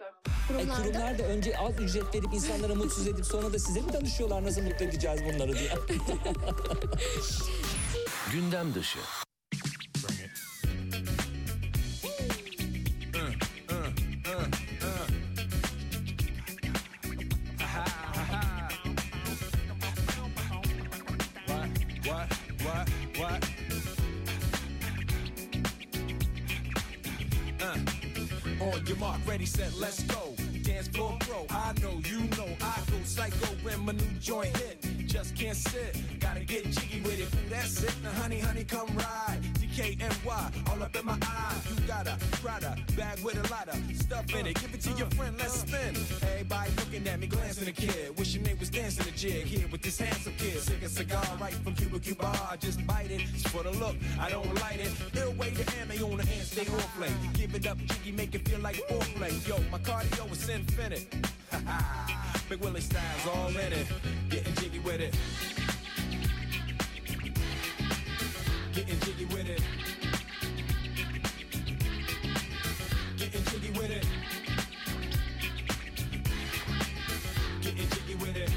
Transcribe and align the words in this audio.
E, 0.00 0.04
Kurumlarda 0.48 0.82
kurumlar 0.82 1.18
da 1.18 1.22
önce 1.22 1.58
az 1.58 1.80
ücret 1.80 2.14
verip 2.14 2.34
insanlara 2.34 2.74
mutsuz 2.74 3.06
edip 3.06 3.26
sonra 3.26 3.52
da 3.52 3.58
size 3.58 3.80
mi 3.80 3.92
danışıyorlar 3.92 4.44
nasıl 4.44 4.62
mutlu 4.62 4.84
edeceğiz 4.84 5.20
bunları 5.24 5.52
diye. 5.58 5.72
Gündem 8.32 8.74
dışı. 8.74 8.98
Ready, 29.38 29.46
set, 29.46 29.72
let's 29.78 30.02
go. 30.04 30.34
Dance 30.62 30.88
floor 30.88 31.16
pro, 31.20 31.46
I 31.50 31.72
know, 31.80 32.00
you 32.04 32.20
know, 32.36 32.48
I 32.60 32.80
go 32.90 32.96
psycho 33.04 33.46
when 33.62 33.84
my 33.84 33.92
new 33.92 34.18
joint 34.20 34.56
hit. 34.56 34.84
Just 35.06 35.36
can't 35.36 35.56
sit, 35.56 35.96
gotta 36.18 36.40
get 36.40 36.64
jiggy 36.70 37.00
with 37.02 37.20
it. 37.20 37.28
That's 37.48 37.82
it. 37.82 37.94
Now, 38.02 38.10
honey, 38.20 38.40
honey, 38.40 38.64
come 38.64 38.88
ride. 38.96 39.57
DKNY, 39.78 40.68
all 40.70 40.82
up 40.82 40.96
in 40.96 41.06
my 41.06 41.16
eye. 41.22 41.54
You 41.68 41.86
got 41.86 42.08
a 42.08 42.16
Prada 42.42 42.74
bag 42.96 43.20
with 43.22 43.36
a 43.36 43.52
lot 43.52 43.68
of 43.68 43.96
stuff 43.96 44.34
in 44.34 44.48
it. 44.48 44.60
Give 44.60 44.74
it 44.74 44.80
to 44.80 44.90
your 44.98 45.06
friend, 45.10 45.36
let's 45.38 45.60
spin. 45.60 45.94
Everybody 46.32 46.72
looking 46.78 47.06
at 47.06 47.20
me, 47.20 47.28
glancing 47.28 47.68
a 47.68 47.70
kid. 47.70 48.18
Wishing 48.18 48.42
they 48.42 48.54
was 48.54 48.70
dancing 48.70 49.06
a 49.06 49.16
jig 49.16 49.44
here 49.44 49.68
with 49.70 49.82
this 49.82 50.00
handsome 50.00 50.32
kid. 50.36 50.58
Sick 50.58 50.82
a 50.82 50.88
cigar 50.88 51.22
right 51.40 51.54
from 51.54 51.74
Cuba 51.76 52.00
Cuba. 52.00 52.26
I 52.50 52.56
just 52.56 52.84
bite 52.88 53.12
it. 53.12 53.22
It's 53.32 53.46
for 53.46 53.62
the 53.62 53.70
look, 53.70 53.94
I 54.18 54.28
don't 54.30 54.52
light 54.56 54.80
it. 54.80 54.90
Ill 55.14 55.30
way 55.34 55.52
to 55.52 55.64
ammo 55.78 56.10
on 56.10 56.16
the 56.16 56.26
hand, 56.26 56.44
stay 56.44 56.66
on 56.72 56.80
play. 56.98 57.12
Give 57.34 57.54
it 57.54 57.64
up, 57.68 57.78
jiggy, 57.78 58.10
make 58.10 58.34
it 58.34 58.48
feel 58.48 58.58
like 58.58 58.82
foreplay. 58.88 59.46
Yo, 59.46 59.58
my 59.70 59.78
cardio 59.78 60.28
is 60.32 60.48
infinite. 60.48 61.06
Ha 61.52 61.62
ha, 61.66 62.42
Big 62.48 62.58
Willie 62.58 62.80
style's 62.80 63.26
all 63.32 63.50
in 63.50 63.72
it. 63.72 63.86
Getting 64.28 64.54
jiggy 64.54 64.80
with 64.80 65.00
it. 65.00 65.14
Getting 68.78 69.00
jiggy 69.00 69.24
with 69.24 69.48
it. 69.48 69.62
Getting 73.16 73.44
jiggy 73.46 73.70
with 73.76 73.90
it. 73.90 74.06
Getting 77.60 77.88
jiggy 77.88 78.14
with 78.14 78.36
it. 78.36 78.50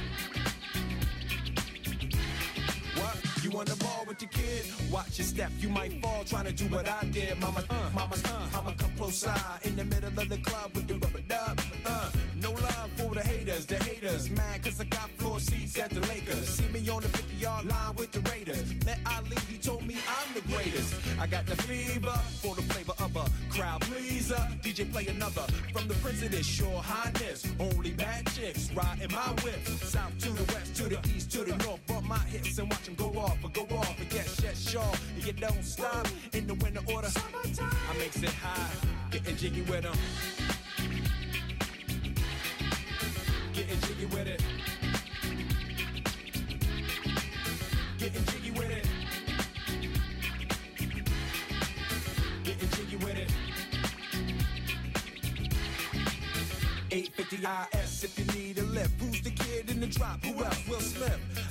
What? 2.97 3.43
You 3.43 3.57
on 3.57 3.65
the 3.65 3.75
ball 3.83 4.05
with 4.07 4.21
your 4.21 4.29
kid? 4.29 4.65
Watch 4.91 5.17
your 5.17 5.25
step, 5.25 5.51
you 5.57 5.69
might 5.69 5.99
fall 6.03 6.23
trying 6.23 6.45
to 6.45 6.53
do 6.53 6.65
what 6.65 6.87
I 6.87 7.03
did. 7.05 7.39
Mama, 7.39 7.63
uh, 7.67 7.89
mama, 7.95 8.15
uh, 8.25 8.59
I'ma 8.59 8.73
come 8.77 8.91
close 8.97 9.17
side 9.17 9.39
in 9.63 9.75
the 9.75 9.85
middle 9.85 10.09
of 10.09 10.29
the 10.29 10.37
club 10.37 10.69
with 10.75 10.87
the 10.87 10.99
rubber 10.99 11.21
dub. 11.21 11.59
Uh, 11.83 12.11
no 12.35 12.51
love 12.51 12.91
for 12.95 13.15
the 13.15 13.21
haters, 13.21 13.65
the 13.65 13.77
haters. 13.83 14.29
Mad 14.29 14.63
cause 14.63 14.79
I 14.79 14.83
got 14.83 15.09
floor 15.17 15.39
seats 15.39 15.79
at 15.79 15.89
the 15.89 16.01
Lakers. 16.01 16.47
See 16.47 16.67
me 16.67 16.87
on 16.89 17.01
the 17.01 17.09
50 17.09 17.20
yard 17.41 17.65
line 17.65 17.95
with 17.95 18.11
the 18.11 18.19
Raiders. 18.29 18.73
Met 18.85 18.99
Ali, 19.07 19.35
he 19.49 19.57
told 19.57 19.85
me 19.85 19.95
I'm 20.07 20.33
the 20.35 20.41
greatest. 20.53 20.93
I 21.19 21.25
got 21.25 21.45
the 21.47 21.55
fever 21.63 22.15
for 22.41 22.55
the 22.55 22.61
flavor 22.61 22.93
of 22.99 23.15
a 23.15 23.25
crowd 23.49 23.81
pleaser. 23.81 24.47
DJ 24.61 24.91
play 24.91 25.07
another 25.07 25.45
from 25.73 25.87
the 25.87 25.95
Prince 25.95 26.21
of 26.21 26.31
this 26.31 26.45
sure 26.45 26.81
highness. 26.83 27.47
Only 27.59 27.91
bad 27.91 28.27
chicks 28.33 28.71
riding 28.73 29.11
my 29.11 29.29
whip. 29.43 29.65
South 29.65 30.15
to 30.19 30.29
the 30.29 30.53
west, 30.53 30.75
to 30.75 30.83
the 30.83 30.99
east, 31.15 31.31
to 31.31 31.39
the 31.39 31.55
north. 31.65 31.85
Bump 31.87 32.05
my 32.05 32.19
hips 32.19 32.59
and 32.59 32.69
watch 32.69 32.83
them 32.83 32.95
go 32.95 33.09
off 33.19 33.37
or 33.43 33.49
go 33.49 33.63
off. 33.75 33.95
But 33.97 34.13
yes, 34.13 34.39
yes, 34.43 34.69
sure. 34.69 34.93
And 35.15 35.25
you 35.25 35.33
don't 35.33 35.63
stop 35.63 36.07
in 36.33 36.45
the 36.45 36.53
winter 36.53 36.81
order. 36.93 37.09
I 37.09 37.97
makes 37.97 38.21
it 38.21 38.29
high, 38.29 38.69
getting 39.09 39.35
jiggy 39.35 39.61
with 39.63 39.81
them. 39.81 39.97
Getting 43.53 43.79
jiggy 43.81 44.05
with 44.05 44.27
it. 44.27 44.41
Getting 48.01 48.25
jiggy 48.25 48.49
with 48.49 48.71
it. 48.71 48.85
Getting 52.43 52.69
jiggy 52.69 52.95
with 52.95 53.15
it. 53.15 53.31
850 56.91 57.77
IS 57.77 58.03
if 58.03 58.17
you 58.17 58.25
need 58.41 58.57
a 58.57 58.63
lift. 58.63 58.99
Who's 58.99 59.21
the 59.21 59.29
kid 59.29 59.69
in 59.69 59.81
the 59.81 59.85
drop? 59.85 60.25
Who 60.25 60.43
else? 60.43 60.67
Will 60.67 60.79
Smith. 60.79 61.50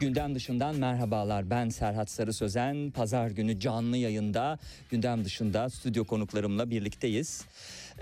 Gündem 0.00 0.34
dışından 0.34 0.76
merhabalar. 0.76 1.50
Ben 1.50 1.68
Serhat 1.68 2.10
Sarı 2.10 2.32
Sözen. 2.32 2.90
Pazar 2.90 3.30
günü 3.30 3.60
canlı 3.60 3.96
yayında 3.96 4.58
gündem 4.90 5.24
dışında 5.24 5.70
stüdyo 5.70 6.04
konuklarımla 6.04 6.70
birlikteyiz. 6.70 7.44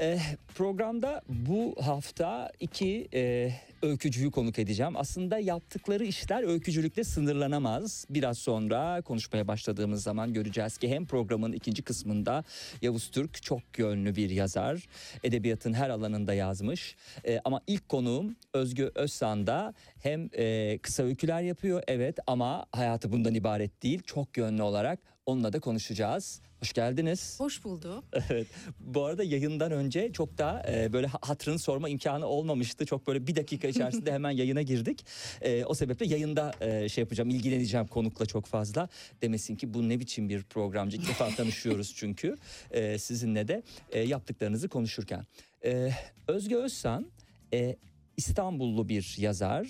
Ee, 0.00 0.18
programda 0.54 1.22
bu 1.28 1.76
hafta 1.80 2.52
iki 2.60 3.08
e, 3.14 3.52
öykücüyü 3.82 4.30
konuk 4.30 4.58
edeceğim. 4.58 4.96
Aslında 4.96 5.38
yaptıkları 5.38 6.04
işler 6.04 6.42
öykücülükle 6.42 7.04
sınırlanamaz. 7.04 8.06
Biraz 8.10 8.38
sonra 8.38 9.02
konuşmaya 9.02 9.48
başladığımız 9.48 10.02
zaman 10.02 10.32
göreceğiz 10.32 10.78
ki 10.78 10.88
hem 10.88 11.06
programın 11.06 11.52
ikinci 11.52 11.82
kısmında 11.82 12.44
Yavuz 12.82 13.10
Türk 13.10 13.42
çok 13.42 13.62
yönlü 13.78 14.16
bir 14.16 14.30
yazar. 14.30 14.86
Edebiyatın 15.24 15.72
her 15.72 15.90
alanında 15.90 16.34
yazmış. 16.34 16.96
Ee, 17.24 17.40
ama 17.44 17.60
ilk 17.66 17.88
konuğum 17.88 18.36
Özgü 18.52 18.90
Özsan 18.94 19.46
da 19.46 19.74
hem 20.00 20.28
e, 20.32 20.78
kısa 20.78 21.02
öyküler 21.02 21.42
yapıyor 21.42 21.82
evet 21.88 22.18
ama 22.26 22.66
hayatı 22.72 23.12
bundan 23.12 23.34
ibaret 23.34 23.82
değil. 23.82 24.02
Çok 24.06 24.36
yönlü 24.36 24.62
olarak 24.62 24.98
onunla 25.26 25.52
da 25.52 25.60
konuşacağız. 25.60 26.40
Hoş 26.62 26.72
geldiniz. 26.72 27.40
Hoş 27.40 27.64
bulduk. 27.64 28.04
Evet. 28.30 28.46
Bu 28.80 29.04
arada 29.04 29.24
yayından 29.24 29.72
önce 29.72 30.12
çok 30.12 30.38
da 30.38 30.62
e, 30.72 30.92
böyle 30.92 31.06
ha- 31.06 31.18
hatırını 31.22 31.58
sorma 31.58 31.88
imkanı 31.88 32.26
olmamıştı. 32.26 32.86
Çok 32.86 33.06
böyle 33.06 33.26
bir 33.26 33.36
dakika 33.36 33.68
içerisinde 33.68 34.12
hemen 34.12 34.30
yayına 34.30 34.62
girdik. 34.62 35.06
E, 35.40 35.64
o 35.64 35.74
sebeple 35.74 36.06
yayında 36.06 36.52
e, 36.60 36.88
şey 36.88 37.02
yapacağım, 37.02 37.30
ilgileneceğim 37.30 37.86
konukla 37.86 38.26
çok 38.26 38.46
fazla. 38.46 38.88
Demesin 39.22 39.56
ki 39.56 39.74
bu 39.74 39.88
ne 39.88 40.00
biçim 40.00 40.28
bir 40.28 40.42
programcı. 40.42 40.96
İlk 40.96 41.08
defa 41.08 41.28
tanışıyoruz 41.28 41.94
çünkü 41.96 42.36
e, 42.70 42.98
sizinle 42.98 43.48
de 43.48 43.62
e, 43.90 44.00
yaptıklarınızı 44.00 44.68
konuşurken. 44.68 45.26
E, 45.64 45.90
Özge 46.28 46.56
Özsan 46.56 47.06
e, 47.54 47.76
İstanbullu 48.16 48.88
bir 48.88 49.14
yazar. 49.18 49.66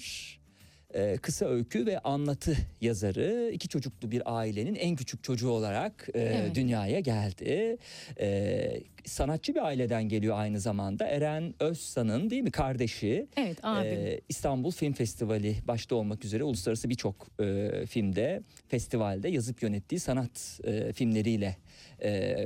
E, 0.94 1.16
kısa 1.16 1.46
öykü 1.46 1.86
ve 1.86 1.98
anlatı 1.98 2.56
yazarı. 2.80 3.50
iki 3.52 3.68
çocuklu 3.68 4.10
bir 4.10 4.22
ailenin 4.38 4.74
en 4.74 4.96
küçük 4.96 5.24
çocuğu 5.24 5.50
olarak 5.50 6.08
e, 6.14 6.20
Evet. 6.20 6.54
dünyaya 6.54 7.00
geldi. 7.00 7.76
E, 8.20 8.80
sanatçı 9.04 9.54
bir 9.54 9.64
aileden 9.66 10.08
geliyor 10.08 10.38
aynı 10.38 10.60
zamanda. 10.60 11.06
Eren 11.06 11.54
Özsan'ın 11.60 12.30
değil 12.30 12.42
mi 12.42 12.50
kardeşi. 12.50 13.26
Evet 13.36 13.56
abim. 13.62 13.90
Ee, 13.92 14.20
İstanbul 14.28 14.70
Film 14.70 14.92
Festivali 14.92 15.56
başta 15.68 15.94
olmak 15.94 16.24
üzere 16.24 16.44
uluslararası 16.44 16.90
birçok 16.90 17.26
e, 17.40 17.70
filmde, 17.86 18.42
festivalde 18.68 19.28
yazıp 19.28 19.62
yönettiği 19.62 19.98
sanat 20.00 20.60
e, 20.64 20.92
filmleriyle 20.92 21.56
e, 22.02 22.36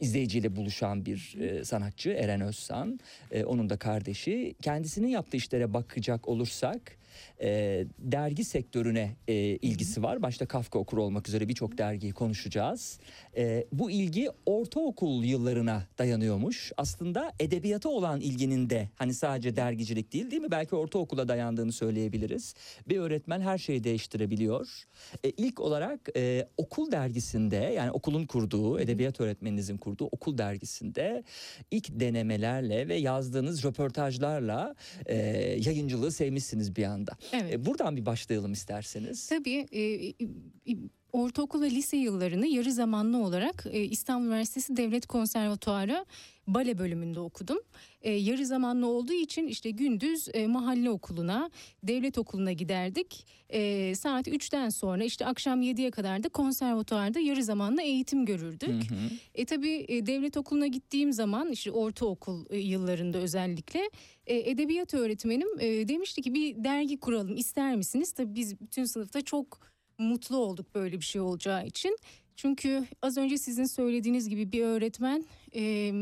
izleyiciyle 0.00 0.56
buluşan 0.56 1.06
bir 1.06 1.36
e, 1.40 1.64
sanatçı 1.64 2.10
Eren 2.10 2.40
Özsan. 2.40 3.00
E, 3.30 3.44
onun 3.44 3.70
da 3.70 3.76
kardeşi. 3.76 4.54
Kendisinin 4.62 5.08
yaptığı 5.08 5.36
işlere 5.36 5.74
bakacak 5.74 6.28
olursak 6.28 6.96
e, 7.40 7.84
dergi 7.98 8.44
sektörüne 8.44 9.16
e, 9.28 9.34
ilgisi 9.34 10.02
var. 10.02 10.22
Başta 10.22 10.46
Kafka 10.46 10.78
Okur 10.78 10.98
olmak 10.98 11.28
üzere 11.28 11.48
birçok 11.48 11.78
dergiyi 11.78 12.12
konuşacağız. 12.12 12.98
E, 13.36 13.66
bu 13.72 13.90
ilgi 13.90 14.30
ortaokul 14.46 15.24
yıllarına 15.24 15.86
dayanıyormuş. 15.98 16.72
Aslında 16.76 17.32
edebiyata 17.40 17.88
olan 17.88 18.20
ilginin 18.20 18.70
de 18.70 18.88
hani 18.96 19.14
sadece 19.14 19.56
dergicilik 19.56 20.12
değil 20.12 20.30
değil 20.30 20.42
mi? 20.42 20.50
Belki 20.50 20.76
ortaokula 20.76 21.28
dayandığını 21.28 21.72
söyleyebiliriz. 21.72 22.54
Bir 22.88 22.98
öğretmen 22.98 23.40
her 23.40 23.58
şeyi 23.58 23.84
değiştirebiliyor. 23.84 24.84
E, 25.24 25.30
ilk 25.30 25.60
olarak 25.60 26.00
e, 26.16 26.48
okul 26.56 26.92
dergisinde 26.92 27.56
yani 27.56 27.90
okulun 27.90 28.26
kurduğu, 28.26 28.80
edebiyat 28.80 29.20
öğretmeninizin 29.20 29.76
kurduğu 29.76 30.04
okul 30.04 30.38
dergisinde 30.38 31.24
ilk 31.70 32.00
denemelerle 32.00 32.88
ve 32.88 32.94
yazdığınız 32.94 33.64
röportajlarla 33.64 34.74
e, 35.06 35.16
yayıncılığı 35.60 36.12
sevmişsiniz 36.12 36.76
bir 36.76 36.84
anda. 36.84 37.12
Evet. 37.32 37.54
E, 37.54 37.66
buradan 37.66 37.96
bir 37.96 38.06
başlayalım 38.06 38.52
isterseniz. 38.52 39.28
Tabii 39.28 39.66
e, 39.72 39.80
e, 39.82 40.08
e, 40.08 40.76
ortaokul 41.12 41.62
ve 41.62 41.70
lise 41.70 41.96
yıllarını 41.96 42.46
yarı 42.46 42.72
zamanlı 42.72 43.18
olarak 43.18 43.64
e, 43.70 43.80
İstanbul 43.80 44.26
Üniversitesi 44.26 44.76
Devlet 44.76 45.06
Konservatuarı 45.06 46.04
bale 46.46 46.78
bölümünde 46.78 47.20
okudum. 47.20 47.58
E, 48.02 48.12
yarı 48.12 48.46
zamanlı 48.46 48.86
olduğu 48.86 49.12
için 49.12 49.46
işte 49.46 49.70
gündüz 49.70 50.28
e, 50.34 50.46
mahalle 50.46 50.90
okuluna, 50.90 51.50
devlet 51.82 52.18
okuluna 52.18 52.52
giderdik. 52.52 53.26
E, 53.48 53.94
saat 53.94 54.28
3'ten 54.28 54.68
sonra 54.68 55.04
işte 55.04 55.26
akşam 55.26 55.62
7'ye 55.62 55.90
kadar 55.90 56.22
da 56.22 56.28
konservatuarda 56.28 57.20
yarı 57.20 57.44
zamanlı 57.44 57.82
eğitim 57.82 58.24
görürdük. 58.24 58.90
Hı 58.90 58.94
hı. 58.94 59.10
E 59.34 59.44
tabii 59.44 59.84
e, 59.88 60.06
devlet 60.06 60.36
okuluna 60.36 60.66
gittiğim 60.66 61.12
zaman 61.12 61.50
işte 61.52 61.70
ortaokul 61.70 62.44
e, 62.50 62.58
yıllarında 62.58 63.18
özellikle 63.18 63.90
e, 64.26 64.50
edebiyat 64.50 64.94
öğretmenim 64.94 65.48
e, 65.60 65.88
demişti 65.88 66.22
ki 66.22 66.34
bir 66.34 66.64
dergi 66.64 67.00
kuralım 67.00 67.36
ister 67.36 67.76
misiniz? 67.76 68.12
Tabii 68.12 68.34
biz 68.34 68.60
bütün 68.60 68.84
sınıfta 68.84 69.20
çok 69.20 69.60
mutlu 69.98 70.36
olduk 70.36 70.74
böyle 70.74 70.96
bir 70.96 71.04
şey 71.04 71.20
olacağı 71.20 71.66
için. 71.66 71.98
Çünkü 72.36 72.84
az 73.02 73.16
önce 73.16 73.38
sizin 73.38 73.64
söylediğiniz 73.64 74.28
gibi 74.28 74.52
bir 74.52 74.60
öğretmen 74.60 75.24
e, 75.54 75.92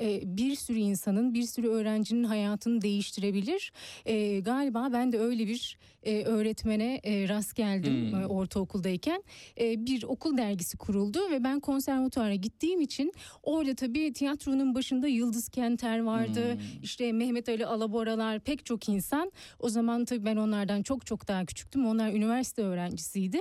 e, 0.00 0.36
bir 0.36 0.54
sürü 0.54 0.78
insanın, 0.78 1.34
bir 1.34 1.42
sürü 1.42 1.68
öğrencinin 1.68 2.24
hayatını 2.24 2.82
değiştirebilir. 2.82 3.72
E, 4.06 4.40
galiba 4.40 4.88
ben 4.92 5.12
de 5.12 5.18
öyle 5.18 5.46
bir 5.46 5.78
e, 6.02 6.22
öğretmene 6.22 7.00
e, 7.04 7.28
rast 7.28 7.54
geldim 7.54 8.12
Hmm. 8.12 8.22
e, 8.22 8.26
ortaokuldayken. 8.26 9.22
E, 9.60 9.86
bir 9.86 10.02
okul 10.02 10.36
dergisi 10.36 10.76
kuruldu 10.76 11.30
ve 11.30 11.44
ben 11.44 11.60
konservatuara 11.60 12.34
gittiğim 12.34 12.80
için 12.80 13.12
orada 13.42 13.74
tabii 13.74 14.12
tiyatronun 14.12 14.74
başında 14.74 15.08
Yıldız 15.08 15.48
Kenter 15.48 15.98
vardı. 15.98 16.52
Hmm. 16.52 16.60
İşte 16.82 17.12
Mehmet 17.12 17.48
Ali 17.48 17.66
Alaboralar 17.66 18.40
pek 18.40 18.66
çok 18.66 18.88
insan. 18.88 19.32
O 19.58 19.68
zaman 19.68 20.04
tabii 20.04 20.24
ben 20.24 20.36
onlardan 20.36 20.82
çok 20.82 21.06
çok 21.06 21.28
daha 21.28 21.44
küçüktüm. 21.44 21.86
Onlar 21.86 22.12
üniversite 22.12 22.62
öğrencisiydi. 22.62 23.38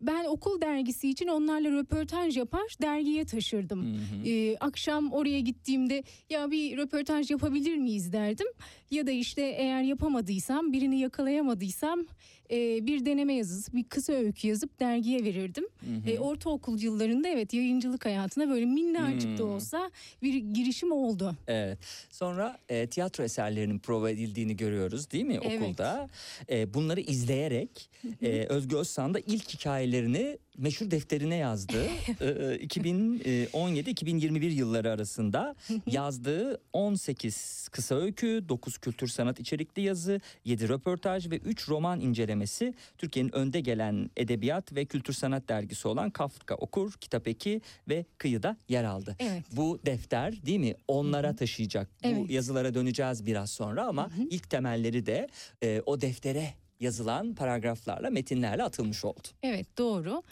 Ben 0.00 0.24
okul 0.24 0.60
dergisi 0.60 1.10
için 1.10 1.26
onlarla 1.26 1.70
röportaj 1.70 2.36
yapar 2.36 2.76
dergiye 2.82 3.24
taşırdım. 3.24 3.84
Hı 3.84 3.98
hı. 3.98 4.28
Ee, 4.28 4.56
akşam 4.56 5.12
oraya 5.12 5.40
gittiğimde 5.40 6.02
ya 6.30 6.50
bir 6.50 6.76
röportaj 6.76 7.30
yapabilir 7.30 7.76
miyiz 7.76 8.12
derdim. 8.12 8.46
Ya 8.90 9.06
da 9.06 9.10
işte 9.10 9.42
eğer 9.42 9.82
yapamadıysam 9.82 10.72
birini 10.72 10.98
yakalayamadıysam 11.00 12.06
e, 12.50 12.86
bir 12.86 13.06
deneme 13.06 13.34
yazısı 13.34 13.72
bir 13.72 13.84
kısa 13.84 14.12
öykü 14.12 14.48
yazıp 14.48 14.80
dergiye 14.80 15.24
verirdim. 15.24 15.64
Hı 15.80 16.10
hı. 16.10 16.10
E, 16.10 16.18
ortaokul 16.18 16.80
yıllarında 16.80 17.28
evet 17.28 17.54
yayıncılık 17.54 18.04
hayatına 18.04 18.48
böyle 18.48 18.64
minnacık 18.66 19.38
da 19.38 19.42
Hmm. 19.44 19.50
olsa 19.52 19.90
bir 20.22 20.34
girişim 20.34 20.92
oldu. 20.92 21.36
Evet. 21.48 21.78
Sonra 22.10 22.58
e, 22.68 22.86
tiyatro 22.86 23.24
eserlerinin 23.24 23.78
prova 23.78 24.10
edildiğini 24.10 24.56
görüyoruz 24.56 25.10
değil 25.10 25.24
mi 25.24 25.38
Evet. 25.42 25.62
okulda? 25.62 26.08
E, 26.50 26.74
bunları 26.74 27.00
izleyerek 27.00 27.90
e, 28.22 28.28
Özgü 28.48 28.76
Özsan 28.76 29.14
da 29.14 29.18
ilk 29.26 29.48
hikayelerini 29.54 30.38
meşhur 30.60 30.90
defterine 30.90 31.36
yazdı. 31.36 31.80
E, 32.20 32.24
2017-2021 32.66 34.44
yılları 34.44 34.90
arasında 34.90 35.54
yazdığı 35.86 36.60
18 36.72 37.68
kısa 37.72 37.94
öykü, 37.94 38.44
9 38.48 38.78
kültür 38.78 39.08
sanat 39.08 39.40
içerikli 39.40 39.82
yazı, 39.82 40.20
7 40.44 40.68
röportaj 40.68 41.30
ve 41.30 41.36
3 41.36 41.68
roman 41.68 42.00
incelemesi 42.00 42.74
Türkiye'nin 42.98 43.34
önde 43.34 43.60
gelen 43.60 44.10
edebiyat 44.16 44.72
ve 44.72 44.84
kültür 44.84 45.12
sanat 45.12 45.48
dergisi 45.48 45.88
olan 45.88 46.10
Kafka 46.10 46.54
Okur, 46.54 46.92
Kitap 46.92 47.28
Eki 47.28 47.60
ve 47.88 48.04
Kıyı'da 48.18 48.56
yer 48.68 48.84
aldı. 48.84 49.16
Evet. 49.18 49.44
Bu 49.52 49.80
defter 49.86 50.46
değil 50.46 50.60
mi 50.60 50.74
onlara 50.88 51.36
taşıyacak. 51.36 51.88
Bu 52.04 52.08
Evet. 52.08 52.30
yazılara 52.30 52.74
döneceğiz 52.74 53.26
biraz 53.26 53.50
sonra 53.50 53.84
ama 53.86 54.10
ilk 54.30 54.50
temelleri 54.50 55.06
de 55.06 55.28
e, 55.62 55.82
o 55.86 56.00
deftere 56.00 56.54
yazılan 56.80 57.34
paragraflarla, 57.34 58.10
metinlerle 58.10 58.62
atılmış 58.62 59.04
oldu. 59.04 59.28
Evet 59.42 59.78
doğru. 59.78 60.22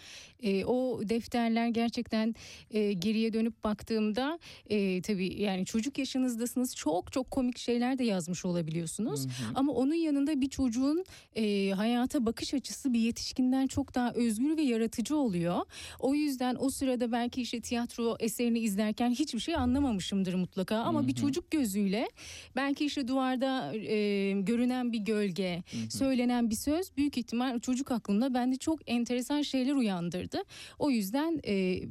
Ee, 0.43 0.65
o 0.65 1.01
defterler 1.09 1.69
gerçekten 1.69 2.35
e, 2.71 2.93
geriye 2.93 3.33
dönüp 3.33 3.65
baktığımda 3.65 4.39
e, 4.71 5.03
tabii 5.03 5.43
yani 5.43 5.65
çocuk 5.65 5.99
yaşınızdasınız 5.99 6.77
çok 6.77 7.13
çok 7.13 7.31
komik 7.31 7.59
şeyler 7.59 7.99
de 7.99 8.05
yazmış 8.05 8.45
olabiliyorsunuz. 8.45 9.27
Ama 9.55 9.73
onun 9.73 9.95
yanında 9.95 10.41
bir 10.41 10.49
çocuğun 10.49 11.05
e, 11.37 11.71
hayata 11.71 12.27
bakış 12.27 12.55
açısı 12.55 12.93
bir 12.93 12.99
yetişkinden 12.99 13.67
çok 13.67 13.95
daha 13.95 14.13
özgür 14.13 14.57
ve 14.57 14.63
yaratıcı 14.63 15.17
oluyor. 15.17 15.61
O 15.99 16.15
yüzden 16.15 16.57
o 16.61 16.71
sırada 16.71 17.13
belki 17.13 17.43
işte 17.43 17.61
tiyatro 17.61 18.17
eserini 18.21 18.59
izlerken 18.59 19.11
hiçbir 19.11 19.41
şey 19.41 19.55
anlamamışımdır 19.55 20.35
mutlaka. 20.35 20.77
Ama 20.77 21.07
bir 21.07 21.15
çocuk 21.15 21.51
gözüyle 21.51 22.09
belki 22.57 22.85
işte 22.87 23.09
duvarda 23.09 23.75
e, 23.77 24.33
görünen 24.41 24.93
bir 24.93 24.99
gölge, 24.99 25.63
söylenen 25.91 26.38
bir 26.51 26.55
söz 26.55 26.97
büyük 26.97 27.19
ihtimal 27.19 27.61
çocuk 27.61 27.91
aklında 27.91 28.35
bende 28.35 28.57
çok 28.57 28.91
enteresan 28.91 29.43
şeyler 29.43 29.75
uyandırdı. 29.75 30.43
O 30.79 30.91
yüzden 30.91 31.41
e, 31.47 31.83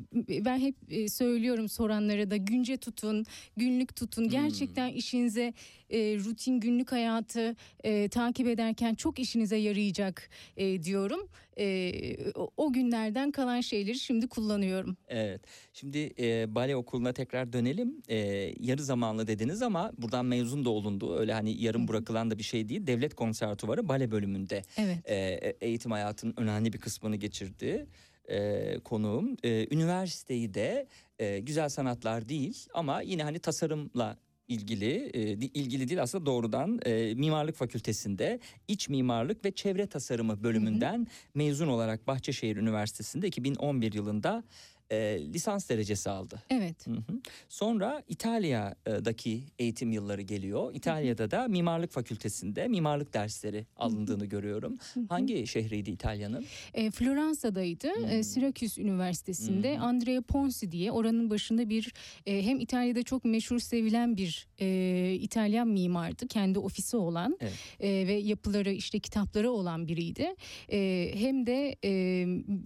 ben 0.46 0.60
hep 0.60 0.76
e, 0.90 1.10
söylüyorum 1.10 1.70
soranlara 1.70 2.32
da 2.32 2.38
günce 2.38 2.78
tutun, 2.78 3.26
günlük 3.58 3.96
tutun. 3.96 4.30
Gerçekten 4.30 4.90
işinize 4.90 5.54
e, 5.90 5.98
rutin 6.18 6.60
günlük 6.60 6.92
hayatı 6.92 7.56
e, 7.84 8.10
takip 8.10 8.48
ederken 8.48 8.96
çok 8.96 9.20
işinize 9.20 9.56
yarayacak 9.58 10.30
e, 10.58 10.84
diyorum. 10.84 11.30
E, 11.60 12.32
o, 12.36 12.50
o 12.58 12.74
günlerden 12.74 13.32
kalan 13.32 13.62
şeyleri 13.62 14.00
şimdi 14.00 14.28
kullanıyorum. 14.28 14.98
Evet. 15.08 15.42
Şimdi 15.74 16.14
e, 16.20 16.56
bale 16.56 16.76
okuluna 16.76 17.14
tekrar 17.14 17.54
dönelim. 17.54 18.02
E, 18.10 18.18
yarı 18.60 18.84
zamanlı 18.84 19.28
dediniz 19.28 19.62
ama 19.62 19.92
buradan 19.98 20.26
mezun 20.26 20.66
da 20.66 20.70
olundu. 20.70 21.18
Öyle 21.18 21.34
hani 21.34 21.62
yarım 21.64 21.88
bırakılan 21.88 22.32
da 22.32 22.38
bir 22.38 22.44
şey 22.44 22.70
değil. 22.70 22.88
Devlet 22.88 23.16
Konservatuvarı 23.16 23.88
bale 23.90 24.12
bölümünde 24.12 24.62
Evet. 24.78 24.98
e, 25.10 25.16
eğitim 25.62 25.92
hayatının 25.92 26.34
önemli 26.38 26.74
bir 26.74 26.78
kısmını 26.78 27.16
geçirdi. 27.16 27.88
E, 28.30 28.80
konuğum. 28.80 29.38
E, 29.44 29.76
üniversiteyi 29.76 30.54
de 30.54 30.88
e, 31.20 31.40
güzel 31.40 31.70
sanatlar 31.70 32.30
değil 32.30 32.66
ama 32.74 33.02
yine 33.02 33.24
hani 33.24 33.40
tasarımla 33.40 34.18
ilgili 34.48 35.12
e, 35.14 35.20
ilgili 35.32 35.88
değil 35.90 36.02
aslında 36.02 36.26
doğrudan 36.26 36.80
e, 36.86 37.14
mimarlık 37.14 37.56
fakültesinde 37.56 38.40
iç 38.68 38.90
mimarlık 38.90 39.46
ve 39.46 39.52
çevre 39.52 39.88
tasarımı 39.88 40.44
bölümünden 40.44 41.08
mezun 41.36 41.68
olarak 41.68 42.08
Bahçeşehir 42.08 42.56
Üniversitesi'nde 42.56 43.28
2011 43.28 43.94
yılında 43.94 44.44
e, 44.92 45.20
lisans 45.34 45.70
derecesi 45.70 46.10
aldı. 46.10 46.44
Evet. 46.50 46.88
Hı 46.88 46.92
hı. 46.92 47.22
Sonra 47.50 48.04
İtalya'daki 48.08 49.44
eğitim 49.60 49.92
yılları 49.92 50.22
geliyor. 50.22 50.74
İtalya'da 50.76 51.32
da 51.32 51.48
mimarlık 51.48 51.92
fakültesinde 51.92 52.68
mimarlık 52.68 53.14
dersleri 53.14 53.66
alındığını 53.78 54.26
görüyorum. 54.26 54.78
Hangi 55.10 55.48
şehriydi 55.48 55.92
İtalya'nın? 55.92 56.46
E, 56.74 56.92
Floransa'daydı. 56.92 57.88
E, 58.10 58.24
Syracuse 58.24 58.82
Üniversitesi'nde 58.82 59.80
Andrea 59.80 60.22
Ponzi 60.22 60.72
diye 60.72 60.92
oranın 60.92 61.30
başında 61.30 61.70
bir 61.70 61.94
e, 62.26 62.46
hem 62.46 62.60
İtalya'da 62.60 63.04
çok 63.04 63.26
meşhur 63.26 63.60
sevilen 63.60 64.18
bir 64.18 64.48
e, 64.60 65.14
İtalyan 65.22 65.68
mimardı. 65.68 66.28
Kendi 66.28 66.60
ofisi 66.60 66.98
olan 66.98 67.38
Evet. 67.42 67.54
e, 67.80 68.08
ve 68.08 68.14
yapıları 68.14 68.72
işte 68.72 69.00
kitapları 69.00 69.52
olan 69.52 69.88
biriydi. 69.88 70.36
E, 70.72 71.12
hem 71.16 71.46
de 71.46 71.76
e, 71.84 72.26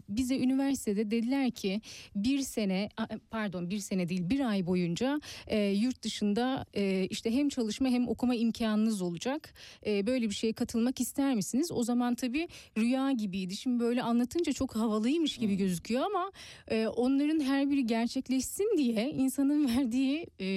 bize 0.09 0.37
üniversitede 0.37 1.11
dediler 1.11 1.51
ki 1.51 1.81
bir 2.15 2.39
sene 2.39 2.89
a- 2.97 3.07
pardon 3.29 3.69
bir 3.69 3.79
sene 3.79 4.09
değil 4.09 4.29
bir 4.29 4.39
ay 4.39 4.65
boyunca 4.65 5.21
e, 5.47 5.59
yurt 5.59 6.03
dışında 6.03 6.65
e, 6.73 7.07
işte 7.09 7.31
hem 7.33 7.49
çalışma 7.49 7.89
hem 7.89 8.07
okuma 8.07 8.35
imkanınız 8.35 9.01
olacak. 9.01 9.53
E, 9.85 10.07
böyle 10.07 10.29
bir 10.29 10.35
şeye 10.35 10.53
katılmak 10.53 10.99
ister 11.01 11.35
misiniz? 11.35 11.71
O 11.71 11.83
zaman 11.83 12.15
tabii 12.15 12.47
rüya 12.77 13.11
gibiydi. 13.11 13.55
Şimdi 13.55 13.79
böyle 13.79 14.01
anlatınca 14.03 14.53
çok 14.53 14.75
havalıymış 14.75 15.37
gibi 15.37 15.55
gözüküyor 15.55 16.01
ama 16.03 16.31
e, 16.67 16.87
onların 16.87 17.39
her 17.39 17.69
biri 17.69 17.85
gerçekleşsin 17.85 18.77
diye 18.77 19.09
insanın 19.09 19.67
verdiği 19.77 20.27
e, 20.41 20.47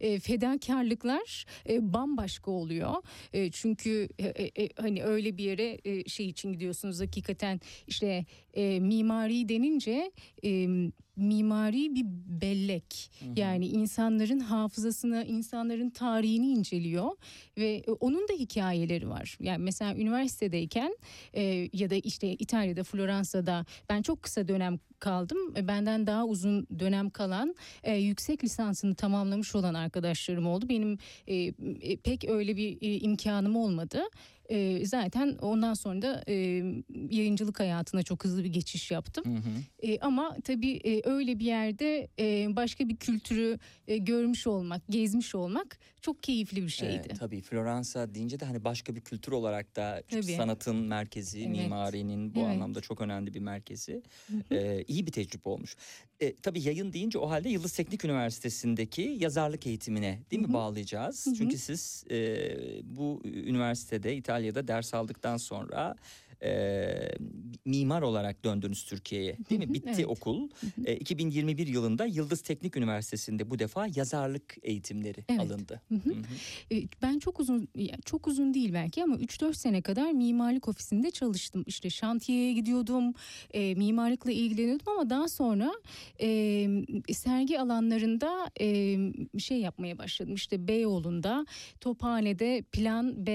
e, 0.00 0.18
fedakarlıklar 0.18 1.44
e, 1.68 1.92
bambaşka 1.92 2.50
oluyor. 2.50 2.94
E, 3.32 3.50
çünkü 3.50 4.08
e, 4.18 4.26
e, 4.26 4.64
e, 4.64 4.68
hani 4.76 5.04
öyle 5.04 5.36
bir 5.36 5.44
yere 5.44 5.78
e, 5.84 6.08
şey 6.08 6.28
için 6.28 6.52
gidiyorsunuz 6.52 7.00
hakikaten 7.00 7.60
işte 7.86 8.24
e, 8.54 8.80
mimari 8.80 9.48
denince 9.48 10.12
e, 10.44 10.68
mimari 11.18 11.94
bir 11.94 12.04
bellek. 12.40 13.10
Yani 13.36 13.66
insanların 13.66 14.40
hafızasını, 14.40 15.24
insanların 15.24 15.90
tarihini 15.90 16.46
inceliyor 16.46 17.10
ve 17.58 17.74
e, 17.74 17.90
onun 17.90 18.28
da 18.28 18.32
hikayeleri 18.32 19.08
var. 19.08 19.36
Yani 19.40 19.64
mesela 19.64 19.94
üniversitedeyken 19.94 20.96
e, 21.34 21.68
ya 21.72 21.90
da 21.90 21.94
işte 21.94 22.32
İtalya'da, 22.32 22.84
Floransa'da 22.84 23.66
ben 23.88 24.02
çok 24.02 24.22
kısa 24.22 24.48
dönem 24.48 24.78
kaldım. 24.98 25.38
E, 25.56 25.68
Benden 25.68 26.06
daha 26.06 26.26
uzun 26.26 26.66
dönem 26.78 27.10
kalan 27.10 27.54
e, 27.82 27.96
yüksek 27.96 28.44
lisansını 28.44 28.94
tamamlamış 28.94 29.54
olan 29.54 29.74
arkadaşlarım 29.74 30.46
oldu. 30.46 30.68
Benim 30.68 30.98
e, 31.26 31.36
e, 31.36 31.96
pek 31.96 32.24
öyle 32.28 32.56
bir 32.56 32.78
e, 32.82 32.98
imkanım 32.98 33.56
olmadı. 33.56 34.00
E, 34.48 34.86
zaten 34.86 35.36
ondan 35.40 35.74
sonra 35.74 36.02
da 36.02 36.24
e, 36.28 36.34
yayıncılık 37.10 37.60
hayatına 37.60 38.02
çok 38.02 38.24
hızlı 38.24 38.44
bir 38.44 38.48
geçiş 38.52 38.90
yaptım. 38.90 39.24
Hı 39.24 39.38
hı. 39.38 39.88
E, 39.92 39.98
ama 39.98 40.36
tabii 40.44 40.72
e, 40.84 41.08
öyle 41.10 41.38
bir 41.38 41.44
yerde 41.44 42.08
e, 42.18 42.56
başka 42.56 42.88
bir 42.88 42.96
kültürü 42.96 43.58
e, 43.88 43.96
görmüş 43.98 44.46
olmak, 44.46 44.82
gezmiş 44.90 45.34
olmak 45.34 45.78
çok 46.00 46.22
keyifli 46.22 46.62
bir 46.62 46.68
şeydi. 46.68 47.02
Evet, 47.08 47.18
tabii 47.18 47.40
Floransa 47.40 48.14
deyince 48.14 48.40
de 48.40 48.44
hani 48.44 48.64
başka 48.64 48.96
bir 48.96 49.00
kültür 49.00 49.32
olarak 49.32 49.76
da 49.76 50.02
Tabii. 50.10 50.22
sanatın 50.22 50.76
merkezi, 50.76 51.38
Evet. 51.40 51.50
mimarinin 51.50 52.34
bu 52.34 52.38
Evet. 52.40 52.48
anlamda 52.50 52.80
çok 52.80 53.00
önemli 53.00 53.34
bir 53.34 53.40
merkezi. 53.40 54.02
Ee, 54.52 54.84
iyi 54.88 55.06
bir 55.06 55.12
tecrübe 55.12 55.48
olmuş. 55.48 55.76
Ee, 56.20 56.36
tabii 56.42 56.62
yayın 56.62 56.92
deyince 56.92 57.18
o 57.18 57.30
halde 57.30 57.48
Yıldız 57.48 57.72
Teknik 57.72 58.04
Üniversitesi'ndeki 58.04 59.16
yazarlık 59.20 59.66
eğitimine 59.66 60.18
değil 60.30 60.42
mi 60.42 60.52
bağlayacağız? 60.52 61.26
Hı 61.26 61.30
hı. 61.30 61.34
Çünkü 61.34 61.58
siz 61.58 62.04
e, 62.10 62.16
bu 62.84 63.22
üniversitede 63.24 64.16
İtalya'da 64.38 64.68
ders 64.68 64.94
aldıktan 64.94 65.36
sonra 65.36 65.94
e, 66.42 66.88
mimar 67.64 68.02
olarak 68.02 68.44
döndünüz 68.44 68.84
Türkiye'ye 68.84 69.36
değil 69.50 69.60
mi? 69.60 69.74
Bitti 69.74 69.90
Evet. 69.94 70.06
okul. 70.06 70.48
E, 70.84 70.96
2021 70.96 71.66
yılında 71.66 72.04
Yıldız 72.06 72.40
Teknik 72.42 72.76
Üniversitesi'nde 72.76 73.50
bu 73.50 73.58
defa 73.58 73.86
yazarlık 73.94 74.56
eğitimleri 74.62 75.24
Evet. 75.28 75.40
alındı. 75.40 75.82
Hı 75.88 75.94
hı. 75.94 76.10
Hı 76.10 76.14
hı. 76.14 76.76
Ben 77.02 77.18
çok 77.18 77.40
uzun 77.40 77.68
çok 78.04 78.26
uzun 78.26 78.54
değil 78.54 78.72
belki 78.74 79.02
ama 79.02 79.16
3-4 79.16 79.54
sene 79.54 79.82
kadar 79.82 80.12
mimarlık 80.12 80.68
ofisinde 80.68 81.10
çalıştım. 81.10 81.64
İşte 81.66 81.90
şantiyeye 81.90 82.52
gidiyordum, 82.52 83.14
e, 83.50 83.74
mimarlıkla 83.74 84.32
ilgileniyordum 84.32 84.86
ama 84.92 85.10
daha 85.10 85.28
sonra 85.28 85.72
e, 86.20 86.28
sergi 87.12 87.60
alanlarında 87.60 88.50
e, 88.60 88.96
şey 89.38 89.60
yapmaya 89.60 89.98
başladım. 89.98 90.34
İşte 90.34 90.68
Beyoğlu'nda, 90.68 91.46
Tophane'de 91.80 92.62
Plan 92.72 93.26
B 93.26 93.30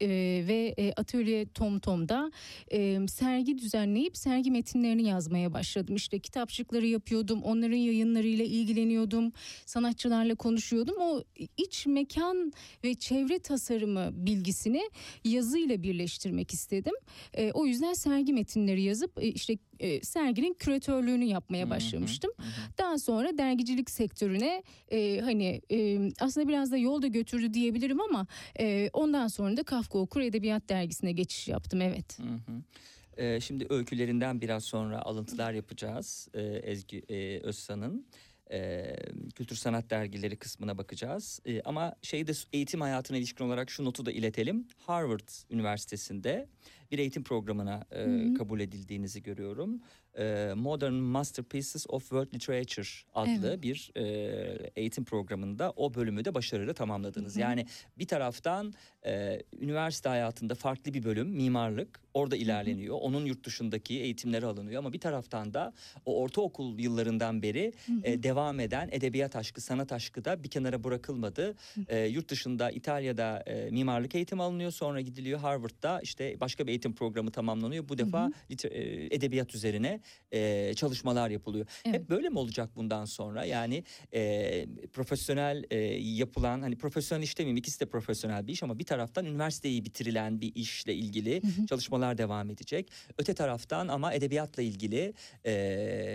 e, 0.00 0.08
ve 0.48 0.74
e, 0.78 0.92
Atölye 0.92 1.46
Tomtom'da 1.48 2.32
e, 2.72 3.06
sergi 3.08 3.58
düzenleyip 3.58 4.16
sergi 4.16 4.50
metinlerini 4.50 5.08
yazmaya 5.08 5.52
başladım. 5.52 5.96
İşte 5.96 6.18
kitapçıkları 6.18 6.86
yapıyordum, 6.86 7.42
onların 7.42 7.76
yayınlarıyla 7.76 8.44
ilgileniyordum, 8.44 9.32
sanatçılarla 9.66 10.34
konuşuyordum. 10.34 10.96
O 11.00 11.22
iç 11.56 11.86
mekan 11.86 12.52
ve 12.84 12.94
çevre 12.94 13.38
tasarımı 13.38 14.10
bilgisini 14.12 14.82
yazıyla 15.24 15.82
birleştirmek 15.82 16.54
istedim. 16.54 16.94
E, 17.34 17.52
o 17.52 17.66
yüzden 17.66 17.92
sergi 17.92 18.32
metinleri 18.32 18.82
yazıp 18.82 19.18
e, 19.22 19.28
işte 19.28 19.58
e, 19.80 20.00
serginin 20.00 20.54
küratörlüğünü 20.54 21.24
yapmaya 21.24 21.70
başlamıştım. 21.70 22.30
hı 22.36 22.42
hı. 22.42 22.78
Daha 22.78 22.98
sonra 22.98 23.38
dergicilik 23.38 23.90
sektörüne 23.90 24.62
e, 24.92 25.20
hani 25.20 25.62
e, 25.70 25.98
aslında 26.20 26.48
biraz 26.48 26.72
da 26.72 26.76
yolda 26.76 27.06
götürdü 27.06 27.54
diyebilirim 27.54 28.00
ama 28.00 28.26
e, 28.60 28.90
ondan 28.92 29.28
sonra 29.28 29.56
da 29.56 29.62
Kafka 29.62 29.98
Okur 29.98 30.20
Edebiyat 30.20 30.68
Dergisi'ne 30.68 31.12
geçiş 31.12 31.48
yaptım 31.48 31.80
evet. 31.80 32.18
Hı 32.18 32.52
hı. 32.52 32.62
Ee, 33.18 33.40
şimdi 33.40 33.66
öykülerinden 33.70 34.40
biraz 34.40 34.64
sonra 34.64 35.02
alıntılar 35.02 35.52
yapacağız 35.52 36.28
ee, 36.34 36.42
Ezgi 36.42 36.98
e, 37.08 37.40
Özsan'ın. 37.40 38.06
Ee, 38.50 38.96
kültür 39.36 39.56
sanat 39.56 39.90
dergileri 39.90 40.36
kısmına 40.36 40.78
bakacağız. 40.78 41.40
Ee, 41.46 41.62
ama 41.62 41.94
şeyde 42.02 42.32
eğitim 42.52 42.80
hayatına 42.80 43.16
ilişkin 43.16 43.44
olarak 43.44 43.70
şu 43.70 43.84
notu 43.84 44.06
da 44.06 44.12
iletelim. 44.12 44.66
Harvard 44.78 45.28
Üniversitesi'nde 45.50 46.48
bir 46.90 46.98
eğitim 46.98 47.24
programına 47.24 47.84
e, 47.90 48.34
kabul 48.34 48.60
edildiğinizi 48.60 49.22
görüyorum. 49.22 49.80
Ee, 50.18 50.52
Modern 50.56 50.92
Masterpieces 50.92 51.86
of 51.88 52.02
World 52.02 52.34
Literature 52.34 52.88
adlı 53.14 53.48
Evet. 53.48 53.62
bir 53.62 53.90
e, 53.96 54.02
eğitim 54.76 55.04
programında 55.04 55.72
o 55.76 55.94
bölümü 55.94 56.24
de 56.24 56.34
başarıyla 56.34 56.74
tamamladınız. 56.74 57.34
Hı 57.34 57.38
hı. 57.38 57.42
Yani 57.42 57.66
bir 57.98 58.06
taraftan 58.06 58.72
e, 59.06 59.42
üniversite 59.60 60.08
hayatında 60.08 60.54
farklı 60.54 60.94
bir 60.94 61.02
bölüm 61.04 61.28
mimarlık 61.28 62.00
orada 62.14 62.36
ilerleniyor. 62.36 62.96
Onun 63.00 63.24
yurt 63.26 63.44
dışındaki 63.44 63.94
eğitimleri 64.00 64.46
alınıyor 64.46 64.78
ama 64.78 64.92
bir 64.92 65.00
taraftan 65.00 65.54
da 65.54 65.72
o 66.04 66.20
ortaokul 66.22 66.78
yıllarından 66.78 67.42
beri 67.42 67.72
e, 68.02 68.22
devam 68.22 68.60
eden 68.60 68.88
edebiyat 68.92 69.36
aşkı, 69.36 69.60
sanat 69.60 69.92
aşkı 69.92 70.24
da 70.24 70.42
bir 70.44 70.48
kenara 70.48 70.84
bırakılmadı. 70.84 71.56
E, 71.88 71.98
yurt 72.06 72.28
dışında 72.28 72.70
İtalya'da 72.70 73.40
e, 73.46 73.70
mimarlık 73.70 74.14
eğitim 74.14 74.40
alınıyor 74.40 74.70
sonra 74.70 75.00
gidiliyor 75.00 75.38
Harvard'da 75.40 76.00
işte 76.00 76.40
başka 76.40 76.64
bir 76.66 76.68
eğitim 76.68 76.94
programı 76.94 77.30
tamamlanıyor. 77.30 77.88
Bu 77.88 77.98
defa 77.98 78.30
liter- 78.50 78.72
e, 78.72 79.14
edebiyat 79.14 79.54
üzerine 79.54 80.00
e, 80.32 80.72
çalışmalar 80.74 81.30
yapılıyor. 81.30 81.66
Evet. 81.84 81.94
Hep 81.94 82.10
böyle 82.10 82.28
mi 82.28 82.38
olacak 82.38 82.70
bundan 82.76 83.04
sonra? 83.04 83.44
Yani 83.44 83.84
e, 84.14 84.66
profesyonel 84.92 85.64
e, 85.70 85.78
yapılan 85.98 86.60
hani 86.60 86.76
profesyonel 86.78 87.22
iş 87.22 87.38
demeyeyim 87.38 87.56
ikisi 87.56 87.80
de 87.80 87.86
profesyonel 87.86 88.46
bir 88.46 88.52
iş 88.52 88.62
ama 88.62 88.78
bir 88.78 88.84
taraftan 88.84 89.26
üniversiteyi 89.26 89.84
bitirilen 89.84 90.40
bir 90.40 90.54
işle 90.54 90.94
ilgili 90.94 91.42
çalışmalar 91.68 92.18
devam 92.18 92.50
edecek. 92.50 92.90
Öte 93.18 93.34
taraftan 93.34 93.88
ama 93.88 94.12
edebiyatla 94.12 94.62
ilgili 94.62 95.14
e, 95.44 95.52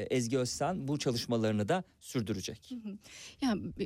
Ezgi 0.09 0.37
Özsan 0.37 0.87
bu 0.87 0.99
çalışmalarını 0.99 1.69
da 1.69 1.83
sürdürecek. 2.01 2.71
Ya 3.41 3.57
e, 3.79 3.85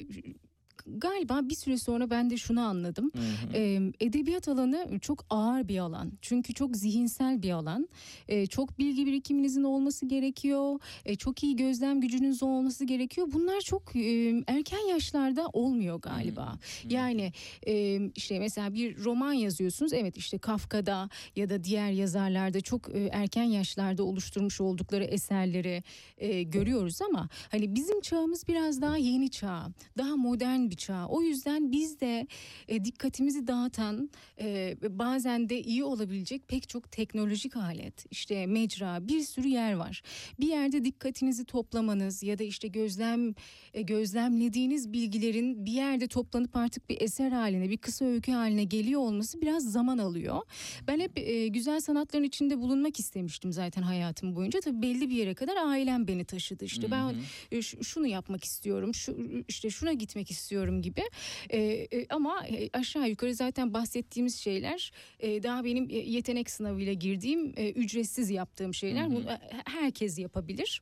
galiba 0.87 1.41
bir 1.49 1.55
süre 1.55 1.77
sonra 1.77 2.09
ben 2.09 2.29
de 2.29 2.37
şunu 2.37 2.61
anladım. 2.61 3.11
Hı 3.15 3.19
hı. 3.19 3.57
Ee, 3.57 3.91
edebiyat 3.99 4.47
alanı 4.47 4.99
çok 4.99 5.25
ağır 5.29 5.67
bir 5.67 5.77
alan. 5.77 6.11
Çünkü 6.21 6.53
çok 6.53 6.77
zihinsel 6.77 7.41
bir 7.41 7.51
alan. 7.51 7.89
Ee, 8.27 8.45
çok 8.47 8.79
bilgi 8.79 9.05
birikiminizin 9.05 9.63
olması 9.63 10.05
gerekiyor. 10.05 10.79
Ee, 11.05 11.15
çok 11.15 11.43
iyi 11.43 11.55
gözlem 11.55 12.01
gücünüz 12.01 12.43
olması 12.43 12.85
gerekiyor. 12.85 13.27
Bunlar 13.33 13.61
çok 13.61 13.95
e, 13.95 14.43
erken 14.47 14.87
yaşlarda 14.89 15.47
olmuyor 15.47 16.01
galiba. 16.01 16.59
Yani 16.89 17.31
e, 17.67 17.99
işte 18.15 18.39
mesela 18.39 18.73
bir 18.73 19.03
roman 19.03 19.33
yazıyorsunuz. 19.33 19.93
Evet 19.93 20.17
işte 20.17 20.37
Kafka'da 20.37 21.09
ya 21.35 21.49
da 21.49 21.63
diğer 21.63 21.91
yazarlarda 21.91 22.61
çok 22.61 22.95
e, 22.95 23.09
erken 23.13 23.43
yaşlarda 23.43 24.03
oluşturmuş 24.03 24.61
oldukları 24.61 25.03
eserleri 25.03 25.83
e, 26.17 26.43
görüyoruz 26.43 27.01
ama 27.01 27.29
hani 27.51 27.75
bizim 27.75 28.01
çağımız 28.01 28.47
biraz 28.47 28.81
daha 28.81 28.97
yeni 28.97 29.29
çağ, 29.29 29.67
daha 29.97 30.15
modern 30.15 30.66
bir 30.71 30.75
çağ. 30.75 31.05
O 31.07 31.21
yüzden 31.21 31.71
biz 31.71 31.99
de 31.99 32.27
e, 32.67 32.85
dikkatimizi 32.85 33.47
dağıtan 33.47 34.09
e, 34.39 34.75
bazen 34.89 35.49
de 35.49 35.61
iyi 35.61 35.83
olabilecek 35.83 36.47
pek 36.47 36.69
çok 36.69 36.91
teknolojik 36.91 37.57
alet, 37.57 38.05
işte 38.11 38.45
mecra, 38.45 39.07
bir 39.07 39.21
sürü 39.21 39.47
yer 39.47 39.73
var. 39.73 40.01
Bir 40.39 40.47
yerde 40.47 40.85
dikkatinizi 40.85 41.45
toplamanız 41.45 42.23
ya 42.23 42.39
da 42.39 42.43
işte 42.43 42.67
gözlem 42.67 43.33
e, 43.73 43.81
gözlemlediğiniz 43.81 44.93
bilgilerin 44.93 45.65
bir 45.65 45.71
yerde 45.71 46.07
toplanıp 46.07 46.55
artık 46.55 46.89
bir 46.89 47.01
eser 47.01 47.31
haline, 47.31 47.69
bir 47.69 47.77
kısa 47.77 48.05
öykü 48.05 48.31
haline 48.31 48.63
geliyor 48.63 49.01
olması 49.01 49.41
biraz 49.41 49.71
zaman 49.71 49.97
alıyor. 49.97 50.41
Ben 50.87 50.99
hep 50.99 51.17
e, 51.17 51.47
güzel 51.47 51.79
sanatların 51.79 52.23
içinde 52.23 52.59
bulunmak 52.61 52.99
istemiştim 52.99 53.51
zaten 53.53 53.81
hayatım 53.81 54.35
boyunca. 54.35 54.59
Tabii 54.59 54.81
belli 54.81 55.09
bir 55.09 55.15
yere 55.15 55.33
kadar 55.33 55.55
ailem 55.67 56.07
beni 56.07 56.25
taşıdı. 56.25 56.65
İşte 56.65 56.91
ben 56.91 57.15
e, 57.51 57.61
şu- 57.61 57.83
şunu 57.83 58.07
yapmak 58.07 58.43
istiyorum, 58.43 58.93
şu 58.93 59.17
işte 59.47 59.69
şuna 59.69 59.93
gitmek 59.93 60.31
istiyorum 60.31 60.56
gibi. 60.81 61.01
E, 61.49 61.59
e, 61.59 62.05
ama 62.09 62.47
e, 62.47 62.69
aşağı 62.73 63.09
yukarı 63.09 63.33
zaten 63.35 63.73
bahsettiğimiz 63.73 64.39
şeyler 64.39 64.91
e, 65.19 65.43
daha 65.43 65.63
benim 65.63 65.89
e, 65.89 65.95
yetenek 65.95 66.49
sınavıyla 66.49 66.93
girdiğim 66.93 67.53
e, 67.57 67.71
ücretsiz 67.71 68.29
yaptığım 68.29 68.73
şeyler. 68.73 69.03
Hı 69.03 69.05
hı. 69.05 69.15
Bunu 69.15 69.31
e, 69.31 69.39
herkes 69.65 70.19
yapabilir. 70.19 70.81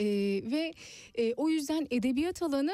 Ee, 0.00 0.04
ve 0.50 0.72
e, 1.14 1.34
o 1.34 1.48
yüzden 1.48 1.86
edebiyat 1.90 2.42
alanı 2.42 2.72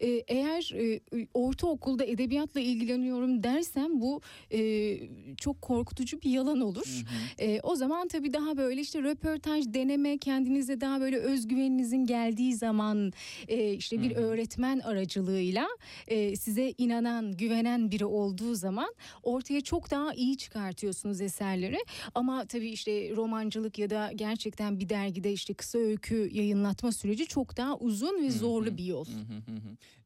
e, 0.00 0.08
eğer 0.08 0.72
e, 0.74 1.00
ortaokulda 1.34 2.04
edebiyatla 2.04 2.60
ilgileniyorum 2.60 3.42
dersem 3.42 4.00
bu 4.00 4.20
e, 4.52 4.98
çok 5.36 5.62
korkutucu 5.62 6.22
bir 6.22 6.30
yalan 6.30 6.60
olur. 6.60 7.04
E, 7.38 7.60
o 7.62 7.74
zaman 7.76 8.08
tabii 8.08 8.32
daha 8.32 8.56
böyle 8.56 8.80
işte 8.80 9.02
röportaj 9.02 9.64
deneme 9.68 10.18
kendinize 10.18 10.80
daha 10.80 11.00
böyle 11.00 11.18
özgüveninizin 11.18 12.06
geldiği 12.06 12.54
zaman 12.54 13.12
e, 13.48 13.72
işte 13.72 14.02
bir 14.02 14.10
Hı 14.10 14.14
hı. 14.20 14.24
öğretmen 14.24 14.78
aracılığıyla 14.78 15.68
e, 16.08 16.36
size 16.36 16.74
inanan 16.78 17.32
güvenen 17.32 17.90
biri 17.90 18.04
olduğu 18.04 18.54
zaman 18.54 18.94
ortaya 19.22 19.60
çok 19.60 19.90
daha 19.90 20.14
iyi 20.14 20.36
çıkartıyorsunuz 20.36 21.20
eserleri. 21.20 21.78
Ama 22.14 22.44
tabii 22.46 22.68
işte 22.70 23.16
romancılık 23.16 23.78
ya 23.78 23.90
da 23.90 24.10
gerçekten 24.14 24.80
bir 24.80 24.88
dergide 24.88 25.32
işte 25.32 25.54
kısa 25.54 25.78
öykü 25.78 26.28
yayınlatma 26.48 26.92
süreci 26.92 27.26
çok 27.26 27.56
daha 27.56 27.78
uzun 27.78 28.22
ve 28.22 28.30
zorlu 28.30 28.76
bir 28.76 28.84
yol. 28.84 29.06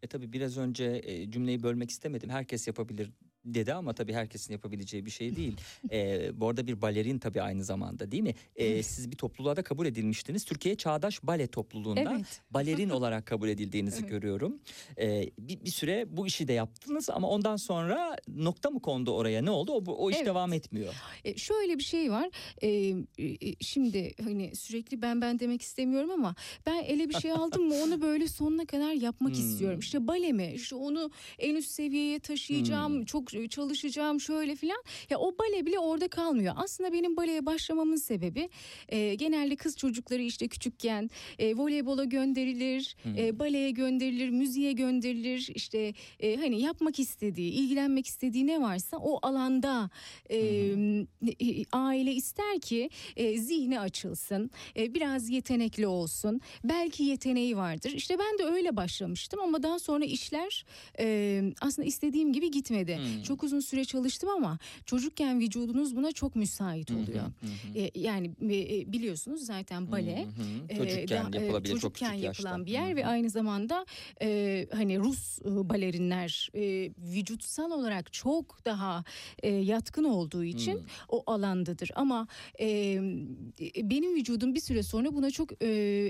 E 0.02 0.06
tabii 0.06 0.32
biraz 0.32 0.58
önce 0.58 1.00
e, 1.04 1.30
cümleyi 1.30 1.62
bölmek 1.62 1.90
istemedim. 1.90 2.30
Herkes 2.30 2.66
yapabilir 2.66 3.10
dedi 3.44 3.74
ama 3.74 3.92
tabii 3.92 4.12
herkesin 4.12 4.52
yapabileceği 4.52 5.06
bir 5.06 5.10
şey 5.10 5.36
değil. 5.36 5.56
e, 5.92 6.30
bu 6.40 6.48
arada 6.48 6.66
bir 6.66 6.82
balerin 6.82 7.18
tabii 7.18 7.42
aynı 7.42 7.64
zamanda 7.64 8.10
değil 8.10 8.22
mi? 8.22 8.34
E, 8.56 8.82
siz 8.82 9.10
bir 9.10 9.16
topluluğa 9.16 9.56
da 9.56 9.62
kabul 9.62 9.86
edilmiştiniz. 9.86 10.44
Türkiye 10.44 10.74
Çağdaş 10.74 11.22
Bale 11.22 11.46
Topluluğu'nda 11.46 12.00
Evet. 12.00 12.40
balerin 12.50 12.90
olarak 12.98 13.26
kabul 13.26 13.48
edildiğinizi 13.48 14.00
Evet. 14.00 14.10
görüyorum. 14.10 14.58
E, 14.98 15.30
bir, 15.38 15.64
bir 15.64 15.70
süre 15.70 16.06
bu 16.16 16.26
işi 16.26 16.48
de 16.48 16.52
yaptınız 16.52 17.10
ama 17.10 17.28
ondan 17.28 17.56
sonra 17.56 18.16
nokta 18.28 18.70
mı 18.70 18.80
kondu 18.82 19.10
oraya? 19.12 19.42
Ne 19.42 19.50
oldu? 19.50 19.72
O, 19.72 19.92
o 19.92 20.10
iş 20.10 20.16
Evet. 20.16 20.26
devam 20.26 20.52
etmiyor. 20.52 20.94
E, 21.24 21.36
şöyle 21.36 21.78
bir 21.78 21.82
şey 21.82 22.10
var. 22.10 22.30
E, 22.62 22.68
e, 23.48 23.54
şimdi 23.60 24.14
hani 24.24 24.56
sürekli 24.56 25.02
ben 25.02 25.20
ben 25.20 25.38
demek 25.38 25.62
istemiyorum 25.62 26.10
ama 26.10 26.34
ben 26.66 26.82
ele 26.84 27.08
bir 27.08 27.14
şey 27.14 27.32
aldım 27.32 27.68
mı 27.68 27.74
onu 27.74 28.00
böyle 28.00 28.28
sonuna 28.28 28.66
kadar 28.66 28.92
yapmak 28.92 29.32
Hmm. 29.32 29.40
istiyorum. 29.40 29.78
İşte 29.80 30.06
bale 30.06 30.32
mi? 30.32 30.52
İşte 30.54 30.74
onu 30.76 31.10
en 31.38 31.54
üst 31.56 31.70
seviyeye 31.70 32.18
taşıyacağım. 32.20 32.92
Hmm. 32.94 33.04
Çok 33.04 33.31
çalışacağım 33.50 34.20
şöyle 34.20 34.56
filan. 34.56 34.82
Ya 35.10 35.18
o 35.18 35.38
bale 35.38 35.66
bile 35.66 35.78
orada 35.78 36.08
kalmıyor. 36.08 36.54
Aslında 36.56 36.92
benim 36.92 37.16
baleye 37.16 37.46
başlamamın 37.46 37.96
sebebi 37.96 38.48
e, 38.88 39.14
genelde 39.14 39.56
kız 39.56 39.76
çocukları 39.76 40.22
işte 40.22 40.48
küçükken 40.48 41.10
e, 41.38 41.54
voleybola 41.56 42.04
gönderilir, 42.04 42.96
Hmm. 43.02 43.18
e, 43.18 43.38
baleye 43.38 43.70
gönderilir, 43.70 44.28
müziğe 44.30 44.72
gönderilir. 44.72 45.48
İşte 45.54 45.94
e, 46.20 46.36
hani 46.36 46.60
yapmak 46.60 46.98
istediği, 46.98 47.52
ilgilenmek 47.52 48.06
istediği 48.06 48.46
ne 48.46 48.60
varsa 48.62 48.96
o 48.96 49.18
alanda 49.26 49.90
e, 50.30 50.36
e, 50.38 51.64
aile 51.72 52.12
ister 52.12 52.60
ki 52.60 52.90
e, 53.16 53.38
zihni 53.38 53.80
açılsın, 53.80 54.50
e, 54.76 54.94
biraz 54.94 55.28
yetenekli 55.30 55.86
olsun. 55.86 56.40
Belki 56.64 57.02
yeteneği 57.04 57.56
vardır. 57.56 57.90
İşte 57.96 58.16
ben 58.18 58.38
de 58.38 58.44
öyle 58.52 58.76
başlamıştım 58.76 59.40
ama 59.40 59.62
daha 59.62 59.78
sonra 59.78 60.04
işler 60.04 60.64
e, 60.98 61.42
aslında 61.60 61.88
istediğim 61.88 62.32
gibi 62.32 62.50
gitmedi. 62.50 62.96
Hmm. 62.96 63.21
Çok 63.22 63.42
uzun 63.42 63.60
süre 63.60 63.84
çalıştım 63.84 64.28
ama 64.36 64.58
çocukken 64.86 65.40
vücudunuz 65.40 65.96
buna 65.96 66.12
çok 66.12 66.36
müsait 66.36 66.90
oluyor. 66.90 67.24
hı 67.24 67.46
hı. 67.72 67.78
E, 67.78 67.90
yani 67.94 68.30
e, 68.42 68.92
biliyorsunuz 68.92 69.46
zaten 69.46 69.92
bale 69.92 70.22
hı. 70.24 70.72
e, 70.72 70.76
Çocukken 70.76 71.32
e, 71.32 71.38
yapılabilir 71.40 71.72
çok 71.72 71.80
çocukken 71.80 72.10
küçük 72.10 72.24
yapılan 72.24 72.50
yaşta. 72.58 72.66
bir 72.66 72.72
yer 72.72 72.92
Hı 72.92 72.96
ve 72.96 73.06
aynı 73.06 73.30
zamanda 73.30 73.86
e, 74.22 74.66
hani 74.72 74.98
Rus 74.98 75.38
e, 75.38 75.68
balerinler 75.68 76.50
e, 76.54 76.90
vücutsal 77.14 77.70
olarak 77.70 78.12
çok 78.12 78.64
daha 78.64 79.04
e, 79.42 79.50
yatkın 79.50 80.04
olduğu 80.04 80.44
için 80.44 80.72
Hı. 80.74 80.80
o 81.08 81.22
alandadır. 81.26 81.90
Ama 81.94 82.26
e, 82.60 82.66
e, 82.66 83.90
benim 83.90 84.14
vücudum 84.14 84.54
bir 84.54 84.60
süre 84.60 84.82
sonra 84.82 85.14
buna 85.14 85.30
çok 85.30 85.62
e, 85.62 85.68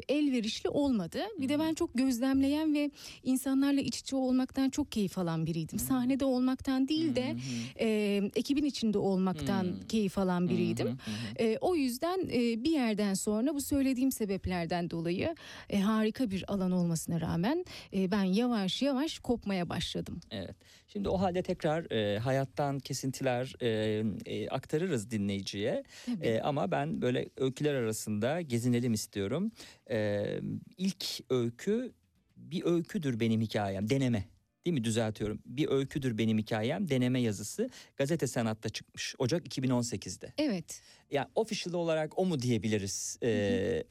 elverişli 0.09 0.69
olmadı. 0.69 1.19
Bir 1.41 1.49
de 1.49 1.59
ben 1.59 1.75
çok 1.75 1.95
gözlemleyen 1.95 2.75
ve 2.75 2.91
insanlarla 3.25 3.81
iç 3.81 3.99
içe 3.99 4.17
olmaktan 4.17 4.71
çok 4.71 4.93
keyif 4.93 5.19
alan 5.19 5.47
biriydim. 5.47 5.79
Sahnede 5.79 6.25
olmaktan 6.25 6.89
değil 6.89 7.02
de 7.17 7.29
Hı 7.29 7.35
hı. 7.35 7.39
e, 7.81 8.17
ekibin 8.37 8.65
içinde 8.65 8.99
olmaktan 8.99 9.67
keyif 9.89 10.19
alan 10.19 10.49
biriydim. 10.49 10.99
E, 11.39 11.59
o 11.61 11.77
yüzden 11.77 12.29
e, 12.33 12.65
bir 12.65 12.71
yerden 12.71 13.15
sonra 13.15 13.55
bu 13.55 13.61
söylediğim 13.61 14.13
sebeplerden 14.13 14.91
dolayı 14.91 15.35
e, 15.71 15.81
harika 15.81 16.31
bir 16.31 16.45
alan 16.53 16.73
olmasına 16.73 17.21
rağmen 17.21 17.65
e, 17.95 18.11
ben 18.11 18.25
yavaş 18.25 18.83
yavaş 18.83 19.19
kopmaya 19.19 19.69
başladım. 19.69 20.21
Evet. 20.31 20.57
Şimdi 20.89 21.09
o 21.09 21.21
halde 21.21 21.43
tekrar 21.43 21.91
e, 21.91 22.19
hayattan 22.19 22.79
kesintiler 22.79 23.55
e, 23.61 24.03
e, 24.27 24.49
aktarırız 24.49 25.11
dinleyiciye. 25.11 25.85
Tabii. 26.07 26.27
E, 26.27 26.41
ama 26.41 26.71
ben 26.71 27.03
böyle 27.03 27.29
öyküler 27.37 27.75
arasında 27.75 28.41
gezinelim 28.41 28.93
istiyorum. 28.93 29.53
E, 29.91 30.25
ilk 30.79 31.05
öykü 31.31 31.93
bir 32.37 32.65
öyküdür 32.65 33.21
benim 33.21 33.41
hikayem. 33.41 33.91
Deneme. 33.91 34.25
Değil 34.67 34.75
mi? 34.75 34.85
Düzeltiyorum. 34.85 35.39
Bir 35.47 35.69
öyküdür 35.69 36.19
benim 36.19 36.39
hikayem. 36.39 36.89
Deneme 36.89 37.21
yazısı. 37.21 37.71
Gazete 37.97 38.27
Sanat'ta 38.27 38.69
çıkmış. 38.69 39.15
Ocak 39.19 39.47
2018'de. 39.47 40.33
Evet. 40.39 40.83
Ya 41.11 41.31
official 41.35 41.75
olarak 41.75 42.19
o 42.19 42.27
mu 42.27 42.41
diyebiliriz? 42.41 43.19
E, 43.23 43.85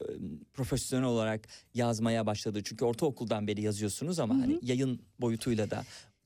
profesyonel 0.52 1.06
olarak 1.06 1.48
yazmaya 1.74 2.26
başladı. 2.26 2.60
Çünkü 2.64 2.84
ortaokuldan 2.84 3.46
beri 3.46 3.62
yazıyorsunuz 3.62 4.18
ama 4.18 4.34
Hı 4.34 4.38
hı. 4.38 4.42
hani 4.42 4.58
yayın 4.62 5.00
boyutuyla 5.20 5.70
da 5.70 5.84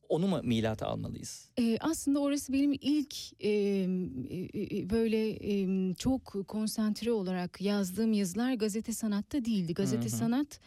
onu 0.09 0.27
mu 0.27 0.41
milata 0.45 0.87
almalıyız? 0.87 1.49
E, 1.59 1.77
aslında 1.81 2.21
orası 2.21 2.53
benim 2.53 2.73
ilk 2.81 3.15
e, 3.45 3.49
e, 3.51 4.79
e, 4.79 4.91
böyle 4.91 5.31
e, 5.31 5.95
çok 5.95 6.35
konsantre 6.49 7.13
olarak 7.13 7.61
yazdığım 7.61 8.13
yazılar 8.13 8.53
gazete 8.55 8.93
sanatta 8.93 9.45
değildi. 9.45 9.75
Gazete 9.75 10.09
Hı 10.09 10.13
hı. 10.15 10.19
sanat 10.19 10.61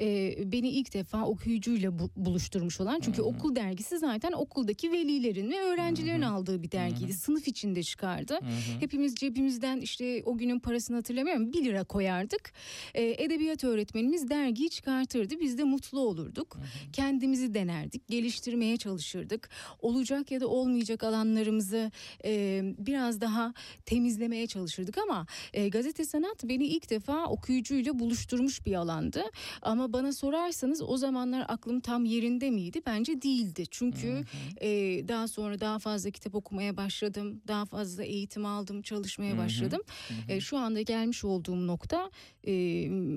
e, 0.00 0.34
beni 0.52 0.68
ilk 0.70 0.94
defa 0.94 1.24
okuyucuyla 1.26 1.98
bu- 1.98 2.10
buluşturmuş 2.16 2.80
olan. 2.80 3.00
Çünkü 3.00 3.18
Hı 3.18 3.22
hı. 3.22 3.28
okul 3.28 3.56
dergisi 3.56 3.98
zaten 3.98 4.32
okuldaki 4.32 4.92
velilerin 4.92 5.50
ve 5.50 5.60
öğrencilerin 5.60 6.22
Hı 6.22 6.26
hı. 6.26 6.30
aldığı 6.30 6.62
bir 6.62 6.70
dergiydi. 6.70 7.10
Hı 7.12 7.14
hı. 7.14 7.18
Sınıf 7.18 7.48
içinde 7.48 7.82
çıkardı. 7.82 8.34
Hı 8.34 8.38
hı. 8.46 8.80
Hepimiz 8.80 9.14
cebimizden 9.14 9.80
işte 9.80 10.22
o 10.26 10.38
günün 10.38 10.58
parasını 10.58 10.96
hatırlamıyorum 10.96 11.52
1 11.52 11.64
lira 11.64 11.84
koyardık. 11.84 12.52
Ee, 12.94 13.24
edebiyat 13.24 13.64
öğretmenimiz 13.64 14.30
dergiyi 14.30 14.70
çıkartırdı. 14.70 15.40
Biz 15.40 15.58
de 15.58 15.64
mutlu 15.64 16.00
olurduk. 16.00 16.58
Kendimizi 16.92 17.54
denerdik, 17.54 18.08
geliştirmeye 18.08 18.76
çalışırdık. 18.82 19.48
Olacak 19.80 20.30
ya 20.30 20.40
da 20.40 20.48
olmayacak 20.48 21.04
alanlarımızı 21.04 21.90
e, 22.24 22.62
biraz 22.78 23.20
daha 23.20 23.54
temizlemeye 23.86 24.46
çalışırdık 24.46 24.98
ama 24.98 25.26
e, 25.52 25.68
gazete 25.68 26.04
sanat 26.04 26.44
beni 26.44 26.66
ilk 26.66 26.90
defa 26.90 27.26
okuyucuyla 27.26 27.98
buluşturmuş 27.98 28.66
bir 28.66 28.74
alandı. 28.74 29.22
Ama 29.62 29.92
bana 29.92 30.12
sorarsanız 30.12 30.82
o 30.82 30.96
zamanlar 30.96 31.44
aklım 31.48 31.80
tam 31.80 32.04
yerinde 32.04 32.50
miydi? 32.50 32.82
Bence 32.86 33.22
değildi. 33.22 33.64
Çünkü 33.70 34.24
e, 34.60 34.68
daha 35.08 35.28
sonra 35.28 35.60
daha 35.60 35.78
fazla 35.78 36.10
kitap 36.10 36.34
okumaya 36.34 36.76
başladım. 36.76 37.42
Daha 37.48 37.64
fazla 37.64 38.04
eğitim 38.04 38.46
aldım, 38.46 38.82
çalışmaya 38.82 39.34
Hı 39.34 39.38
başladım. 39.38 39.80
E, 40.28 40.40
şu 40.40 40.58
anda 40.58 40.82
gelmiş 40.82 41.24
olduğum 41.24 41.66
nokta 41.66 42.10
e, 42.46 42.52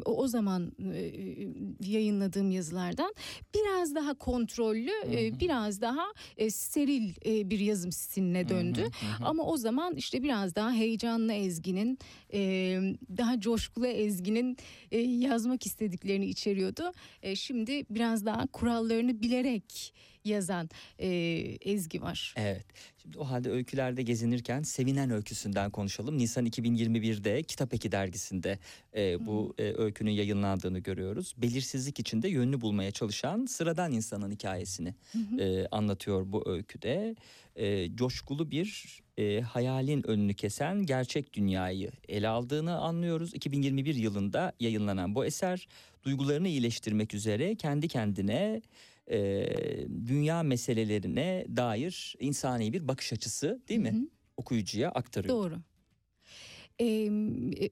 o, 0.06 0.12
o 0.24 0.28
zaman 0.28 0.72
e, 0.94 1.12
yayınladığım 1.90 2.52
yazılardan 2.52 3.14
biraz 3.56 3.96
daha 3.96 4.14
kontrollü, 4.14 4.92
e, 5.12 5.30
hı. 5.30 5.36
Biraz 5.56 5.82
daha 5.82 6.06
e, 6.38 6.50
steril 6.50 7.14
e, 7.26 7.50
bir 7.50 7.60
yazım 7.60 7.92
stiline 7.92 8.50
döndü. 8.50 8.82
Hı, 8.82 8.86
hı 8.86 9.24
hı. 9.24 9.26
Ama 9.26 9.44
o 9.44 9.58
zaman 9.58 9.96
işte 9.96 10.24
biraz 10.24 10.56
daha 10.56 10.72
heyecanlı 10.72 11.34
Ezgi'nin, 11.34 12.00
e, 12.34 12.40
daha 13.18 13.40
coşkulu 13.40 13.88
Ezgi'nin 13.88 14.58
e, 14.92 15.00
yazmak 15.00 15.66
istediklerini 15.66 16.26
içeriyordu. 16.26 16.92
E, 17.22 17.36
şimdi 17.36 17.86
biraz 17.90 18.26
daha 18.26 18.48
kurallarını 18.48 19.22
bilerek 19.22 19.94
yazan 20.26 20.70
e, 21.00 21.08
Ezgi 21.62 22.02
var. 22.02 22.34
Evet. 22.38 22.66
Şimdi 23.02 23.18
o 23.18 23.24
halde 23.24 23.50
öykülerde 23.50 24.04
gezinirken 24.04 24.62
Sevinen 24.62 25.10
öyküsünden 25.10 25.72
konuşalım. 25.72 26.18
Nisan 26.18 26.46
2021'de 26.46 27.44
Kitap 27.44 27.74
Eki 27.74 27.92
dergisinde 27.92 28.60
e, 28.96 29.26
bu 29.26 29.54
e, 29.58 29.64
öykünün 29.64 30.12
yayınlandığını 30.12 30.80
görüyoruz. 30.80 31.34
Belirsizlik 31.38 32.00
içinde 32.00 32.28
yönünü 32.28 32.62
bulmaya 32.62 32.92
çalışan 32.92 33.46
sıradan 33.46 33.92
insanın 33.92 34.32
hikayesini 34.32 34.94
e, 35.40 35.68
anlatıyor 35.72 36.32
bu 36.32 36.50
öyküde. 36.50 37.16
E, 37.56 37.96
coşkulu 37.96 38.52
bir 38.52 39.00
e, 39.18 39.42
hayalin 39.42 40.08
önünü 40.08 40.34
kesen 40.34 40.86
gerçek 40.86 41.34
dünyayı 41.34 41.92
ele 42.08 42.28
aldığını 42.28 42.78
anlıyoruz. 42.78 43.34
2021 43.34 43.96
yılında 43.96 44.54
yayınlanan 44.60 45.16
bu 45.16 45.26
eser 45.26 45.68
duygularını 46.04 46.48
iyileştirmek 46.48 47.14
üzere 47.14 47.56
kendi 47.56 47.88
kendine 47.88 48.62
e, 49.12 49.48
dünya 50.08 50.44
meselelerine 50.44 51.46
dair 51.56 52.16
insani 52.20 52.74
bir 52.74 52.88
bakış 52.88 53.14
açısı 53.14 53.62
değil 53.70 53.80
mi? 53.80 53.92
Hı 53.92 53.98
hı. 53.98 54.10
Okuyucuya 54.38 54.90
aktarıyor. 54.92 55.36
Doğru. 55.36 55.62
E, 56.82 57.12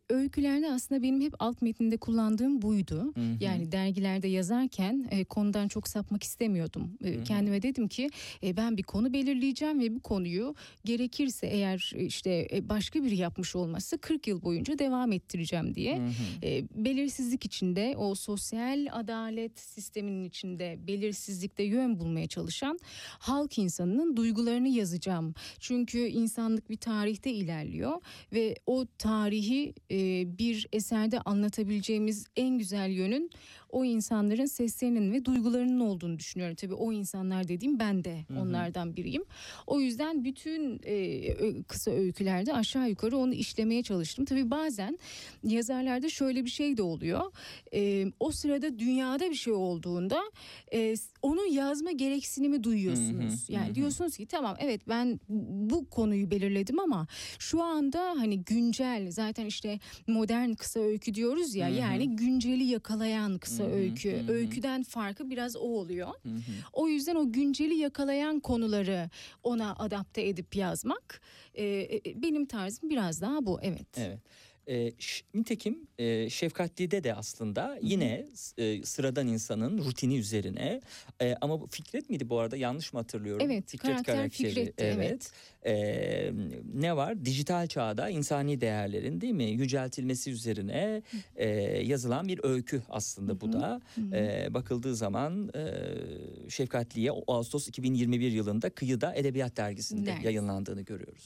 öykülerde 0.09 0.71
aslında 0.71 1.03
benim 1.03 1.21
hep 1.21 1.33
alt 1.39 1.61
metninde 1.61 1.97
kullandığım 1.97 2.61
buydu. 2.61 3.13
Hı 3.15 3.21
hı. 3.21 3.37
Yani 3.39 3.71
dergilerde 3.71 4.27
yazarken 4.27 5.07
e, 5.11 5.23
konudan 5.23 5.67
çok 5.67 5.87
sapmak 5.87 6.23
istemiyordum. 6.23 6.97
E, 7.03 7.13
Hı 7.13 7.19
hı. 7.19 7.23
kendime 7.23 7.61
dedim 7.61 7.87
ki 7.87 8.09
e, 8.43 8.57
ben 8.57 8.77
bir 8.77 8.83
konu 8.83 9.13
belirleyeceğim 9.13 9.79
ve 9.79 9.95
bu 9.95 9.99
konuyu 9.99 10.55
gerekirse 10.85 11.47
eğer 11.47 11.93
işte 11.97 12.47
e, 12.53 12.69
başka 12.69 13.03
biri 13.03 13.17
yapmış 13.17 13.55
olması 13.55 13.97
40 13.97 14.27
yıl 14.27 14.41
boyunca 14.41 14.79
devam 14.79 15.11
ettireceğim 15.11 15.75
diye. 15.75 15.97
Hı 15.97 16.05
hı. 16.05 16.11
E, 16.43 16.63
belirsizlik 16.75 17.45
içinde 17.45 17.95
o 17.97 18.15
sosyal 18.15 18.87
adalet 18.91 19.59
sisteminin 19.59 20.23
içinde 20.23 20.79
belirsizlikte 20.87 21.63
yön 21.63 21.99
bulmaya 21.99 22.27
çalışan 22.27 22.79
halk 23.19 23.57
insanının 23.57 24.17
duygularını 24.17 24.67
yazacağım. 24.69 25.33
Çünkü 25.59 25.99
insanlık 25.99 26.69
bir 26.69 26.77
tarihte 26.77 27.31
ilerliyor 27.31 28.01
ve 28.33 28.55
o 28.65 28.85
tarihi 28.97 29.73
e, 29.91 29.97
bir 30.37 30.67
eserde 30.71 31.19
anlatabileceğimiz 31.19 32.25
en 32.35 32.57
güzel 32.57 32.89
yönün 32.89 33.31
o 33.73 33.85
insanların 33.85 34.45
seslerinin 34.45 35.11
ve 35.11 35.25
duygularının 35.25 35.79
olduğunu 35.79 36.19
düşünüyorum. 36.19 36.55
Tabii 36.55 36.73
o 36.73 36.91
insanlar 36.93 37.47
dediğim 37.47 37.79
ben 37.79 38.03
de 38.03 38.25
onlardan 38.39 38.95
biriyim. 38.95 39.23
O 39.67 39.79
yüzden 39.79 40.23
bütün 40.23 40.81
e, 40.85 41.63
kısa 41.63 41.91
öykülerde 41.91 42.53
aşağı 42.53 42.89
yukarı 42.89 43.17
onu 43.17 43.33
işlemeye 43.33 43.83
çalıştım. 43.83 44.25
Tabii 44.25 44.51
bazen 44.51 44.99
yazarlarda 45.43 46.09
şöyle 46.09 46.45
bir 46.45 46.49
şey 46.49 46.77
de 46.77 46.81
oluyor. 46.81 47.21
E, 47.73 48.05
o 48.19 48.31
sırada 48.31 48.79
dünyada 48.79 49.29
bir 49.29 49.35
şey 49.35 49.53
olduğunda 49.53 50.21
e, 50.73 50.95
onu 51.21 51.45
yazma 51.45 51.91
gereksinimi 51.91 52.63
duyuyorsunuz. 52.63 53.49
Yani 53.49 53.75
diyorsunuz 53.75 54.17
ki 54.17 54.25
tamam 54.25 54.55
evet 54.59 54.81
ben 54.87 55.19
bu 55.69 55.89
konuyu 55.89 56.31
belirledim 56.31 56.79
ama 56.79 57.07
şu 57.39 57.63
anda 57.63 58.13
hani 58.17 58.43
güncel 58.43 58.82
zaten 59.09 59.45
işte 59.45 59.79
modern 60.07 60.53
kısa 60.53 60.79
öykü 60.79 61.13
diyoruz 61.13 61.55
ya 61.55 61.67
Hı 61.67 61.71
hı. 61.71 61.75
yani 61.75 62.15
günceli 62.15 62.63
yakalayan 62.63 63.37
kısa 63.37 63.63
Hı 63.63 63.67
hı, 63.67 63.71
öykü. 63.71 64.11
hı 64.11 64.17
hı. 64.27 64.31
Öyküden 64.31 64.83
farkı 64.83 65.29
biraz 65.29 65.55
o 65.55 65.59
oluyor. 65.59 66.07
Hı 66.23 66.29
hı. 66.29 66.41
O 66.73 66.87
yüzden 66.87 67.15
o 67.15 67.31
günceli 67.31 67.73
yakalayan 67.75 68.39
konuları 68.39 69.09
ona 69.43 69.75
adapte 69.75 70.27
edip 70.27 70.55
yazmak 70.55 71.21
e, 71.53 71.65
e, 71.65 72.21
benim 72.21 72.45
tarzım 72.45 72.89
biraz 72.89 73.21
daha 73.21 73.45
bu 73.45 73.59
evet. 73.61 73.87
Evet. 73.97 74.19
E, 74.67 74.93
ş- 74.99 75.25
nitekim 75.33 75.87
e, 75.97 76.29
Şefkatli'de 76.29 77.03
de 77.03 77.13
aslında 77.15 77.77
yine 77.81 78.25
e, 78.57 78.83
sıradan 78.83 79.27
insanın 79.27 79.77
rutini 79.77 80.17
üzerine 80.17 80.81
e, 81.21 81.35
ama 81.41 81.67
Fikret 81.67 82.09
miydi 82.09 82.29
bu 82.29 82.39
arada 82.39 82.57
yanlış 82.57 82.93
mı 82.93 82.99
hatırlıyorum? 82.99 83.45
Evet, 83.51 83.77
karakter 83.77 84.29
Fikret'ti, 84.29 84.83
evet. 84.83 85.31
E, 85.65 86.33
ne 86.73 86.95
var? 86.95 87.25
Dijital 87.25 87.67
çağda 87.67 88.09
insani 88.09 88.61
değerlerin 88.61 89.21
değil 89.21 89.33
mi 89.33 89.43
yüceltilmesi 89.43 90.31
üzerine 90.31 91.01
e, 91.35 91.47
yazılan 91.83 92.27
bir 92.27 92.39
öykü 92.43 92.81
aslında 92.89 93.41
bu 93.41 93.53
da. 93.53 93.81
E, 94.13 94.47
bakıldığı 94.53 94.95
zaman 94.95 95.49
e, 95.55 95.63
Şefkatli'ye 96.49 97.11
Ağustos 97.27 97.67
2021 97.67 98.31
yılında 98.31 98.69
Kıyıda 98.69 99.15
Edebiyat 99.15 99.57
Dergisi'nde 99.57 100.05
Dergisi. 100.05 100.25
yayınlandığını 100.25 100.81
görüyoruz. 100.81 101.23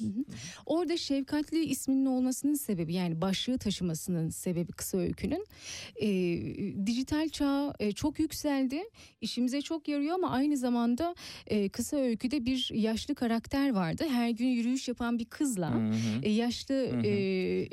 Orada 0.65 0.97
Şefkatli 0.97 1.65
isminin 1.65 2.05
olmasının 2.05 2.53
sebebi 2.55 2.93
yani 2.93 3.21
başlığı 3.21 3.57
taşımasının 3.57 4.29
sebebi 4.29 4.71
kısa 4.71 4.97
öykünün 4.97 5.45
e, 6.01 6.07
dijital 6.85 7.29
çağ 7.29 7.73
e, 7.79 7.91
çok 7.91 8.19
yükseldi. 8.19 8.83
İşimize 9.21 9.61
çok 9.61 9.87
yarıyor 9.87 10.15
ama 10.15 10.29
aynı 10.29 10.57
zamanda 10.57 11.15
e, 11.47 11.69
kısa 11.69 11.97
öyküde 11.97 12.45
bir 12.45 12.71
yaşlı 12.73 13.15
karakter 13.15 13.73
vardı. 13.73 14.05
Her 14.09 14.26
gün 14.29 14.47
yürüyüş 14.47 14.87
yapan 14.87 15.19
bir 15.19 15.25
kızla 15.25 15.73
Hı 15.73 15.79
hı. 15.89 16.21
e, 16.23 16.29
yaşlı 16.29 16.75
Hı 16.75 16.97
hı. 16.97 17.01
e, 17.01 17.11
e, 17.61 17.71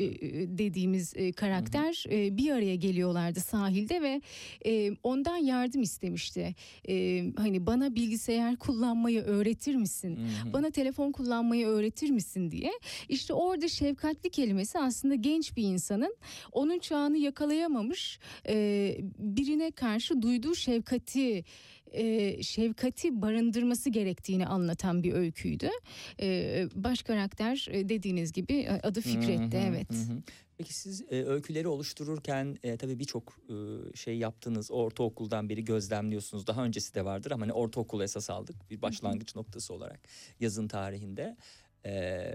dediğimiz 0.59 1.13
e, 1.17 1.33
karakter 1.33 2.05
e, 2.11 2.37
bir 2.37 2.51
araya 2.51 2.77
geliyorlardı 2.77 3.41
sahilde 3.41 4.03
ve 4.03 4.21
e, 4.67 4.91
ondan 5.03 5.37
yardım 5.37 5.83
istemişti. 5.83 6.55
E, 6.89 7.25
hani 7.37 7.67
bana 7.67 7.95
bilgisayar 7.95 8.57
kullanmayı 8.57 9.21
öğretir 9.23 9.75
misin? 9.75 10.17
Hı 10.17 10.49
hı. 10.49 10.53
Bana 10.53 10.71
telefon 10.71 11.13
kullanmayı 11.13 11.67
öğretir 11.67 12.11
misin 12.11 12.51
diye. 12.51 12.73
İşte 13.09 13.35
orada 13.35 13.69
şefkatli 13.69 14.31
kelimesi 14.31 14.79
aslında 14.79 15.15
genç 15.15 15.57
bir 15.57 15.63
insanın 15.63 16.17
onun 16.53 16.79
çağını 16.79 17.19
yakalayamamış 17.19 18.19
e, 18.49 18.97
birine 19.19 19.71
karşı 19.71 20.23
duyduğu 20.23 20.55
şefkati 20.55 21.45
e, 21.95 22.43
şefkati 22.43 23.23
barındırması 23.23 23.91
gerektiğini 23.91 24.47
anlatan 24.47 25.03
bir 25.03 25.13
öyküydü. 25.13 25.69
E, 26.21 26.69
baş 26.75 27.03
karakter 27.03 27.69
dediğiniz 27.73 28.33
gibi 28.33 28.53
e, 28.53 28.81
adı 28.83 29.01
Fikret'ti 29.01 29.59
Hı 29.59 29.63
hı, 29.63 29.67
evet. 29.67 29.91
hı. 29.91 30.23
Peki 30.59 30.75
siz 30.75 31.03
e, 31.11 31.25
öyküleri 31.25 31.69
oluştururken 31.69 32.57
e, 32.63 32.77
tabii 32.77 32.99
birçok 32.99 33.39
e, 33.49 33.55
şey 33.97 34.19
yaptınız. 34.19 34.71
Ortaokuldan 34.71 35.49
beri 35.49 35.65
gözlemliyorsunuz. 35.65 36.47
Daha 36.47 36.65
öncesi 36.65 36.95
de 36.95 37.05
vardır 37.05 37.31
ama 37.31 37.43
hani 37.43 37.53
ortaokul 37.53 38.01
esas 38.01 38.31
aldık 38.31 38.71
bir 38.71 38.83
başlangıç 38.83 39.37
noktası 39.37 39.75
olarak 39.75 40.01
yazın 40.41 40.69
tarihinde. 40.69 41.37
E, 41.87 42.35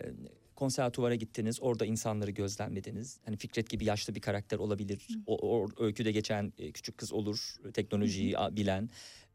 konservatuvara 0.55 1.15
gittiniz. 1.15 1.57
Orada 1.61 1.85
insanları 1.85 2.31
gözlemlediniz. 2.31 3.19
Hani 3.25 3.37
Fikret 3.37 3.69
gibi 3.69 3.85
yaşlı 3.85 4.15
bir 4.15 4.21
karakter 4.21 4.57
olabilir. 4.57 5.07
O, 5.25 5.37
o 5.37 5.69
öyküde 5.79 6.11
geçen 6.11 6.53
e, 6.57 6.71
küçük 6.71 6.97
kız 6.97 7.13
olur. 7.13 7.55
Teknolojiyi 7.73 8.35
bilen 8.51 8.89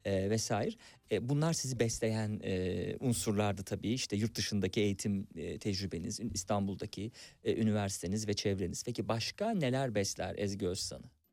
e, 0.05 0.31
vesaire. 0.31 0.75
E, 1.11 1.29
bunlar 1.29 1.53
sizi 1.53 1.81
besleyen 1.81 2.41
e, 2.45 2.97
unsurlardı 3.01 3.63
tabii. 3.63 3.93
İşte 3.93 4.17
yurt 4.17 4.35
dışındaki 4.35 4.81
eğitim 4.81 5.27
e, 5.37 5.59
tecrübeniz, 5.59 6.21
İstanbul'daki 6.35 7.11
e, 7.45 7.57
üniversiteniz 7.57 8.29
ve 8.29 8.35
çevreniz. 8.35 8.85
Peki 8.85 9.09
başka 9.09 9.51
neler 9.51 9.95
besler 9.95 10.35
Ezgi 10.39 10.69
Özsan'ı? 10.69 11.24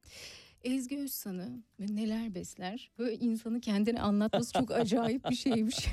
Ezgi 0.64 0.98
Özsan'ı 1.00 1.50
neler 1.80 2.36
besler? 2.36 2.92
Böyle 3.00 3.16
insanı 3.16 3.62
kendini 3.62 4.00
anlatması 4.02 4.54
çok 4.54 4.72
acayip 4.72 5.30
bir 5.30 5.36
şeymiş. 5.36 5.76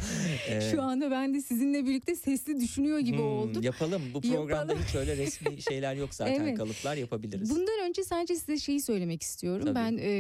Evet. 0.49 0.69
Şu 0.73 0.83
anda 0.83 1.11
ben 1.11 1.35
de 1.35 1.41
sizinle 1.43 1.85
birlikte 1.87 2.17
sesli 2.17 2.61
düşünüyor 2.61 2.99
gibi 2.99 3.17
Hmm, 3.17 3.25
oldum. 3.27 3.63
Yapalım. 3.63 4.03
Bu 4.15 4.21
programda 4.21 4.73
Yapalım. 4.73 4.79
hiç 4.89 4.95
öyle 4.95 5.17
resmi 5.17 5.63
şeyler 5.69 5.95
yok 5.95 6.15
zaten. 6.15 6.41
Evet. 6.41 6.59
Kalıplar 6.59 6.97
yapabiliriz. 6.97 7.51
Bundan 7.51 7.89
önce 7.89 8.05
sadece 8.05 8.37
size 8.37 8.59
şeyi 8.59 8.81
söylemek 8.83 9.23
istiyorum. 9.23 9.65
Tabii. 9.65 9.75
Ben 9.75 9.97
e, 9.99 10.11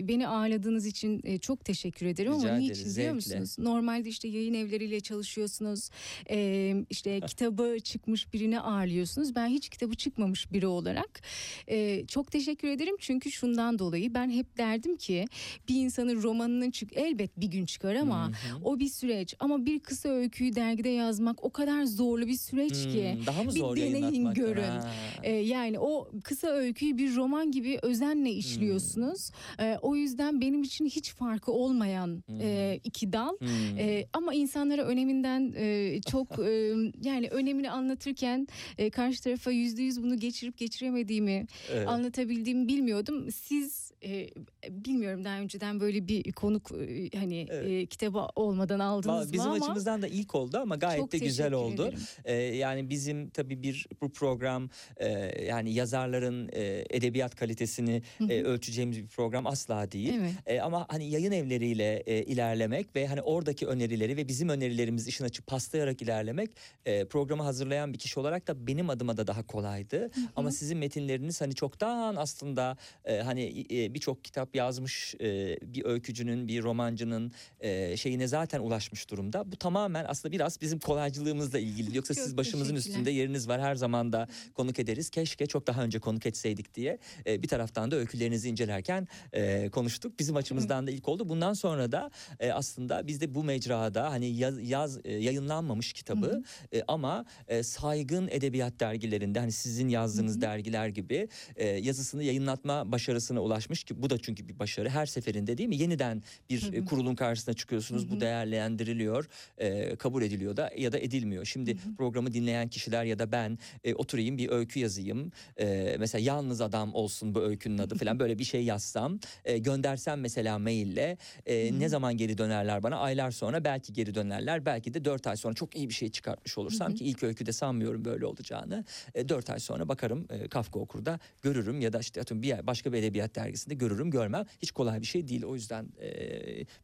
e, 0.00 0.08
beni 0.08 0.28
ağırladığınız 0.28 0.86
için 0.86 1.20
e, 1.24 1.38
çok 1.38 1.64
teşekkür 1.64 2.06
ederim 2.06 2.32
Rica 2.32 2.48
ama 2.48 2.58
niçin 2.58 2.74
biliyor 2.74 2.90
zevkle. 2.90 3.12
musunuz? 3.12 3.56
Normalde 3.58 4.08
işte 4.08 4.28
yayın 4.28 4.54
evleriyle 4.54 5.00
çalışıyorsunuz. 5.00 5.90
E, 6.30 6.74
işte 6.90 7.20
kitabı 7.20 7.80
çıkmış 7.80 8.32
birini 8.32 8.60
ağırlıyorsunuz. 8.60 9.34
Ben 9.34 9.46
hiç 9.48 9.68
kitabı 9.68 9.94
çıkmamış 9.94 10.52
biri 10.52 10.66
olarak 10.66 11.20
e, 11.68 12.06
çok 12.06 12.32
teşekkür 12.32 12.68
ederim. 12.68 12.96
Çünkü 13.00 13.30
şundan 13.38 13.78
dolayı 13.78 14.14
ben 14.14 14.30
hep 14.30 14.58
derdim 14.58 14.96
ki 14.96 15.24
bir 15.68 15.74
insanın 15.74 16.22
romanının 16.22 16.70
çık 16.70 16.96
elbet 16.96 17.40
bir 17.40 17.46
gün 17.46 17.66
çıkar 17.66 17.94
ama 17.94 18.26
Hı 18.28 18.30
hı. 18.32 18.58
o 18.64 18.78
bir 18.78 18.88
süreç. 18.88 19.34
Ama 19.40 19.66
bir 19.66 19.80
kısa 19.80 20.08
öyküyü 20.08 20.54
dergide 20.54 20.88
yazmak 20.88 21.44
o 21.44 21.50
kadar 21.50 21.84
zorlu 21.84 22.26
bir 22.26 22.36
süreç 22.36 22.72
ki. 22.72 23.14
Hmm, 23.18 23.26
daha 23.26 23.42
mı 23.42 23.54
bir 23.54 23.58
zor 23.60 23.76
deneyin, 23.76 23.92
yayınlatmaktan? 23.94 24.34
görün. 24.34 24.62
Ha. 24.62 24.90
Ee, 25.22 25.30
yani 25.32 25.78
o 25.78 26.10
kısa 26.24 26.48
öyküyü 26.48 26.98
bir 26.98 27.16
roman 27.16 27.50
gibi 27.50 27.78
özenle 27.82 28.30
işliyorsunuz. 28.30 29.30
Ee, 29.60 29.76
o 29.82 29.96
yüzden 29.96 30.40
benim 30.40 30.62
için 30.62 30.86
hiç 30.86 31.12
farkı 31.12 31.52
olmayan 31.52 32.22
Hmm. 32.26 32.40
e, 32.40 32.80
iki 32.84 33.12
dal. 33.12 33.36
Hmm. 33.38 33.48
Ee, 33.78 34.06
ama 34.12 34.34
insanlara 34.34 34.82
öneminden 34.82 35.52
e, 35.56 36.00
çok 36.10 36.38
e, 36.38 36.72
yani 37.02 37.28
önemini 37.28 37.70
anlatırken 37.70 38.46
e, 38.78 38.90
karşı 38.90 39.22
tarafa 39.22 39.50
yüzde 39.50 39.82
yüz 39.82 40.02
bunu 40.02 40.16
geçirip 40.18 40.58
geçiremediğimi 40.58 41.46
Evet. 41.72 41.88
anlatabildiğimi 41.88 42.68
bilmiyordum. 42.68 43.27
Siz 43.30 43.87
e, 44.04 44.28
bilmiyorum 44.70 45.24
daha 45.24 45.38
önceden 45.40 45.80
böyle 45.80 46.08
bir 46.08 46.32
konuk 46.32 46.70
e, 46.72 47.10
hani 47.18 47.46
Evet. 47.50 47.66
e, 47.70 47.86
kitabı 47.86 48.18
olmadan 48.36 48.78
aldınız 48.78 49.22
Va- 49.22 49.26
mı 49.26 49.32
Bizim 49.32 49.50
açımızdan 49.52 50.02
da 50.02 50.08
ilk 50.08 50.34
oldu 50.34 50.58
ama 50.58 50.76
gayet 50.76 51.12
de 51.12 51.18
güzel 51.18 51.52
oldu. 51.52 51.82
ederim. 51.86 51.98
Ee, 52.24 52.34
yani 52.34 52.90
bizim 52.90 53.30
tabii 53.30 53.62
bir 53.62 53.86
bu 54.02 54.12
program 54.12 54.70
e, 54.96 55.08
yani 55.44 55.72
yazarların 55.74 56.48
e, 56.52 56.84
edebiyat 56.90 57.34
kalitesini 57.34 58.02
e, 58.28 58.42
ölçeceğimiz 58.42 58.98
bir 59.02 59.06
program 59.08 59.46
asla 59.46 59.90
değil. 59.92 60.14
Evet. 60.20 60.32
E, 60.46 60.60
ama 60.60 60.86
hani 60.88 61.10
yayın 61.10 61.32
evleriyle 61.32 62.02
e, 62.06 62.22
ilerlemek 62.24 62.96
ve 62.96 63.06
hani 63.06 63.22
oradaki 63.22 63.66
önerileri 63.66 64.16
ve 64.16 64.28
bizim 64.28 64.48
önerilerimiz 64.48 65.08
işin 65.08 65.24
açıp 65.24 65.46
paslayarak 65.46 66.02
ilerlemek 66.02 66.50
e, 66.86 67.04
programı 67.04 67.42
hazırlayan 67.42 67.92
bir 67.92 67.98
kişi 67.98 68.20
olarak 68.20 68.48
da 68.48 68.66
benim 68.66 68.90
adıma 68.90 69.16
da 69.16 69.26
daha 69.26 69.46
kolaydı. 69.46 70.10
Ama 70.36 70.50
sizin 70.50 70.78
metinleriniz 70.78 71.40
hani 71.40 71.54
çoktan 71.54 72.16
aslında 72.16 72.76
e, 73.04 73.16
hani 73.20 73.64
e, 73.70 73.87
birçok 73.94 74.24
kitap 74.24 74.56
yazmış 74.56 75.14
e, 75.20 75.58
bir 75.62 75.84
öykücünün, 75.84 76.48
bir 76.48 76.62
romancının 76.62 77.32
e, 77.60 77.96
şeyine 77.96 78.28
zaten 78.28 78.60
ulaşmış 78.60 79.10
durumda. 79.10 79.52
Bu 79.52 79.56
tamamen 79.56 80.04
aslında 80.08 80.32
biraz 80.32 80.60
bizim 80.60 80.78
kolaycılığımızla 80.78 81.58
ilgili. 81.58 81.96
Yoksa 81.96 82.14
Çok 82.14 82.24
siz 82.24 82.36
başımızın 82.36 82.74
üstünde 82.74 83.10
yeriniz 83.10 83.48
var. 83.48 83.60
Her 83.60 83.74
zaman 83.74 84.12
da 84.12 84.28
konuk 84.54 84.78
ederiz. 84.78 85.10
Keşke 85.10 85.46
çok 85.46 85.66
daha 85.66 85.82
önce 85.82 85.98
konuk 85.98 86.26
etseydik 86.26 86.74
diye. 86.74 86.98
E, 87.26 87.42
bir 87.42 87.48
taraftan 87.48 87.90
da 87.90 87.96
öykülerinizi 87.96 88.48
incelerken 88.48 89.08
e, 89.32 89.70
konuştuk. 89.70 90.18
Bizim 90.18 90.36
açımızdan 90.36 90.86
da 90.86 90.90
ilk 90.90 91.08
oldu. 91.08 91.28
Bundan 91.28 91.52
sonra 91.52 91.92
da 91.92 92.10
e, 92.40 92.52
aslında 92.52 93.06
biz 93.06 93.20
de 93.20 93.34
bu 93.34 93.44
mecrada 93.44 94.10
hani 94.10 94.26
yaz, 94.26 94.70
yaz 94.70 94.98
e, 95.04 95.12
yayınlanmamış 95.12 95.92
kitabı 95.92 96.42
e, 96.72 96.82
ama 96.88 97.24
e, 97.48 97.62
saygın 97.62 98.28
edebiyat 98.28 98.80
dergilerinde 98.80 99.40
hani 99.40 99.52
sizin 99.52 99.88
yazdığınız 99.88 100.40
dergiler 100.40 100.88
gibi 100.88 101.28
e, 101.56 101.68
yazısını 101.68 102.22
yayınlatma 102.22 102.92
başarısına 102.92 103.40
ulaşmış 103.40 103.77
ki 103.84 104.02
bu 104.02 104.10
da 104.10 104.18
çünkü 104.18 104.48
bir 104.48 104.58
başarı. 104.58 104.88
Her 104.88 105.06
seferinde 105.06 105.58
değil 105.58 105.68
mi? 105.68 105.76
Yeniden 105.76 106.22
bir 106.50 106.72
e, 106.72 106.84
kurulun 106.84 107.14
karşısına 107.14 107.54
çıkıyorsunuz. 107.54 108.10
Bu 108.10 108.20
değerlendiriliyor, 108.20 109.28
e, 109.58 109.96
kabul 109.96 110.22
ediliyor 110.22 110.56
da 110.56 110.70
ya 110.76 110.92
da 110.92 110.98
edilmiyor. 110.98 111.44
Şimdi 111.44 111.76
programı 111.96 112.32
dinleyen 112.32 112.68
kişiler 112.68 113.04
ya 113.04 113.18
da 113.18 113.32
ben 113.32 113.58
e, 113.84 113.94
oturayım 113.94 114.38
bir 114.38 114.48
öykü 114.50 114.80
yazayım. 114.80 115.32
E, 115.56 115.96
mesela 115.98 116.24
yalnız 116.24 116.60
adam 116.60 116.94
olsun 116.94 117.34
bu 117.34 117.42
öykünün 117.42 117.78
adı 117.78 117.94
falan 117.94 118.18
böyle 118.18 118.38
bir 118.38 118.44
şey 118.44 118.64
yazsam, 118.64 119.20
e, 119.44 119.58
göndersem 119.58 120.20
mesela 120.20 120.58
maille 120.58 121.18
e, 121.46 121.78
ne 121.78 121.88
zaman 121.88 122.16
geri 122.16 122.38
dönerler 122.38 122.82
bana? 122.82 122.96
Aylar 122.96 123.30
sonra 123.30 123.64
belki 123.64 123.92
geri 123.92 124.14
dönerler. 124.14 124.66
Belki 124.66 124.94
de 124.94 125.04
dört 125.04 125.26
ay 125.26 125.36
sonra 125.36 125.54
çok 125.54 125.76
iyi 125.76 125.88
bir 125.88 125.94
şey 125.94 126.08
çıkartmış 126.08 126.58
olursam 126.58 126.94
ki 126.94 127.04
ilk 127.04 127.22
öyküde 127.22 127.52
sanmıyorum 127.52 128.04
böyle 128.04 128.26
olacağını. 128.26 128.84
E, 129.14 129.28
dört 129.28 129.50
ay 129.50 129.58
sonra 129.60 129.88
bakarım 129.88 130.26
e, 130.30 130.48
Kafka 130.48 130.78
okurda 130.78 131.18
görürüm 131.42 131.80
ya 131.80 131.92
da 131.92 131.98
işte 132.00 132.20
atıyorum 132.20 132.42
bir 132.42 132.48
yer, 132.48 132.66
başka 132.66 132.92
bir 132.92 132.98
edebiyat 132.98 133.34
dergisinde 133.34 133.67
görürüm 133.74 134.10
görmem. 134.10 134.44
Hiç 134.62 134.70
kolay 134.70 135.00
bir 135.00 135.06
şey 135.06 135.28
değil. 135.28 135.44
O 135.44 135.54
yüzden 135.54 135.86
e, 136.02 136.10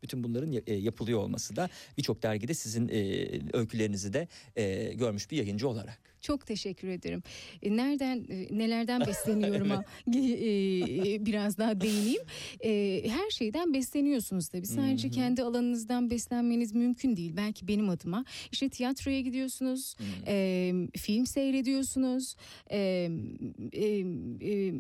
bütün 0.03 0.25
bunların 0.25 0.53
e, 0.67 0.75
yapılıyor 0.75 1.19
olması 1.19 1.57
da 1.57 1.69
birçok 1.99 2.23
dergide 2.23 2.55
sizin 2.55 2.89
e, 2.89 3.27
öykülerinizi 3.53 4.13
de 4.13 4.29
e, 4.57 4.93
görmüş 4.95 5.31
bir 5.31 5.37
yayıncı 5.37 5.69
olarak. 5.69 5.99
Çok 6.21 6.47
teşekkür 6.47 6.89
ederim. 6.89 7.23
E, 7.63 7.77
Nereden 7.77 8.27
e, 8.29 8.59
nelerden 8.59 9.01
besleniyorum 9.07 9.71
e, 9.73 11.27
biraz 11.27 11.59
daha 11.59 11.81
değineyim. 11.81 12.23
E, 12.65 13.03
Her 13.09 13.31
şeyden 13.31 13.75
besleniyorsunuz 13.75 14.49
tabii. 14.49 14.67
Sadece 14.67 15.11
kendi 15.11 15.43
alanınızdan 15.43 16.11
beslenmeniz 16.11 16.73
mümkün 16.75 17.17
değil. 17.17 17.33
Belki 17.37 17.69
benim 17.69 17.89
adıma. 17.89 18.25
İşte 18.53 18.69
tiyatroya 18.69 19.21
gidiyorsunuz, 19.21 19.97
e, 20.27 20.73
film 20.97 21.27
seyrediyorsunuz, 21.27 22.37
e, 22.71 23.11
e, 23.73 23.87
e, 24.43 24.73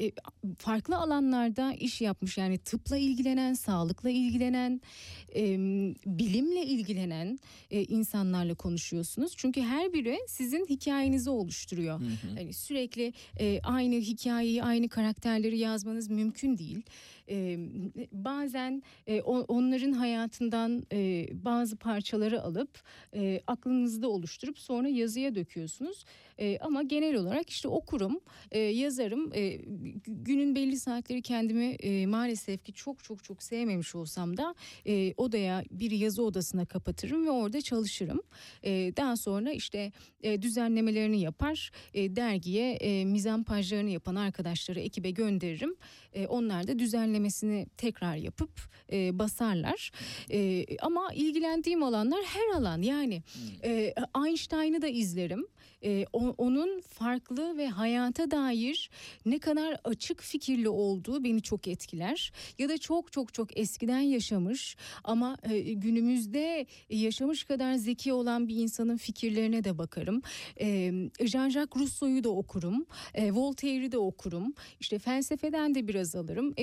e, 0.00 0.12
farklı 0.58 0.96
alanlarda 0.96 1.72
iş 1.72 2.00
yapmış 2.00 2.38
yani 2.38 2.58
tıpla 2.58 2.96
ilgilenen, 2.96 3.54
sağlıkla 3.54 4.10
ilgilenen, 4.10 4.80
e, 5.36 5.42
bilimle 6.06 6.66
ilgilenen 6.66 7.38
e, 7.70 7.84
insanlarla 7.84 8.54
konuşuyorsunuz. 8.54 9.34
Çünkü 9.36 9.62
her 9.62 9.92
biri 9.92 10.18
sizin 10.28 10.66
hikayenizi 10.66 11.30
oluşturuyor. 11.30 12.00
Hani 12.34 12.52
sürekli 12.52 13.12
e, 13.40 13.60
aynı 13.62 13.94
hikayeyi, 13.94 14.62
aynı 14.62 14.88
karakterleri 14.88 15.58
yazmanız 15.58 16.10
mümkün 16.10 16.58
değil. 16.58 16.82
E, 17.28 17.58
bazen 18.12 18.82
e, 19.06 19.20
onların 19.22 19.92
hayatından 19.92 20.86
e, 20.92 21.26
bazı 21.32 21.76
parçaları 21.76 22.42
alıp 22.42 22.82
e, 23.14 23.40
aklınızda 23.46 24.08
oluşturup 24.08 24.58
sonra 24.58 24.88
yazıya 24.88 25.34
döküyorsunuz. 25.34 26.04
E, 26.38 26.58
ama 26.58 26.82
genel 26.82 27.14
olarak 27.16 27.50
işte 27.50 27.68
okurum, 27.68 28.20
e, 28.50 28.58
yazarım. 28.58 29.30
E, 29.34 29.56
gü- 29.56 30.00
günün 30.06 30.54
belli 30.54 30.78
saatleri 30.78 31.22
kendimi 31.22 31.64
e, 31.64 32.06
maalesef 32.06 32.64
ki 32.64 32.72
çok 32.72 33.04
çok 33.04 33.24
çok 33.24 33.42
sevmemiş 33.42 33.94
olsam 33.94 34.36
da 34.36 34.54
e, 34.86 35.14
odaya 35.16 35.64
bir 35.70 35.90
yazı 35.90 36.22
odasına 36.22 36.66
kapatırım 36.66 37.26
ve 37.26 37.30
orada 37.30 37.60
çalışırım. 37.60 38.22
E, 38.64 38.92
daha 38.96 39.16
sonra 39.16 39.52
işte 39.52 39.92
e, 40.22 40.42
düzenlemelerini 40.42 41.20
yapar, 41.20 41.70
e, 41.94 42.16
dergiye 42.16 42.72
e, 42.72 43.04
mizampajlarını 43.04 43.90
yapan 43.90 44.14
arkadaşları 44.14 44.80
ekibe 44.80 45.10
gönderirim. 45.10 45.76
E, 46.12 46.26
onlar 46.26 46.66
da 46.68 46.78
düzenlemesini 47.14 47.66
tekrar 47.76 48.16
yapıp 48.16 48.50
e, 48.92 49.18
basarlar. 49.18 49.90
E, 50.30 50.66
ama 50.80 51.08
ilgilendiğim 51.14 51.82
alanlar 51.82 52.20
her 52.24 52.58
alan 52.58 52.82
yani 52.82 53.22
e, 53.64 53.94
Einstein'ı 54.26 54.82
da 54.82 54.88
izlerim. 54.88 55.46
E, 55.84 56.06
o- 56.12 56.34
onun 56.38 56.80
farklı 56.80 57.56
ve 57.58 57.68
hayata 57.68 58.30
dair 58.30 58.90
ne 59.26 59.38
kadar 59.38 59.76
açık 59.84 60.22
fikirli 60.22 60.68
olduğu 60.68 61.24
beni 61.24 61.42
çok 61.42 61.68
etkiler. 61.68 62.32
Ya 62.58 62.68
da 62.68 62.78
çok 62.78 63.12
çok 63.12 63.34
çok 63.34 63.58
eskiden 63.58 64.00
yaşamış 64.00 64.76
ama 65.04 65.36
e, 65.42 65.58
günümüzde 65.60 66.66
yaşamış 66.90 67.44
kadar 67.44 67.74
zeki 67.74 68.12
olan 68.12 68.48
bir 68.48 68.56
insanın 68.56 68.96
fikirlerine 68.96 69.64
de 69.64 69.78
bakarım. 69.78 70.22
E, 70.60 70.66
Jean-Jacques 71.20 71.80
Rousseau'yu 71.80 72.24
da 72.24 72.30
okurum. 72.30 72.86
E, 73.14 73.32
Voltaire'i 73.32 73.92
de 73.92 73.98
okurum. 73.98 74.54
İşte 74.80 74.98
felsefeden 74.98 75.74
de 75.74 75.88
biraz 75.88 76.14
alırım. 76.14 76.54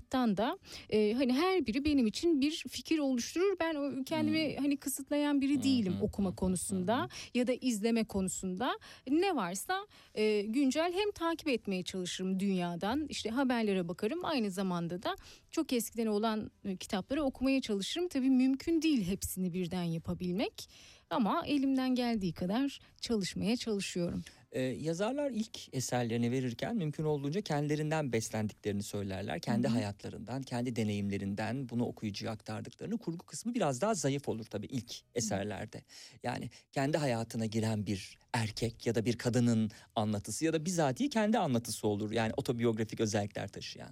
Edebiyattan 0.00 0.36
da 0.36 0.58
e, 0.90 1.12
hani 1.12 1.32
her 1.32 1.66
biri 1.66 1.84
benim 1.84 2.06
için 2.06 2.40
bir 2.40 2.64
fikir 2.68 2.98
oluşturur. 2.98 3.56
Ben 3.60 4.04
kendimi 4.04 4.56
hani 4.56 4.76
kısıtlayan 4.76 5.40
biri 5.40 5.62
değilim 5.62 5.94
okuma 6.02 6.34
konusunda 6.34 7.08
ya 7.34 7.46
da 7.46 7.52
izleme 7.60 8.04
konusunda. 8.04 8.78
Ne 9.10 9.36
varsa 9.36 9.86
e, 10.14 10.42
güncel 10.42 10.92
hem 10.92 11.10
takip 11.10 11.48
etmeye 11.48 11.82
çalışırım 11.82 12.40
dünyadan. 12.40 13.06
İşte 13.08 13.30
haberlere 13.30 13.88
bakarım. 13.88 14.24
Aynı 14.24 14.50
zamanda 14.50 15.02
da 15.02 15.16
çok 15.50 15.72
eskiden 15.72 16.06
olan 16.06 16.50
e, 16.64 16.76
kitapları 16.76 17.22
okumaya 17.22 17.60
çalışırım. 17.60 18.08
Tabii 18.08 18.30
mümkün 18.30 18.82
değil 18.82 19.06
hepsini 19.06 19.52
birden 19.52 19.82
yapabilmek. 19.82 20.68
Ama 21.10 21.42
elimden 21.46 21.94
geldiği 21.94 22.32
kadar 22.32 22.80
çalışmaya 23.00 23.56
çalışıyorum. 23.56 24.22
Ee, 24.52 24.60
yazarlar 24.60 25.30
ilk 25.30 25.74
eserlerini 25.74 26.30
verirken 26.30 26.76
mümkün 26.76 27.04
olduğunca 27.04 27.40
kendilerinden 27.40 28.12
beslendiklerini 28.12 28.82
söylerler. 28.82 29.40
Kendi 29.40 29.68
hayatlarından, 29.68 30.42
kendi 30.42 30.76
deneyimlerinden 30.76 31.68
bunu 31.68 31.84
okuyucuya 31.84 32.32
aktardıklarını. 32.32 32.98
Kurgu 32.98 33.26
kısmı 33.26 33.54
biraz 33.54 33.80
daha 33.80 33.94
zayıf 33.94 34.28
olur 34.28 34.44
tabii 34.44 34.66
ilk 34.66 34.94
eserlerde. 35.14 35.82
Yani 36.22 36.50
kendi 36.72 36.98
hayatına 36.98 37.46
giren 37.46 37.86
bir 37.86 38.18
erkek 38.32 38.86
ya 38.86 38.94
da 38.94 39.04
bir 39.04 39.18
kadının 39.18 39.70
anlatısı 39.96 40.44
ya 40.44 40.52
da 40.52 40.64
bizatihi 40.64 41.10
kendi 41.10 41.38
anlatısı 41.38 41.88
olur. 41.88 42.12
Yani 42.12 42.32
otobiyografik 42.36 43.00
özellikler 43.00 43.48
taşıyan. 43.48 43.90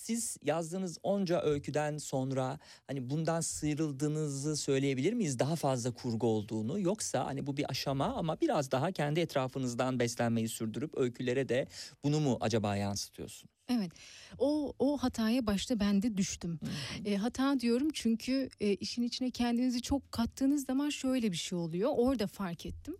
Siz 0.00 0.36
yazdığınız 0.44 0.98
onca 1.02 1.40
öyküden 1.42 1.98
sonra 1.98 2.58
hani 2.86 3.10
bundan 3.10 3.40
sıyrıldığınızı 3.40 4.56
söyleyebilir 4.56 5.12
miyiz? 5.12 5.38
Daha 5.38 5.56
fazla 5.56 5.90
kurgu 5.94 6.26
olduğunu 6.26 6.80
yoksa 6.80 7.26
hani 7.26 7.46
bu 7.46 7.56
bir 7.56 7.70
aşama 7.70 8.04
ama 8.14 8.40
biraz 8.40 8.70
daha 8.70 8.92
kendi 8.92 9.20
etrafınızdan 9.20 9.98
beslenmeyi 10.00 10.48
sürdürüp 10.48 10.98
öykülere 10.98 11.48
de 11.48 11.66
bunu 12.04 12.20
mu 12.20 12.38
acaba 12.40 12.76
yansıtıyorsun? 12.76 13.50
Evet. 13.68 13.92
O 14.38 14.72
o 14.78 14.96
hataya 14.96 15.46
başta 15.46 15.80
ben 15.80 16.02
de 16.02 16.16
düştüm. 16.16 16.58
E, 17.04 17.16
hata 17.16 17.60
diyorum 17.60 17.88
çünkü 17.92 18.48
e, 18.60 18.74
işin 18.74 19.02
içine 19.02 19.30
kendinizi 19.30 19.82
çok 19.82 20.12
kattığınız 20.12 20.64
zaman 20.64 20.90
şöyle 20.90 21.32
bir 21.32 21.36
şey 21.36 21.58
oluyor. 21.58 21.90
Orada 21.96 22.26
fark 22.26 22.66
ettim. 22.66 22.96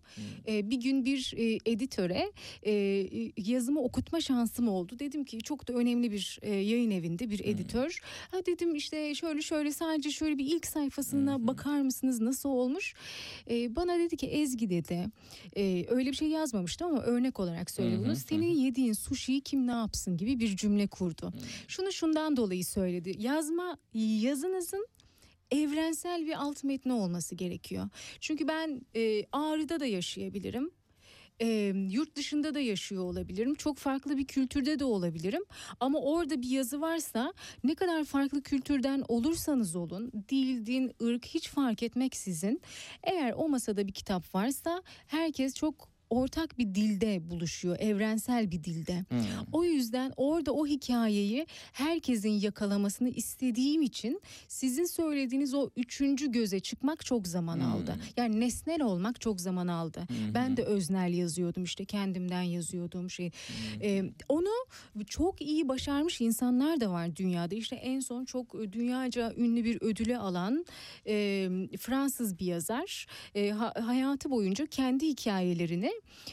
E, 0.48 0.70
bir 0.70 0.80
gün 0.80 1.04
bir 1.04 1.34
e, 1.36 1.58
editöre 1.70 2.32
e, 2.66 2.72
yazımı 3.36 3.80
okutma 3.80 4.20
şansım 4.20 4.68
oldu. 4.68 4.98
Dedim 4.98 5.24
ki 5.24 5.38
çok 5.38 5.68
da 5.68 5.72
önemli 5.72 6.12
bir 6.12 6.38
e, 6.42 6.54
yayın 6.54 6.90
evinde 6.90 7.30
bir 7.30 7.40
editör. 7.44 8.00
Ha 8.30 8.36
dedim 8.46 8.74
işte 8.74 9.14
şöyle 9.14 9.42
şöyle 9.42 9.72
sadece 9.72 10.10
şöyle 10.10 10.38
bir 10.38 10.44
ilk 10.46 10.66
sayfasına 10.66 11.46
bakar 11.46 11.80
mısınız 11.80 12.20
nasıl 12.20 12.48
olmuş? 12.48 12.94
E, 13.50 13.76
bana 13.76 13.98
dedi 13.98 14.16
ki 14.16 14.26
Ezgi 14.26 14.70
dedi. 14.70 15.06
E, 15.56 15.86
öyle 15.88 16.10
bir 16.10 16.16
şey 16.16 16.28
yazmamıştı 16.28 16.84
ama 16.84 17.02
örnek 17.02 17.40
olarak 17.40 17.68
bunu. 17.78 18.16
Senin 18.16 18.54
yediğin 18.54 18.92
sushi'yi 18.92 19.40
kim 19.40 19.66
ne 19.66 19.72
yapsın 19.72 20.16
gibi 20.16 20.40
bir 20.40 20.56
cümle 20.56 20.86
kurdu. 20.86 21.19
Şunu 21.68 21.92
şundan 21.92 22.36
dolayı 22.36 22.64
söyledi. 22.64 23.14
Yazma 23.18 23.78
yazınızın 23.94 24.86
evrensel 25.50 26.26
bir 26.26 26.42
alt 26.42 26.64
metni 26.64 26.92
olması 26.92 27.34
gerekiyor. 27.34 27.88
Çünkü 28.20 28.48
ben 28.48 28.80
e, 28.96 29.24
Ağrı'da 29.32 29.80
da 29.80 29.86
yaşayabilirim. 29.86 30.70
E, 31.40 31.46
yurt 31.90 32.16
dışında 32.16 32.54
da 32.54 32.60
yaşıyor 32.60 33.04
olabilirim. 33.04 33.54
Çok 33.54 33.78
farklı 33.78 34.16
bir 34.16 34.26
kültürde 34.26 34.78
de 34.78 34.84
olabilirim. 34.84 35.42
Ama 35.80 36.00
orada 36.00 36.42
bir 36.42 36.48
yazı 36.48 36.80
varsa 36.80 37.32
ne 37.64 37.74
kadar 37.74 38.04
farklı 38.04 38.42
kültürden 38.42 39.04
olursanız 39.08 39.76
olun, 39.76 40.12
dil, 40.28 40.66
din, 40.66 40.92
ırk 41.02 41.26
hiç 41.26 41.48
fark 41.48 41.82
etmeksizin 41.82 42.60
eğer 43.02 43.32
o 43.36 43.48
masada 43.48 43.86
bir 43.86 43.92
kitap 43.92 44.34
varsa 44.34 44.82
herkes 45.06 45.54
çok 45.54 45.88
ortak 46.10 46.58
bir 46.58 46.74
dilde 46.74 47.30
buluşuyor, 47.30 47.76
evrensel 47.80 48.50
bir 48.50 48.64
dilde. 48.64 49.04
Hmm. 49.08 49.18
O 49.52 49.64
yüzden 49.64 50.12
orada 50.16 50.52
o 50.52 50.66
hikayeyi 50.66 51.46
herkesin 51.72 52.30
yakalamasını 52.30 53.08
istediğim 53.08 53.82
için 53.82 54.20
sizin 54.48 54.84
söylediğiniz 54.84 55.54
o 55.54 55.70
üçüncü 55.76 56.32
göze 56.32 56.60
çıkmak 56.60 57.04
çok 57.06 57.26
zaman 57.28 57.56
Hmm. 57.56 57.72
aldı. 57.72 57.96
Yani 58.16 58.40
nesnel 58.40 58.82
olmak 58.82 59.20
çok 59.20 59.40
zaman 59.40 59.68
aldı. 59.68 60.06
Ben 60.34 60.56
de 60.56 60.62
öznel 60.62 61.14
yazıyordum 61.14 61.64
işte 61.64 61.84
kendimden 61.84 62.42
yazıyordum 62.42 63.10
şey. 63.10 63.30
Ee, 63.82 64.04
onu 64.28 64.48
çok 65.06 65.42
iyi 65.42 65.68
başarmış 65.68 66.20
insanlar 66.20 66.80
da 66.80 66.90
var 66.90 67.16
dünyada. 67.16 67.54
İşte 67.54 67.76
en 67.76 68.00
son 68.00 68.24
çok 68.24 68.54
dünyaca 68.72 69.34
ünlü 69.36 69.64
bir 69.64 69.78
ödülü 69.82 70.16
alan 70.16 70.64
e, 71.06 71.48
Fransız 71.78 72.38
bir 72.38 72.46
yazar 72.46 73.06
e, 73.34 73.50
ha- 73.50 73.74
hayatı 73.86 74.30
boyunca 74.30 74.66
kendi 74.66 75.06
hikayelerini 75.08 75.92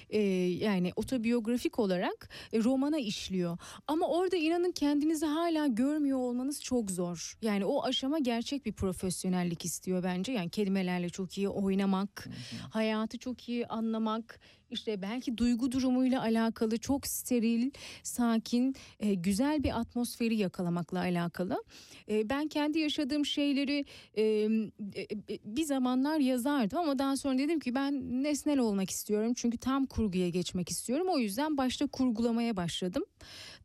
e, 0.09 0.19
yani 0.63 0.91
otobiyografik 0.95 1.79
olarak 1.79 2.29
e, 2.53 2.63
romana 2.63 2.97
işliyor. 2.97 3.57
Ama 3.87 4.07
orada 4.07 4.35
inanın 4.35 4.71
kendinizi 4.71 5.25
hala 5.25 5.67
görmüyor 5.67 6.17
olmanız 6.17 6.63
çok 6.63 6.91
zor. 6.91 7.37
Yani 7.41 7.65
o 7.65 7.83
aşama 7.83 8.19
gerçek 8.19 8.65
bir 8.65 8.73
profesyonellik 8.73 9.65
istiyor 9.65 10.03
bence. 10.03 10.31
Yani 10.31 10.49
kelimelerle 10.49 11.09
çok 11.09 11.37
iyi 11.37 11.49
oynamak, 11.49 12.27
hayatı 12.69 13.17
çok 13.17 13.49
iyi 13.49 13.67
anlamak, 13.67 14.39
işte 14.71 15.01
belki 15.01 15.37
duygu 15.37 15.71
durumuyla 15.71 16.21
alakalı 16.21 16.77
çok 16.77 17.07
steril, 17.07 17.71
sakin, 18.03 18.75
e, 18.99 19.13
güzel 19.13 19.63
bir 19.63 19.79
atmosferi 19.79 20.35
yakalamakla 20.35 20.99
alakalı. 20.99 21.63
E, 22.09 22.29
ben 22.29 22.47
kendi 22.47 22.79
yaşadığım 22.79 23.25
şeyleri 23.25 23.85
e, 24.15 24.23
e, 24.23 25.01
e, 25.01 25.39
bir 25.45 25.63
zamanlar 25.63 26.19
yazardım 26.19 26.77
ama 26.77 26.99
daha 26.99 27.17
sonra 27.17 27.37
dedim 27.37 27.59
ki 27.59 27.75
ben 27.75 28.23
nesnel 28.23 28.59
olmak 28.59 28.89
istiyorum. 28.89 29.33
Çünkü 29.35 29.57
tam 29.57 29.85
kurguya 29.85 30.29
geçmek 30.29 30.69
istiyorum. 30.69 31.07
O 31.09 31.19
yüzden 31.19 31.57
başta 31.57 31.87
kurgulamaya 31.87 32.57
başladım. 32.57 33.03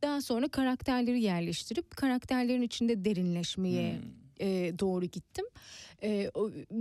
Daha 0.02 0.20
sonra 0.20 0.48
karakterleri 0.48 1.22
yerleştirip 1.22 1.96
karakterlerin 1.96 2.62
içinde 2.62 3.04
derinleşmeye 3.04 3.98
e, 4.42 4.78
doğru 4.78 5.04
gittim. 5.04 5.44
E, 6.02 6.30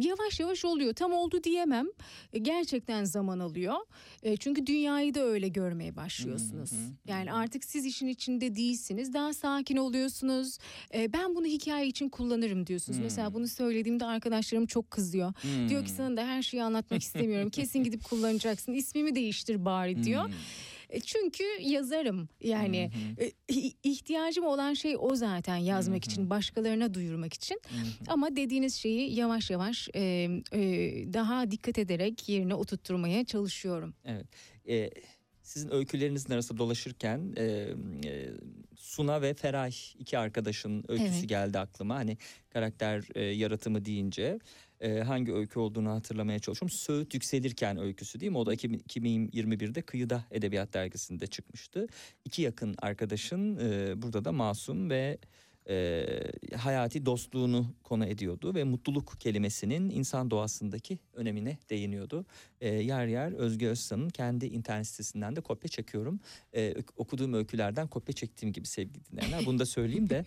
yavaş 0.02 0.40
yavaş 0.40 0.66
oluyor. 0.66 0.94
Tam 0.94 1.14
oldu 1.14 1.44
diyemem. 1.44 1.88
E, 2.34 2.40
gerçekten 2.40 3.04
zaman 3.04 3.40
alıyor. 3.40 3.76
E, 4.24 4.38
çünkü 4.38 4.66
dünyayı 4.68 5.14
da 5.16 5.20
öyle 5.22 5.48
görmeye 5.48 5.96
başlıyorsunuz. 5.96 6.72
Yani 7.08 7.34
artık 7.34 7.66
siz 7.66 7.86
işin 7.86 8.08
içinde 8.08 8.56
değilsiniz. 8.56 9.14
Daha 9.14 9.34
sakin 9.34 9.78
oluyorsunuz. 9.78 10.58
E, 10.94 11.14
ben 11.14 11.36
bunu 11.36 11.46
hikaye 11.46 11.88
için 11.88 12.10
kullanırım 12.10 12.68
diyorsunuz. 12.68 13.00
Mesela 13.00 13.34
bunu 13.34 13.48
söylediğimde 13.48 14.06
arkadaşlarım 14.06 14.66
çok 14.66 14.92
kızıyor. 14.92 15.34
Diyor 15.70 15.86
ki 15.86 15.92
sana 15.92 16.18
da 16.18 16.26
her 16.28 16.42
şeyi 16.42 16.64
anlatmak 16.64 17.02
istemiyorum. 17.02 17.50
Kesin 17.50 17.84
gidip 17.84 18.04
kullanacaksın. 18.04 18.74
İsmimi 18.74 19.16
değiştir 19.16 19.66
bari 19.66 20.04
diyor. 20.04 20.30
E, 20.30 20.34
Çünkü 21.00 21.44
yazarım 21.60 22.30
yani 22.44 22.92
e, 23.20 23.32
i- 23.56 23.74
ihtiyacım 23.84 24.46
olan 24.46 24.74
şey 24.74 24.96
o 25.00 25.16
zaten 25.16 25.56
yazmak 25.58 26.06
için 26.06 26.30
başkalarına 26.30 26.94
duyurmak 26.94 27.34
için 27.34 27.62
ama 28.08 28.36
dediğiniz 28.36 28.76
şeyi 28.76 29.16
yavaş 29.16 29.50
yavaş 29.50 29.90
e, 29.96 30.02
e, 30.54 30.60
daha 31.14 31.52
dikkat 31.52 31.78
ederek 31.78 32.30
yerine 32.30 32.56
oturtturmaya 32.56 33.26
çalışıyorum. 33.26 33.94
Evet. 34.06 34.26
Ee, 34.70 34.90
sizin 35.44 35.72
öykülerinizin 35.74 36.34
arasında 36.34 36.58
dolaşırken 36.58 37.34
e, 37.38 37.44
e, 38.06 38.30
Suna 38.76 39.22
ve 39.22 39.34
Feray 39.34 39.72
iki 40.00 40.18
arkadaşın 40.18 40.84
öyküsü 40.88 41.12
Evet. 41.20 41.30
geldi 41.30 41.60
aklıma. 41.60 41.96
Hani 41.96 42.18
karakter 42.50 43.04
e, 43.16 43.22
yaratımı 43.24 43.86
deyince 43.86 44.40
e, 44.82 45.00
hangi 45.00 45.34
öykü 45.34 45.60
olduğunu 45.60 45.90
hatırlamaya 45.90 46.40
çalışıyorum. 46.40 46.78
Söğüt 46.78 47.14
Yükselirken 47.14 47.78
öyküsü 47.78 48.20
değil 48.20 48.32
mi? 48.32 48.38
O 48.38 48.46
da 48.46 48.54
2000 48.54 48.80
2021'de 48.80 49.82
Kıyıda 49.82 50.24
Edebiyat 50.32 50.74
Dergisi'nde 50.74 51.28
çıkmıştı. 51.28 51.88
İki 52.26 52.42
yakın 52.42 52.76
arkadaşın 52.82 53.58
e, 53.58 54.02
burada 54.02 54.26
da 54.26 54.32
masum 54.32 54.90
ve 54.90 55.18
e, 55.70 56.06
hayati 56.58 57.06
dostluğunu 57.06 57.66
konu 57.84 58.06
ediyordu 58.06 58.56
ve 58.56 58.64
mutluluk 58.64 59.16
kelimesinin 59.20 59.90
insan 59.90 60.32
doğasındaki 60.32 61.00
önemine 61.14 61.58
değiniyordu. 61.70 62.26
E, 62.62 62.70
yer 62.70 63.08
yer 63.08 63.32
Özge 63.32 63.68
Özsan'ın 63.68 64.10
kendi 64.10 64.46
internet 64.46 64.88
sitesinden 64.88 65.36
de 65.36 65.42
kopya 65.42 65.70
çekiyorum. 65.70 66.20
E, 66.56 66.76
okuduğum 66.96 67.34
öykülerden 67.34 67.88
kopya 67.88 68.14
çektiğim 68.16 68.54
gibi 68.54 68.68
sevgili 68.68 69.06
dinleyenler. 69.06 69.46
Bunu 69.46 69.60
da 69.60 69.66
söyleyeyim 69.66 70.10
de 70.10 70.24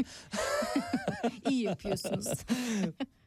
İyi 1.50 1.62
yapıyorsunuz. 1.62 2.28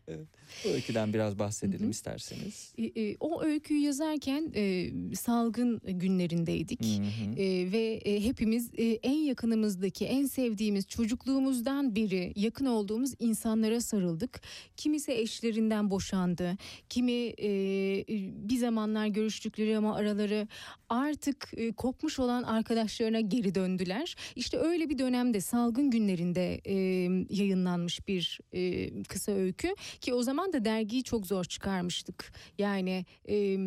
bu 0.66 0.70
öyküden 0.70 1.14
biraz 1.14 1.40
bahsedelim 1.40 1.90
isterseniz. 1.90 2.74
E, 2.78 2.84
e, 2.84 3.16
o 3.20 3.44
öyküyü 3.44 3.80
yazarken 3.80 4.52
e, 4.56 4.92
salgın 5.16 5.82
günlerindeydik. 5.86 6.86
Hı 6.86 7.04
hı. 7.04 7.42
E, 7.42 7.72
ve 7.72 8.02
e, 8.06 8.24
hepimiz 8.24 8.72
e, 8.78 8.84
en 8.84 9.18
yakınımızdaki, 9.18 10.06
en 10.06 10.26
sevdiğimiz 10.26 10.88
çocukluğumuzdan 10.88 11.96
beri 11.96 12.34
yakın 12.36 12.66
olduğumuz 12.66 13.14
insanlara 13.20 13.82
sarıldık. 13.82 14.42
Kimisi 14.78 15.12
eşlerinden 15.12 15.92
boşandı, 15.92 16.58
kimi 16.90 17.34
e, 17.42 17.50
bir 18.50 18.58
zamanlar 18.58 19.08
görüştükleri 19.08 19.78
ama 19.78 19.96
araları 19.96 20.48
artık 20.90 21.50
e, 21.58 21.72
kopmuş 21.72 22.20
olan 22.20 22.44
arkadaşlarına 22.44 23.20
geri 23.20 23.56
döndüler. 23.56 24.16
İşte 24.36 24.58
öyle 24.58 24.90
bir 24.90 24.98
dönemde 24.98 25.42
salgın 25.42 25.92
günlerinde 25.92 26.62
e, 26.66 26.74
yayınlanmış 27.30 28.08
bir 28.08 28.40
e, 28.54 29.04
kısa 29.04 29.32
öykü 29.32 29.76
ki 30.02 30.14
o 30.14 30.24
zaman 30.24 30.54
da 30.54 30.66
dergiyi 30.66 31.04
çok 31.04 31.28
zor 31.28 31.44
çıkarmıştık. 31.44 32.32
Yani 32.58 33.06
e, 33.30 33.58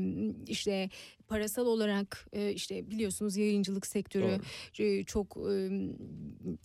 işte 0.47 0.91
parasal 1.31 1.67
olarak 1.67 2.27
e, 2.33 2.53
işte 2.53 2.91
biliyorsunuz 2.91 3.37
yayıncılık 3.37 3.87
sektörü 3.87 4.41
e, 4.79 5.05
çok 5.05 5.37
e, 5.37 5.71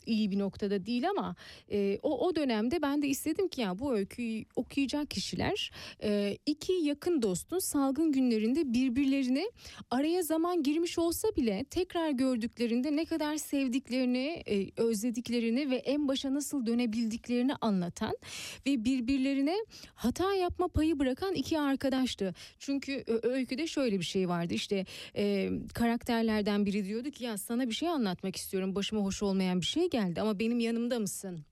iyi 0.05 0.31
bir 0.31 0.39
noktada 0.39 0.85
değil 0.85 1.09
ama 1.09 1.35
e, 1.71 1.99
o 2.03 2.27
o 2.27 2.35
dönemde 2.35 2.81
ben 2.81 3.01
de 3.01 3.07
istedim 3.07 3.47
ki 3.47 3.61
ya 3.61 3.79
bu 3.79 3.95
öyküyü 3.95 4.45
okuyacak 4.55 5.09
kişiler 5.09 5.71
e, 6.03 6.37
iki 6.45 6.73
yakın 6.73 7.21
dostun 7.21 7.59
salgın 7.59 8.11
günlerinde 8.11 8.73
birbirlerini 8.73 9.51
araya 9.91 10.23
zaman 10.23 10.63
girmiş 10.63 10.99
olsa 10.99 11.27
bile 11.35 11.65
tekrar 11.69 12.09
gördüklerinde 12.09 12.95
ne 12.95 13.05
kadar 13.05 13.37
sevdiklerini, 13.37 14.43
e, 14.47 14.81
özlediklerini 14.81 15.69
ve 15.69 15.75
en 15.75 16.07
başa 16.07 16.33
nasıl 16.33 16.65
dönebildiklerini 16.65 17.55
anlatan 17.55 18.17
ve 18.65 18.85
birbirlerine 18.85 19.55
hata 19.95 20.33
yapma 20.33 20.67
payı 20.67 20.99
bırakan 20.99 21.33
iki 21.33 21.59
arkadaştı. 21.59 22.33
Çünkü 22.59 23.03
öyküde 23.23 23.67
şöyle 23.67 23.99
bir 23.99 24.05
şey 24.05 24.29
vardı 24.29 24.54
işte 24.55 24.85
e, 25.15 25.49
karakterlerden 25.73 26.65
biri 26.65 26.85
diyordu 26.85 27.11
ki 27.11 27.23
ya 27.23 27.37
sana 27.37 27.67
bir 27.67 27.73
şey 27.73 27.89
anlatmak 27.89 28.35
istiyorum 28.35 28.75
başıma 28.75 29.01
hoş 29.01 29.23
olmayan 29.23 29.61
bir 29.61 29.65
şey 29.65 29.89
geldi 29.89 30.21
ama 30.21 30.39
benim 30.39 30.59
yanımda 30.59 30.99
mısın? 30.99 31.45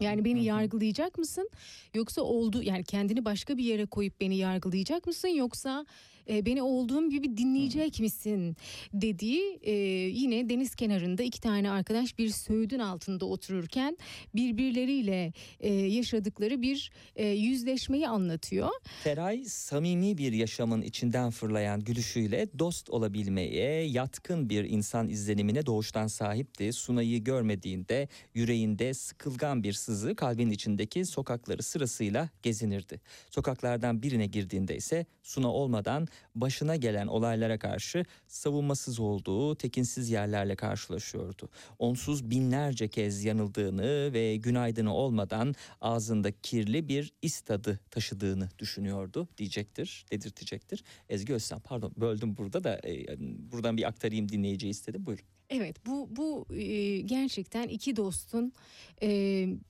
Yani 0.00 0.24
beni 0.24 0.44
yargılayacak 0.44 1.18
mısın? 1.18 1.50
Yoksa 1.94 2.22
oldu 2.22 2.62
yani 2.62 2.84
kendini 2.84 3.24
başka 3.24 3.56
bir 3.56 3.64
yere 3.64 3.86
koyup 3.86 4.20
beni 4.20 4.36
yargılayacak 4.36 5.06
mısın? 5.06 5.28
Yoksa 5.28 5.86
e, 6.30 6.46
beni 6.46 6.62
olduğum 6.62 7.10
gibi 7.10 7.36
dinleyecek 7.36 8.00
misin? 8.00 8.56
Dediği 8.92 9.58
e, 9.62 9.72
yine 10.08 10.48
deniz 10.48 10.74
kenarında 10.74 11.22
iki 11.22 11.40
tane 11.40 11.70
arkadaş 11.70 12.18
bir 12.18 12.28
söğüdün 12.28 12.78
altında 12.78 13.26
otururken 13.26 13.98
birbirleriyle 14.34 15.32
e, 15.60 15.74
yaşadıkları 15.74 16.62
bir 16.62 16.90
e, 17.16 17.26
yüzleşmeyi 17.26 18.08
anlatıyor. 18.08 18.68
Feray 19.04 19.44
samimi 19.44 20.18
bir 20.18 20.32
yaşamın 20.32 20.82
içinden 20.82 21.30
fırlayan 21.30 21.80
gülüşüyle 21.80 22.48
dost 22.58 22.90
olabilmeye 22.90 23.84
yatkın 23.84 24.50
bir 24.50 24.64
insan 24.64 25.08
izlenimine 25.08 25.66
doğuştan 25.66 26.06
sahipti. 26.06 26.72
Sunay'ı 26.72 27.18
görmediğinde 27.24 28.08
yüreğinde 28.34 28.94
sıkılgan 28.94 29.62
bir 29.62 29.69
sızı 29.72 30.16
kalbin 30.16 30.50
içindeki 30.50 31.04
sokakları 31.04 31.62
sırasıyla 31.62 32.28
gezinirdi. 32.42 33.00
Sokaklardan 33.30 34.02
birine 34.02 34.26
girdiğinde 34.26 34.76
ise 34.76 35.06
Suna 35.30 35.52
olmadan 35.52 36.08
başına 36.34 36.76
gelen 36.76 37.06
olaylara 37.06 37.58
karşı 37.58 38.04
savunmasız 38.26 39.00
olduğu 39.00 39.56
tekinsiz 39.56 40.10
yerlerle 40.10 40.56
karşılaşıyordu. 40.56 41.48
Onsuz 41.78 42.30
binlerce 42.30 42.88
kez 42.88 43.24
yanıldığını 43.24 44.12
ve 44.12 44.36
günaydını 44.36 44.94
olmadan 44.94 45.54
ağzında 45.80 46.32
kirli 46.42 46.88
bir 46.88 47.12
is 47.22 47.40
tadı 47.40 47.80
taşıdığını 47.90 48.48
düşünüyordu 48.58 49.28
diyecektir, 49.38 50.06
dedirtecektir. 50.10 50.84
Ezgi 51.08 51.34
Özsan 51.34 51.60
pardon 51.60 51.92
böldüm 51.96 52.36
burada 52.36 52.64
da 52.64 52.80
e, 52.84 53.06
buradan 53.52 53.76
bir 53.76 53.88
aktarayım 53.88 54.28
dinleyici 54.28 54.68
istedi 54.68 55.06
buyurun. 55.06 55.24
Evet 55.50 55.86
bu 55.86 56.08
bu 56.16 56.54
e, 56.54 57.00
gerçekten 57.00 57.68
iki 57.68 57.96
dostun 57.96 58.52
e, 59.02 59.08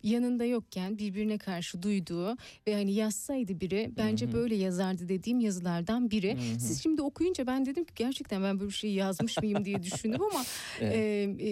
yanında 0.02 0.44
yokken 0.44 0.98
birbirine 0.98 1.38
karşı 1.38 1.82
duyduğu 1.82 2.36
ve 2.66 2.74
hani 2.74 2.92
yazsaydı 2.94 3.60
biri 3.60 3.90
bence 3.96 4.32
böyle 4.32 4.54
yazardı 4.54 5.08
dediğim 5.08 5.40
yazılardan 5.40 6.10
biri. 6.10 6.36
Siz 6.58 6.82
şimdi 6.82 7.02
okuyunca 7.02 7.46
ben 7.46 7.66
dedim 7.66 7.84
ki 7.84 7.92
gerçekten 7.96 8.42
ben 8.42 8.60
böyle 8.60 8.70
bir 8.70 8.74
şey 8.74 8.92
yazmış 8.92 9.36
mıyım 9.38 9.64
diye 9.64 9.82
düşündüm 9.82 10.22
ama 10.22 10.44
Evet. 10.80 10.94
e, 10.96 11.48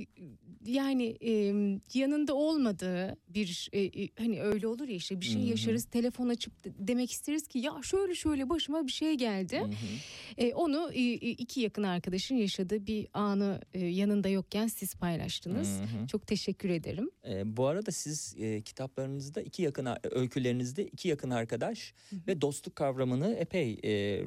e, 0.00 0.06
yani 0.66 1.16
e, 1.24 1.32
yanında 1.94 2.34
olmadığı 2.34 3.16
bir 3.28 3.68
e, 3.74 4.08
hani 4.18 4.42
öyle 4.42 4.66
olur 4.66 4.88
ya 4.88 4.94
işte 4.94 5.20
bir 5.20 5.26
şey 5.26 5.40
Hı 5.42 5.44
hı. 5.44 5.48
yaşarız 5.50 5.84
telefon 5.84 6.28
açıp 6.28 6.64
de- 6.64 6.72
demek 6.78 7.10
isteriz 7.10 7.48
ki 7.48 7.58
ya 7.58 7.72
şöyle 7.82 8.14
şöyle 8.14 8.48
başıma 8.48 8.86
bir 8.86 8.92
şey 8.92 9.14
geldi. 9.14 9.62
E, 10.38 10.54
onu 10.54 10.90
e, 10.94 11.12
iki 11.14 11.60
yakın 11.60 11.82
arkadaşın 11.82 12.34
yaşadığı 12.34 12.86
bir 12.86 13.06
anı 13.14 13.59
e, 13.74 13.86
yanında 13.86 14.28
yokken 14.28 14.66
siz 14.66 14.94
paylaştınız. 14.94 15.68
Hı 15.68 15.82
hı. 15.82 16.06
Çok 16.06 16.26
teşekkür 16.26 16.68
ederim. 16.68 17.10
E, 17.28 17.56
bu 17.56 17.66
arada 17.66 17.90
siz 17.90 18.34
e, 18.38 18.62
kitaplarınızda 18.62 19.42
iki 19.42 19.62
yakın 19.62 19.88
öykülerinizde 20.10 20.86
iki 20.86 21.08
yakın 21.08 21.30
arkadaş 21.30 21.94
ve 22.26 22.40
dostluk 22.40 22.76
kavramını 22.76 23.34
epey 23.34 23.78
e, 23.82 23.90
e, 23.90 24.24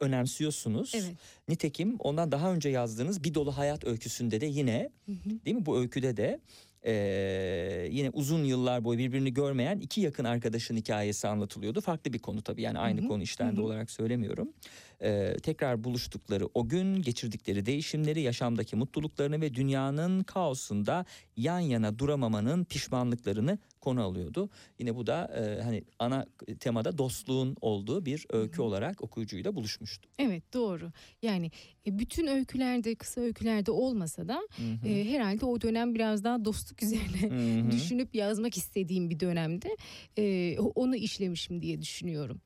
önemsiyorsunuz. 0.00 0.92
Evet. 0.94 1.14
Nitekim 1.48 1.96
ondan 1.98 2.32
daha 2.32 2.52
önce 2.52 2.68
yazdığınız 2.68 3.24
bir 3.24 3.34
dolu 3.34 3.56
hayat 3.58 3.84
öyküsünde 3.84 4.40
de 4.40 4.46
yine 4.46 4.90
değil 5.44 5.56
mi 5.56 5.66
bu 5.66 5.78
öyküde 5.78 6.16
de 6.16 6.40
e, 6.86 7.88
yine 7.90 8.10
uzun 8.10 8.44
yıllar 8.44 8.84
boyu 8.84 8.98
birbirini 8.98 9.34
görmeyen 9.34 9.78
iki 9.78 10.00
yakın 10.00 10.24
arkadaşın 10.24 10.76
hikayesi 10.76 11.28
anlatılıyordu. 11.28 11.80
Farklı 11.80 12.12
bir 12.12 12.18
konu 12.18 12.42
tabii 12.42 12.62
yani 12.62 12.78
aynı 12.78 13.00
Hı 13.00 13.04
hı. 13.04 13.08
konu 13.08 13.22
işlendi 13.22 13.56
Hı 13.56 13.60
hı. 13.60 13.64
olarak 13.64 13.90
söylemiyorum. 13.90 14.52
E, 15.02 15.36
tekrar 15.42 15.84
buluştukları 15.84 16.48
o 16.54 16.68
gün 16.68 17.02
geçirdikleri 17.02 17.66
değişimleri, 17.66 18.20
yaşamdaki 18.20 18.76
mutluluklarını 18.76 19.40
ve 19.40 19.54
dünyanın 19.54 20.22
kaosunda 20.22 21.04
yan 21.36 21.58
yana 21.58 21.98
duramamanın 21.98 22.64
pişmanlıklarını 22.64 23.58
konu 23.80 24.02
alıyordu. 24.02 24.50
Yine 24.78 24.96
bu 24.96 25.06
da 25.06 25.24
e, 25.36 25.62
hani 25.62 25.84
ana 25.98 26.26
temada 26.60 26.98
dostluğun 26.98 27.56
olduğu 27.60 28.06
bir 28.06 28.26
öykü 28.30 28.62
olarak 28.62 29.02
okuyucuyla 29.02 29.54
buluşmuştu. 29.54 30.08
Evet 30.18 30.54
doğru. 30.54 30.92
Yani 31.22 31.50
e, 31.86 31.98
bütün 31.98 32.26
öykülerde 32.26 32.94
kısa 32.94 33.20
öykülerde 33.20 33.70
olmasa 33.70 34.28
da 34.28 34.40
e, 34.86 35.04
herhalde 35.12 35.46
o 35.46 35.60
dönem 35.60 35.94
biraz 35.94 36.24
daha 36.24 36.44
dostluk 36.44 36.82
üzerine 36.82 37.30
Hı 37.30 37.60
hı. 37.60 37.70
düşünüp 37.70 38.14
yazmak 38.14 38.56
istediğim 38.56 39.10
bir 39.10 39.20
dönemde 39.20 39.76
e, 40.18 40.56
onu 40.58 40.96
işlemişim 40.96 41.62
diye 41.62 41.82
düşünüyorum. 41.82 42.40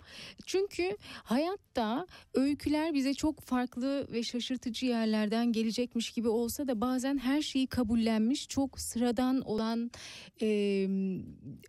Çünkü 0.46 0.96
hayatta 1.02 2.06
öyküler 2.34 2.94
bize 2.94 3.14
çok 3.14 3.40
farklı 3.40 4.06
ve 4.12 4.22
şaşırtıcı 4.22 4.86
yerlerden 4.86 5.52
gelecekmiş 5.52 6.10
gibi 6.10 6.28
olsa 6.28 6.68
da 6.68 6.80
bazen 6.80 7.18
her 7.18 7.42
şeyi 7.42 7.66
kabullenmiş 7.66 8.48
çok 8.48 8.80
sıradan 8.80 9.40
olan 9.40 9.90
e, 10.42 10.46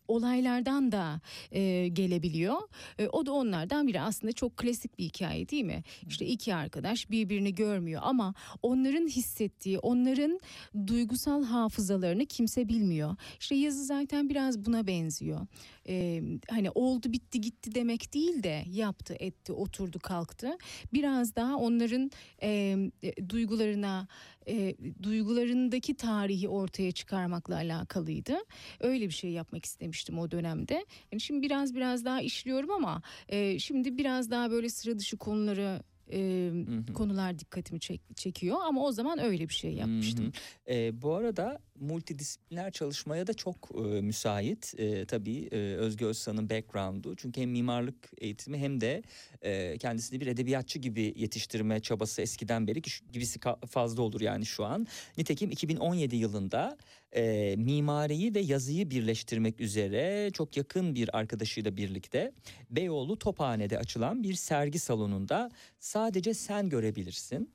olaylardan 0.07 0.91
da 0.91 1.21
e, 1.51 1.87
gelebiliyor. 1.87 2.57
E, 2.99 3.07
o 3.07 3.25
da 3.25 3.31
onlardan 3.31 3.87
biri 3.87 4.01
aslında 4.01 4.33
çok 4.33 4.57
klasik 4.57 4.99
bir 4.99 5.03
hikaye 5.03 5.49
değil 5.49 5.63
mi? 5.63 5.83
İşte 6.07 6.25
iki 6.25 6.55
arkadaş 6.55 7.09
birbirini 7.09 7.55
görmüyor 7.55 8.01
ama 8.03 8.33
onların 8.61 9.07
hissettiği, 9.07 9.79
onların 9.79 10.39
duygusal 10.87 11.43
hafızalarını 11.43 12.25
kimse 12.25 12.69
bilmiyor. 12.69 13.15
İşte 13.39 13.55
yazı 13.55 13.85
zaten 13.85 14.29
biraz 14.29 14.65
buna 14.65 14.87
benziyor. 14.87 15.47
Ee, 15.89 16.21
hani 16.49 16.69
oldu 16.71 17.13
bitti 17.13 17.41
gitti 17.41 17.75
demek 17.75 18.13
değil 18.13 18.43
de 18.43 18.63
yaptı 18.67 19.15
etti 19.19 19.53
oturdu 19.53 19.99
kalktı. 19.99 20.57
Biraz 20.93 21.35
daha 21.35 21.55
onların 21.55 22.11
e, 22.41 22.77
e, 23.03 23.29
duygularına 23.29 24.07
e, 24.47 24.75
duygularındaki 25.03 25.95
tarihi 25.95 26.49
ortaya 26.49 26.91
çıkarmakla 26.91 27.55
alakalıydı. 27.55 28.37
Öyle 28.79 29.07
bir 29.07 29.13
şey 29.13 29.31
yapmak 29.31 29.65
istemiştim 29.65 30.19
o 30.19 30.31
dönemde. 30.31 30.85
Yani 31.11 31.21
şimdi 31.21 31.41
biraz 31.41 31.75
biraz 31.75 32.05
daha 32.05 32.21
işliyorum 32.21 32.71
ama 32.71 33.01
e, 33.29 33.59
şimdi 33.59 33.97
biraz 33.97 34.31
daha 34.31 34.51
böyle 34.51 34.69
sıra 34.69 34.99
dışı 34.99 35.17
konuları 35.17 35.83
e, 36.11 36.51
konular 36.93 37.39
dikkatimi 37.39 37.79
çek- 37.79 38.15
çekiyor 38.15 38.57
ama 38.63 38.81
o 38.85 38.91
zaman 38.91 39.19
öyle 39.19 39.49
bir 39.49 39.53
şey 39.53 39.73
yapmıştım. 39.73 40.31
Ee, 40.69 41.01
bu 41.01 41.13
arada 41.15 41.59
multidisipliner 41.79 42.71
çalışmaya 42.71 43.27
da 43.27 43.33
çok 43.33 43.69
e, 43.75 43.81
müsait 44.01 44.73
e, 44.77 45.05
tabii 45.05 45.47
e, 45.51 45.57
Özge 45.75 46.05
Özsan'ın 46.05 46.49
background'u. 46.49 47.15
Çünkü 47.15 47.41
hem 47.41 47.49
mimarlık 47.51 48.11
eğitimi 48.17 48.57
hem 48.57 48.81
de 48.81 49.03
e, 49.41 49.77
kendisini 49.77 50.21
bir 50.21 50.27
edebiyatçı 50.27 50.79
gibi 50.79 51.13
yetiştirme 51.17 51.79
çabası 51.79 52.21
eskiden 52.21 52.67
beri 52.67 52.81
ki 52.81 52.91
gibisi 53.11 53.39
fazla 53.69 54.01
olur 54.01 54.21
yani 54.21 54.45
şu 54.45 54.65
an. 54.65 54.87
Nitekim 55.17 55.51
2017 55.51 56.15
yılında 56.15 56.77
e, 57.15 57.55
mimariyi 57.57 58.35
ve 58.35 58.39
yazıyı 58.39 58.89
birleştirmek 58.89 59.61
üzere 59.61 60.31
çok 60.33 60.57
yakın 60.57 60.95
bir 60.95 61.17
arkadaşıyla 61.17 61.77
birlikte 61.77 62.31
Beyoğlu 62.69 63.19
Tophane'de 63.19 63.77
açılan 63.77 64.23
bir 64.23 64.33
sergi 64.33 64.79
salonunda 64.79 65.51
sadece 65.79 66.33
sen 66.33 66.69
görebilirsin 66.69 67.53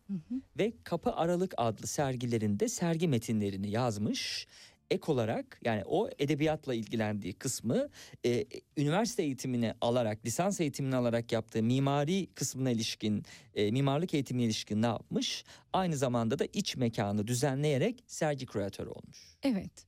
ve 0.59 0.73
Kapı 0.85 1.13
Aralık 1.13 1.55
adlı 1.57 1.87
sergilerinde 1.87 2.69
sergi 2.69 3.09
metinlerini 3.09 3.71
yazmış. 3.71 4.47
Ek 4.91 5.13
olarak 5.13 5.61
yani 5.65 5.83
o 5.87 6.11
edebiyatla 6.19 6.75
ilgilendiği 6.75 7.33
kısmı 7.33 7.89
e, 8.25 8.45
üniversite 8.77 9.23
eğitimini 9.23 9.75
alarak, 9.81 10.27
lisans 10.27 10.61
eğitimini 10.61 10.97
alarak 10.97 11.33
yaptığı 11.33 11.63
mimari 11.63 12.27
kısmına 12.27 12.71
ilişkin, 12.71 13.23
e, 13.55 13.71
mimarlık 13.71 14.15
eğitimine 14.15 14.45
ilişkin 14.45 14.83
ne 14.83 14.87
yapmış? 14.87 15.45
Aynı 15.73 15.97
zamanda 15.97 16.39
da 16.39 16.45
iç 16.53 16.77
mekanı 16.77 17.27
düzenleyerek 17.27 18.05
sergi 18.07 18.47
küratörü 18.47 18.89
olmuş. 18.89 19.37
Evet. 19.43 19.88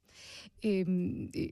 E, 0.65 0.85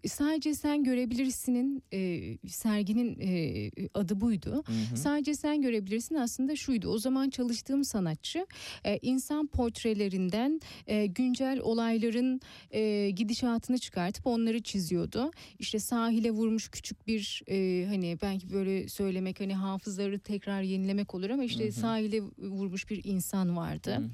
sadece 0.09 0.55
sen 0.55 0.85
görebilirsinin 0.85 1.83
e, 1.93 2.23
serginin 2.49 3.19
e, 3.21 3.71
adı 3.95 4.21
buydu. 4.21 4.63
Hı 4.67 4.73
hı. 4.73 4.97
Sadece 4.97 5.35
sen 5.35 5.63
görebilirsin 5.63 6.15
aslında 6.15 6.57
şuydu. 6.57 6.89
O 6.89 6.99
zaman 6.99 7.31
çalıştığım 7.31 7.85
sanatçı 7.85 8.47
e, 8.85 8.99
insan 9.03 9.47
portrelerinden 9.47 10.61
e, 10.87 11.07
güncel 11.07 11.59
olayların 11.61 12.41
e, 12.71 13.11
gidişatını 13.11 13.79
çıkartıp 13.79 14.27
onları 14.27 14.63
çiziyordu. 14.63 15.31
İşte 15.59 15.79
sahile 15.79 16.31
vurmuş 16.31 16.69
küçük 16.69 17.07
bir 17.07 17.43
e, 17.49 17.87
hani 17.87 18.19
belki 18.23 18.53
böyle 18.53 18.89
söylemek 18.89 19.41
hani 19.41 19.55
hafızları 19.55 20.19
tekrar 20.19 20.63
yenilemek 20.63 21.15
olur 21.15 21.31
ama 21.31 21.45
işte 21.45 21.65
Hı 21.65 21.69
hı. 21.69 21.73
sahile 21.73 22.23
vurmuş 22.39 22.91
bir 22.91 23.05
insan 23.05 23.57
vardı. 23.57 23.95
Hı 23.95 24.01
hı. 24.01 24.09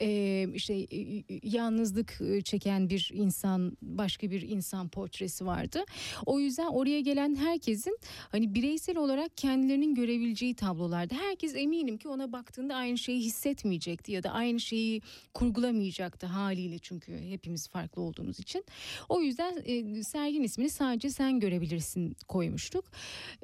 Ee, 0.00 0.48
işte 0.54 0.74
e, 0.74 1.00
e, 1.00 1.24
yalnızlık 1.42 2.20
e, 2.20 2.42
çeken 2.42 2.90
bir 2.90 3.10
insan 3.14 3.76
başka 3.98 4.30
bir 4.30 4.42
insan 4.42 4.88
portresi 4.88 5.46
vardı. 5.46 5.84
O 6.26 6.40
yüzden 6.40 6.66
oraya 6.66 7.00
gelen 7.00 7.34
herkesin 7.34 7.98
hani 8.32 8.54
bireysel 8.54 8.96
olarak 8.96 9.36
kendilerinin 9.36 9.94
görebileceği 9.94 10.54
tablolardı. 10.54 11.14
Herkes 11.14 11.56
eminim 11.56 11.98
ki 11.98 12.08
ona 12.08 12.32
baktığında 12.32 12.74
aynı 12.74 12.98
şeyi 12.98 13.20
hissetmeyecekti 13.20 14.12
ya 14.12 14.22
da 14.22 14.30
aynı 14.30 14.60
şeyi 14.60 15.02
kurgulamayacaktı 15.34 16.26
haliyle 16.26 16.78
çünkü 16.78 17.18
hepimiz 17.18 17.68
farklı 17.68 18.02
olduğumuz 18.02 18.40
için. 18.40 18.64
O 19.08 19.20
yüzden 19.20 19.62
e, 19.64 20.02
serginin 20.02 20.44
ismini 20.44 20.70
sadece 20.70 21.10
sen 21.10 21.40
görebilirsin 21.40 22.16
koymuştuk. 22.28 22.84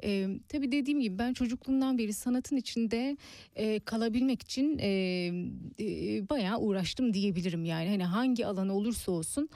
E, 0.03 0.27
tabii 0.49 0.71
dediğim 0.71 1.01
gibi 1.01 1.19
ben 1.19 1.33
çocukluğumdan 1.33 1.97
beri 1.97 2.13
sanatın 2.13 2.55
içinde 2.55 3.17
e, 3.55 3.79
kalabilmek 3.79 4.41
için 4.41 4.77
e, 4.77 4.87
e, 5.79 6.29
bayağı 6.29 6.59
uğraştım 6.59 7.13
diyebilirim 7.13 7.65
yani. 7.65 7.89
Hani 7.89 8.03
hangi 8.03 8.45
alan 8.45 8.69
olursa 8.69 9.11
olsun 9.11 9.49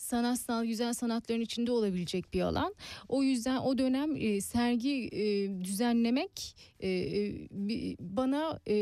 sanatsal 0.00 0.64
güzel 0.64 0.92
sanatların 0.92 1.40
içinde 1.40 1.72
olabilecek 1.72 2.34
bir 2.34 2.40
alan. 2.40 2.74
O 3.08 3.22
yüzden 3.22 3.56
o 3.56 3.78
dönem 3.78 4.16
e, 4.16 4.40
sergi 4.40 5.08
e, 5.12 5.50
düzenlemek 5.64 6.56
e, 6.80 6.88
e, 6.88 7.48
bana 8.00 8.60
e, 8.66 8.74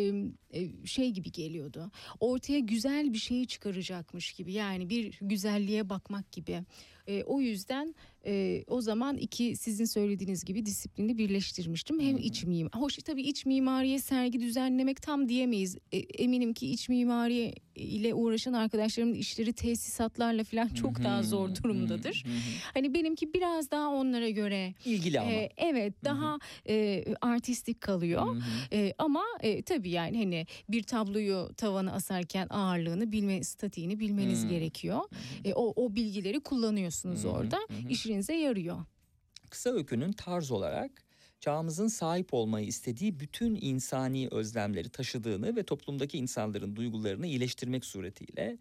e, 0.52 0.86
şey 0.86 1.10
gibi 1.10 1.32
geliyordu. 1.32 1.90
Ortaya 2.20 2.58
güzel 2.58 3.12
bir 3.12 3.18
şeyi 3.18 3.46
çıkaracakmış 3.46 4.32
gibi 4.32 4.52
yani 4.52 4.90
bir 4.90 5.18
güzelliğe 5.20 5.88
bakmak 5.88 6.32
gibi. 6.32 6.64
E, 7.08 7.22
o 7.24 7.40
yüzden 7.40 7.94
e, 8.26 8.64
o 8.68 8.80
zaman 8.80 9.16
iki 9.16 9.56
sizin 9.56 9.84
söylediğiniz 9.84 10.44
gibi 10.44 10.66
disiplini 10.66 11.18
birleştirmiştim. 11.18 12.00
Hem 12.00 12.16
iç 12.16 12.44
mimar, 12.44 12.72
hoş 12.74 12.96
tabii 12.96 13.22
iç 13.22 13.46
mimariye 13.46 13.98
sergi 13.98 14.40
düzenlemek 14.40 15.02
tam 15.02 15.28
diyemeyiz. 15.28 15.76
E, 15.92 15.98
eminim 15.98 16.52
ki 16.52 16.70
iç 16.70 16.88
mimari 16.88 17.54
ile 17.74 18.14
uğraşan 18.14 18.52
arkadaşlarımın 18.52 19.14
işleri 19.14 19.52
tesisatlarla 19.52 20.44
falan 20.44 20.68
çok 20.68 21.04
daha 21.04 21.22
zor 21.22 21.54
durumdadır. 21.54 22.24
Hani 22.74 22.94
benimki 22.94 23.34
biraz 23.34 23.70
daha 23.70 23.88
onlara 23.88 24.28
göre 24.30 24.74
İlgili 24.84 25.20
ama. 25.20 25.30
e, 25.30 25.50
evet 25.56 26.04
daha 26.04 26.38
e, 26.68 27.04
artistik 27.20 27.80
kalıyor. 27.80 28.42
E, 28.72 28.92
ama 28.98 29.22
e, 29.40 29.62
tabii 29.62 29.90
yani 29.90 30.18
hani 30.18 30.46
bir 30.68 30.82
tabloyu 30.82 31.50
tavana 31.56 31.92
asarken 31.92 32.46
ağırlığını 32.50 33.12
bilme, 33.12 33.44
statiğini 33.44 34.00
bilmeniz 34.00 34.48
gerekiyor. 34.48 35.00
E, 35.44 35.52
o, 35.54 35.84
o 35.84 35.94
bilgileri 35.94 36.40
kullanıyorsunuz 36.40 36.97
Hı 37.04 37.28
hı, 37.28 37.32
orada. 37.32 37.56
hı. 37.56 37.88
İşinize 37.88 38.34
yarıyor. 38.34 38.84
Kısa 39.50 39.70
öykünün 39.70 40.12
tarz 40.12 40.50
olarak 40.50 40.90
çağımızın 41.40 41.88
sahip 41.88 42.34
olmayı 42.34 42.66
istediği 42.66 43.20
bütün 43.20 43.58
insani 43.60 44.28
özlemleri 44.30 44.88
taşıdığını 44.88 45.56
ve 45.56 45.62
toplumdaki 45.62 46.18
insanların 46.18 46.76
duygularını 46.76 47.26
iyileştirmek 47.26 47.84
suretiyle 47.84 48.58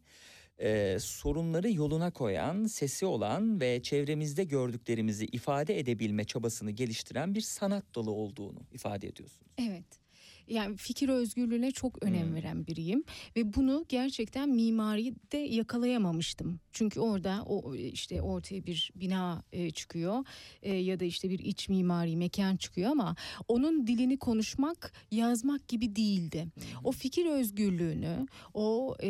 e, 0.59 0.97
sorunları 0.99 1.71
yoluna 1.71 2.11
koyan, 2.11 2.65
sesi 2.65 3.05
olan 3.05 3.61
ve 3.61 3.83
çevremizde 3.83 4.43
gördüklerimizi 4.43 5.25
ifade 5.25 5.79
edebilme 5.79 6.25
çabasını 6.25 6.71
geliştiren 6.71 7.35
bir 7.35 7.41
sanat 7.41 7.95
dalı 7.95 8.11
olduğunu 8.11 8.59
ifade 8.71 9.07
ediyorsunuz. 9.07 9.51
Evet. 9.57 10.06
Yani 10.47 10.77
fikir 10.77 11.09
özgürlüğüne 11.09 11.71
çok 11.71 12.03
önem 12.03 12.35
veren 12.35 12.67
biriyim 12.67 13.03
ve 13.35 13.53
bunu 13.53 13.85
gerçekten 13.89 14.49
mimaride 14.49 15.37
yakalayamamıştım. 15.37 16.59
Çünkü 16.71 16.99
orada 16.99 17.43
o 17.45 17.75
işte 17.75 18.21
ortaya 18.21 18.65
bir 18.65 18.91
bina 18.95 19.43
e, 19.51 19.71
çıkıyor 19.71 20.25
e, 20.61 20.75
ya 20.75 20.99
da 20.99 21.05
işte 21.05 21.29
bir 21.29 21.39
iç 21.39 21.69
mimari 21.69 22.15
mekan 22.15 22.55
çıkıyor 22.55 22.91
ama 22.91 23.15
onun 23.47 23.87
dilini 23.87 24.17
konuşmak, 24.17 24.91
yazmak 25.11 25.67
gibi 25.67 25.95
değildi. 25.95 26.47
O 26.83 26.91
fikir 26.91 27.25
özgürlüğünü, 27.25 28.27
o 28.53 28.95
e, 29.03 29.09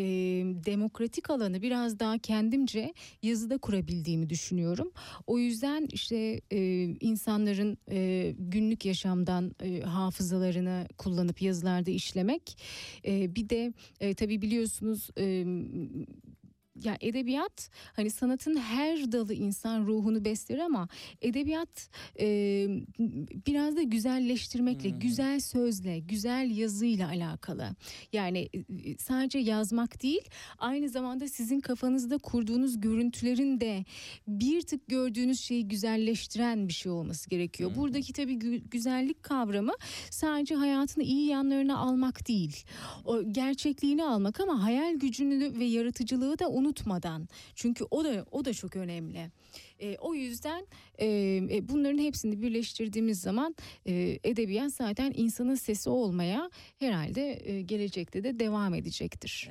demokratik 0.66 1.30
alanı 1.30 1.62
biraz 1.62 2.00
daha 2.00 2.18
kendimce 2.18 2.94
yazıda 3.24 3.58
kurabildiğimi 3.58 4.30
düşünüyorum. 4.30 4.92
O 5.28 5.40
yüzden 5.40 5.88
işte 5.92 6.42
e, 6.52 6.84
insanların 6.84 7.78
e, 7.92 8.34
günlük 8.40 8.86
yaşamdan 8.86 9.56
e, 9.64 9.82
hafızalarını 9.82 10.88
kullanıp 10.98 11.27
yazılarda 11.42 11.92
işlemek, 11.92 12.58
bir 13.06 13.50
de 13.50 13.74
e, 14.00 14.14
tabii 14.14 14.42
biliyorsunuz. 14.42 15.10
Ya 16.84 16.98
edebiyat 17.02 17.70
hani 17.94 18.10
sanatın 18.10 18.56
her 18.56 19.12
dalı 19.12 19.34
insan 19.34 19.86
ruhunu 19.86 20.26
besler 20.26 20.60
ama 20.60 20.88
edebiyat 21.22 21.90
e, 22.20 22.26
biraz 23.48 23.76
da 23.76 23.82
güzelleştirmekle, 23.84 24.90
güzel 24.90 25.40
sözle, 25.40 26.00
güzel 26.00 26.58
yazıyla 26.58 27.08
alakalı. 27.08 27.76
Yani 28.14 28.50
e, 28.86 28.98
sadece 28.98 29.40
yazmak 29.40 30.04
değil, 30.04 30.22
aynı 30.58 30.90
zamanda 30.90 31.28
sizin 31.28 31.60
kafanızda 31.60 32.18
kurduğunuz 32.18 32.82
görüntülerin 32.82 33.62
de 33.62 33.86
bir 34.28 34.62
tık 34.62 34.88
gördüğünüz 34.88 35.40
şeyi 35.42 35.68
güzelleştiren 35.68 36.68
bir 36.68 36.74
şey 36.74 36.92
olması 36.92 37.30
gerekiyor. 37.30 37.72
Buradaki 37.76 38.14
tabii 38.14 38.34
gü- 38.34 38.70
güzellik 38.70 39.24
kavramı 39.24 39.74
sadece 40.12 40.56
hayatın 40.56 41.02
iyi 41.02 41.28
yanlarını 41.28 41.78
almak 41.80 42.28
değil. 42.28 42.64
O 43.06 43.24
gerçekliğini 43.32 44.04
almak 44.04 44.40
ama 44.40 44.64
hayal 44.64 44.96
gücünü 44.96 45.60
ve 45.60 45.66
yaratıcılığı 45.66 46.40
da 46.40 46.48
unutmadan. 46.68 47.28
Çünkü 47.56 47.86
o 47.92 48.04
da 48.04 48.26
o 48.32 48.46
da 48.46 48.54
çok 48.54 48.76
önemli. 48.76 49.32
E, 49.80 49.98
o 49.98 50.14
yüzden 50.14 50.68
e, 50.98 51.08
e, 51.52 51.70
bunların 51.70 51.98
hepsini 51.98 52.42
birleştirdiğimiz 52.42 53.22
zaman 53.22 53.56
e, 53.86 54.20
edebiyat 54.24 54.74
zaten 54.74 55.14
insanın 55.16 55.56
sesi 55.56 55.90
olmaya 55.90 56.50
herhalde 56.80 57.50
e, 57.52 57.62
gelecekte 57.62 58.24
de 58.24 58.40
devam 58.40 58.74
edecektir. 58.74 59.50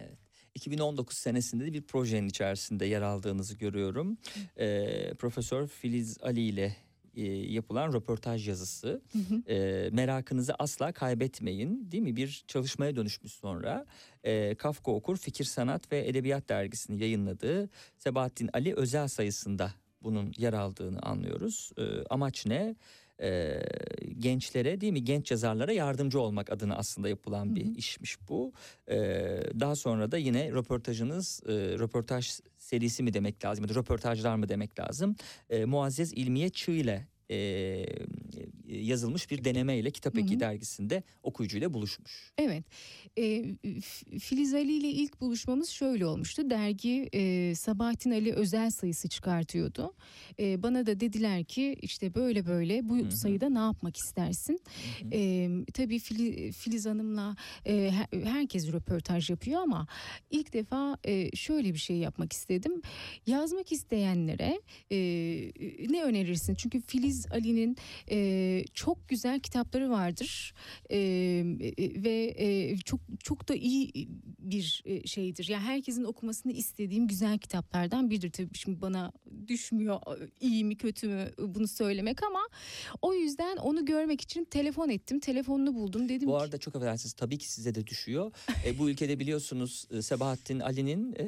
2019 0.54 1.18
senesinde 1.18 1.66
de 1.66 1.72
bir 1.72 1.82
projenin 1.82 2.28
içerisinde 2.28 2.86
yer 2.86 3.02
aldığınızı 3.02 3.54
görüyorum. 3.54 4.18
Ee, 4.58 5.14
Profesör 5.18 5.66
Filiz 5.66 6.18
Ali 6.22 6.40
ile 6.40 6.76
e, 7.16 7.22
yapılan 7.52 7.92
röportaj 7.92 8.48
yazısı. 8.48 9.02
Ee, 9.48 9.88
merakınızı 9.92 10.54
asla 10.58 10.92
kaybetmeyin 10.92 11.88
değil 11.92 12.02
mi? 12.02 12.16
Bir 12.16 12.44
çalışmaya 12.46 12.96
dönüşmüş 12.96 13.32
sonra. 13.32 13.86
Ee, 14.24 14.54
Kafka 14.54 14.92
Okur 14.92 15.16
Fikir 15.16 15.44
Sanat 15.44 15.92
ve 15.92 16.08
Edebiyat 16.08 16.48
dergisini 16.48 17.02
yayınladığı 17.02 17.70
Sebahattin 17.98 18.50
Ali 18.52 18.74
özel 18.74 19.08
sayısında 19.08 19.72
bunun 20.02 20.32
yer 20.38 20.52
aldığını 20.52 21.00
anlıyoruz. 21.00 21.70
Ee, 21.78 21.82
amaç 22.10 22.46
ne? 22.46 22.76
Ee, 23.22 23.62
gençlere 24.18 24.80
değil 24.80 24.92
mi 24.92 25.04
genç 25.04 25.30
yazarlara 25.30 25.72
yardımcı 25.72 26.20
olmak 26.20 26.52
adına 26.52 26.76
aslında 26.76 27.08
yapılan 27.08 27.56
bir 27.56 27.76
işmiş 27.76 28.28
bu. 28.28 28.52
Ee, 28.88 28.96
daha 29.60 29.76
sonra 29.76 30.12
da 30.12 30.18
yine 30.18 30.50
röportajınız 30.52 31.40
e, 31.46 31.52
röportaj 31.52 32.40
serisi 32.58 33.02
mi 33.02 33.14
demek 33.14 33.44
lazım 33.44 33.64
ya 33.64 33.68
da 33.68 33.74
röportajlar 33.74 34.36
mı 34.36 34.48
demek 34.48 34.80
lazım. 34.80 35.16
Ee, 35.50 35.64
Muazzez 35.64 36.12
İlmiye 36.12 36.48
Çığ 36.48 36.72
ile 36.72 37.06
e, 37.30 37.36
yazılmış 38.68 39.30
bir 39.30 39.44
denemeyle 39.44 39.90
Kitap 39.90 40.18
Eki 40.18 40.40
dergisinde 40.40 41.02
okuyucuyla 41.22 41.74
buluşmuş. 41.74 42.32
Evet. 42.38 42.64
E, 43.18 43.44
Filiz 44.18 44.54
Ali 44.54 44.72
ile 44.72 44.88
ilk 44.88 45.20
buluşmamız 45.20 45.68
şöyle 45.68 46.06
olmuştu. 46.06 46.50
Dergi 46.50 47.08
e, 47.14 47.54
Sabahattin 47.54 48.10
Ali 48.10 48.32
özel 48.32 48.70
sayısı 48.70 49.08
çıkartıyordu. 49.08 49.94
E, 50.40 50.62
bana 50.62 50.86
da 50.86 51.00
dediler 51.00 51.44
ki 51.44 51.76
işte 51.82 52.14
böyle 52.14 52.46
böyle 52.46 52.88
bu 52.88 53.10
sayıda 53.10 53.48
ne 53.48 53.58
yapmak 53.58 53.96
istersin? 53.96 54.60
E, 55.12 55.48
tabii 55.74 55.96
Fili- 55.98 56.52
Filiz 56.52 56.86
Hanım'la 56.86 57.36
e, 57.66 57.90
her- 57.92 58.22
herkes 58.24 58.72
röportaj 58.72 59.30
yapıyor 59.30 59.60
ama 59.62 59.86
ilk 60.30 60.52
defa 60.52 60.98
e, 61.04 61.36
şöyle 61.36 61.74
bir 61.74 61.78
şey 61.78 61.96
yapmak 61.96 62.32
istedim. 62.32 62.82
Yazmak 63.26 63.72
isteyenlere 63.72 64.60
e, 64.92 64.96
ne 65.88 66.02
önerirsin? 66.02 66.54
Çünkü 66.54 66.80
Filiz 66.80 67.26
Ali'nin 67.30 67.76
e, 68.10 68.55
çok 68.64 69.09
güzel 69.09 69.40
kitapları 69.40 69.90
vardır 69.90 70.54
E, 70.90 70.98
e, 70.98 72.02
ve 72.02 72.34
e, 72.38 72.76
çok 72.76 73.00
çok 73.20 73.48
da 73.48 73.54
iyi 73.54 74.09
bir 74.38 74.82
e, 74.84 75.07
şeydir. 75.07 75.48
Yani 75.48 75.62
herkesin 75.62 76.04
okumasını 76.04 76.52
istediğim 76.52 77.07
güzel 77.07 77.38
kitaplardan 77.38 78.11
biridir. 78.11 78.30
Tabii 78.30 78.59
şimdi 78.59 78.80
bana 78.80 79.12
düşmüyor 79.46 80.00
iyi 80.40 80.64
mi 80.64 80.76
kötü 80.76 81.09
mü 81.09 81.30
bunu 81.38 81.68
söylemek 81.68 82.22
ama 82.22 82.40
o 83.02 83.14
yüzden 83.14 83.57
onu 83.57 83.84
görmek 83.84 84.20
için 84.20 84.44
telefon 84.44 84.88
ettim. 84.88 85.20
Telefonunu 85.20 85.74
buldum 85.74 86.09
dedim 86.09 86.28
Bu 86.28 86.32
ki 86.32 86.38
arada 86.38 86.59
çok 86.59 86.76
affedersiniz 86.76 87.12
tabii 87.12 87.38
ki 87.38 87.50
size 87.50 87.74
de 87.74 87.86
düşüyor. 87.86 88.32
E, 88.66 88.78
bu 88.78 88.90
ülkede 88.90 89.18
biliyorsunuz 89.18 89.86
e, 89.90 90.02
Sebahattin 90.02 90.61
Ali'nin 90.61 91.14
e, 91.18 91.26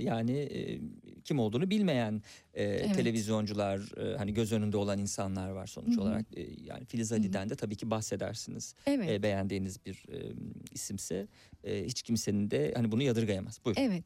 yani 0.00 0.38
e, 0.38 0.80
kim 1.24 1.38
olduğunu 1.38 1.70
bilmeyen 1.70 2.22
e, 2.54 2.92
televizyoncular 2.92 3.98
e, 3.98 4.16
hani 4.16 4.34
göz 4.34 4.52
önünde 4.52 4.76
olan 4.76 4.98
insanlar 4.98 5.50
var 5.50 5.66
sonuç 5.66 5.98
olarak. 5.98 6.26
E, 6.36 6.40
yani 6.64 6.84
Filiz 6.84 7.12
Ali'den 7.12 7.50
de 7.50 7.54
tabii 7.54 7.76
ki 7.76 7.90
bahsedersiniz. 7.90 8.74
Evet. 8.86 9.10
E, 9.10 9.22
beğendiğiniz 9.22 9.86
bir 9.86 10.04
e, 10.12 10.32
isimse 10.72 11.26
e, 11.64 11.84
hiç 11.84 12.02
kimsenin 12.02 12.50
de 12.50 12.72
hani 12.76 12.92
bunu 12.92 13.02
yadırgayamaz. 13.02 13.60
Buyurun. 13.64 13.82
Evet. 13.82 14.04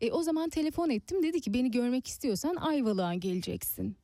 E, 0.00 0.12
o 0.12 0.22
zaman 0.22 0.50
telefon 0.50 0.90
ettim. 0.90 1.22
Dedi 1.22 1.40
ki 1.40 1.54
beni 1.54 1.70
görmek 1.70 2.06
istiyorsan 2.06 2.56
Ayvalık'a 2.56 3.14
geleceksin. 3.14 3.96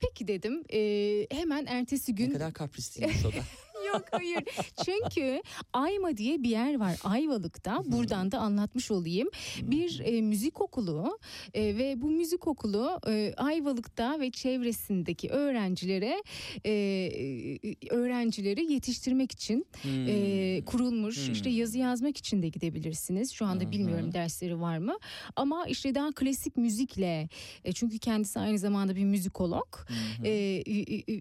Peki 0.00 0.28
dedim. 0.28 0.64
E, 0.72 1.26
hemen 1.30 1.66
ertesi 1.66 2.12
Ne 2.12 2.16
gün 2.16 2.30
kadar 2.30 2.52
kaprisliymiş 2.52 3.24
o 3.24 3.32
da. 3.32 3.34
Yok 3.94 4.04
hayır. 4.10 4.44
Çünkü 4.84 5.42
Ayma 5.72 6.16
diye 6.16 6.42
bir 6.42 6.48
yer 6.48 6.78
var 6.80 6.96
Ayvalık'ta. 7.04 7.82
Buradan 7.86 8.32
da 8.32 8.38
anlatmış 8.38 8.90
olayım. 8.90 9.28
Bir 9.62 10.02
e, 10.04 10.22
müzik 10.22 10.60
okulu 10.60 11.18
e, 11.54 11.62
ve 11.78 12.02
bu 12.02 12.10
müzik 12.10 12.46
okulu 12.46 12.98
e, 13.08 13.34
Ayvalık'ta 13.36 14.20
ve 14.20 14.30
çevresindeki 14.30 15.28
öğrencilere 15.30 16.22
e, 16.64 16.72
e, 16.72 17.88
öğrencileri 17.90 18.72
yetiştirmek 18.72 19.32
için 19.32 19.66
e, 19.84 20.62
kurulmuş. 20.66 21.26
Hmm. 21.26 21.32
İşte 21.32 21.50
yazı 21.50 21.78
yazmak 21.78 22.16
için 22.16 22.42
de 22.42 22.48
gidebilirsiniz. 22.48 23.32
Şu 23.32 23.46
anda 23.46 23.70
bilmiyorum 23.70 24.12
dersleri 24.12 24.60
var 24.60 24.78
mı. 24.78 24.98
Ama 25.36 25.66
işte 25.66 25.94
daha 25.94 26.12
klasik 26.12 26.56
müzikle 26.56 27.28
e, 27.64 27.72
çünkü 27.72 27.98
kendisi 27.98 28.40
aynı 28.40 28.58
zamanda 28.58 28.96
bir 28.96 29.04
müzikolog. 29.04 29.76
E, 30.24 30.62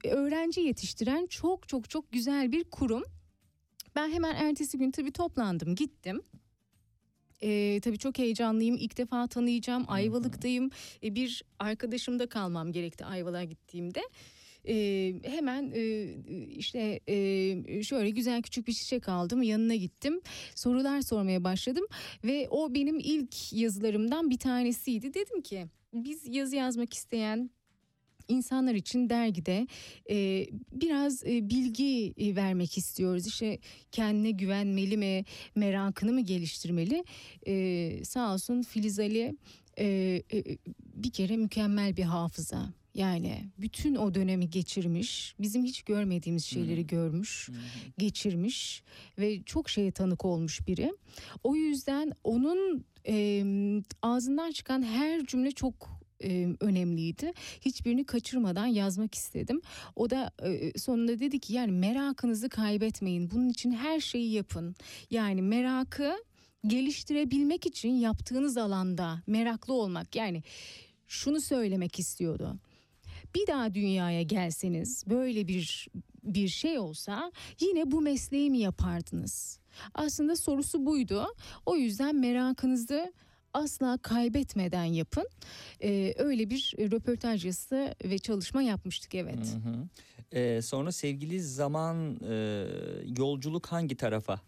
öğrenci 0.09 0.61
yetiştiren 0.61 1.27
çok 1.27 1.67
çok 1.67 1.89
çok 1.89 2.11
güzel 2.11 2.51
bir 2.51 2.58
kurum. 2.63 3.03
Ben 3.95 4.09
hemen 4.09 4.35
ertesi 4.35 4.77
gün 4.77 4.91
tabii 4.91 5.11
toplandım 5.11 5.75
gittim. 5.75 6.21
Ee, 7.43 7.79
tabii 7.83 7.97
çok 7.97 8.17
heyecanlıyım. 8.17 8.75
İlk 8.75 8.97
defa 8.97 9.27
tanıyacağım. 9.27 9.85
Ayvalık'tayım. 9.87 10.69
Ee, 11.03 11.15
bir 11.15 11.43
arkadaşımda 11.59 12.29
kalmam 12.29 12.71
gerekti 12.71 13.05
Ayvalık'a 13.05 13.43
gittiğimde. 13.43 14.01
Ee, 14.67 15.13
hemen 15.23 15.71
e, 15.75 16.13
işte 16.47 16.99
e, 17.07 17.83
şöyle 17.83 18.09
güzel 18.09 18.41
küçük 18.41 18.67
bir 18.67 18.73
çiçek 18.73 19.09
aldım. 19.09 19.41
Yanına 19.43 19.75
gittim. 19.75 20.21
Sorular 20.55 21.01
sormaya 21.01 21.43
başladım. 21.43 21.85
Ve 22.23 22.47
o 22.49 22.73
benim 22.73 22.99
ilk 22.99 23.53
yazılarımdan 23.53 24.29
bir 24.29 24.37
tanesiydi. 24.37 25.13
Dedim 25.13 25.41
ki 25.41 25.67
biz 25.93 26.27
yazı 26.27 26.55
yazmak 26.55 26.93
isteyen 26.93 27.49
insanlar 28.29 28.73
için 28.73 29.09
dergide 29.09 29.67
e, 30.09 30.47
biraz 30.71 31.23
e, 31.23 31.49
bilgi 31.49 32.13
e, 32.17 32.35
vermek 32.35 32.77
istiyoruz. 32.77 33.27
İşte 33.27 33.59
kendine 33.91 34.31
güvenmeli 34.31 34.97
mi, 34.97 35.25
merakını 35.55 36.13
mı 36.13 36.21
geliştirmeli? 36.21 37.03
E, 37.47 38.03
sağ 38.03 38.33
olsun 38.33 38.61
Filiz 38.61 38.99
Ali 38.99 39.35
e, 39.77 39.85
e, 40.33 40.43
bir 40.95 41.11
kere 41.11 41.37
mükemmel 41.37 41.97
bir 41.97 42.03
hafıza. 42.03 42.73
Yani 42.95 43.45
bütün 43.57 43.95
o 43.95 44.13
dönemi 44.13 44.49
geçirmiş, 44.49 45.35
bizim 45.39 45.63
hiç 45.63 45.81
görmediğimiz 45.81 46.45
şeyleri 46.45 46.87
görmüş, 46.87 47.49
geçirmiş 47.97 48.83
ve 49.19 49.43
çok 49.43 49.69
şeye 49.69 49.91
tanık 49.91 50.25
olmuş 50.25 50.67
biri. 50.67 50.93
O 51.43 51.55
yüzden 51.55 52.11
onun 52.23 52.85
e, 53.07 53.43
ağzından 54.01 54.51
çıkan 54.51 54.83
her 54.83 55.25
cümle 55.25 55.51
çok 55.51 55.98
e, 56.23 56.47
önemliydi. 56.59 57.33
Hiçbirini 57.61 58.05
kaçırmadan 58.05 58.65
yazmak 58.65 59.15
istedim. 59.15 59.61
O 59.95 60.09
da 60.09 60.31
e, 60.43 60.79
sonunda 60.79 61.19
dedi 61.19 61.39
ki 61.39 61.53
yani 61.53 61.71
merakınızı 61.71 62.49
kaybetmeyin. 62.49 63.31
Bunun 63.31 63.49
için 63.49 63.71
her 63.71 63.99
şeyi 63.99 64.31
yapın. 64.31 64.75
Yani 65.11 65.41
merakı 65.41 66.13
geliştirebilmek 66.67 67.65
için 67.65 67.89
yaptığınız 67.89 68.57
alanda 68.57 69.21
meraklı 69.27 69.73
olmak. 69.73 70.15
Yani 70.15 70.43
şunu 71.07 71.41
söylemek 71.41 71.99
istiyordu. 71.99 72.59
bir 73.35 73.47
daha 73.47 73.75
dünyaya 73.75 74.21
gelseniz 74.21 75.03
böyle 75.07 75.47
bir 75.47 75.87
bir 76.23 76.47
şey 76.47 76.79
olsa 76.79 77.31
yine 77.59 77.91
bu 77.91 78.01
mesleği 78.01 78.49
mi 78.49 78.57
yapardınız? 78.57 79.59
Aslında 79.93 80.35
sorusu 80.35 80.85
buydu. 80.85 81.27
O 81.65 81.75
yüzden 81.75 82.15
merakınızı 82.15 83.13
asla 83.53 83.97
kaybetmeden 83.97 84.83
yapın. 84.83 85.27
Ee, 85.83 86.13
öyle 86.17 86.49
bir 86.49 86.75
röportaj 86.79 87.45
yazısı 87.45 87.95
ve 88.03 88.17
çalışma 88.17 88.61
yapmıştık 88.61 89.15
evet. 89.15 89.55
Hı 89.63 89.69
hı. 89.69 89.87
Ee, 90.39 90.61
sonra 90.61 90.91
sevgili 90.91 91.41
zaman 91.41 92.19
e, 92.29 92.65
yolculuk 93.17 93.65
hangi 93.65 93.95
tarafa? 93.95 94.41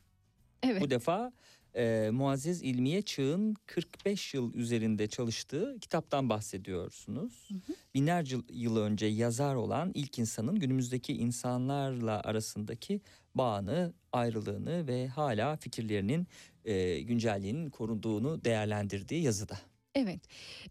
Evet. 0.63 0.81
Bu 0.81 0.89
defa 0.89 1.31
e, 1.75 2.09
Muazzez 2.13 2.63
İlmiye 2.63 3.01
Çığ'ın 3.01 3.55
45 3.65 4.33
yıl 4.33 4.53
üzerinde 4.53 5.07
çalıştığı 5.07 5.77
kitaptan 5.81 6.29
bahsediyorsunuz. 6.29 7.49
Binlerce 7.95 8.37
yıl 8.49 8.77
önce 8.77 9.05
yazar 9.05 9.55
olan 9.55 9.91
ilk 9.93 10.19
insanın 10.19 10.55
günümüzdeki 10.55 11.13
insanlarla 11.13 12.21
arasındaki 12.21 13.01
bağını, 13.35 13.93
ayrılığını 14.11 14.87
ve 14.87 15.07
hala 15.07 15.55
fikirlerinin 15.55 16.27
e, 16.65 17.01
güncelliğinin 17.01 17.69
korunduğunu 17.69 18.45
değerlendirdiği 18.45 19.23
yazıda. 19.23 19.57
Evet. 19.95 20.19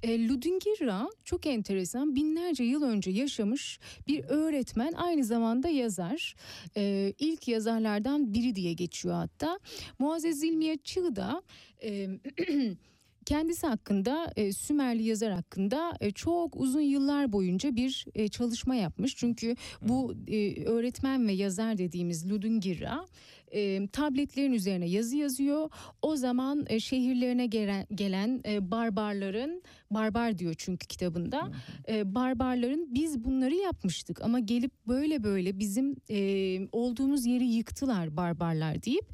E, 0.02 0.28
Ludingirra 0.28 1.08
çok 1.24 1.46
enteresan. 1.46 2.16
Binlerce 2.16 2.64
yıl 2.64 2.82
önce 2.82 3.10
yaşamış 3.10 3.80
bir 4.08 4.24
öğretmen, 4.24 4.92
aynı 4.92 5.24
zamanda 5.24 5.68
yazar. 5.68 6.34
E, 6.76 7.12
ilk 7.18 7.48
yazarlardan 7.48 8.34
biri 8.34 8.54
diye 8.54 8.72
geçiyor 8.72 9.14
hatta. 9.14 9.58
Muazzez 9.98 10.42
İlmiye 10.42 10.78
Çığ 10.84 11.16
da 11.16 11.42
e, 11.82 12.08
kendisi 13.26 13.66
hakkında 13.66 14.32
e, 14.36 14.52
Sümerli 14.52 15.02
yazar 15.02 15.32
hakkında 15.32 15.92
e, 16.00 16.10
çok 16.10 16.56
uzun 16.56 16.80
yıllar 16.80 17.32
boyunca 17.32 17.76
bir 17.76 18.06
e, 18.14 18.28
çalışma 18.28 18.74
yapmış. 18.74 19.16
Çünkü 19.16 19.56
bu 19.82 20.14
e, 20.28 20.64
öğretmen 20.64 21.28
ve 21.28 21.32
yazar 21.32 21.78
dediğimiz 21.78 22.30
Ludingirra 22.30 23.06
e, 23.50 23.86
tabletlerin 23.88 24.52
üzerine 24.52 24.86
yazı 24.86 25.16
yazıyor. 25.16 25.70
O 26.02 26.16
zaman 26.16 26.64
e, 26.68 26.80
şehirlerine 26.80 27.46
gelen, 27.46 27.86
gelen 27.94 28.40
e, 28.48 28.70
barbarların 28.70 29.62
barbar 29.90 30.38
diyor 30.38 30.54
çünkü 30.58 30.86
kitabında 30.86 31.50
e, 31.88 32.14
barbarların 32.14 32.94
biz 32.94 33.24
bunları 33.24 33.54
yapmıştık 33.54 34.22
ama 34.22 34.38
gelip 34.38 34.72
böyle 34.88 35.24
böyle 35.24 35.58
bizim 35.58 35.96
e, 36.10 36.18
olduğumuz 36.72 37.26
yeri 37.26 37.44
yıktılar 37.44 38.16
barbarlar 38.16 38.82
deyip 38.82 39.06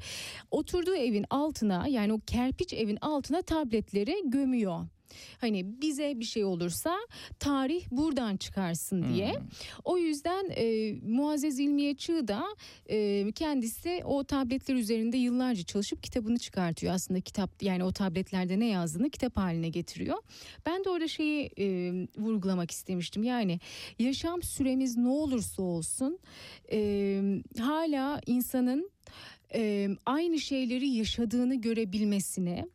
oturduğu 0.51 0.95
evin 0.95 1.25
altına 1.29 1.87
yani 1.87 2.13
o 2.13 2.19
kerpiç 2.27 2.73
evin 2.73 2.97
altına 3.01 3.41
tabletleri 3.41 4.15
gömüyor. 4.25 4.87
Hani 5.41 5.81
bize 5.81 6.19
bir 6.19 6.25
şey 6.25 6.43
olursa 6.43 6.97
tarih 7.39 7.85
buradan 7.91 8.37
çıkarsın 8.37 9.13
diye. 9.13 9.33
Hmm. 9.33 9.47
O 9.83 9.97
yüzden 9.97 10.49
e, 10.49 10.93
Muazzez 10.93 11.59
İlmiye 11.59 11.95
Çığ 11.95 12.27
da 12.27 12.43
e, 12.89 13.31
kendisi 13.31 14.01
o 14.05 14.23
tabletler 14.23 14.75
üzerinde 14.75 15.17
yıllarca 15.17 15.63
çalışıp 15.63 16.03
kitabını 16.03 16.39
çıkartıyor. 16.39 16.93
Aslında 16.93 17.21
kitap 17.21 17.63
yani 17.63 17.83
o 17.83 17.91
tabletlerde 17.91 18.59
ne 18.59 18.67
yazdığını 18.67 19.09
kitap 19.09 19.37
haline 19.37 19.69
getiriyor. 19.69 20.17
Ben 20.65 20.83
de 20.83 20.89
orada 20.89 21.07
şeyi 21.07 21.49
e, 21.59 21.91
vurgulamak 22.17 22.71
istemiştim. 22.71 23.23
Yani 23.23 23.59
yaşam 23.99 24.41
süremiz 24.43 24.97
ne 24.97 25.09
olursa 25.09 25.61
olsun 25.61 26.19
e, 26.71 27.21
hala 27.59 28.21
insanın 28.25 28.91
e, 29.53 29.89
aynı 30.05 30.39
şeyleri 30.39 30.89
yaşadığını 30.89 31.55
görebilmesine 31.55 32.65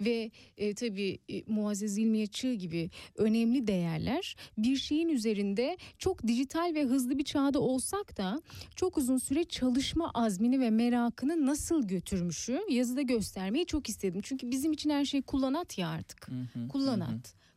ve 0.00 0.30
e, 0.56 0.74
tabii 0.74 1.18
e, 1.28 1.42
Muazzez 1.46 1.98
İlmiye 1.98 2.26
Çığ 2.26 2.54
gibi 2.54 2.90
önemli 3.16 3.66
değerler 3.66 4.36
bir 4.58 4.76
şeyin 4.76 5.08
üzerinde 5.08 5.76
çok 5.98 6.26
dijital 6.26 6.72
ve 6.74 6.84
hızlı 6.84 7.18
bir 7.18 7.24
çağda 7.24 7.60
olsak 7.60 8.16
da 8.16 8.42
çok 8.76 8.98
uzun 8.98 9.18
süre 9.18 9.44
çalışma 9.44 10.10
azmini 10.14 10.60
ve 10.60 10.70
merakını 10.70 11.46
nasıl 11.46 11.88
götürmüşü 11.88 12.60
yazıda 12.70 13.02
göstermeyi 13.02 13.66
çok 13.66 13.88
istedim. 13.88 14.20
Çünkü 14.24 14.50
bizim 14.50 14.72
için 14.72 14.90
her 14.90 15.04
şey 15.04 15.22
kullanat 15.22 15.78
ya 15.78 15.88
artık. 15.88 16.28
Hı 16.28 16.34
hı, 16.54 16.68
Kullan 16.68 17.00
hı 17.00 17.04
hı, 17.04 17.06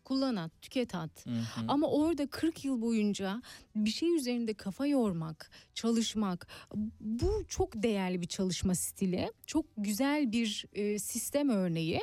kullan 0.07 0.35
at, 0.35 0.51
tüket 0.61 0.95
at. 0.95 1.25
hı 1.25 1.29
hı. 1.29 1.65
Ama 1.67 1.87
orada 1.87 2.27
40 2.27 2.65
yıl 2.65 2.81
boyunca 2.81 3.41
bir 3.75 3.89
şey 3.89 4.15
üzerinde 4.15 4.53
kafa 4.53 4.87
yormak, 4.87 5.51
çalışmak 5.73 6.47
bu 6.99 7.43
çok 7.47 7.83
değerli 7.83 8.21
bir 8.21 8.27
çalışma 8.27 8.75
stili. 8.75 9.31
Çok 9.45 9.65
güzel 9.77 10.31
bir 10.31 10.65
e, 10.73 10.99
sistem 10.99 11.49
örneği. 11.49 11.99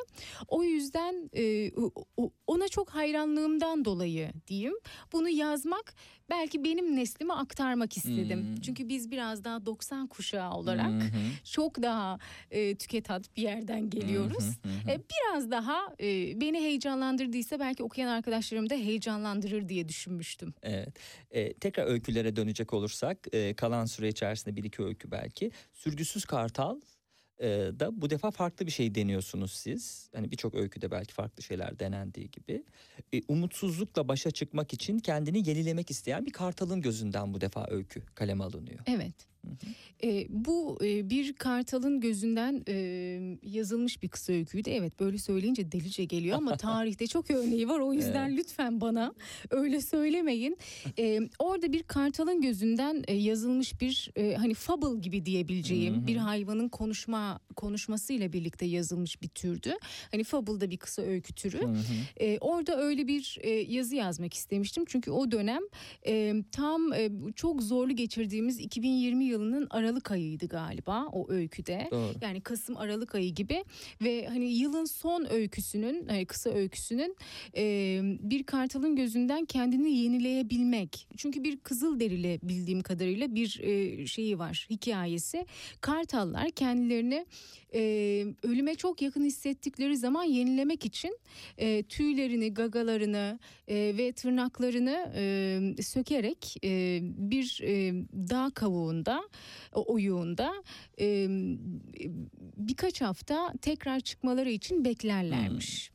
O 0.47 0.63
yüzden 0.63 1.29
e, 1.33 1.71
o- 1.71 1.91
o- 2.17 2.31
ona 2.47 2.67
çok 2.67 2.89
hayranlığımdan 2.89 3.85
dolayı 3.85 4.31
diyeyim. 4.47 4.73
Bunu 5.13 5.29
yazmak 5.29 5.93
belki 6.29 6.63
benim 6.63 6.95
neslime 6.95 7.33
aktarmak 7.33 7.97
istedim. 7.97 8.39
Hmm. 8.43 8.61
Çünkü 8.61 8.89
biz 8.89 9.11
biraz 9.11 9.43
daha 9.43 9.65
90 9.65 10.07
kuşağı 10.07 10.51
olarak 10.53 10.91
hı. 11.03 11.09
çok 11.51 11.81
daha 11.81 12.19
e, 12.51 12.75
tüket 12.75 13.11
at 13.11 13.37
bir 13.37 13.41
yerden 13.41 13.89
geliyoruz. 13.89 14.45
Hı. 14.63 14.91
E, 14.91 14.99
biraz 14.99 15.51
daha 15.51 15.87
e, 16.01 16.41
beni 16.41 16.57
heyecanlandırdıysa 16.59 17.59
belki 17.59 17.83
okuyan 17.95 18.09
arkadaşlarım 18.09 18.69
da 18.69 18.75
heyecanlandırır 18.75 19.69
diye 19.69 19.89
düşünmüştüm. 19.89 20.53
Evet. 20.63 20.93
Ee, 21.31 21.53
tekrar 21.53 21.87
öykülere 21.87 22.35
dönecek 22.35 22.73
olursak 22.73 23.17
e, 23.31 23.53
kalan 23.53 23.85
süre 23.85 24.09
içerisinde 24.09 24.55
bir 24.55 24.63
iki 24.63 24.83
öykü 24.83 25.11
belki. 25.11 25.51
Sürgüsüz 25.73 26.25
Kartal 26.25 26.81
e, 27.39 27.47
da 27.79 28.01
bu 28.01 28.09
defa 28.09 28.31
farklı 28.31 28.65
bir 28.65 28.71
şey 28.71 28.95
deniyorsunuz 28.95 29.51
siz. 29.51 30.09
Hani 30.15 30.31
birçok 30.31 30.55
öyküde 30.55 30.91
belki 30.91 31.13
farklı 31.13 31.43
şeyler 31.43 31.79
denendiği 31.79 32.31
gibi. 32.31 32.63
E, 33.13 33.21
umutsuzlukla 33.27 34.07
başa 34.07 34.31
çıkmak 34.31 34.73
için 34.73 34.99
kendini 34.99 35.49
yenilemek 35.49 35.91
isteyen 35.91 36.25
bir 36.25 36.31
kartalın 36.31 36.81
gözünden 36.81 37.33
bu 37.33 37.41
defa 37.41 37.67
öykü 37.69 38.01
kaleme 38.15 38.43
alınıyor. 38.43 38.79
Evet. 38.85 39.15
E, 40.03 40.25
bu 40.29 40.77
e, 40.83 41.09
bir 41.09 41.33
kartalın 41.33 41.99
gözünden 41.99 42.63
e, 42.67 42.75
yazılmış 43.43 44.03
bir 44.03 44.09
kısa 44.09 44.33
öyküydü. 44.33 44.69
Evet 44.69 44.99
böyle 44.99 45.17
söyleyince 45.17 45.71
delice 45.71 46.05
geliyor 46.05 46.37
ama 46.37 46.57
tarihte 46.57 47.07
çok 47.07 47.31
örneği 47.31 47.69
var. 47.69 47.79
O 47.79 47.93
yüzden 47.93 48.37
lütfen 48.37 48.81
bana 48.81 49.13
öyle 49.49 49.81
söylemeyin. 49.81 50.57
E, 50.99 51.19
orada 51.39 51.73
bir 51.73 51.83
kartalın 51.83 52.41
gözünden 52.41 53.03
e, 53.07 53.13
yazılmış 53.13 53.81
bir 53.81 54.11
e, 54.15 54.35
hani 54.35 54.53
fable 54.53 54.99
gibi 54.99 55.25
diyebileceğim 55.25 55.95
Hı 55.95 56.01
hı. 56.01 56.07
bir 56.07 56.15
hayvanın 56.15 56.69
konuşma 56.69 57.39
konuşmasıyla 57.55 58.33
birlikte 58.33 58.65
yazılmış 58.65 59.21
bir 59.21 59.27
türdü. 59.27 59.73
Hani 60.11 60.23
fable 60.23 60.61
da 60.61 60.69
bir 60.69 60.77
kısa 60.77 61.01
öykü 61.01 61.33
türü. 61.33 61.61
Hı 61.61 61.67
hı. 61.67 61.83
E, 62.19 62.37
orada 62.39 62.77
öyle 62.77 63.07
bir 63.07 63.37
e, 63.41 63.49
yazı 63.49 63.95
yazmak 63.95 64.33
istemiştim. 64.33 64.85
Çünkü 64.87 65.11
o 65.11 65.31
dönem 65.31 65.61
e, 66.07 66.33
tam 66.51 66.93
e, 66.93 67.09
çok 67.35 67.63
zorlu 67.63 67.95
geçirdiğimiz 67.95 68.59
2020 68.59 69.25
yılının 69.35 69.67
Aralık 69.69 70.11
ayıydı 70.11 70.47
galiba 70.47 71.05
o 71.11 71.31
öyküde. 71.31 71.87
Doğru. 71.91 72.13
Yani 72.21 72.41
Kasım 72.41 72.77
Aralık 72.77 73.15
ayı 73.15 73.33
gibi 73.33 73.63
ve 74.01 74.27
hani 74.27 74.45
yılın 74.45 74.85
son 74.85 75.27
öyküsünün 75.31 76.07
e, 76.09 76.25
kısa 76.25 76.49
öyküsünün 76.49 77.15
bir 78.29 78.43
kartalın 78.43 78.95
gözünden 78.95 79.45
kendini 79.45 79.97
yenileyebilmek. 79.97 81.07
Çünkü 81.17 81.43
bir 81.43 81.57
kızıl 81.57 81.99
derili 81.99 82.39
bildiğim 82.43 82.81
kadarıyla 82.81 83.35
bir 83.35 83.47
şeyi 84.07 84.39
var 84.39 84.67
hikayesi. 84.69 85.45
Kartallar 85.81 86.51
kendilerini 86.51 87.25
ölüme 88.43 88.75
çok 88.75 89.01
yakın 89.01 89.23
hissettikleri 89.23 89.97
zaman 89.97 90.23
yenilemek 90.23 90.85
için 90.85 91.17
tüylerini, 91.89 92.53
gagalarını 92.53 93.39
ve 93.69 94.11
tırnaklarını 94.11 95.11
sökerek 95.81 96.55
bir 97.31 97.59
dağ 98.29 98.51
kavuğunda, 98.55 99.24
oyuğunda 99.71 100.63
e, 100.99 101.27
birkaç 102.57 103.01
hafta 103.01 103.53
tekrar 103.61 103.99
çıkmaları 103.99 104.49
için 104.49 104.85
beklerlermiş. 104.85 105.91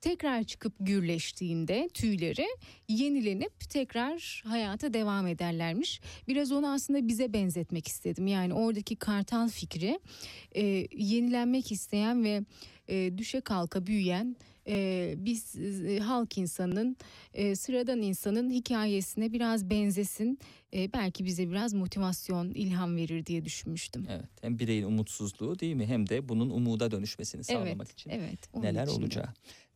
Tekrar 0.00 0.44
çıkıp 0.44 0.72
gürleştiğinde 0.80 1.88
tüyleri 1.94 2.46
yenilenip 2.88 3.70
tekrar 3.70 4.42
hayata 4.46 4.94
devam 4.94 5.26
ederlermiş. 5.26 6.00
Biraz 6.28 6.52
onu 6.52 6.72
aslında 6.72 7.08
bize 7.08 7.32
benzetmek 7.32 7.88
istedim. 7.88 8.26
Yani 8.26 8.54
oradaki 8.54 8.96
kartal 8.96 9.48
fikri 9.48 10.00
e, 10.54 10.62
yenilenmek 10.92 11.72
isteyen 11.72 12.24
ve 12.24 12.42
e, 12.88 13.18
düşe 13.18 13.40
kalka 13.40 13.86
büyüyen 13.86 14.36
e, 14.68 15.14
biz 15.16 15.56
e, 15.56 15.98
halk 15.98 16.38
insanının 16.38 16.96
e, 17.34 17.56
sıradan 17.56 18.02
insanın 18.02 18.50
hikayesine 18.50 19.32
biraz 19.32 19.70
benzesin. 19.70 20.38
E, 20.74 20.92
belki 20.92 21.24
bize 21.24 21.50
biraz 21.50 21.74
motivasyon, 21.74 22.50
ilham 22.50 22.96
verir 22.96 23.26
diye 23.26 23.44
düşünmüştüm. 23.44 24.06
Evet. 24.10 24.24
Hem 24.40 24.58
bireyin 24.58 24.84
umutsuzluğu 24.84 25.58
değil 25.58 25.74
mi 25.74 25.86
hem 25.86 26.08
de 26.08 26.28
bunun 26.28 26.50
umuda 26.50 26.90
dönüşmesini 26.90 27.44
sağlamak 27.44 27.76
evet, 27.76 27.92
için 27.92 28.10
evet. 28.10 28.54
neler 28.54 28.86
için 28.86 29.02
olacağı. 29.02 29.28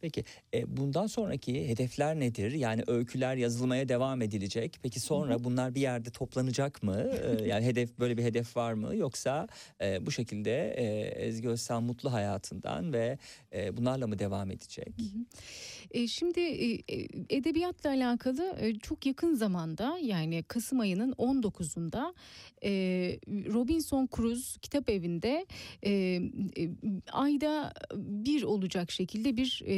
Peki 0.07 0.25
e, 0.55 0.77
bundan 0.77 1.07
sonraki 1.07 1.69
hedefler 1.69 2.21
nedir? 2.21 2.53
Yani 2.53 2.83
öyküler 2.87 3.37
yazılmaya 3.37 3.89
devam 3.89 4.23
edilecek. 4.23 4.79
Peki 4.83 5.01
sonra 5.01 5.45
bunlar 5.45 5.75
bir 5.75 5.81
yerde 5.81 6.11
toplanacak 6.11 6.83
mı? 6.83 7.11
E, 7.41 7.45
yani 7.49 7.65
hedef 7.67 7.99
böyle 7.99 8.17
bir 8.17 8.23
hedef 8.23 8.57
var 8.57 8.73
mı? 8.73 8.97
Yoksa 8.97 9.49
e, 9.83 10.07
bu 10.07 10.11
şekilde 10.11 10.71
e, 10.71 10.85
Ezgi 11.27 11.49
Özsan 11.49 11.83
mutlu 11.83 12.13
hayatından 12.13 12.93
ve 12.93 13.19
e, 13.53 13.77
bunlarla 13.77 14.07
mı 14.07 14.19
devam 14.19 14.51
edecek? 14.51 14.95
E, 15.91 16.07
şimdi 16.07 16.41
e, 16.41 16.73
e, 16.75 17.09
edebiyatla 17.31 17.91
alakalı 17.91 18.57
e, 18.61 18.79
çok 18.79 19.07
yakın 19.07 19.35
zamanda 19.35 19.99
yani 20.03 20.43
Kasım 20.43 20.81
ayının 20.81 21.13
19'unda 21.13 22.15
e, 22.65 22.71
Robinson 23.29 24.09
Cruz 24.17 24.57
kitap 24.63 24.91
evinde 24.91 25.47
e, 25.83 25.91
e, 25.91 26.21
ayda 27.13 27.73
bir 27.97 28.43
olacak 28.43 28.91
şekilde 28.91 29.37
bir 29.37 29.63
e, 29.67 29.77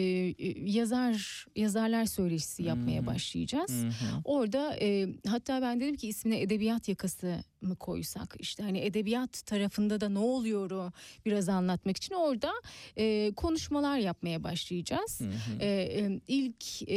yazar 0.71 1.47
yazarlar 1.57 2.05
söyleşisi 2.05 2.62
yapmaya 2.62 3.01
Hmm. 3.01 3.07
başlayacağız. 3.07 3.71
Hı. 3.71 3.89
Orada 4.25 4.77
e, 4.81 5.09
hatta 5.29 5.62
ben 5.62 5.81
dedim 5.81 5.97
ki 5.97 6.09
ismine 6.09 6.41
edebiyat 6.41 6.89
yakası 6.89 7.45
mı 7.62 7.76
koysak 7.76 8.36
işte 8.38 8.62
hani 8.62 8.78
edebiyat 8.78 9.46
tarafında 9.46 10.00
da 10.00 10.09
ne 10.09 10.18
oluyoru 10.18 10.92
biraz 11.26 11.48
anlatmak 11.48 11.96
için 11.96 12.14
orada 12.14 12.52
e, 12.96 13.32
konuşmalar 13.36 13.98
yapmaya 13.98 14.44
başlayacağız. 14.44 15.20
Hı 15.20 15.24
hı. 15.24 15.59
E, 15.61 15.66
e, 15.66 16.20
ilk 16.28 16.82
e, 16.88 16.96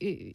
e, 0.00 0.34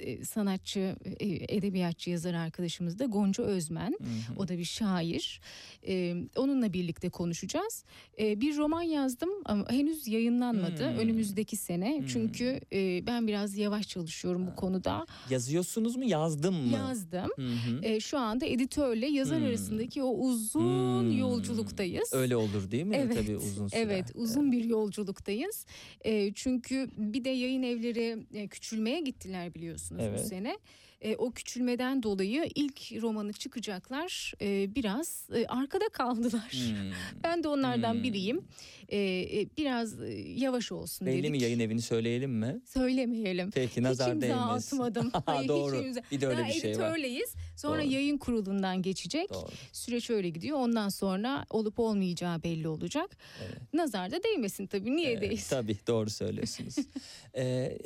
e, 0.00 0.24
sanatçı, 0.24 0.96
e, 1.20 1.56
edebiyatçı, 1.56 2.10
yazar 2.10 2.34
arkadaşımız 2.34 2.98
da 2.98 3.04
Gonca 3.04 3.44
Özmen. 3.44 3.96
Hı 3.98 4.32
hı. 4.32 4.38
O 4.38 4.48
da 4.48 4.58
bir 4.58 4.64
şair. 4.64 5.40
E, 5.88 6.16
onunla 6.36 6.72
birlikte 6.72 7.08
konuşacağız. 7.08 7.84
E, 8.18 8.40
bir 8.40 8.56
roman 8.56 8.82
yazdım 8.82 9.30
ama 9.44 9.70
henüz 9.70 10.08
yayınlanmadı. 10.08 10.90
Hmm. 10.90 10.98
Önümüzdeki 10.98 11.56
sene. 11.56 11.98
Hmm. 11.98 12.06
Çünkü 12.06 12.60
e, 12.72 13.06
ben 13.06 13.26
biraz 13.26 13.56
yavaş 13.56 13.88
çalışıyorum 13.88 14.46
bu 14.46 14.56
konuda. 14.56 15.06
Yazıyorsunuz 15.30 15.96
mu 15.96 16.04
yazdım 16.04 16.54
mı? 16.54 16.72
Yazdım. 16.72 17.30
Hı 17.36 17.42
hı. 17.42 17.84
E, 17.84 18.00
şu 18.00 18.18
anda 18.18 18.46
editörle 18.54 19.06
yazar 19.06 19.38
Hmm. 19.38 19.46
arasındaki 19.46 20.02
o 20.02 20.08
uzun 20.18 21.02
Hmm. 21.02 21.18
yolculuktayız. 21.18 22.12
Öyle 22.14 22.36
olur 22.36 22.70
değil 22.70 22.84
mi? 22.84 22.96
Evet, 22.96 23.14
Tabii 23.16 23.36
uzun 23.36 23.68
sürer. 23.68 23.80
Evet 23.82 24.10
uzun 24.14 24.52
bir 24.52 24.64
yolculuktayız. 24.64 25.66
E, 26.04 26.32
çünkü 26.34 26.90
bir 26.96 27.24
de 27.24 27.30
yayın 27.30 27.62
evleri 27.62 28.18
küçülmeye 28.48 29.00
gittiler 29.00 29.54
biliyorsunuz 29.54 30.02
Evet. 30.04 30.20
bu 30.24 30.28
sene. 30.28 30.58
E, 31.04 31.16
o 31.16 31.30
küçülmeden 31.32 32.02
dolayı 32.02 32.48
ilk 32.54 33.02
romanı 33.02 33.32
çıkacaklar 33.32 34.32
e, 34.42 34.74
biraz 34.74 35.28
e, 35.34 35.46
arkada 35.46 35.88
kaldılar. 35.88 36.52
Hmm. 36.52 36.92
Ben 37.24 37.44
de 37.44 37.48
onlardan 37.48 37.94
Hmm. 37.94 38.02
biriyim. 38.02 38.44
E, 38.88 38.98
e, 38.98 39.48
biraz 39.56 40.02
e, 40.02 40.06
yavaş 40.36 40.72
olsun 40.72 41.06
Belli 41.06 41.18
dedik. 41.18 41.30
mi 41.30 41.42
yayın 41.42 41.58
evini 41.60 41.82
söyleyelim 41.82 42.30
mi? 42.32 42.60
Söylemeyelim. 42.66 43.50
Peki 43.50 43.82
nazar 43.82 44.08
hiç 44.08 44.14
imza 44.14 44.26
değmesin. 44.28 44.76
atmadım. 44.76 45.10
Hayır, 45.26 45.48
Doğru. 45.48 45.76
Hiç 45.76 45.84
imza. 45.86 46.00
Bir 46.12 46.20
de 46.20 46.26
öyle 46.26 46.38
Daha 46.38 46.48
bir 46.48 46.52
şey 46.52 46.78
var. 46.78 47.00
Sonra 47.56 47.82
Doğru. 47.82 47.92
yayın 47.92 48.18
kurulundan 48.18 48.82
geçecek. 48.82 49.30
Doğru. 49.34 49.48
Süreç 49.72 50.10
öyle 50.10 50.28
gidiyor. 50.28 50.58
Ondan 50.58 50.88
sonra 50.88 51.46
olup 51.50 51.78
olmayacağı 51.80 52.42
belli 52.42 52.68
olacak. 52.68 53.10
Evet. 53.44 53.74
Nazar 53.74 54.10
da 54.10 54.22
değmesin 54.22 54.66
tabii. 54.66 54.96
Niye 54.96 55.12
Ee, 55.12 55.20
değsin? 55.20 55.50
Tabii 55.50 55.76
doğru 55.86 56.10
söylüyorsunuz. 56.10 56.74
Ee, 57.36 57.78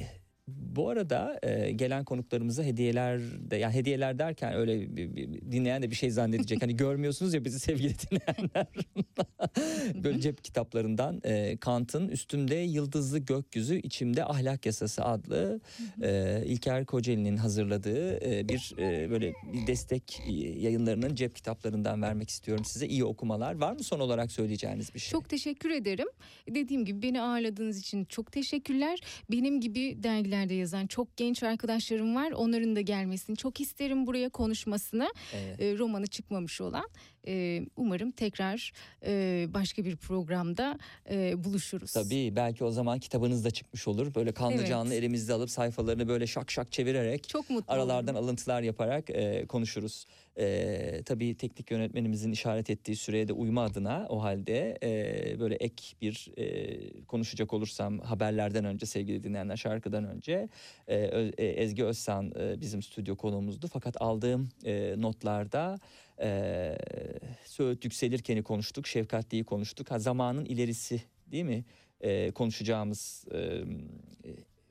bu 0.48 0.88
arada 0.88 1.38
e, 1.42 1.70
gelen 1.72 2.04
konuklarımıza 2.04 2.62
hediyeler 2.64 3.20
de 3.50 3.56
yani 3.56 3.74
hediyeler 3.74 4.18
derken 4.18 4.54
öyle 4.54 4.96
bir- 4.96 5.16
bir- 5.16 5.28
dinleyen 5.52 5.82
de 5.82 5.90
bir 5.90 5.96
şey 5.96 6.10
zannedecek. 6.10 6.62
Hani 6.62 6.76
görmüyorsunuz 6.76 7.34
ya 7.34 7.44
bizi 7.44 7.60
sevgili 7.60 7.94
dinleyenler. 8.10 8.66
Böyle 10.04 10.20
cep 10.20 10.44
kitaplarından 10.44 11.20
e, 11.24 11.56
Kant'ın 11.56 12.08
Üstümde 12.08 12.54
Yıldızlı 12.54 13.18
Gökyüzü 13.18 13.78
İçimde 13.80 14.24
Ahlak 14.24 14.66
Yasası 14.66 15.04
adlı 15.04 15.60
e, 16.02 16.42
İlker 16.46 16.86
Kocaeli'nin 16.86 17.36
hazırladığı 17.36 18.24
e, 18.30 18.48
bir 18.48 18.74
e, 18.78 19.10
böyle 19.10 19.32
bir 19.52 19.66
destek 19.66 20.20
e, 20.28 20.32
yayınlarının 20.32 21.14
cep 21.14 21.36
kitaplarından 21.36 22.02
vermek 22.02 22.30
istiyorum 22.30 22.64
size. 22.64 22.86
İyi 22.86 23.04
okumalar. 23.04 23.54
Var 23.60 23.72
mı 23.72 23.82
son 23.82 24.00
olarak 24.00 24.32
söyleyeceğiniz 24.32 24.94
bir 24.94 24.98
şey? 25.00 25.10
Çok 25.10 25.28
teşekkür 25.28 25.70
ederim. 25.70 26.08
Dediğim 26.50 26.84
gibi 26.84 27.02
beni 27.02 27.22
ağırladığınız 27.22 27.78
için 27.78 28.04
çok 28.04 28.32
teşekkürler. 28.32 28.98
Benim 29.30 29.60
gibi 29.60 30.02
dergilerde 30.38 30.54
yazan 30.54 30.86
çok 30.86 31.16
genç 31.16 31.42
arkadaşlarım 31.42 32.14
var. 32.14 32.32
Onların 32.32 32.76
da 32.76 32.80
gelmesini 32.80 33.36
çok 33.36 33.60
isterim 33.60 34.06
buraya 34.06 34.28
konuşmasını. 34.28 35.08
Evet. 35.34 35.60
E, 35.60 35.78
romanı 35.78 36.06
çıkmamış 36.06 36.60
olan. 36.60 36.88
E, 37.28 37.62
umarım 37.76 38.10
tekrar 38.10 38.72
e, 39.06 39.46
başka 39.54 39.84
bir 39.84 39.96
programda 39.96 40.78
e, 41.10 41.44
buluşuruz. 41.44 41.92
Tabii 41.92 42.32
belki 42.36 42.64
o 42.64 42.70
zaman 42.70 42.98
kitabınız 42.98 43.44
da 43.44 43.50
çıkmış 43.50 43.88
olur. 43.88 44.14
Böyle 44.14 44.32
kanlı 44.32 44.54
Evet. 44.56 44.68
canlı 44.68 44.94
elimizde 44.94 45.32
alıp 45.32 45.50
sayfalarını 45.50 46.08
böyle 46.08 46.26
şak 46.26 46.50
şak 46.50 46.72
çevirerek 46.72 47.28
Çok 47.28 47.50
mutlu 47.50 47.72
aralardan 47.72 48.14
olurum. 48.14 48.24
alıntılar 48.28 48.62
yaparak 48.62 49.10
e, 49.10 49.46
konuşuruz. 49.46 50.06
E, 50.38 51.02
tabii 51.04 51.34
teknik 51.36 51.70
yönetmenimizin 51.70 52.32
işaret 52.32 52.70
ettiği 52.70 52.96
süreye 52.96 53.28
de 53.28 53.32
uyma 53.32 53.64
adına 53.64 54.06
o 54.08 54.22
halde 54.22 54.78
e, 54.82 55.40
böyle 55.40 55.54
ek 55.54 55.84
bir 56.02 56.30
e, 56.36 56.76
konuşacak 57.04 57.52
olursam 57.52 57.98
haberlerden 57.98 58.64
önce 58.64 58.86
sevgili 58.86 59.24
dinleyenler 59.24 59.56
şarkıdan 59.56 60.04
önce 60.04 60.48
e, 60.88 60.96
e, 60.96 61.46
Ezgi 61.46 61.84
Özsan 61.84 62.32
e, 62.40 62.60
bizim 62.60 62.82
stüdyo 62.82 63.16
konuğumuzdu. 63.16 63.68
Fakat 63.72 64.02
aldığım 64.02 64.48
e, 64.64 64.94
notlarda 64.98 65.78
e, 66.20 66.76
Söğüt 67.44 67.84
Yükselirken'i 67.84 68.42
konuştuk, 68.42 68.86
Şefkatli'yi 68.86 69.44
konuştuk. 69.44 69.90
Ha, 69.90 69.98
zamanın 69.98 70.44
ilerisi 70.44 71.02
değil 71.26 71.44
mi? 71.44 71.64
E, 72.00 72.30
konuşacağımız 72.30 73.24
e, 73.34 73.62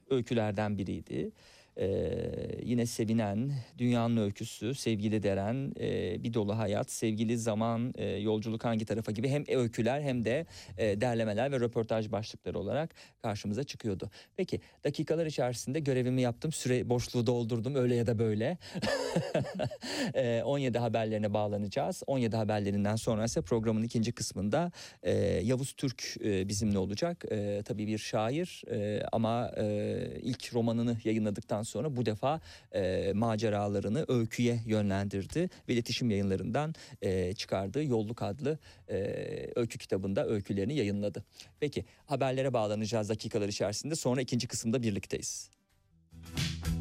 öykülerden 0.09 0.77
biriydi. 0.77 1.31
Ee, 1.80 2.32
yine 2.63 2.86
sevinen 2.86 3.51
dünyanın 3.78 4.17
öyküsü 4.17 4.75
sevgili 4.75 5.23
deren 5.23 5.73
e, 5.80 6.23
bir 6.23 6.34
dolu 6.34 6.57
hayat 6.57 6.91
sevgili 6.91 7.38
zaman 7.38 7.93
e, 7.97 8.05
yolculuk 8.05 8.65
hangi 8.65 8.86
tarafa 8.86 9.11
gibi 9.11 9.30
hem 9.30 9.43
öyküler 9.47 10.01
hem 10.01 10.25
de 10.25 10.45
e, 10.78 11.01
derlemeler 11.01 11.51
ve 11.51 11.59
röportaj 11.59 12.11
başlıkları 12.11 12.59
olarak 12.59 12.95
karşımıza 13.21 13.63
çıkıyordu. 13.63 14.09
Peki 14.38 14.61
dakikalar 14.84 15.25
içerisinde 15.25 15.80
görevimi 15.80 16.21
yaptım 16.21 16.51
süre 16.51 16.89
boşluğu 16.89 17.28
doldurdum 17.28 17.75
öyle 17.75 17.95
ya 17.95 18.07
da 18.07 18.19
böyle. 18.19 18.57
E, 20.13 20.41
17 20.43 20.80
haberlerine 20.80 21.34
bağlanacağız. 21.34 22.03
17 22.07 22.36
haberlerinden 22.36 22.95
sonra 22.95 23.25
ise 23.25 23.41
programın 23.41 23.84
ikinci 23.84 24.11
kısmında 24.11 24.71
e, 25.03 25.11
Yavuz 25.43 25.73
Türk 25.73 26.17
e, 26.23 26.47
bizimle 26.47 26.78
olacak. 26.78 27.25
E, 27.32 27.61
tabii 27.65 27.88
bir 27.88 27.97
şair 27.97 28.63
e, 28.71 29.03
ama 29.11 29.51
e, 29.57 29.97
ilk 30.21 30.53
romanını 30.53 30.97
yayınladıktan 31.03 31.63
sonra 31.68 31.95
bu 31.95 32.05
defa 32.05 32.41
e, 32.72 33.13
maceralarını 33.13 34.05
öyküye 34.07 34.59
yönlendirdi 34.65 35.49
ve 35.70 35.74
iletişim 35.74 36.09
yayınlarından 36.09 36.74
e, 37.01 37.34
çıkardığı 37.34 37.84
Yolluk 37.84 38.22
adlı 38.22 38.59
e, 38.89 38.97
öykü 39.55 39.78
kitabında 39.78 40.28
öykülerini 40.28 40.76
yayınladı. 40.76 41.24
Peki 41.59 41.86
haberlere 42.05 42.53
bağlanacağız 42.53 43.09
dakikalar 43.09 43.47
içerisinde 43.47 43.95
sonra 43.95 44.22
ikinci 44.22 44.47
kısımda 44.47 44.84
birlikteyiz. 44.84 45.49
I 46.28 46.76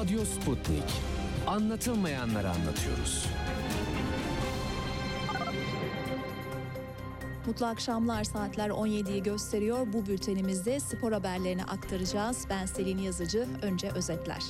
Radyo 0.00 0.24
Sputnik. 0.24 0.84
Anlatılmayanları 1.46 2.50
anlatıyoruz. 2.50 3.26
Mutlu 7.46 7.66
akşamlar 7.66 8.24
saatler 8.24 8.70
17'yi 8.70 9.22
gösteriyor. 9.22 9.92
Bu 9.92 10.06
bültenimizde 10.06 10.80
spor 10.80 11.12
haberlerini 11.12 11.64
aktaracağız. 11.64 12.46
Ben 12.50 12.66
Selin 12.66 12.98
Yazıcı. 12.98 13.46
Önce 13.62 13.90
özetler. 13.90 14.42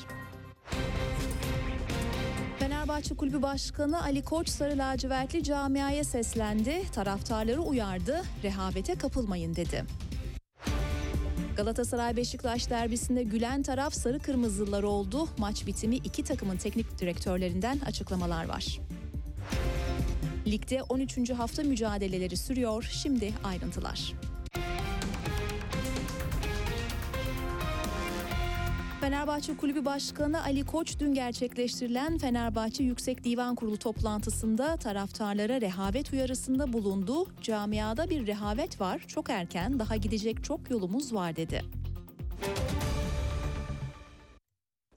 Fenerbahçe 2.58 3.14
Kulübü 3.14 3.42
Başkanı 3.42 4.02
Ali 4.02 4.24
Koç 4.24 4.48
Sarı 4.48 4.78
Lacivertli 4.78 5.44
camiaya 5.44 6.04
seslendi. 6.04 6.82
Taraftarları 6.92 7.60
uyardı. 7.60 8.22
Rehavete 8.42 8.94
kapılmayın 8.94 9.56
dedi. 9.56 9.84
Galatasaray 11.60 12.16
Beşiktaş 12.16 12.70
derbisinde 12.70 13.22
gülen 13.22 13.62
taraf 13.62 13.94
sarı 13.94 14.18
kırmızılar 14.18 14.82
oldu. 14.82 15.28
Maç 15.38 15.66
bitimi 15.66 15.96
iki 15.96 16.24
takımın 16.24 16.56
teknik 16.56 16.98
direktörlerinden 16.98 17.78
açıklamalar 17.86 18.48
var. 18.48 18.80
Ligde 20.46 20.82
13. 20.82 21.30
hafta 21.30 21.62
mücadeleleri 21.62 22.36
sürüyor. 22.36 22.88
Şimdi 23.02 23.32
ayrıntılar. 23.44 24.12
Fenerbahçe 29.10 29.56
Kulübü 29.56 29.84
Başkanı 29.84 30.44
Ali 30.44 30.66
Koç 30.66 30.98
dün 31.00 31.14
gerçekleştirilen 31.14 32.18
Fenerbahçe 32.18 32.84
Yüksek 32.84 33.24
Divan 33.24 33.54
Kurulu 33.54 33.78
toplantısında 33.78 34.76
taraftarlara 34.76 35.60
rehavet 35.60 36.12
uyarısında 36.12 36.72
bulundu. 36.72 37.26
Camiada 37.42 38.10
bir 38.10 38.26
rehavet 38.26 38.80
var, 38.80 39.04
çok 39.08 39.30
erken, 39.30 39.78
daha 39.78 39.96
gidecek 39.96 40.44
çok 40.44 40.70
yolumuz 40.70 41.14
var 41.14 41.36
dedi. 41.36 41.62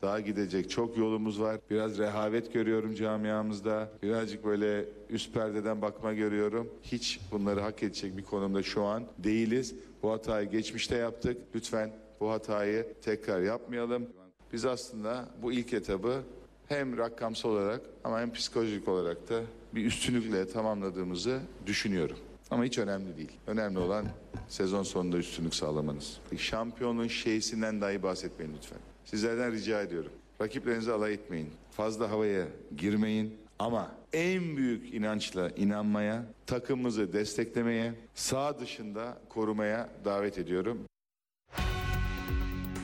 Daha 0.02 0.20
gidecek 0.20 0.70
çok 0.70 0.98
yolumuz 0.98 1.42
var. 1.42 1.60
Biraz 1.70 1.98
rehavet 1.98 2.54
görüyorum 2.54 2.96
camiamızda. 2.96 3.90
Birazcık 4.04 4.46
böyle 4.46 4.86
üst 5.10 5.34
perdeden 5.34 5.82
bakma 5.82 6.14
görüyorum. 6.14 6.70
Hiç 6.84 7.20
bunları 7.32 7.62
hak 7.62 7.84
edecek 7.84 8.18
bir 8.18 8.24
konumda 8.24 8.64
şu 8.64 8.84
an 8.84 9.04
değiliz. 9.18 9.76
Bu 10.04 10.12
hatayı 10.12 10.50
geçmişte 10.50 10.98
yaptık. 10.98 11.38
Lütfen 11.56 12.03
bu 12.24 12.32
hatayı 12.32 12.88
tekrar 13.02 13.42
yapmayalım. 13.42 14.08
Biz 14.54 14.66
aslında 14.66 15.30
bu 15.42 15.54
ilk 15.54 15.74
etabı 15.74 16.24
hem 16.68 16.98
rakamsal 16.98 17.50
olarak 17.50 17.82
ama 18.04 18.22
hem 18.22 18.34
psikolojik 18.34 18.88
olarak 18.88 19.30
da 19.30 19.42
bir 19.76 19.86
üstünlükle 19.86 20.48
tamamladığımızı 20.48 21.40
düşünüyorum. 21.66 22.18
Ama 22.52 22.64
hiç 22.64 22.78
önemli 22.78 23.18
değil. 23.18 23.32
Önemli 23.48 23.80
olan 23.80 24.06
sezon 24.48 24.84
sonunda 24.84 25.18
üstünlük 25.18 25.56
sağlamanız. 25.56 26.20
Şampiyonun 26.38 27.08
şeysinden 27.08 27.82
dahi 27.82 28.04
bahsetmeyin 28.04 28.54
lütfen. 28.58 28.80
Sizlerden 29.06 29.52
rica 29.52 29.82
ediyorum. 29.82 30.12
Rakiplerinizi 30.42 30.92
alay 30.92 31.14
etmeyin. 31.14 31.50
Fazla 31.72 32.12
havaya 32.12 32.48
girmeyin. 32.78 33.38
Ama 33.60 33.92
en 34.14 34.58
büyük 34.58 34.94
inançla 34.94 35.50
inanmaya, 35.50 36.26
takımımızı 36.46 37.14
desteklemeye, 37.14 37.94
sağ 38.16 38.60
dışında 38.60 39.18
korumaya 39.30 39.90
davet 40.06 40.38
ediyorum. 40.38 40.80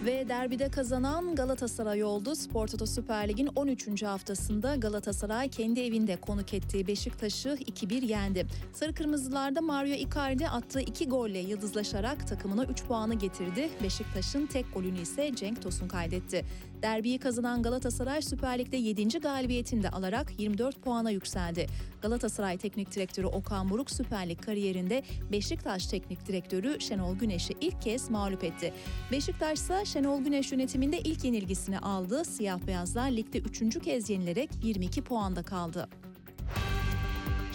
Ve 0.06 0.30
derbide 0.30 0.70
kazanan 0.70 1.36
Galatasaray 1.36 2.04
oldu. 2.04 2.36
Spor 2.36 2.68
Toto 2.68 2.86
Süper 2.86 3.30
Lig'in 3.30 3.50
13. 3.56 4.04
haftasında 4.04 4.76
Galatasaray 4.76 5.50
kendi 5.50 5.80
evinde 5.80 6.16
konuk 6.16 6.54
ettiği 6.54 6.88
Beşiktaş'ı 6.88 7.50
2-1 7.50 8.06
yendi. 8.06 8.46
Sarı 8.74 8.94
Kırmızılarda 8.94 9.62
Mario 9.62 9.94
Icardi 9.94 10.48
attığı 10.48 10.82
2 10.82 11.10
golle 11.10 11.40
yıldızlaşarak 11.40 12.28
takımına 12.28 12.66
3 12.66 12.84
puanı 12.84 13.14
getirdi. 13.14 13.70
Beşiktaş'ın 13.84 14.46
tek 14.46 14.74
golünü 14.74 15.00
ise 15.00 15.36
Cenk 15.36 15.62
Tosun 15.62 15.88
kaydetti. 15.88 16.46
Derbiyi 16.82 17.20
kazanan 17.20 17.64
Galatasaray 17.64 18.22
Süper 18.22 18.60
Lig'de 18.60 18.78
7. 18.78 19.20
galibiyetini 19.20 19.84
de 19.84 19.90
alarak 19.90 20.40
24 20.40 20.82
puana 20.82 21.12
yükseldi. 21.12 21.68
Galatasaray 22.02 22.58
Teknik 22.58 22.96
Direktörü 22.96 23.28
Okan 23.28 23.70
Buruk 23.70 23.92
Süper 23.92 24.30
Lig 24.30 24.42
kariyerinde 24.42 25.04
Beşiktaş 25.32 25.88
Teknik 25.88 26.28
Direktörü 26.28 26.82
Şenol 26.82 27.16
Güneş'i 27.16 27.54
ilk 27.62 27.82
kez 27.82 28.10
mağlup 28.10 28.44
etti. 28.44 28.74
Beşiktaş 29.12 29.60
ise 29.60 29.86
Şenol 29.86 30.22
Güneş 30.22 30.52
yönetiminde 30.52 31.00
ilk 31.00 31.24
yenilgisini 31.24 31.80
aldı. 31.80 32.26
Siyah 32.26 32.60
beyazlar 32.68 33.12
ligde 33.12 33.40
3. 33.40 33.80
kez 33.80 34.10
yenilerek 34.10 34.50
22 34.64 35.02
puanda 35.02 35.44
kaldı. 35.44 35.90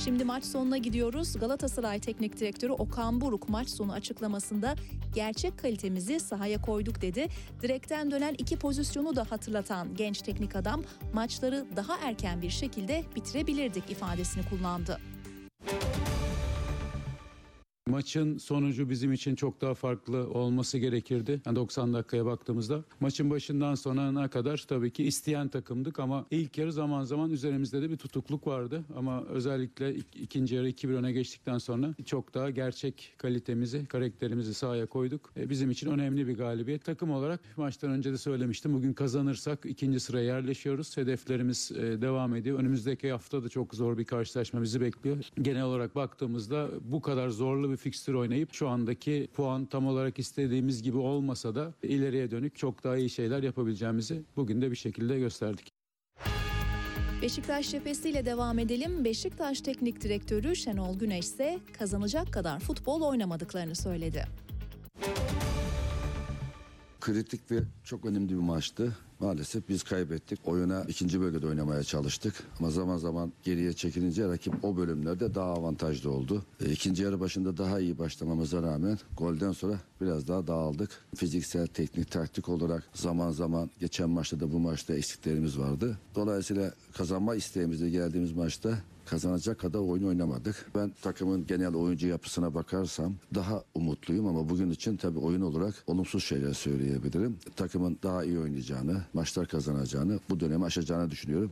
Şimdi 0.04 0.24
maç 0.24 0.44
sonuna 0.44 0.76
gidiyoruz. 0.76 1.38
Galatasaray 1.38 2.00
Teknik 2.00 2.40
Direktörü 2.40 2.72
Okan 2.72 3.20
Buruk 3.20 3.48
maç 3.48 3.68
sonu 3.68 3.92
açıklamasında 3.92 4.74
gerçek 5.14 5.58
kalitemizi 5.58 6.20
sahaya 6.20 6.60
koyduk 6.60 7.02
dedi. 7.02 7.28
Direkten 7.62 8.10
dönen 8.10 8.34
iki 8.38 8.56
pozisyonu 8.56 9.16
da 9.16 9.26
hatırlatan 9.30 9.94
genç 9.94 10.22
teknik 10.22 10.56
adam 10.56 10.82
maçları 11.12 11.66
daha 11.76 11.98
erken 11.98 12.42
bir 12.42 12.50
şekilde 12.50 13.04
bitirebilirdik 13.16 13.90
ifadesini 13.90 14.44
kullandı. 14.48 14.98
Maçın 17.94 18.38
sonucu 18.38 18.90
bizim 18.90 19.12
için 19.12 19.34
çok 19.34 19.60
daha 19.60 19.74
farklı 19.74 20.30
olması 20.30 20.78
gerekirdi. 20.78 21.40
Yani 21.46 21.56
90 21.56 21.94
dakikaya 21.94 22.26
baktığımızda. 22.26 22.84
Maçın 23.00 23.30
başından 23.30 23.74
sonuna 23.74 24.28
kadar 24.28 24.64
tabii 24.68 24.90
ki 24.90 25.04
isteyen 25.04 25.48
takımdık 25.48 26.00
ama 26.00 26.26
ilk 26.30 26.58
yarı 26.58 26.72
zaman 26.72 27.04
zaman 27.04 27.30
üzerimizde 27.30 27.82
de 27.82 27.90
bir 27.90 27.96
tutukluk 27.96 28.46
vardı. 28.46 28.82
Ama 28.96 29.24
özellikle 29.24 29.94
ik- 29.94 30.16
ikinci 30.20 30.54
yarı 30.54 30.68
2-1 30.68 30.94
öne 30.94 31.12
geçtikten 31.12 31.58
sonra 31.58 31.94
çok 32.04 32.34
daha 32.34 32.50
gerçek 32.50 33.14
kalitemizi, 33.18 33.86
karakterimizi 33.86 34.54
sahaya 34.54 34.86
koyduk. 34.86 35.32
E, 35.36 35.50
bizim 35.50 35.70
için 35.70 35.90
önemli 35.90 36.26
bir 36.26 36.36
galibiyet. 36.36 36.84
Takım 36.84 37.10
olarak 37.10 37.40
maçtan 37.56 37.90
önce 37.90 38.12
de 38.12 38.18
söylemiştim. 38.18 38.74
Bugün 38.74 38.92
kazanırsak 38.92 39.58
ikinci 39.66 40.00
sıraya 40.00 40.24
yerleşiyoruz. 40.24 40.96
Hedeflerimiz 40.96 41.72
e, 41.72 42.02
devam 42.02 42.34
ediyor. 42.36 42.58
Önümüzdeki 42.58 43.12
hafta 43.12 43.44
da 43.44 43.48
çok 43.48 43.74
zor 43.74 43.98
bir 43.98 44.04
karşılaşma 44.04 44.62
bizi 44.62 44.80
bekliyor. 44.80 45.16
Genel 45.42 45.62
olarak 45.62 45.94
baktığımızda 45.94 46.68
bu 46.84 47.00
kadar 47.02 47.28
zorlu 47.28 47.70
bir 47.70 47.73
fikstür 47.76 48.14
oynayıp 48.14 48.54
şu 48.54 48.68
andaki 48.68 49.28
puan 49.34 49.66
tam 49.66 49.86
olarak 49.86 50.18
istediğimiz 50.18 50.82
gibi 50.82 50.98
olmasa 50.98 51.54
da 51.54 51.74
ileriye 51.82 52.30
dönük 52.30 52.56
çok 52.56 52.84
daha 52.84 52.96
iyi 52.96 53.10
şeyler 53.10 53.42
yapabileceğimizi 53.42 54.22
bugün 54.36 54.62
de 54.62 54.70
bir 54.70 54.76
şekilde 54.76 55.18
gösterdik. 55.18 55.68
Beşiktaş 57.22 57.70
cephesiyle 57.70 58.26
devam 58.26 58.58
edelim. 58.58 59.04
Beşiktaş 59.04 59.60
Teknik 59.60 60.00
Direktörü 60.00 60.56
Şenol 60.56 60.98
Güneş 60.98 61.24
ise 61.24 61.58
kazanacak 61.78 62.32
kadar 62.32 62.60
futbol 62.60 63.00
oynamadıklarını 63.00 63.74
söyledi. 63.74 64.26
Kritik 67.04 67.50
ve 67.50 67.58
çok 67.84 68.04
önemli 68.04 68.28
bir 68.28 68.34
maçtı. 68.34 68.96
Maalesef 69.20 69.68
biz 69.68 69.82
kaybettik. 69.82 70.40
Oyuna 70.44 70.84
ikinci 70.88 71.20
bölgede 71.20 71.46
oynamaya 71.46 71.82
çalıştık. 71.82 72.34
Ama 72.58 72.70
zaman 72.70 72.96
zaman 72.96 73.32
geriye 73.42 73.72
çekilince 73.72 74.28
rakip 74.28 74.64
o 74.64 74.76
bölümlerde 74.76 75.34
daha 75.34 75.52
avantajlı 75.52 76.10
oldu. 76.10 76.42
E, 76.60 76.72
ikinci 76.72 77.02
yarı 77.02 77.20
başında 77.20 77.56
daha 77.56 77.80
iyi 77.80 77.98
başlamamıza 77.98 78.62
rağmen 78.62 78.98
golden 79.16 79.52
sonra 79.52 79.80
biraz 80.00 80.28
daha 80.28 80.46
dağıldık. 80.46 80.90
Fiziksel, 81.16 81.66
teknik, 81.66 82.10
taktik 82.10 82.48
olarak 82.48 82.84
zaman 82.94 83.30
zaman 83.30 83.70
geçen 83.80 84.10
maçta 84.10 84.40
da 84.40 84.52
bu 84.52 84.58
maçta 84.58 84.94
eksiklerimiz 84.94 85.58
vardı. 85.58 85.98
Dolayısıyla 86.14 86.72
kazanma 86.92 87.34
isteğimizle 87.34 87.90
geldiğimiz 87.90 88.32
maçta 88.32 88.78
kazanacak 89.06 89.58
kadar 89.60 89.78
oyun 89.78 90.04
oynamadık. 90.04 90.66
Ben 90.74 90.92
takımın 91.02 91.46
genel 91.46 91.74
oyuncu 91.74 92.06
yapısına 92.06 92.54
bakarsam 92.54 93.14
daha 93.34 93.64
umutluyum 93.74 94.26
ama 94.26 94.48
bugün 94.48 94.70
için 94.70 94.96
tabii 94.96 95.18
oyun 95.18 95.40
olarak 95.40 95.74
olumsuz 95.86 96.24
şeyler 96.24 96.52
söyleyebilirim. 96.52 97.38
Takımın 97.56 97.98
daha 98.02 98.24
iyi 98.24 98.38
oynayacağını, 98.38 99.02
maçlar 99.14 99.48
kazanacağını, 99.48 100.20
bu 100.30 100.40
dönemi 100.40 100.64
aşacağını 100.64 101.10
düşünüyorum. 101.10 101.50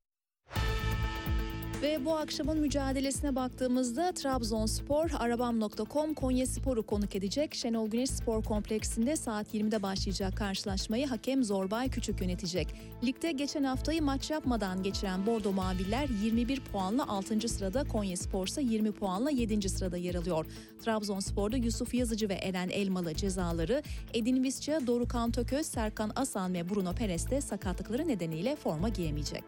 Bu 2.00 2.16
akşamın 2.16 2.60
mücadelesine 2.60 3.36
baktığımızda 3.36 4.12
Trabzonspor, 4.12 5.10
Arabam.com 5.18 6.14
Konya 6.14 6.46
Spor'u 6.46 6.82
konuk 6.82 7.16
edecek. 7.16 7.54
Şenol 7.54 7.88
Güneş 7.88 8.10
Spor 8.10 8.42
Kompleksinde 8.44 9.16
saat 9.16 9.54
20'de 9.54 9.82
başlayacak 9.82 10.36
karşılaşmayı 10.36 11.06
hakem 11.06 11.44
Zorbay 11.44 11.90
Küçük 11.90 12.20
yönetecek. 12.20 12.74
Ligde 13.04 13.32
geçen 13.32 13.64
haftayı 13.64 14.02
maç 14.02 14.30
yapmadan 14.30 14.82
geçiren 14.82 15.26
Bordo 15.26 15.52
Maviller 15.52 16.08
21 16.22 16.60
puanla 16.60 17.08
6. 17.08 17.48
sırada, 17.48 17.84
Konya 17.84 18.16
Spor 18.16 18.46
ise 18.46 18.62
20 18.62 18.92
puanla 18.92 19.30
7. 19.30 19.68
sırada 19.68 19.96
yer 19.96 20.14
alıyor. 20.14 20.46
Trabzonspor'da 20.84 21.56
Yusuf 21.56 21.94
Yazıcı 21.94 22.28
ve 22.28 22.34
Eren 22.34 22.68
Elmalı 22.68 23.14
cezaları, 23.14 23.82
Edin 24.14 24.42
Visca, 24.42 24.86
Dorukan 24.86 25.30
Tököz, 25.30 25.66
Serkan 25.66 26.12
Asan 26.16 26.54
ve 26.54 26.70
Bruno 26.70 26.94
Perez 26.94 27.30
de 27.30 27.40
sakatlıkları 27.40 28.08
nedeniyle 28.08 28.56
forma 28.56 28.88
giyemeyecek. 28.88 29.44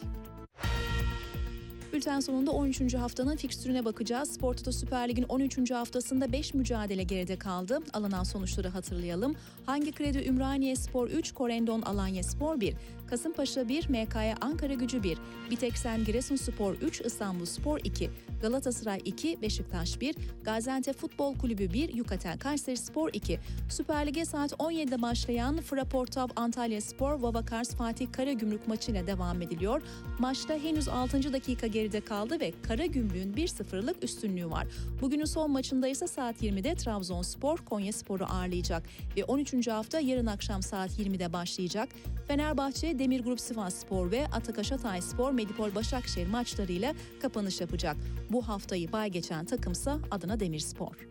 Bülten 1.94 2.20
sonunda 2.20 2.50
13. 2.50 2.94
haftanın 2.94 3.36
fikstürüne 3.36 3.84
bakacağız. 3.84 4.30
Spor 4.30 4.54
Toto 4.54 4.72
Süper 4.72 5.08
Lig'in 5.08 5.22
13. 5.22 5.70
haftasında 5.70 6.32
5 6.32 6.54
mücadele 6.54 7.02
geride 7.02 7.36
kaldı. 7.36 7.78
Alınan 7.92 8.24
sonuçları 8.24 8.68
hatırlayalım. 8.68 9.36
Hangi 9.66 9.92
Kredi 9.92 10.28
Ümraniye 10.28 10.76
Spor 10.76 11.08
3, 11.08 11.32
Korendon 11.32 11.82
Alanya 11.82 12.22
Spor 12.22 12.60
1, 12.60 12.74
Kasımpaşa 13.06 13.68
1, 13.68 13.88
MKY 13.88 14.32
Ankara 14.40 14.74
Gücü 14.74 15.02
1, 15.02 15.18
Biteksen 15.50 16.04
Giresun 16.04 16.36
Spor 16.36 16.74
3, 16.74 17.00
İstanbul 17.00 17.44
Spor 17.44 17.80
2, 17.84 18.10
Galatasaray 18.42 19.00
2, 19.04 19.42
Beşiktaş 19.42 20.00
1, 20.00 20.14
Gaziantep 20.44 20.96
Futbol 20.96 21.38
Kulübü 21.38 21.72
1, 21.72 21.94
Yukatel 21.94 22.38
Kayseri 22.38 22.76
Spor 22.76 23.10
2. 23.12 23.38
Süper 23.68 24.06
Lig'e 24.06 24.24
saat 24.24 24.52
17'de 24.52 25.02
başlayan 25.02 25.60
Fraportav 25.60 26.28
Antalya 26.36 26.80
Spor, 26.80 27.20
Vavakars 27.20 27.74
Fatih 27.74 28.12
Karagümrük 28.12 28.68
maçıyla 28.68 29.06
devam 29.06 29.42
ediliyor. 29.42 29.82
Maçta 30.18 30.54
henüz 30.54 30.88
6. 30.88 31.32
dakika 31.32 31.66
geride 31.66 32.00
kaldı 32.00 32.40
ve 32.40 32.52
Karagümrük'ün 32.62 33.34
1-0'lık 33.34 34.04
üstünlüğü 34.04 34.50
var. 34.50 34.66
Bugünün 35.00 35.24
son 35.24 35.50
maçında 35.50 35.88
ise 35.88 36.06
saat 36.06 36.42
20'de 36.42 36.74
Trabzonspor 36.74 37.58
Konya 37.58 37.92
Spor'u 37.92 38.24
ağırlayacak 38.24 38.82
ve 39.16 39.24
13. 39.24 39.68
hafta 39.68 40.00
yarın 40.00 40.26
akşam 40.26 40.62
saat 40.62 40.90
20'de 40.98 41.32
başlayacak. 41.32 41.88
Fenerbahçe 42.28 42.93
Demir 42.98 43.20
Grup 43.20 43.40
Sivas 43.40 43.74
Spor 43.74 44.10
ve 44.10 44.26
Atakas 44.26 44.70
Hatay 44.70 45.00
Spor 45.00 45.32
Medipol 45.32 45.74
Başakşehir 45.74 46.26
maçlarıyla 46.26 46.94
kapanış 47.22 47.60
yapacak. 47.60 47.96
Bu 48.30 48.48
haftayı 48.48 48.92
bay 48.92 49.10
geçen 49.10 49.44
takımsa 49.44 49.98
Adana 50.10 50.40
Demirspor. 50.40 51.08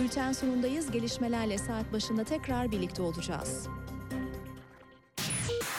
Bülten 0.00 0.32
sonundayız. 0.32 0.90
Gelişmelerle 0.90 1.58
saat 1.58 1.92
başında 1.92 2.24
tekrar 2.24 2.72
birlikte 2.72 3.02
olacağız. 3.02 3.68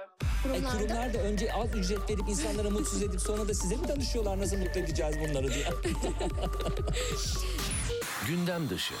E, 0.00 0.42
Kurumlarda 0.42 0.78
kurumlar 0.78 1.14
da 1.14 1.18
önce 1.18 1.52
az 1.52 1.74
ücret 1.74 2.10
verip 2.10 2.28
insanlara 2.28 2.70
mutsuz 2.70 3.02
edip 3.02 3.20
sonra 3.20 3.48
da 3.48 3.54
size 3.54 3.76
mi 3.76 3.88
danışıyorlar 3.88 4.38
nasıl 4.38 4.56
mutlu 4.56 4.80
edeceğiz 4.80 5.16
bunları 5.20 5.54
diye. 5.54 5.66
Gündem 8.28 8.68
dışı. 8.68 8.94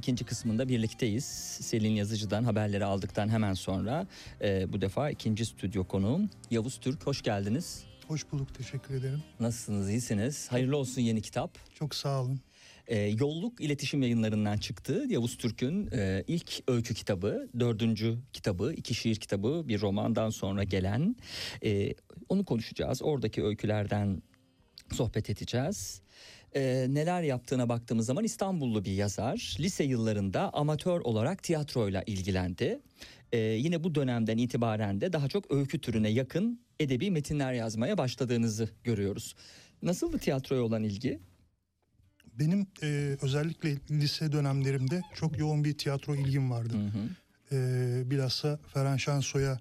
İkinci 0.00 0.24
kısmında 0.24 0.68
birlikteyiz. 0.68 1.24
Selin 1.60 1.90
Yazıcı'dan 1.90 2.44
haberleri 2.44 2.84
aldıktan 2.84 3.28
hemen 3.28 3.54
sonra 3.54 4.06
e, 4.42 4.72
bu 4.72 4.80
defa 4.80 5.10
ikinci 5.10 5.46
stüdyo 5.46 5.84
konuğum 5.84 6.30
Yavuz 6.50 6.80
Türk. 6.80 7.06
Hoş 7.06 7.22
geldiniz. 7.22 7.84
Hoş 8.08 8.32
bulduk, 8.32 8.54
teşekkür 8.54 8.94
ederim. 8.94 9.22
Nasılsınız, 9.40 9.90
iyisiniz? 9.90 10.52
Hayırlı 10.52 10.76
olsun 10.76 11.02
yeni 11.02 11.22
kitap. 11.22 11.58
Çok 11.74 11.94
sağ 11.94 12.22
olun. 12.22 12.40
E, 12.86 12.98
Yolluk 12.98 13.60
İletişim 13.60 14.02
Yayınları'ndan 14.02 14.58
çıktı. 14.58 15.04
Yavuz 15.08 15.36
Türk'ün 15.36 15.90
e, 15.92 16.24
ilk 16.26 16.62
öykü 16.68 16.94
kitabı, 16.94 17.48
dördüncü 17.60 18.18
kitabı, 18.32 18.74
iki 18.76 18.94
şiir 18.94 19.16
kitabı, 19.16 19.68
bir 19.68 19.80
romandan 19.80 20.30
sonra 20.30 20.64
gelen. 20.64 21.16
E, 21.64 21.94
onu 22.28 22.44
konuşacağız. 22.44 23.02
Oradaki 23.02 23.44
öykülerden 23.44 24.22
sohbet 24.92 25.30
edeceğiz. 25.30 26.02
E, 26.54 26.86
neler 26.88 27.22
yaptığına 27.22 27.68
baktığımız 27.68 28.06
zaman 28.06 28.24
İstanbullu 28.24 28.84
bir 28.84 28.92
yazar. 28.92 29.56
Lise 29.60 29.84
yıllarında 29.84 30.54
amatör 30.54 31.00
olarak 31.00 31.42
tiyatroyla 31.42 32.02
ilgilendi. 32.06 32.80
E, 33.32 33.38
yine 33.38 33.84
bu 33.84 33.94
dönemden 33.94 34.38
itibaren 34.38 35.00
de 35.00 35.12
daha 35.12 35.28
çok 35.28 35.50
öykü 35.52 35.80
türüne 35.80 36.08
yakın 36.08 36.60
edebi 36.80 37.10
metinler 37.10 37.52
yazmaya 37.52 37.98
başladığınızı 37.98 38.68
görüyoruz. 38.84 39.34
Nasıldı 39.82 40.18
tiyatroya 40.18 40.62
olan 40.62 40.82
ilgi? 40.82 41.20
Benim 42.38 42.66
e, 42.82 43.16
özellikle 43.22 43.76
lise 43.90 44.32
dönemlerimde 44.32 45.02
çok 45.14 45.38
yoğun 45.38 45.64
bir 45.64 45.78
tiyatro 45.78 46.14
ilgim 46.14 46.50
vardı. 46.50 46.74
E, 47.52 47.56
bilhassa 48.10 48.58
Ferhan 48.74 48.96
Şansoy'a 48.96 49.60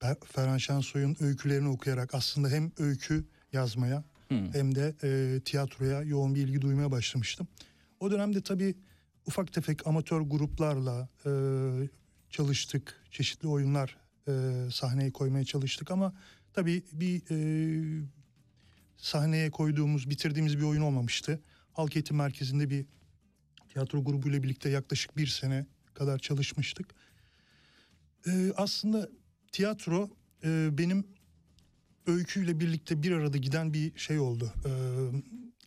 Fe- 0.00 0.24
Ferhan 0.26 0.58
Şansoy'un 0.58 1.16
öykülerini 1.20 1.68
okuyarak 1.68 2.14
aslında 2.14 2.48
hem 2.48 2.72
öykü 2.78 3.24
yazmaya 3.52 4.04
hem 4.28 4.74
de 4.74 4.94
e, 5.02 5.40
tiyatroya 5.40 6.02
yoğun 6.02 6.34
bir 6.34 6.42
ilgi 6.48 6.60
duymaya 6.60 6.90
başlamıştım. 6.90 7.48
O 8.00 8.10
dönemde 8.10 8.40
tabii 8.40 8.74
ufak 9.26 9.52
tefek 9.52 9.86
amatör 9.86 10.20
gruplarla 10.20 11.08
e, 11.26 11.30
çalıştık. 12.30 13.02
Çeşitli 13.10 13.48
oyunlar 13.48 13.96
e, 14.28 14.32
sahneye 14.72 15.10
koymaya 15.10 15.44
çalıştık 15.44 15.90
ama 15.90 16.14
tabii 16.52 16.82
bir 16.92 17.22
e, 17.30 18.06
sahneye 18.96 19.50
koyduğumuz, 19.50 20.10
bitirdiğimiz 20.10 20.58
bir 20.58 20.62
oyun 20.62 20.82
olmamıştı. 20.82 21.40
Halk 21.72 21.96
Eğitim 21.96 22.16
Merkezi'nde 22.16 22.70
bir 22.70 22.86
tiyatro 23.68 24.04
grubuyla 24.04 24.42
birlikte 24.42 24.68
yaklaşık 24.68 25.16
bir 25.16 25.26
sene 25.26 25.66
kadar 25.94 26.18
çalışmıştık. 26.18 26.94
Ee, 28.26 28.52
aslında 28.56 29.08
tiyatro 29.52 30.10
e, 30.44 30.78
benim 30.78 31.06
öyküyle 32.06 32.60
birlikte 32.60 33.02
bir 33.02 33.12
arada 33.12 33.36
giden 33.36 33.74
bir 33.74 33.98
şey 33.98 34.18
oldu. 34.18 34.52
Ee, 34.66 34.70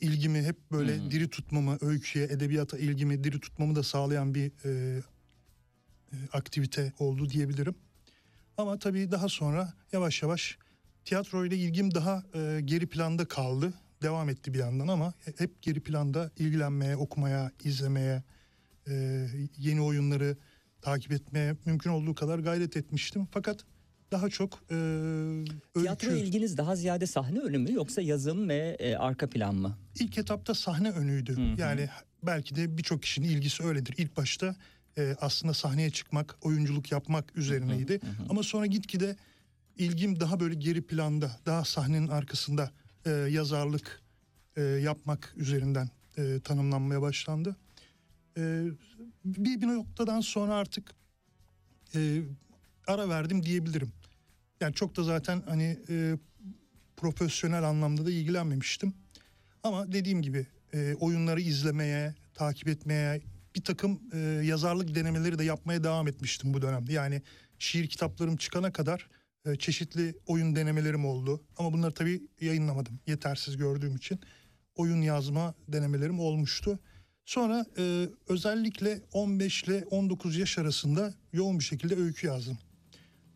ilgimi 0.02 0.44
hep 0.44 0.72
böyle 0.72 1.12
diri 1.12 1.30
tutmamı, 1.30 1.78
öyküye, 1.82 2.26
edebiyata 2.26 2.78
ilgimi 2.78 3.24
diri 3.24 3.40
tutmamı 3.40 3.76
da 3.76 3.84
sağlayan 3.84 4.36
bir 4.36 4.52
e, 4.66 5.02
e, 6.12 6.16
aktivite 6.34 6.94
oldu 7.00 7.30
diyebilirim. 7.30 7.76
Ama 8.58 8.80
tabii 8.80 9.12
daha 9.12 9.30
sonra 9.30 9.74
yavaş 9.92 10.24
yavaş 10.24 10.58
tiyatroyla 11.06 11.58
ilgim 11.58 11.94
daha 11.94 12.24
e, 12.36 12.62
geri 12.66 12.88
planda 12.88 13.26
kaldı. 13.26 13.74
Devam 14.02 14.30
etti 14.30 14.54
bir 14.54 14.60
yandan 14.60 14.88
ama 14.88 15.14
hep 15.38 15.62
geri 15.62 15.80
planda 15.80 16.32
ilgilenmeye, 16.38 16.98
okumaya, 16.98 17.52
izlemeye, 17.64 18.24
e, 18.88 19.28
yeni 19.58 19.82
oyunları 19.82 20.38
takip 20.82 21.12
etmeye 21.12 21.56
mümkün 21.66 21.90
olduğu 21.90 22.16
kadar 22.16 22.40
gayret 22.40 22.78
etmiştim. 22.78 23.28
Fakat 23.32 23.66
daha 24.12 24.30
çok 24.30 24.53
e, 24.72 24.76
Tiyatro 25.74 26.12
ilginiz 26.12 26.57
daha 26.57 26.76
ziyade 26.76 27.07
sahne 27.07 27.39
önü 27.39 27.57
mü 27.57 27.74
yoksa 27.74 28.01
yazım 28.01 28.49
ve 28.49 28.78
e, 28.80 28.95
arka 28.95 29.30
plan 29.30 29.55
mı? 29.55 29.78
İlk 29.99 30.18
etapta 30.18 30.53
sahne 30.53 30.91
önüydü. 30.91 31.38
Yani 31.57 31.89
belki 32.24 32.55
de 32.55 32.78
birçok 32.78 33.01
kişinin 33.03 33.30
ilgisi 33.30 33.64
öyledir. 33.64 33.93
İlk 33.97 34.18
başta 34.18 34.55
e, 34.97 35.16
aslında 35.22 35.53
sahneye 35.53 35.89
çıkmak, 35.89 36.36
oyunculuk 36.41 36.91
yapmak 36.91 37.38
üzerineydi. 37.38 37.99
Ama 38.30 38.43
sonra 38.43 38.66
gitgide 38.66 39.16
ilgim 39.78 40.20
daha 40.20 40.39
böyle 40.39 40.55
geri 40.55 40.82
planda, 40.82 41.32
daha 41.45 41.66
sahnenin 41.66 42.07
arkasında 42.07 42.72
e, 43.05 43.10
yazarlık 43.12 44.01
e, 44.55 44.62
yapmak 44.62 45.34
üzerinden 45.38 45.89
e, 46.18 46.39
tanımlanmaya 46.43 47.01
başlandı. 47.01 47.55
E, 48.38 48.66
bir, 49.26 49.62
bir 49.62 49.68
noktadan 49.68 50.22
sonra 50.22 50.53
artık 50.53 50.91
e, 51.95 52.22
ara 52.88 53.10
verdim 53.10 53.43
diyebilirim. 53.43 53.91
Yani 54.62 54.74
çok 54.74 54.97
da 54.97 55.03
zaten 55.03 55.43
hani 55.47 55.78
e, 55.89 56.18
profesyonel 56.97 57.64
anlamda 57.64 58.05
da 58.05 58.12
ilgilenmemiştim. 58.12 58.93
Ama 59.64 59.91
dediğim 59.91 60.22
gibi 60.22 60.47
e, 60.74 60.95
oyunları 60.99 61.41
izlemeye, 61.41 62.16
takip 62.34 62.68
etmeye, 62.68 63.22
bir 63.55 63.64
takım 63.64 64.01
e, 64.14 64.18
yazarlık 64.43 64.95
denemeleri 64.95 65.39
de 65.39 65.43
yapmaya 65.43 65.84
devam 65.84 66.07
etmiştim 66.07 66.53
bu 66.53 66.62
dönemde. 66.62 66.93
Yani 66.93 67.22
şiir 67.60 67.88
kitaplarım 67.88 68.38
çıkana 68.38 68.74
kadar 68.74 69.10
e, 69.45 69.55
çeşitli 69.55 70.16
oyun 70.26 70.55
denemelerim 70.55 71.05
oldu. 71.05 71.43
Ama 71.57 71.74
bunları 71.74 71.93
tabii 71.93 72.22
yayınlamadım 72.41 72.99
yetersiz 73.07 73.57
gördüğüm 73.57 73.95
için. 73.95 74.20
Oyun 74.76 75.01
yazma 75.01 75.53
denemelerim 75.68 76.20
olmuştu. 76.20 76.80
Sonra 77.26 77.66
e, 77.78 78.10
özellikle 78.28 79.01
15 79.14 79.64
ile 79.64 79.86
19 79.91 80.38
yaş 80.38 80.57
arasında 80.57 81.14
yoğun 81.34 81.60
bir 81.60 81.64
şekilde 81.64 81.95
öykü 81.95 82.28
yazdım. 82.28 82.57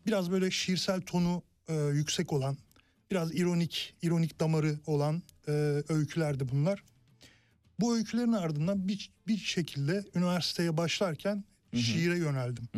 Biraz 0.06 0.30
böyle 0.30 0.50
şiirsel 0.50 1.00
tonu 1.00 1.42
e, 1.68 1.74
yüksek 1.74 2.32
olan, 2.32 2.56
biraz 3.10 3.34
ironik, 3.34 3.94
ironik 4.02 4.40
damarı 4.40 4.78
olan 4.86 5.22
e, 5.48 5.52
öykülerdi 5.88 6.48
bunlar. 6.48 6.84
Bu 7.80 7.96
öykülerin 7.96 8.32
ardından 8.32 8.88
bir, 8.88 9.12
bir 9.26 9.36
şekilde 9.38 10.04
üniversiteye 10.14 10.76
başlarken 10.76 11.44
şiire 11.74 12.18
yöneldim. 12.18 12.68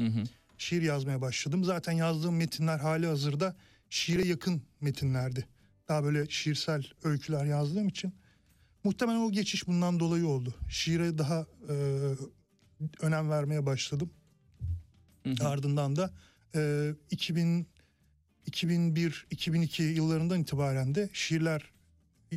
Şiir 0.58 0.82
yazmaya 0.82 1.20
başladım. 1.20 1.64
Zaten 1.64 1.92
yazdığım 1.92 2.36
metinler 2.36 2.78
hali 2.78 3.06
hazırda 3.06 3.56
şiire 3.90 4.28
yakın 4.28 4.62
metinlerdi. 4.80 5.48
Daha 5.88 6.04
böyle 6.04 6.28
şiirsel 6.28 6.86
öyküler 7.02 7.44
yazdığım 7.44 7.88
için. 7.88 8.14
Muhtemelen 8.84 9.18
o 9.18 9.32
geçiş 9.32 9.66
bundan 9.66 10.00
dolayı 10.00 10.26
oldu. 10.26 10.54
Şiire 10.68 11.18
daha 11.18 11.46
e, 11.68 11.74
önem 13.00 13.30
vermeye 13.30 13.66
başladım. 13.66 14.10
Ardından 15.40 15.96
da 15.96 16.10
e, 16.56 16.94
2000 17.10 17.66
2001-2002 18.50 19.82
yıllarından 19.82 20.40
itibaren 20.40 20.94
de 20.94 21.08
şiirler 21.12 21.70
e, 22.32 22.36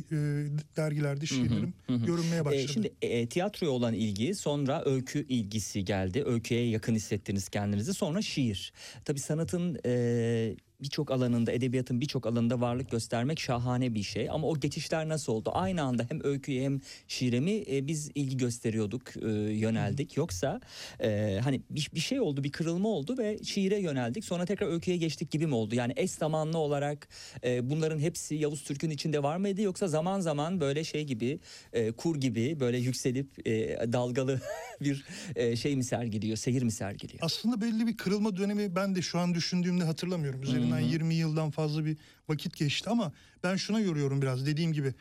dergilerde 0.76 1.26
şiirlerim 1.26 1.74
görünmeye 1.88 2.40
E, 2.40 2.44
başladı. 2.44 2.68
şimdi 2.72 2.92
e, 3.02 3.26
tiyatroya 3.28 3.72
olan 3.72 3.94
ilgi 3.94 4.34
sonra 4.34 4.82
öykü 4.84 5.26
ilgisi 5.28 5.84
geldi. 5.84 6.22
Öyküye 6.26 6.68
yakın 6.68 6.94
hissettiniz 6.94 7.48
kendinizi. 7.48 7.94
Sonra 7.94 8.22
şiir. 8.22 8.72
Tabii 9.04 9.20
sanatın 9.20 9.78
e, 9.86 10.56
birçok 10.82 11.10
alanında, 11.10 11.52
edebiyatın 11.52 12.00
birçok 12.00 12.26
alanında 12.26 12.60
varlık 12.60 12.90
göstermek 12.90 13.40
şahane 13.40 13.94
bir 13.94 14.02
şey. 14.02 14.30
Ama 14.30 14.46
o 14.46 14.60
geçişler 14.60 15.08
nasıl 15.08 15.32
oldu? 15.32 15.50
Aynı 15.54 15.82
anda 15.82 16.06
hem 16.08 16.24
öyküye 16.24 16.64
hem 16.64 16.80
şiire 17.08 17.40
mi 17.40 17.64
e, 17.70 17.86
biz 17.86 18.10
ilgi 18.14 18.36
gösteriyorduk, 18.36 19.16
e, 19.16 19.28
yöneldik. 19.52 20.16
Yoksa 20.16 20.60
e, 21.00 21.40
hani 21.44 21.60
bir, 21.70 21.90
bir 21.94 22.00
şey 22.00 22.20
oldu, 22.20 22.44
bir 22.44 22.52
kırılma 22.52 22.88
oldu 22.88 23.18
ve 23.18 23.38
şiire 23.44 23.80
yöneldik. 23.80 24.24
Sonra 24.24 24.44
tekrar 24.44 24.66
öyküye 24.66 24.96
geçtik 24.96 25.30
gibi 25.30 25.46
mi 25.46 25.54
oldu? 25.54 25.74
Yani 25.74 25.92
eş 25.96 26.10
zamanlı 26.10 26.58
olarak 26.58 27.08
e, 27.44 27.70
bunların 27.70 27.98
hepsi 27.98 28.34
Yavuz 28.34 28.62
Türk'ün 28.62 28.90
içinde 28.90 29.22
var 29.22 29.36
mıydı? 29.36 29.62
Yoksa 29.62 29.88
zaman 29.88 30.20
zaman 30.20 30.60
böyle 30.60 30.84
şey 30.84 31.04
gibi, 31.04 31.40
e, 31.72 31.92
kur 31.92 32.16
gibi 32.16 32.60
böyle 32.60 32.78
yükselip 32.78 33.48
e, 33.48 33.52
dalgalı 33.92 34.40
bir 34.80 35.04
e, 35.36 35.56
şey 35.56 35.76
mi 35.76 35.84
sergiliyor, 35.84 36.36
seyir 36.36 36.62
mi 36.62 36.72
sergiliyor? 36.72 37.18
Aslında 37.22 37.60
belli 37.60 37.86
bir 37.86 37.96
kırılma 37.96 38.36
dönemi 38.36 38.76
ben 38.76 38.94
de 38.94 39.02
şu 39.02 39.18
an 39.18 39.34
düşündüğümde 39.34 39.84
hatırlamıyorum. 39.84 40.40
Üzerinden 40.70 40.92
20 40.92 41.14
yıldan 41.14 41.50
fazla 41.50 41.84
bir 41.84 41.96
vakit 42.28 42.56
geçti 42.56 42.90
ama 42.90 43.12
ben 43.42 43.56
şuna 43.56 43.80
yoruyorum 43.80 44.22
biraz 44.22 44.46
dediğim 44.46 44.72
gibi. 44.72 44.94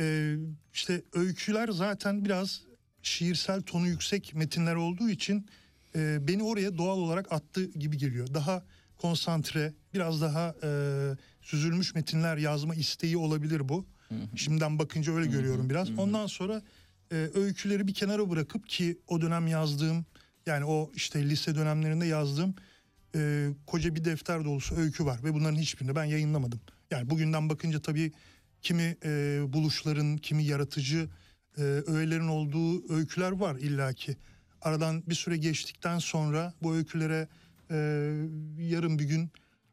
Ee, 0.00 0.36
işte 0.74 1.02
öyküler 1.12 1.68
zaten 1.68 2.24
biraz 2.24 2.62
şiirsel 3.02 3.62
tonu 3.62 3.86
yüksek 3.86 4.34
metinler 4.34 4.74
olduğu 4.74 5.10
için 5.10 5.46
e, 5.94 6.28
beni 6.28 6.42
oraya 6.42 6.78
doğal 6.78 6.98
olarak 6.98 7.32
attı 7.32 7.64
gibi 7.64 7.98
geliyor. 7.98 8.34
Daha 8.34 8.62
konsantre, 8.98 9.74
biraz 9.94 10.20
daha 10.20 10.54
e, 10.62 10.70
süzülmüş 11.42 11.94
metinler 11.94 12.36
yazma 12.36 12.74
isteği 12.74 13.16
olabilir 13.16 13.68
bu. 13.68 13.86
Şimdiden 14.36 14.78
bakınca 14.78 15.12
öyle 15.12 15.26
görüyorum 15.26 15.70
biraz. 15.70 15.90
Ondan 15.98 16.26
sonra 16.26 16.62
e, 17.12 17.30
öyküleri 17.34 17.86
bir 17.86 17.94
kenara 17.94 18.30
bırakıp 18.30 18.68
ki 18.68 18.98
o 19.08 19.20
dönem 19.20 19.46
yazdığım 19.46 20.04
yani 20.46 20.64
o 20.64 20.90
işte 20.94 21.28
lise 21.28 21.54
dönemlerinde 21.54 22.06
yazdığım 22.06 22.54
e, 23.14 23.48
koca 23.66 23.94
bir 23.94 24.04
defter 24.04 24.44
dolusu 24.44 24.76
öykü 24.76 25.04
var 25.04 25.24
ve 25.24 25.34
bunların 25.34 25.56
hiçbirini 25.56 25.96
ben 25.96 26.04
yayınlamadım. 26.04 26.60
Yani 26.90 27.10
bugünden 27.10 27.48
bakınca 27.48 27.82
tabii 27.82 28.12
kimi 28.62 28.96
e, 29.04 29.42
buluşların, 29.48 30.16
kimi 30.16 30.44
yaratıcı 30.44 31.08
e, 31.58 31.62
öğelerin 31.62 32.28
olduğu 32.28 32.94
öyküler 32.94 33.32
var 33.32 33.56
illaki. 33.56 34.16
Aradan 34.62 35.02
bir 35.06 35.14
süre 35.14 35.36
geçtikten 35.36 35.98
sonra 35.98 36.54
bu 36.62 36.74
öykülere 36.74 37.28
e, 37.70 37.76
yarın 38.58 38.98
bir 38.98 39.04
gün 39.04 39.30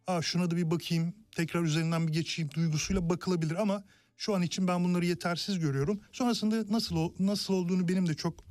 Aa, 0.07 0.21
şuna 0.21 0.51
da 0.51 0.57
bir 0.57 0.71
bakayım 0.71 1.13
tekrar 1.31 1.63
üzerinden 1.63 2.07
bir 2.07 2.13
geçeyim 2.13 2.51
duygusuyla 2.51 3.09
bakılabilir 3.09 3.55
ama 3.55 3.83
şu 4.17 4.35
an 4.35 4.41
için 4.41 4.67
ben 4.67 4.83
bunları 4.83 5.05
yetersiz 5.05 5.59
görüyorum. 5.59 6.01
Sonrasında 6.11 6.73
nasıl 6.73 7.11
nasıl 7.19 7.53
olduğunu 7.53 7.87
benim 7.87 8.07
de 8.07 8.13
çok 8.13 8.43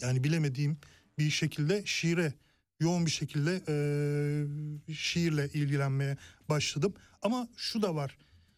Yani 0.00 0.24
bilemediğim 0.24 0.78
bir 1.18 1.30
şekilde 1.30 1.82
şiire 1.86 2.32
yoğun 2.80 3.06
bir 3.06 3.10
şekilde 3.10 3.62
e, 3.68 4.94
şiirle 4.94 5.48
ilgilenmeye 5.48 6.16
başladım. 6.48 6.94
Ama 7.22 7.48
şu 7.56 7.82
da 7.82 7.94
var. 7.94 8.16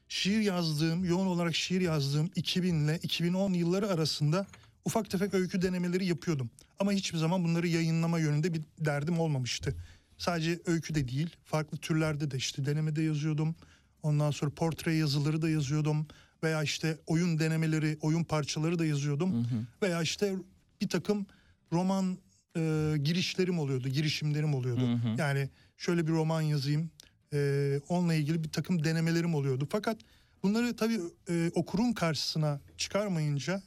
Şiir 0.09 0.41
yazdığım, 0.41 1.05
yoğun 1.05 1.27
olarak 1.27 1.55
şiir 1.55 1.81
yazdığım 1.81 2.31
2000 2.37 2.85
ile 2.85 2.99
2010 3.03 3.53
yılları 3.53 3.89
arasında 3.89 4.47
ufak 4.85 5.11
tefek 5.11 5.35
öykü 5.35 5.63
denemeleri 5.63 6.07
yapıyordum. 6.07 6.51
Ama 6.79 6.93
hiçbir 6.93 7.19
zaman 7.19 7.45
bunları 7.45 7.69
yayınlama 7.69 8.19
yönünde 8.19 8.55
bir 8.55 8.63
derdim 8.79 9.21
olmamıştı. 9.21 9.75
Sadece 10.19 10.61
öykü 10.67 10.95
de 10.95 11.09
değil, 11.09 11.37
farklı 11.45 11.79
türlerde 11.79 12.31
de 12.31 12.37
işte 12.37 12.67
denemede 12.67 13.03
yazıyordum. 13.03 13.55
Ondan 14.03 14.31
sonra 14.31 14.51
portre 14.51 14.95
yazıları 14.95 15.43
da 15.43 15.49
yazıyordum. 15.49 16.07
Veya 16.43 16.63
işte 16.63 16.99
oyun 17.07 17.39
denemeleri, 17.39 17.99
oyun 18.01 18.25
parçaları 18.25 18.79
da 18.79 18.87
yazıyordum. 18.87 19.47
Veya 19.83 20.03
işte 20.03 20.35
bir 20.81 20.89
takım 20.89 21.27
roman 21.73 22.19
e, 22.57 22.95
girişlerim 22.99 23.59
oluyordu, 23.59 23.89
girişimlerim 23.89 24.55
oluyordu. 24.55 25.01
Yani 25.19 25.49
şöyle 25.77 26.07
bir 26.07 26.13
roman 26.13 26.41
yazayım, 26.41 26.91
e, 27.33 27.81
onunla 27.89 28.15
ilgili 28.15 28.45
bir 28.45 28.49
takım 28.49 28.85
denemelerim 28.85 29.35
oluyordu. 29.35 29.69
Fakat 29.71 29.97
bunları 30.43 30.77
tabii 30.77 31.01
e, 31.29 31.51
okurun 31.55 31.93
karşısına 31.93 32.61
çıkarmayınca 32.77 33.63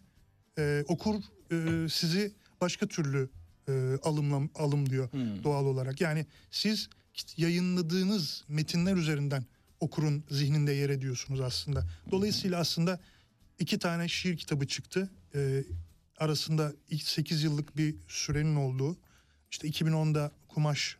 e, 0.57 0.83
okur 0.87 1.15
e, 1.51 1.89
sizi 1.89 2.31
başka 2.61 2.87
türlü 2.87 3.29
e, 3.69 3.71
alımla, 4.03 4.49
alım 4.55 4.89
diyor 4.89 5.09
doğal 5.43 5.65
olarak. 5.65 6.01
Yani 6.01 6.25
siz 6.51 6.89
yayınladığınız 7.37 8.43
metinler 8.47 8.95
üzerinden 8.95 9.45
okurun 9.79 10.23
zihninde 10.29 10.71
yer 10.71 10.89
ediyorsunuz 10.89 11.41
aslında. 11.41 11.85
Dolayısıyla 12.11 12.59
aslında 12.59 12.99
iki 13.59 13.79
tane 13.79 14.07
şiir 14.07 14.37
kitabı 14.37 14.67
çıktı. 14.67 15.09
E, 15.35 15.63
arasında 16.19 16.73
ilk 16.89 17.03
8 17.03 17.43
yıllık 17.43 17.77
bir 17.77 17.95
sürenin 18.07 18.55
olduğu. 18.55 18.97
İşte 19.51 19.67
2010'da 19.67 20.31
Kumaş 20.47 20.97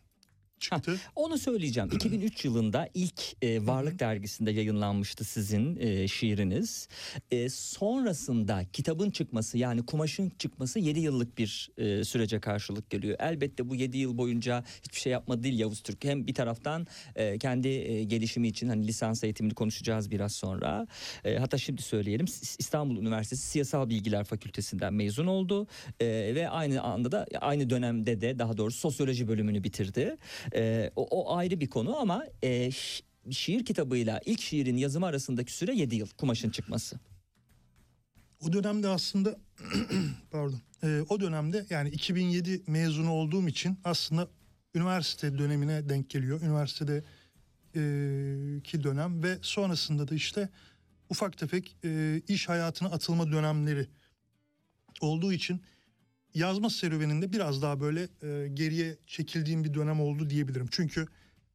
çıktı. 0.59 0.99
Onu 1.15 1.37
söyleyeceğim. 1.37 1.89
2003 1.93 2.45
yılında 2.45 2.89
ilk 2.93 3.43
e, 3.43 3.67
Varlık 3.67 3.99
dergisinde 3.99 4.51
yayınlanmıştı 4.51 5.23
sizin 5.23 5.77
e, 5.79 6.07
şiiriniz. 6.07 6.87
E, 7.31 7.49
sonrasında 7.49 8.63
kitabın 8.73 9.11
çıkması 9.11 9.57
yani 9.57 9.85
kumaşın 9.85 10.31
çıkması 10.39 10.79
7 10.79 10.99
yıllık 10.99 11.37
bir 11.37 11.69
e, 11.77 12.03
sürece 12.03 12.39
karşılık 12.39 12.89
geliyor. 12.89 13.17
Elbette 13.19 13.69
bu 13.69 13.75
7 13.75 13.97
yıl 13.97 14.17
boyunca 14.17 14.63
hiçbir 14.83 14.99
şey 14.99 15.11
yapmadı 15.11 15.43
değil 15.43 15.59
Yavuz 15.59 15.81
Türk. 15.81 16.03
Hem 16.03 16.27
bir 16.27 16.33
taraftan 16.33 16.87
e, 17.15 17.37
kendi 17.37 17.67
e, 17.67 18.03
gelişimi 18.03 18.47
için 18.47 18.69
hani 18.69 18.87
lisans 18.87 19.23
eğitimini 19.23 19.53
konuşacağız 19.53 20.11
biraz 20.11 20.31
sonra. 20.31 20.87
E, 21.25 21.37
hatta 21.37 21.57
şimdi 21.57 21.81
söyleyelim 21.81 22.25
İs- 22.25 22.55
İstanbul 22.59 22.97
Üniversitesi 22.97 23.47
Siyasal 23.47 23.89
Bilgiler 23.89 24.23
Fakültesinden 24.23 24.93
mezun 24.93 25.27
oldu. 25.27 25.67
E, 25.99 26.05
ve 26.35 26.49
aynı 26.49 26.81
anda 26.81 27.11
da 27.11 27.25
aynı 27.41 27.69
dönemde 27.69 28.21
de 28.21 28.39
daha 28.39 28.57
doğrusu 28.57 28.79
sosyoloji 28.79 29.27
bölümünü 29.27 29.63
bitirdi. 29.63 30.17
Ee, 30.55 30.91
o, 30.95 31.03
o 31.03 31.35
ayrı 31.35 31.59
bir 31.59 31.69
konu 31.69 31.97
ama 31.97 32.25
e, 32.41 32.67
şi- 32.67 33.01
şiir 33.31 33.65
kitabıyla 33.65 34.21
ilk 34.25 34.41
şiirin 34.41 34.77
yazımı 34.77 35.05
arasındaki 35.05 35.53
süre 35.53 35.75
7 35.75 35.95
yıl 35.95 36.07
kumaşın 36.07 36.49
çıkması. 36.49 36.99
O 38.41 38.53
dönemde 38.53 38.87
aslında 38.87 39.35
pardon 40.31 40.61
e, 40.83 41.01
o 41.09 41.19
dönemde 41.19 41.65
yani 41.69 41.89
2007 41.89 42.63
mezunu 42.67 43.11
olduğum 43.11 43.47
için 43.47 43.79
aslında 43.83 44.27
üniversite 44.75 45.37
dönemine 45.37 45.89
denk 45.89 46.09
geliyor. 46.09 46.41
Üniversitede 46.41 47.03
e, 47.75 47.81
ki 48.63 48.83
dönem 48.83 49.23
ve 49.23 49.37
sonrasında 49.41 50.07
da 50.07 50.15
işte 50.15 50.49
ufak 51.09 51.37
tefek 51.37 51.75
e, 51.85 52.21
iş 52.27 52.49
hayatına 52.49 52.89
atılma 52.89 53.31
dönemleri 53.31 53.87
olduğu 55.01 55.33
için 55.33 55.61
yazma 56.33 56.69
serüveninde 56.69 57.33
biraz 57.33 57.61
daha 57.61 57.79
böyle 57.79 58.01
e, 58.23 58.47
geriye 58.53 58.97
çekildiğim 59.07 59.63
bir 59.63 59.73
dönem 59.73 60.01
oldu 60.01 60.29
diyebilirim. 60.29 60.67
Çünkü 60.71 61.07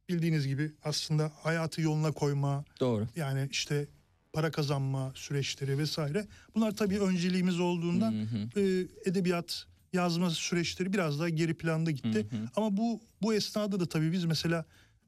bildiğiniz 0.09 0.47
gibi 0.47 0.71
aslında 0.83 1.31
hayatı 1.35 1.81
yoluna 1.81 2.11
koyma, 2.11 2.65
Doğru. 2.79 3.07
yani 3.15 3.47
işte 3.51 3.87
para 4.33 4.51
kazanma 4.51 5.11
süreçleri 5.15 5.77
vesaire. 5.77 6.27
Bunlar 6.55 6.71
tabii 6.71 6.99
önceliğimiz 6.99 7.59
olduğundan 7.59 8.27
e, 8.55 8.61
edebiyat 9.05 9.65
yazma 9.93 10.29
süreçleri 10.29 10.93
biraz 10.93 11.19
daha 11.19 11.29
geri 11.29 11.53
planda 11.53 11.91
gitti. 11.91 12.27
Ama 12.55 12.77
bu 12.77 13.01
bu 13.21 13.33
esnada 13.33 13.79
da 13.79 13.85
tabii 13.85 14.11
biz 14.11 14.25
mesela 14.25 14.65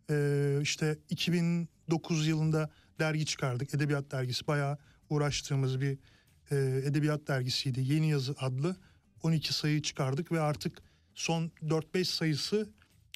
e, 0.09 0.59
işte 0.61 0.97
2009 1.09 2.27
yılında 2.27 2.69
dergi 2.99 3.25
çıkardık. 3.25 3.73
Edebiyat 3.73 4.11
dergisi 4.11 4.47
bayağı 4.47 4.77
uğraştığımız 5.09 5.81
bir 5.81 5.97
e, 6.51 6.55
edebiyat 6.85 7.27
dergisiydi. 7.27 7.93
Yeni 7.93 8.09
Yazı 8.09 8.35
adlı 8.39 8.75
12 9.23 9.53
sayı 9.53 9.81
çıkardık 9.81 10.31
ve 10.31 10.41
artık 10.41 10.81
son 11.15 11.51
4-5 11.63 12.05
sayısı 12.05 12.69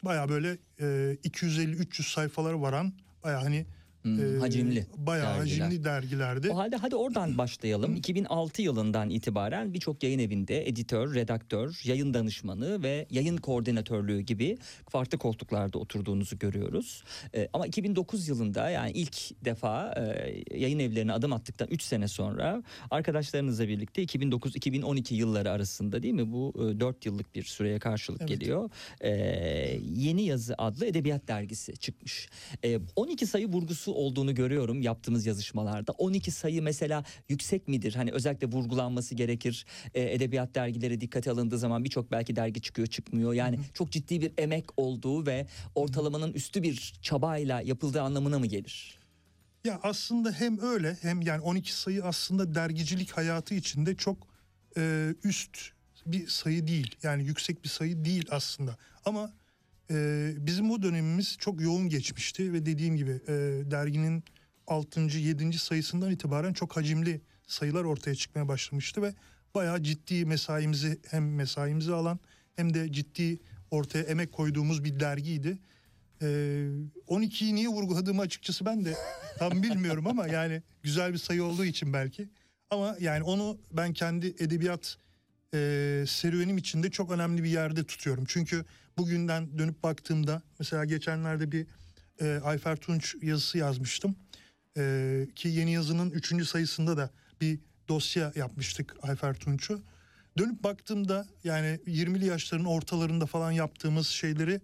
bayağı 0.04 0.30
böyle 0.30 0.58
e, 0.80 0.86
250-300 1.24 2.14
sayfalara 2.14 2.62
varan 2.62 2.94
bayağı 3.24 3.42
hani 3.42 3.66
Hmm, 4.02 4.36
e, 4.36 4.40
hacimli 4.40 4.86
bayağı 4.98 5.40
dergiler. 5.40 5.66
hacimli 5.66 5.84
dergilerdi. 5.84 6.50
O 6.50 6.58
halde 6.58 6.76
hadi 6.76 6.96
oradan 6.96 7.38
başlayalım. 7.38 7.96
2006 7.96 8.62
yılından 8.62 9.10
itibaren 9.10 9.74
birçok 9.74 10.04
yayın 10.04 10.20
evinde 10.20 10.68
editör, 10.70 11.16
redaktör, 11.16 11.82
yayın 11.84 12.14
danışmanı 12.14 12.84
ve 12.84 13.08
yayın 13.12 13.38
koordinatörlüğü 13.38 14.20
gibi 14.20 14.58
farklı 14.90 15.18
koltuklarda 15.18 15.78
oturduğunuzu 15.80 16.40
görüyoruz. 16.40 17.04
Ee, 17.36 17.50
ama 17.54 17.68
2009 17.68 18.28
yılında 18.28 18.70
yani 18.70 18.92
ilk 18.92 19.46
defa 19.46 19.94
e, 19.94 20.58
yayın 20.60 20.80
evlerine 20.80 21.14
adım 21.14 21.34
attıktan 21.34 21.68
3 21.72 21.82
sene 21.84 22.08
sonra 22.08 22.64
arkadaşlarınızla 22.92 23.68
birlikte 23.68 24.04
2009-2012 24.04 25.14
yılları 25.14 25.52
arasında 25.52 26.04
değil 26.04 26.14
mi 26.14 26.32
bu 26.32 26.54
4 26.80 27.06
yıllık 27.06 27.36
bir 27.36 27.44
süreye 27.44 27.80
karşılık 27.80 28.22
Evet. 28.22 28.30
geliyor. 28.30 28.70
Ee, 29.02 29.12
Yeni 29.96 30.24
Yazı 30.24 30.56
adlı 30.58 30.86
edebiyat 30.86 31.28
dergisi 31.28 31.78
çıkmış. 31.78 32.30
Ee, 32.66 32.80
12 32.96 33.26
sayı 33.28 33.48
vurgusu 33.48 33.91
olduğunu 33.92 34.36
görüyorum 34.36 34.82
yaptığımız 34.82 35.26
yazışmalarda. 35.26 35.92
12 35.92 36.32
sayı 36.32 36.62
mesela 36.62 37.04
yüksek 37.30 37.68
midir? 37.68 37.96
Hani 37.96 38.12
özellikle 38.12 38.48
vurgulanması 38.48 39.16
gerekir. 39.16 39.66
Ee, 39.94 40.14
edebiyat 40.14 40.56
dergileri 40.56 41.02
dikkate 41.02 41.32
alındığı 41.32 41.58
zaman 41.58 41.84
birçok 41.84 42.12
belki 42.12 42.36
dergi 42.36 42.62
çıkıyor 42.62 42.88
çıkmıyor. 42.88 43.34
Yani 43.34 43.60
çok 43.74 43.92
ciddi 43.92 44.22
bir 44.22 44.32
emek 44.38 44.66
olduğu 44.78 45.26
ve 45.26 45.48
ortalamanın 45.76 46.34
üstü 46.34 46.64
bir 46.64 46.94
çabayla 47.02 47.62
yapıldığı 47.62 48.02
anlamına 48.02 48.40
mı 48.40 48.46
gelir? 48.46 49.00
Ya 49.66 49.80
aslında 49.84 50.32
hem 50.32 50.62
öyle 50.62 50.98
hem 51.02 51.22
yani 51.22 51.42
12 51.42 51.74
sayı 51.74 52.04
aslında 52.04 52.56
dergicilik 52.56 53.12
hayatı 53.12 53.56
içinde 53.56 53.96
çok 53.96 54.28
e, 54.78 55.14
üst 55.24 55.58
bir 56.06 56.28
sayı 56.28 56.68
değil. 56.68 56.96
Yani 57.04 57.24
yüksek 57.24 57.64
bir 57.64 57.70
sayı 57.70 58.06
değil 58.06 58.26
aslında. 58.32 58.78
Ama 59.06 59.32
e, 59.92 60.32
bizim 60.38 60.72
o 60.72 60.82
dönemimiz 60.82 61.38
çok 61.40 61.62
yoğun 61.62 61.90
geçmişti 61.90 62.54
ve 62.54 62.66
dediğim 62.66 62.96
gibi 62.96 63.12
e, 63.28 63.34
derginin 63.72 64.24
6. 64.68 65.02
7. 65.02 65.58
sayısından 65.58 66.12
itibaren 66.12 66.54
çok 66.54 66.78
hacimli 66.78 67.22
sayılar 67.48 67.84
ortaya 67.84 68.16
çıkmaya 68.16 68.48
başlamıştı 68.48 69.02
ve 69.02 69.14
bayağı 69.56 69.84
ciddi 69.84 70.26
mesaimizi 70.26 71.00
hem 71.10 71.36
mesaimizi 71.36 71.94
alan 71.94 72.20
hem 72.56 72.74
de 72.74 72.92
ciddi 72.92 73.40
ortaya 73.72 74.04
emek 74.04 74.32
koyduğumuz 74.32 74.84
bir 74.84 75.00
dergiydi. 75.00 75.60
Ee, 76.22 76.26
12'yi 77.08 77.56
niye 77.56 77.68
vurguladığımı 77.68 78.22
açıkçası 78.22 78.66
ben 78.66 78.86
de 78.86 78.94
tam 79.40 79.64
bilmiyorum 79.64 80.08
ama 80.08 80.28
yani 80.28 80.64
güzel 80.84 81.14
bir 81.14 81.18
sayı 81.18 81.44
olduğu 81.44 81.66
için 81.66 81.94
belki. 81.94 82.30
Ama 82.70 82.96
yani 83.00 83.24
onu 83.24 83.58
ben 83.72 83.94
kendi 83.94 84.28
edebiyat 84.28 84.98
e, 85.54 86.04
serüvenim 86.08 86.58
içinde 86.58 86.92
çok 86.92 87.12
önemli 87.12 87.44
bir 87.44 87.50
yerde 87.50 87.84
tutuyorum. 87.84 88.24
Çünkü 88.28 88.66
bugünden 88.98 89.58
dönüp 89.58 89.84
baktığımda 89.84 90.42
mesela 90.60 90.86
geçenlerde 90.86 91.52
bir 91.52 91.68
e, 92.22 92.40
Ayfer 92.44 92.76
Tunç 92.76 93.16
yazısı 93.22 93.58
yazmıştım. 93.58 94.16
E, 94.78 95.28
ki 95.36 95.48
yeni 95.48 95.74
yazının 95.74 96.10
3. 96.12 96.48
sayısında 96.48 96.98
da 96.98 97.10
bir 97.42 97.60
dosya 97.90 98.32
yapmıştık 98.36 98.96
Ayfer 99.02 99.34
Tunç'u. 99.34 99.82
Dönüp 100.38 100.64
baktığımda 100.64 101.28
yani 101.44 101.80
20'li 101.88 102.26
yaşların 102.26 102.66
ortalarında 102.66 103.26
falan 103.26 103.52
yaptığımız 103.52 104.08
şeyleri 104.08 104.62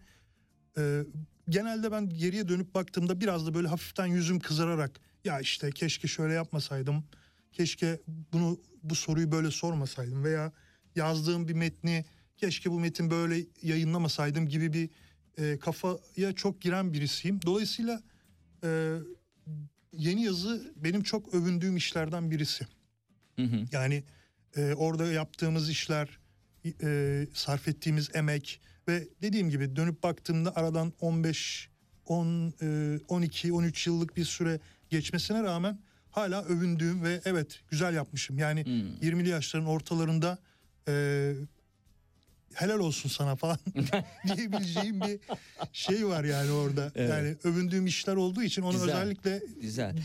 e, 0.77 1.03
genelde 1.49 1.91
ben 1.91 2.09
geriye 2.09 2.47
dönüp 2.47 2.75
baktığımda 2.75 3.21
biraz 3.21 3.47
da 3.47 3.53
böyle 3.53 3.67
hafiften 3.67 4.05
yüzüm 4.05 4.39
kızararak 4.39 4.99
ya 5.25 5.39
işte 5.39 5.71
keşke 5.71 6.07
şöyle 6.07 6.33
yapmasaydım. 6.33 7.03
Keşke 7.51 8.01
bunu 8.07 8.59
bu 8.83 8.95
soruyu 8.95 9.31
böyle 9.31 9.51
sormasaydım 9.51 10.23
veya 10.23 10.51
yazdığım 10.95 11.47
bir 11.47 11.53
metni 11.53 12.05
keşke 12.37 12.71
bu 12.71 12.79
metin 12.79 13.11
böyle 13.11 13.45
yayınlamasaydım 13.61 14.47
gibi 14.47 14.73
bir 14.73 14.89
e, 15.37 15.59
kafaya 15.59 16.33
çok 16.35 16.61
giren 16.61 16.93
birisiyim. 16.93 17.39
Dolayısıyla 17.45 18.01
e, 18.63 18.97
yeni 19.93 20.23
yazı 20.23 20.73
benim 20.75 21.03
çok 21.03 21.33
övündüğüm 21.33 21.77
işlerden 21.77 22.31
birisi. 22.31 22.67
Yani 23.71 24.03
e, 24.57 24.73
orada 24.73 25.11
yaptığımız 25.11 25.69
işler, 25.69 26.19
e, 26.83 27.27
sarf 27.33 27.67
ettiğimiz 27.67 28.15
emek 28.15 28.61
ve 28.87 29.07
dediğim 29.21 29.49
gibi 29.49 29.75
dönüp 29.75 30.03
baktığımda 30.03 30.55
aradan 30.55 30.93
15, 30.99 31.69
10, 32.05 32.53
e, 32.61 32.99
12, 33.07 33.53
13 33.53 33.87
yıllık 33.87 34.17
bir 34.17 34.25
süre 34.25 34.59
geçmesine 34.89 35.43
rağmen 35.43 35.79
hala 36.11 36.43
övündüğüm 36.43 37.03
ve 37.03 37.21
evet 37.25 37.59
güzel 37.69 37.93
yapmışım. 37.93 38.37
Yani 38.37 38.61
20'li 39.01 39.29
yaşların 39.29 39.67
ortalarında 39.67 40.37
e, 40.87 41.33
helal 42.53 42.79
olsun 42.79 43.09
sana 43.09 43.35
falan 43.35 43.57
diyebileceğim 44.37 45.01
bir 45.01 45.19
şey 45.73 46.07
var 46.07 46.23
yani 46.23 46.51
orada. 46.51 46.91
Evet. 46.95 47.09
Yani 47.09 47.35
övündüğüm 47.43 47.85
işler 47.87 48.15
olduğu 48.15 48.43
için 48.43 48.61
onu 48.61 48.71
Güzel. 48.71 48.87
özellikle 48.87 49.41
Güzel. 49.61 49.95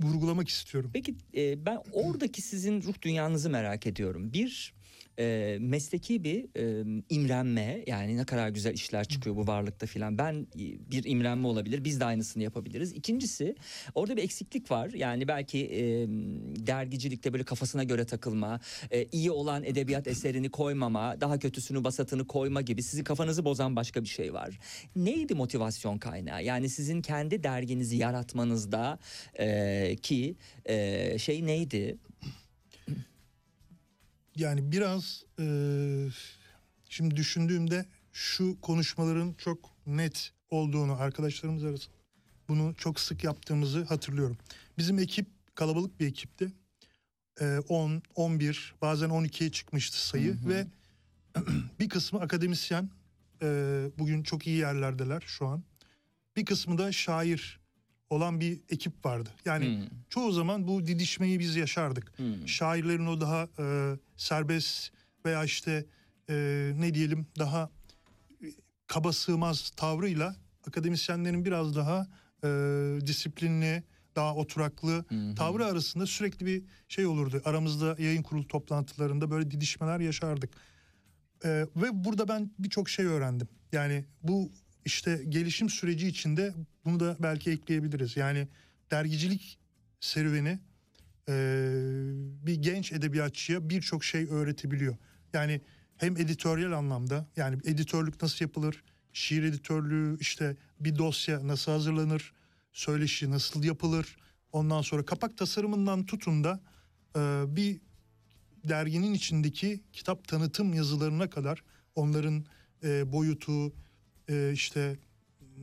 vurgulamak 0.00 0.48
istiyorum. 0.48 0.90
Peki 0.94 1.14
e, 1.36 1.66
ben 1.66 1.78
oradaki 1.92 2.42
sizin 2.42 2.82
ruh 2.82 2.94
dünyanızı 3.02 3.50
merak 3.50 3.86
ediyorum. 3.86 4.32
Bir 4.32 4.72
e, 5.20 5.58
mesleki 5.60 6.24
bir 6.24 6.46
e, 6.56 6.84
imrenme 7.10 7.84
yani 7.86 8.16
ne 8.16 8.24
kadar 8.24 8.48
güzel 8.48 8.74
işler 8.74 9.04
çıkıyor 9.04 9.36
bu 9.36 9.46
varlıkta 9.46 9.86
filan. 9.86 10.18
Ben 10.18 10.46
bir 10.90 11.04
imrenme 11.04 11.46
olabilir. 11.46 11.84
Biz 11.84 12.00
de 12.00 12.04
aynısını 12.04 12.42
yapabiliriz. 12.42 12.92
İkincisi 12.92 13.54
orada 13.94 14.16
bir 14.16 14.22
eksiklik 14.22 14.70
var. 14.70 14.90
Yani 14.90 15.28
belki 15.28 15.58
e, 15.58 16.06
dergicilikte 16.66 17.32
böyle 17.32 17.44
kafasına 17.44 17.84
göre 17.84 18.04
takılma, 18.04 18.60
e, 18.90 19.04
iyi 19.04 19.30
olan 19.30 19.64
edebiyat 19.64 20.06
eserini 20.06 20.50
koymama, 20.50 21.20
daha 21.20 21.38
kötüsünü 21.38 21.84
basatını 21.84 22.26
koyma 22.26 22.60
gibi 22.60 22.82
sizin 22.82 23.04
kafanızı 23.04 23.44
bozan 23.44 23.76
başka 23.76 24.02
bir 24.02 24.08
şey 24.08 24.34
var. 24.34 24.58
Neydi 24.96 25.34
motivasyon 25.34 25.98
kaynağı? 25.98 26.44
Yani 26.44 26.68
sizin 26.68 27.02
kendi 27.02 27.42
derginizi 27.42 27.96
yaratmanızda 27.96 28.98
e, 29.38 29.96
ki 29.96 30.36
e, 30.64 31.18
şey 31.18 31.46
neydi? 31.46 31.98
Yani 34.40 34.72
biraz 34.72 35.24
e, 35.38 35.44
şimdi 36.88 37.16
düşündüğümde 37.16 37.86
şu 38.12 38.60
konuşmaların 38.60 39.34
çok 39.38 39.70
net 39.86 40.32
olduğunu 40.50 41.00
arkadaşlarımız 41.00 41.64
arasında 41.64 41.94
bunu 42.48 42.74
çok 42.74 43.00
sık 43.00 43.24
yaptığımızı 43.24 43.84
hatırlıyorum. 43.84 44.38
Bizim 44.78 44.98
ekip 44.98 45.26
kalabalık 45.54 46.00
bir 46.00 46.06
ekipti. 46.06 46.52
E, 47.40 47.58
10, 47.68 48.02
11 48.14 48.74
bazen 48.82 49.08
12'ye 49.10 49.52
çıkmıştı 49.52 50.06
sayı 50.06 50.36
ve 50.48 50.66
bir 51.80 51.88
kısmı 51.88 52.20
akademisyen 52.20 52.90
e, 53.42 53.46
bugün 53.98 54.22
çok 54.22 54.46
iyi 54.46 54.56
yerlerdeler 54.56 55.22
şu 55.26 55.46
an. 55.46 55.62
Bir 56.36 56.44
kısmı 56.44 56.78
da 56.78 56.92
şair 56.92 57.59
olan 58.10 58.40
bir 58.40 58.60
ekip 58.68 59.06
vardı. 59.06 59.30
Yani 59.44 59.64
Hmm. 59.66 59.98
çoğu 60.10 60.32
zaman 60.32 60.68
bu 60.68 60.86
didişmeyi 60.86 61.38
biz 61.38 61.56
yaşardık. 61.56 62.12
Hmm. 62.18 62.48
Şairlerin 62.48 63.06
o 63.06 63.20
daha 63.20 63.48
e, 63.58 63.96
serbest 64.16 64.90
veya 65.26 65.44
işte 65.44 65.86
e, 66.30 66.34
ne 66.78 66.94
diyelim 66.94 67.26
daha 67.38 67.70
e, 68.42 68.46
kaba 68.86 69.12
sığmaz 69.12 69.70
tavrıyla 69.76 70.36
akademisyenlerin 70.66 71.44
biraz 71.44 71.76
daha 71.76 72.06
e, 72.44 72.48
disiplinli, 73.06 73.82
daha 74.16 74.34
oturaklı 74.34 75.04
tavrı 75.36 75.66
arasında 75.66 76.06
sürekli 76.06 76.46
bir 76.46 76.62
şey 76.88 77.06
olurdu. 77.06 77.42
Aramızda 77.44 77.96
yayın 77.98 78.22
kurulu 78.22 78.48
toplantılarında 78.48 79.30
böyle 79.30 79.50
didişmeler 79.50 80.00
yaşardık. 80.00 80.50
E, 81.44 81.48
ve 81.76 82.04
burada 82.04 82.28
ben 82.28 82.50
birçok 82.58 82.88
şey 82.88 83.06
öğrendim. 83.06 83.48
Yani 83.72 84.04
bu 84.22 84.50
işte 84.84 85.24
gelişim 85.28 85.70
süreci 85.70 86.08
içinde 86.08 86.54
bunu 86.84 87.00
da 87.00 87.16
belki 87.20 87.50
ekleyebiliriz. 87.50 88.16
Yani 88.16 88.48
dergicilik 88.90 89.58
serüveni 90.00 90.58
e, 91.28 91.34
bir 92.46 92.54
genç 92.54 92.92
edebiyatçıya 92.92 93.70
birçok 93.70 94.04
şey 94.04 94.26
öğretebiliyor. 94.30 94.96
Yani 95.32 95.60
hem 95.96 96.16
editoryal 96.16 96.72
anlamda 96.72 97.26
yani 97.36 97.58
editörlük 97.64 98.22
nasıl 98.22 98.44
yapılır, 98.44 98.84
şiir 99.12 99.42
editörlüğü 99.42 100.18
işte 100.20 100.56
bir 100.80 100.98
dosya 100.98 101.48
nasıl 101.48 101.72
hazırlanır, 101.72 102.32
söyleşi 102.72 103.30
nasıl 103.30 103.64
yapılır, 103.64 104.16
ondan 104.52 104.82
sonra 104.82 105.04
kapak 105.04 105.38
tasarımından 105.38 106.06
tutun 106.06 106.44
da 106.44 106.60
e, 107.16 107.20
bir 107.56 107.80
derginin 108.64 109.14
içindeki 109.14 109.80
kitap 109.92 110.28
tanıtım 110.28 110.74
yazılarına 110.74 111.30
kadar 111.30 111.64
onların 111.94 112.44
e, 112.82 113.12
boyutu 113.12 113.72
e, 114.30 114.52
işte 114.52 114.96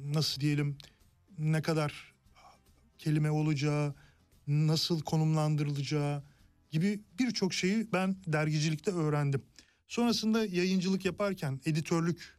nasıl 0.06 0.41
diyelim 0.41 0.77
ne 1.38 1.61
kadar 1.61 2.14
kelime 2.98 3.31
olacağı, 3.31 3.95
nasıl 4.48 5.02
konumlandırılacağı 5.02 6.23
gibi 6.72 6.99
birçok 7.19 7.53
şeyi 7.53 7.94
ben 7.94 8.15
dergicilikte 8.27 8.91
öğrendim. 8.91 9.41
Sonrasında 9.88 10.45
yayıncılık 10.45 11.06
yaparken, 11.06 11.60
editörlük, 11.65 12.38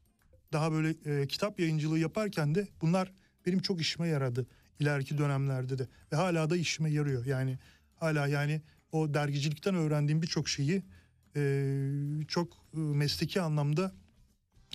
daha 0.53 0.73
böyle 0.73 1.21
e, 1.21 1.27
kitap 1.27 1.61
yayıncılığı 1.61 1.99
yaparken 1.99 2.55
de 2.55 2.69
bunlar 2.81 3.13
benim 3.47 3.59
çok 3.59 3.81
işime 3.81 4.09
yaradı 4.09 4.47
ileriki 4.81 5.19
dönemlerde 5.19 5.79
de 5.79 5.89
ve 6.13 6.17
hala 6.17 6.51
da 6.51 6.57
işime 6.57 6.91
yarıyor. 6.91 7.27
Yani 7.27 7.59
hala 7.97 8.27
yani 8.27 8.63
o 8.93 9.15
dergicilikten 9.15 9.75
öğrendiğim 9.75 10.23
birçok 10.23 10.49
şeyi 10.49 10.83
e, 11.37 11.73
çok 12.29 12.53
e, 12.75 12.79
mesleki 12.79 13.41
anlamda 13.41 13.93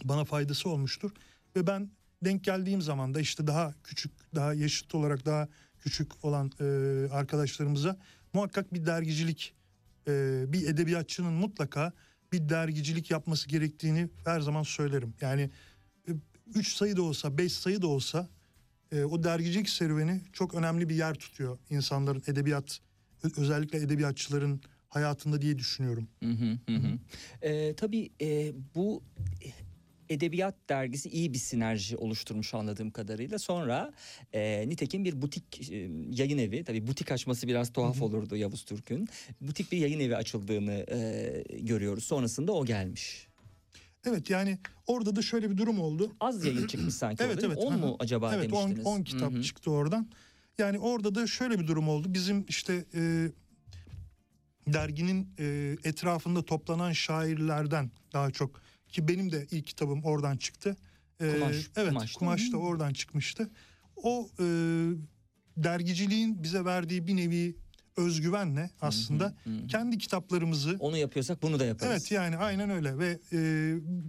bana 0.04 0.26
faydası 0.26 0.70
olmuştur 0.70 1.12
ve 1.56 1.68
ben 1.68 1.90
denk 2.26 2.44
geldiğim 2.44 2.82
zaman 2.82 3.14
da 3.14 3.20
işte 3.20 3.48
daha 3.48 3.74
küçük, 3.84 4.12
daha 4.36 4.54
yaşıt 4.54 4.96
olarak 4.96 5.26
daha 5.26 5.48
küçük 5.80 6.26
olan 6.26 6.52
e, 6.60 6.64
arkadaşlarımıza 7.12 7.98
muhakkak 8.34 8.74
bir 8.74 8.86
dergicilik, 8.86 9.54
e, 10.08 10.44
bir 10.48 10.68
edebiyatçının 10.68 11.34
mutlaka 11.34 11.94
bir 12.32 12.50
dergicilik 12.50 13.12
yapması 13.12 13.50
gerektiğini 13.50 14.10
her 14.26 14.42
zaman 14.42 14.64
söylerim. 14.64 15.14
Yani 15.22 15.50
3 16.56 16.76
sayı 16.76 16.98
da 16.98 17.02
olsa, 17.02 17.38
5 17.38 17.54
sayı 17.54 17.82
da 17.82 17.88
olsa 17.88 18.30
e, 18.92 19.04
o 19.04 19.24
dergicilik 19.24 19.70
serüveni 19.70 20.22
çok 20.34 20.54
önemli 20.54 20.90
bir 20.90 20.96
yer 20.96 21.14
tutuyor 21.14 21.58
insanların 21.70 22.24
edebiyat, 22.28 22.80
özellikle 23.38 23.78
edebiyatçıların 23.78 24.62
hayatında 24.90 25.42
diye 25.42 25.58
düşünüyorum. 25.58 26.08
Hı 26.24 26.30
hı 26.30 26.58
hı 26.70 26.76
hı. 26.76 26.98
Ee, 27.42 27.74
tabii 27.76 28.10
e, 28.22 28.54
bu 28.76 29.04
edebiyat 30.10 30.56
dergisi 30.70 31.10
iyi 31.10 31.34
bir 31.34 31.38
sinerji 31.38 31.98
oluşturmuş 31.98 32.54
anladığım 32.54 32.92
kadarıyla. 32.92 33.40
Sonra 33.40 33.94
e, 34.34 34.70
nitekim 34.70 35.06
bir 35.06 35.22
butik 35.22 35.72
e, 35.72 35.76
yayın 36.12 36.38
evi, 36.38 36.64
tabii 36.64 36.88
butik 36.88 37.12
açması 37.12 37.48
biraz 37.48 37.74
tuhaf 37.74 38.02
olurdu 38.02 38.36
Yavuz 38.36 38.64
Türk'ün. 38.66 39.08
Butik 39.42 39.72
bir 39.72 39.78
yayın 39.78 40.00
evi 40.00 40.16
açıldığını 40.16 40.86
e, 40.92 41.44
görüyoruz. 41.60 42.04
Sonrasında 42.04 42.52
o 42.52 42.66
gelmiş. 42.66 43.28
Evet 44.06 44.30
yani 44.30 44.58
orada 44.88 45.16
da 45.16 45.22
şöyle 45.22 45.52
bir 45.52 45.58
durum 45.58 45.80
oldu. 45.80 46.12
Az 46.20 46.46
yayın 46.46 46.68
çıkmış 46.68 46.94
sanki 46.94 47.24
Evet 47.24 47.44
evet. 47.44 47.58
10 47.58 47.72
Hı 47.72 47.76
hı. 47.76 47.80
mu 47.80 47.96
acaba 48.00 48.36
evet, 48.36 48.52
demiştiniz? 48.52 48.86
10 48.86 49.04
kitap 49.04 49.34
Hı 49.34 49.38
hı. 49.38 49.44
çıktı 49.44 49.72
oradan. 49.72 50.10
Yani 50.58 50.80
orada 50.80 51.16
da 51.16 51.28
şöyle 51.28 51.60
bir 51.60 51.68
durum 51.68 51.90
oldu. 51.90 52.14
Bizim 52.14 52.46
işte 52.48 52.86
e, 52.94 53.32
derginin 54.68 55.30
e, 55.40 55.76
etrafında 55.84 56.46
toplanan 56.46 56.92
şairlerden 56.92 57.92
daha 58.14 58.32
çok 58.32 58.62
ki 58.94 59.08
benim 59.08 59.32
de 59.32 59.48
ilk 59.52 59.68
kitabım 59.68 60.04
oradan 60.04 60.38
çıktı. 60.38 60.78
E, 61.20 61.34
Kumaş, 61.34 61.56
evet, 61.76 61.90
kumaşta. 61.90 62.20
kumaş 62.20 62.52
da 62.52 62.58
Hı. 62.58 62.62
oradan 62.62 62.94
çıkmıştı. 62.94 63.50
O 63.96 64.30
e, 64.40 64.46
dergiciliğin 65.58 66.44
bize 66.44 66.66
verdiği 66.66 67.08
bir 67.08 67.16
nevi 67.16 67.56
özgüvenle 67.98 68.70
aslında 68.82 69.36
kendi 69.68 69.98
kitaplarımızı 69.98 70.76
Onu 70.80 70.98
yapıyorsak 70.98 71.42
bunu 71.42 71.60
da 71.60 71.66
yaparız. 71.66 71.92
Evet 71.92 72.12
yani 72.12 72.38
aynen 72.38 72.70
öyle 72.70 72.98
ve 72.98 73.20
e, 73.34 73.40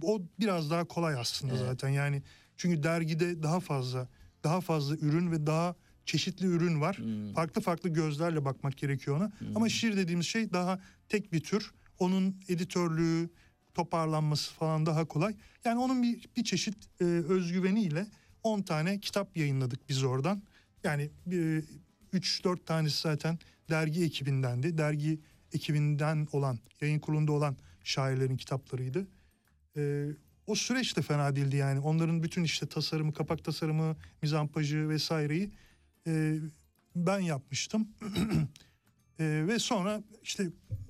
o 0.01 0.21
biraz 0.39 0.69
daha 0.69 0.83
kolay 0.85 1.15
aslında 1.15 1.57
zaten 1.57 1.89
yani 1.89 2.23
çünkü 2.57 2.83
dergide 2.83 3.43
daha 3.43 3.59
fazla 3.59 4.07
daha 4.43 4.61
fazla 4.61 4.95
ürün 4.95 5.31
ve 5.31 5.45
daha 5.47 5.75
çeşitli 6.05 6.45
ürün 6.45 6.81
var. 6.81 6.99
Farklı 7.35 7.61
farklı 7.61 7.89
gözlerle 7.89 8.45
bakmak 8.45 8.77
gerekiyor 8.77 9.17
ona. 9.17 9.31
Ama 9.55 9.69
şiir 9.69 9.97
dediğimiz 9.97 10.25
şey 10.25 10.53
daha 10.53 10.79
tek 11.09 11.33
bir 11.33 11.39
tür. 11.39 11.71
Onun 11.99 12.35
editörlüğü, 12.49 13.29
toparlanması 13.75 14.53
falan 14.53 14.85
daha 14.85 15.05
kolay. 15.05 15.35
Yani 15.65 15.79
onun 15.79 16.03
bir, 16.03 16.29
bir 16.37 16.43
çeşit 16.43 16.75
e, 17.01 17.03
özgüveniyle 17.03 18.07
10 18.43 18.61
tane 18.61 18.99
kitap 18.99 19.37
yayınladık 19.37 19.89
biz 19.89 20.03
oradan. 20.03 20.41
Yani 20.83 21.09
e, 21.31 21.61
3-4 22.13 22.65
tanesi 22.65 23.01
zaten 23.01 23.39
dergi 23.69 24.03
ekibindendi. 24.03 24.77
Dergi 24.77 25.19
ekibinden 25.53 26.27
olan, 26.31 26.59
yayın 26.81 26.99
kurulunda 26.99 27.31
olan 27.31 27.57
şairlerin 27.83 28.37
kitaplarıydı. 28.37 29.07
E, 29.77 30.05
o 30.47 30.55
süreç 30.55 30.97
de 30.97 31.01
fena 31.01 31.35
değildi 31.35 31.55
yani. 31.55 31.79
Onların 31.79 32.23
bütün 32.23 32.43
işte 32.43 32.67
tasarımı, 32.67 33.13
kapak 33.13 33.43
tasarımı, 33.43 33.95
mizampajı 34.21 34.89
vesaireyi 34.89 35.51
e, 36.07 36.37
ben 36.95 37.19
yapmıştım. 37.19 37.87
E, 39.19 39.47
ve 39.47 39.59
sonra 39.59 40.03
işte 40.23 40.43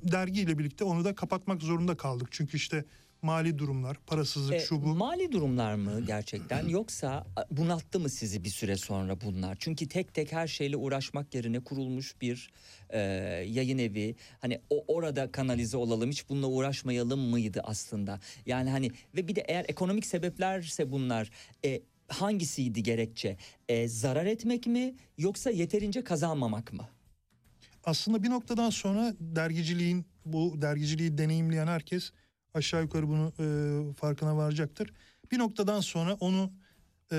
dergiyle 0.03 0.57
birlikte 0.57 0.83
onu 0.83 1.05
da 1.05 1.15
kapatmak 1.15 1.61
zorunda 1.61 1.97
kaldık. 1.97 2.27
Çünkü 2.31 2.57
işte 2.57 2.85
mali 3.21 3.57
durumlar, 3.57 3.97
parasızlık 4.07 4.55
E, 4.55 4.59
şu 4.59 4.83
bu. 4.83 4.87
Mali 4.87 5.31
durumlar 5.31 5.75
mı 5.75 6.01
gerçekten 6.07 6.67
yoksa 6.67 7.27
bunalttı 7.51 7.99
mı 7.99 8.09
sizi 8.09 8.43
bir 8.43 8.49
süre 8.49 8.77
sonra 8.77 9.21
bunlar? 9.21 9.57
Çünkü 9.59 9.87
tek 9.87 10.13
tek 10.13 10.31
her 10.31 10.47
şeyle 10.47 10.77
uğraşmak 10.77 11.35
yerine 11.35 11.59
kurulmuş 11.59 12.21
bir 12.21 12.51
e, 12.89 12.99
yayın 13.47 13.77
evi 13.77 14.15
hani 14.39 14.61
o 14.69 14.85
orada 14.87 15.31
kanalize 15.31 15.77
olalım 15.77 16.09
hiç 16.11 16.29
bununla 16.29 16.47
uğraşmayalım 16.47 17.19
mıydı 17.19 17.61
aslında? 17.63 18.19
Yani 18.45 18.69
hani 18.69 18.91
ve 19.15 19.27
bir 19.27 19.35
de 19.35 19.41
eğer 19.47 19.65
ekonomik 19.67 20.05
sebeplerse 20.05 20.91
bunlar 20.91 21.29
e, 21.65 21.81
hangisiydi 22.07 22.83
gerekçe? 22.83 23.37
E, 23.69 23.87
zarar 23.87 24.25
etmek 24.25 24.67
mi 24.67 24.95
yoksa 25.17 25.49
yeterince 25.51 26.03
kazanmamak 26.03 26.73
mı? 26.73 26.87
Aslında 27.85 28.23
bir 28.23 28.29
noktadan 28.29 28.69
sonra 28.69 29.13
dergiciliğin 29.19 30.05
bu 30.25 30.61
dergiciliği 30.61 31.17
deneyimleyen 31.17 31.67
herkes 31.67 32.11
aşağı 32.53 32.81
yukarı 32.83 33.07
bunu 33.07 33.33
e, 33.39 33.93
farkına 33.93 34.37
varacaktır. 34.37 34.93
Bir 35.31 35.39
noktadan 35.39 35.81
sonra 35.81 36.13
onu 36.13 36.51
e, 37.11 37.15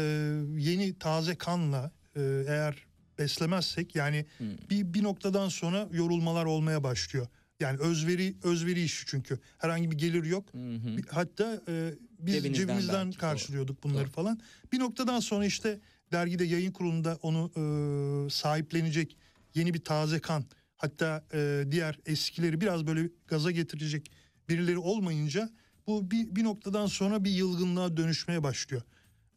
yeni 0.58 0.98
taze 0.98 1.34
kanla 1.34 1.90
e, 2.16 2.20
eğer 2.48 2.86
beslemezsek 3.18 3.94
yani 3.96 4.26
Hmm. 4.38 4.46
bir 4.70 4.94
bir 4.94 5.02
noktadan 5.02 5.48
sonra 5.48 5.88
yorulmalar 5.92 6.44
olmaya 6.44 6.82
başlıyor. 6.82 7.26
Yani 7.60 7.78
özveri 7.78 8.34
özveri 8.42 8.82
işi 8.82 9.06
çünkü 9.06 9.38
herhangi 9.58 9.90
bir 9.90 9.98
gelir 9.98 10.24
yok. 10.24 10.54
Bir- 10.54 11.06
Hatta 11.10 11.60
e, 11.68 11.94
biz 12.18 12.34
Cebinizden 12.34 12.52
cebimizden 12.66 13.12
karşılıyorduk 13.12 13.82
bunları 13.84 14.04
Doğru. 14.04 14.10
falan. 14.10 14.40
Bir 14.72 14.78
noktadan 14.78 15.20
sonra 15.20 15.44
işte 15.46 15.80
dergide 16.12 16.44
yayın 16.44 16.72
kurulunda 16.72 17.18
onu 17.22 17.50
e, 17.56 18.30
sahiplenecek 18.30 19.16
yeni 19.56 19.74
bir 19.74 19.84
taze 19.84 20.20
kan 20.20 20.44
hatta 20.76 21.24
e, 21.34 21.64
diğer 21.70 21.98
eskileri 22.06 22.60
biraz 22.60 22.86
böyle 22.86 23.10
gaza 23.26 23.50
getirecek 23.50 24.10
birileri 24.48 24.78
olmayınca 24.78 25.50
bu 25.86 26.10
bir, 26.10 26.36
bir 26.36 26.44
noktadan 26.44 26.86
sonra 26.86 27.24
bir 27.24 27.30
yılgınlığa 27.30 27.96
dönüşmeye 27.96 28.42
başlıyor. 28.42 28.82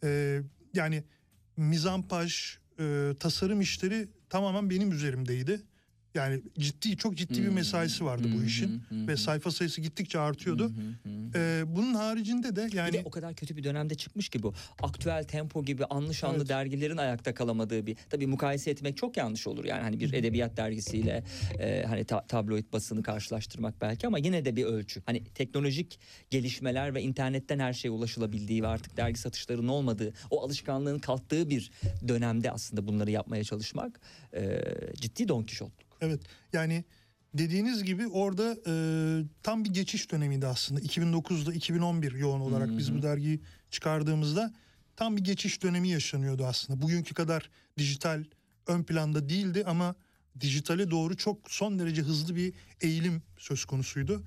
E, 0.03 0.41
yani 0.73 1.03
mizampaj, 1.57 2.57
e, 2.79 3.13
tasarım 3.19 3.61
işleri 3.61 4.09
tamamen 4.29 4.69
benim 4.69 4.91
üzerimdeydi. 4.91 5.61
Yani 6.15 6.41
ciddi 6.60 6.98
çok 6.98 7.15
ciddi 7.18 7.41
bir 7.41 7.48
Hmm. 7.48 7.53
mesaisi 7.53 8.06
vardı 8.06 8.27
bu 8.38 8.44
işin 8.44 8.81
ve 8.91 9.18
sayfa 9.18 9.52
sayısı 9.52 9.81
gittikçe 9.81 10.19
artıyordu. 10.19 10.72
E, 11.36 11.64
bunun 11.68 11.94
haricinde 11.94 12.56
de 12.56 12.65
Bir 12.68 12.73
yani 12.73 12.94
de 12.94 13.02
o 13.06 13.10
kadar 13.10 13.34
kötü 13.34 13.57
bir 13.57 13.64
dönemde 13.64 13.95
çıkmış 13.95 14.30
ki 14.30 14.44
bu. 14.44 14.53
Aktüel 14.81 15.23
tempo 15.23 15.65
gibi 15.65 15.86
anlı 15.86 16.14
şanlı 16.14 16.38
Evet. 16.38 16.49
dergilerin 16.49 16.98
ayakta 16.98 17.34
kalamadığı 17.34 17.86
bir. 17.86 17.98
Tabii 18.10 18.27
mukayese 18.27 18.72
etmek 18.72 18.98
çok 18.98 19.18
yanlış 19.18 19.48
olur 19.48 19.65
yani. 19.65 19.81
Hani 19.81 19.99
bir 19.99 20.14
edebiyat 20.14 20.57
dergisiyle 20.57 21.23
e, 21.60 21.84
hani 21.88 22.03
ta- 22.06 22.27
tabloid 22.27 22.73
basını 22.73 23.03
karşılaştırmak 23.03 23.81
belki 23.81 24.07
ama 24.07 24.18
yine 24.18 24.45
de 24.45 24.56
bir 24.56 24.64
ölçü. 24.65 25.02
Hani 25.06 25.23
teknolojik 25.23 25.99
gelişmeler 26.30 26.95
ve 26.95 27.02
internetten 27.02 27.60
her 27.60 27.73
şeye 27.73 27.90
ulaşılabildiği 27.90 28.64
ve 28.64 28.68
artık 28.68 28.98
dergi 28.98 29.19
satışlarının 29.19 29.68
olmadığı, 29.68 30.14
o 30.30 30.41
alışkanlığın 30.44 30.99
kalktığı 30.99 31.49
bir 31.49 31.72
dönemde 32.07 32.52
aslında 32.52 32.88
bunları 32.88 33.11
yapmaya 33.11 33.44
çalışmak 33.44 33.99
e, 34.34 34.61
ciddi 34.95 35.27
Don 35.27 35.44
Kişotluk. 35.44 35.88
Evet 36.01 36.21
yani 36.53 36.84
dediğiniz 37.34 37.84
gibi 37.84 38.07
orada 38.07 38.57
e, 38.67 38.73
tam 39.43 39.65
bir 39.65 39.69
geçiş 39.69 40.11
dönemiydi 40.11 40.47
aslında. 40.47 40.81
2009'da 40.81 41.53
2011 41.53 42.11
yoğun 42.11 42.39
olarak 42.39 42.77
biz 42.77 42.93
bu 42.93 43.01
dergiyi 43.01 43.39
çıkardığımızda 43.71 44.53
tam 44.95 45.17
bir 45.17 45.23
geçiş 45.23 45.63
dönemi 45.63 45.89
yaşanıyordu 45.89 46.45
aslında. 46.45 46.81
Bugünkü 46.81 47.13
kadar 47.13 47.49
dijital 47.77 48.23
ön 48.67 48.84
planda 48.84 49.30
değildi 49.30 49.63
ama 49.67 49.95
dijitale 50.41 50.91
doğru 50.91 51.17
çok 51.17 51.51
son 51.51 51.80
derece 51.80 52.01
hızlı 52.01 52.35
bir 52.35 52.53
eğilim 52.81 53.21
söz 53.38 53.65
konusuydu. 53.65 54.23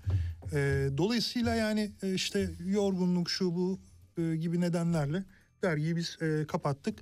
E, 0.52 0.88
dolayısıyla 0.96 1.54
yani 1.54 1.92
e, 2.02 2.14
işte 2.14 2.50
yorgunluk 2.66 3.30
şu 3.30 3.54
bu 3.54 3.80
e, 4.18 4.36
gibi 4.36 4.60
nedenlerle 4.60 5.24
dergiyi 5.62 5.96
biz 5.96 6.16
e, 6.22 6.46
kapattık. 6.46 6.98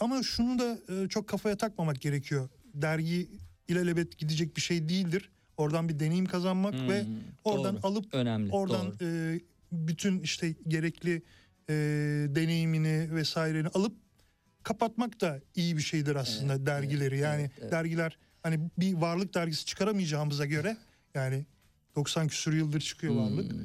Ama 0.00 0.22
şunu 0.22 0.58
da 0.58 0.78
e, 0.94 1.08
çok 1.08 1.28
kafaya 1.28 1.56
takmamak 1.56 2.00
gerekiyor. 2.00 2.48
Dergi 2.74 3.28
ilelebet 3.68 4.18
gidecek 4.18 4.56
bir 4.56 4.60
şey 4.62 4.88
değildir. 4.88 5.30
Oradan 5.56 5.88
bir 5.88 5.98
deneyim 5.98 6.26
kazanmak 6.26 6.74
Hmm, 6.74 6.88
ve 6.88 7.04
oradan 7.44 7.74
doğru. 7.76 7.86
alıp 7.86 8.14
Önemli. 8.14 8.50
oradan 8.52 8.86
doğru. 8.86 9.08
e, 9.08 9.40
bütün 9.72 10.20
işte 10.20 10.54
gerekli 10.68 11.22
e, 11.70 11.74
deneyimini 12.34 13.14
vesaireni 13.14 13.68
alıp 13.68 13.96
kapatmak 14.62 15.20
da 15.20 15.40
iyi 15.54 15.76
bir 15.76 15.82
şeydir 15.82 16.16
aslında 16.16 16.54
Evet, 16.54 16.66
dergileri. 16.66 17.14
evet, 17.14 17.24
yani 17.24 17.40
evet, 17.42 17.52
evet. 17.60 17.72
dergiler 17.72 18.18
hani 18.42 18.60
bir 18.78 18.94
varlık 18.94 19.34
dergisi 19.34 19.64
çıkaramayacağımıza 19.66 20.46
göre 20.46 20.76
yani 21.14 21.46
90 21.96 22.28
küsur 22.28 22.52
yıldır 22.52 22.80
çıkıyor 22.80 23.14
varlık. 23.14 23.52
Hmm. 23.52 23.60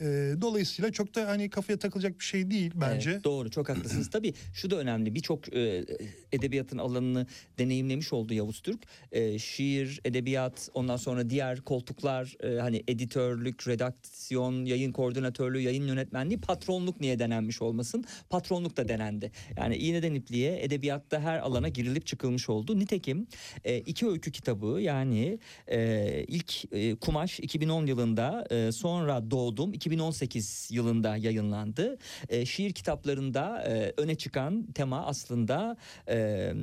E, 0.00 0.34
dolayısıyla 0.40 0.92
çok 0.92 1.14
da 1.14 1.28
hani 1.28 1.50
kafaya 1.50 1.78
takılacak 1.78 2.18
bir 2.18 2.24
şey 2.24 2.50
değil 2.50 2.72
bence. 2.74 3.10
Evet, 3.10 3.24
doğru 3.24 3.50
çok 3.50 3.68
haklısınız. 3.68 4.10
Tabii 4.12 4.34
şu 4.54 4.70
da 4.70 4.76
önemli 4.76 5.14
birçok 5.14 5.54
e, 5.54 5.84
edebiyatın 6.32 6.78
alanını 6.78 7.26
deneyimlemiş 7.58 8.12
oldu 8.12 8.34
Yavuz 8.34 8.60
Türk. 8.60 8.82
E, 9.12 9.38
şiir, 9.38 10.00
edebiyat 10.04 10.68
ondan 10.74 10.96
sonra 10.96 11.30
diğer 11.30 11.60
koltuklar 11.60 12.36
e, 12.40 12.60
hani 12.60 12.82
editörlük, 12.88 13.68
redaksiyon, 13.68 14.64
yayın 14.64 14.92
koordinatörlüğü, 14.92 15.60
yayın 15.60 15.86
yönetmenliği 15.86 16.40
patronluk 16.40 17.00
niye 17.00 17.18
denenmiş 17.18 17.62
olmasın? 17.62 18.04
Patronluk 18.30 18.76
da 18.76 18.88
denendi. 18.88 19.32
Yani 19.56 19.76
iğneden 19.76 20.14
ipliğe 20.14 20.62
edebiyatta 20.64 21.20
her 21.20 21.38
alana 21.38 21.68
girilip 21.68 22.06
çıkılmış 22.06 22.48
oldu. 22.48 22.78
Nitekim 22.78 23.26
e, 23.64 23.78
iki 23.78 24.08
öykü 24.08 24.32
kitabı 24.32 24.80
yani 24.80 25.38
e, 25.66 26.24
ilk 26.28 26.72
e, 26.72 26.94
Kumaş 26.94 27.40
2010 27.40 27.86
yılında 27.86 28.46
e, 28.50 28.72
sonra 28.72 29.30
Doğdum 29.30 29.72
2018 29.92 30.68
yılında 30.72 31.16
yayınlandı. 31.16 31.98
E, 32.28 32.46
şiir 32.46 32.72
kitaplarında 32.72 33.62
e, 33.62 33.92
öne 33.96 34.14
çıkan 34.14 34.66
tema 34.72 35.06
aslında 35.06 35.76
e, 36.06 36.16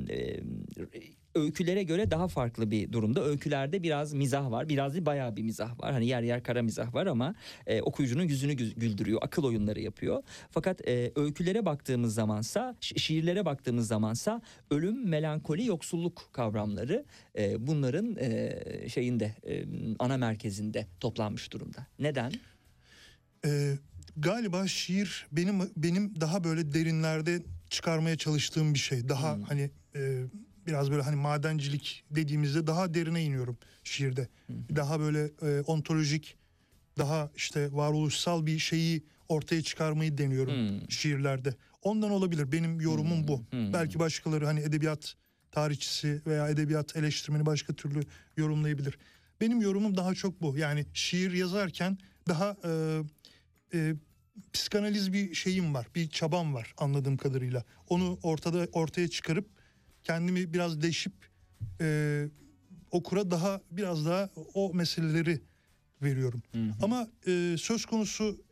e, 0.09 0.39
öykülere 1.35 1.83
göre 1.83 2.11
daha 2.11 2.27
farklı 2.27 2.71
bir 2.71 2.91
durumda. 2.91 3.23
Öykülerde 3.23 3.83
biraz 3.83 4.13
mizah 4.13 4.51
var. 4.51 4.69
Biraz 4.69 4.93
değil 4.93 5.05
bayağı 5.05 5.35
bir 5.35 5.41
mizah 5.43 5.79
var. 5.79 5.93
Hani 5.93 6.07
yer 6.07 6.21
yer 6.21 6.43
kara 6.43 6.61
mizah 6.61 6.93
var 6.93 7.05
ama 7.05 7.35
e, 7.67 7.81
okuyucunun 7.81 8.23
yüzünü 8.23 8.53
gü- 8.53 8.79
güldürüyor. 8.79 9.19
Akıl 9.21 9.43
oyunları 9.43 9.81
yapıyor. 9.81 10.23
Fakat 10.51 10.87
e, 10.87 11.11
öykülere 11.15 11.65
baktığımız 11.65 12.13
zamansa, 12.13 12.75
şi- 12.81 12.99
şiirlere 12.99 13.45
baktığımız 13.45 13.87
zamansa 13.87 14.41
ölüm, 14.71 15.09
melankoli, 15.09 15.65
yoksulluk 15.65 16.29
kavramları 16.31 17.05
e, 17.37 17.67
bunların 17.67 18.15
e, 18.19 18.59
şeyinde 18.89 19.35
e, 19.47 19.65
ana 19.99 20.17
merkezinde 20.17 20.87
toplanmış 20.99 21.53
durumda. 21.53 21.87
Neden? 21.99 22.31
Ee, 23.45 23.77
galiba 24.17 24.67
şiir 24.67 25.27
benim 25.31 25.59
benim 25.77 26.21
daha 26.21 26.43
böyle 26.43 26.73
derinlerde 26.73 27.43
çıkarmaya 27.69 28.17
çalıştığım 28.17 28.73
bir 28.73 28.79
şey. 28.79 29.09
Daha 29.09 29.31
hani 29.47 29.71
e, 29.95 30.23
biraz 30.67 30.91
böyle 30.91 31.01
hani 31.01 31.15
madencilik 31.15 32.03
dediğimizde 32.11 32.67
daha 32.67 32.93
derine 32.93 33.23
iniyorum 33.23 33.57
şiirde. 33.83 34.27
Daha 34.75 34.99
böyle 34.99 35.31
e, 35.41 35.61
ontolojik, 35.61 36.37
daha 36.97 37.31
işte 37.35 37.69
varoluşsal 37.73 38.45
bir 38.45 38.59
şeyi 38.59 39.03
ortaya 39.29 39.61
çıkarmayı 39.61 40.17
deniyorum 40.17 40.53
şiirlerde. 40.89 41.53
Ondan 41.81 42.11
olabilir. 42.11 42.51
Benim 42.51 42.81
yorumum 42.81 43.27
bu. 43.27 43.43
Belki 43.73 43.99
başkaları 43.99 44.45
hani 44.45 44.59
edebiyat 44.59 45.15
tarihçisi 45.51 46.21
veya 46.27 46.49
edebiyat 46.49 46.95
eleştirmeni 46.95 47.45
başka 47.45 47.73
türlü 47.73 48.01
yorumlayabilir. 48.37 48.97
Benim 49.41 49.61
yorumum 49.61 49.97
daha 49.97 50.15
çok 50.15 50.41
bu. 50.41 50.57
Yani 50.57 50.85
şiir 50.93 51.31
yazarken 51.31 51.97
daha 52.27 52.57
e, 52.65 53.01
e, 53.75 53.95
psikanaliz 54.53 55.13
bir 55.13 55.33
şeyim 55.33 55.73
var, 55.73 55.87
bir 55.95 56.09
çabam 56.09 56.53
var 56.53 56.73
anladığım 56.77 57.17
kadarıyla. 57.17 57.63
Onu 57.89 58.19
ortada 58.23 58.67
ortaya 58.71 59.07
çıkarıp 59.07 59.49
kendimi 60.03 60.53
biraz 60.53 60.81
deşip 60.81 61.13
e, 61.81 62.27
okura 62.91 63.31
daha 63.31 63.61
biraz 63.71 64.05
daha 64.05 64.29
o 64.53 64.73
meseleleri 64.73 65.41
veriyorum. 66.01 66.43
Ama 66.81 67.07
e, 67.27 67.55
söz 67.59 67.85
konusu 67.85 68.43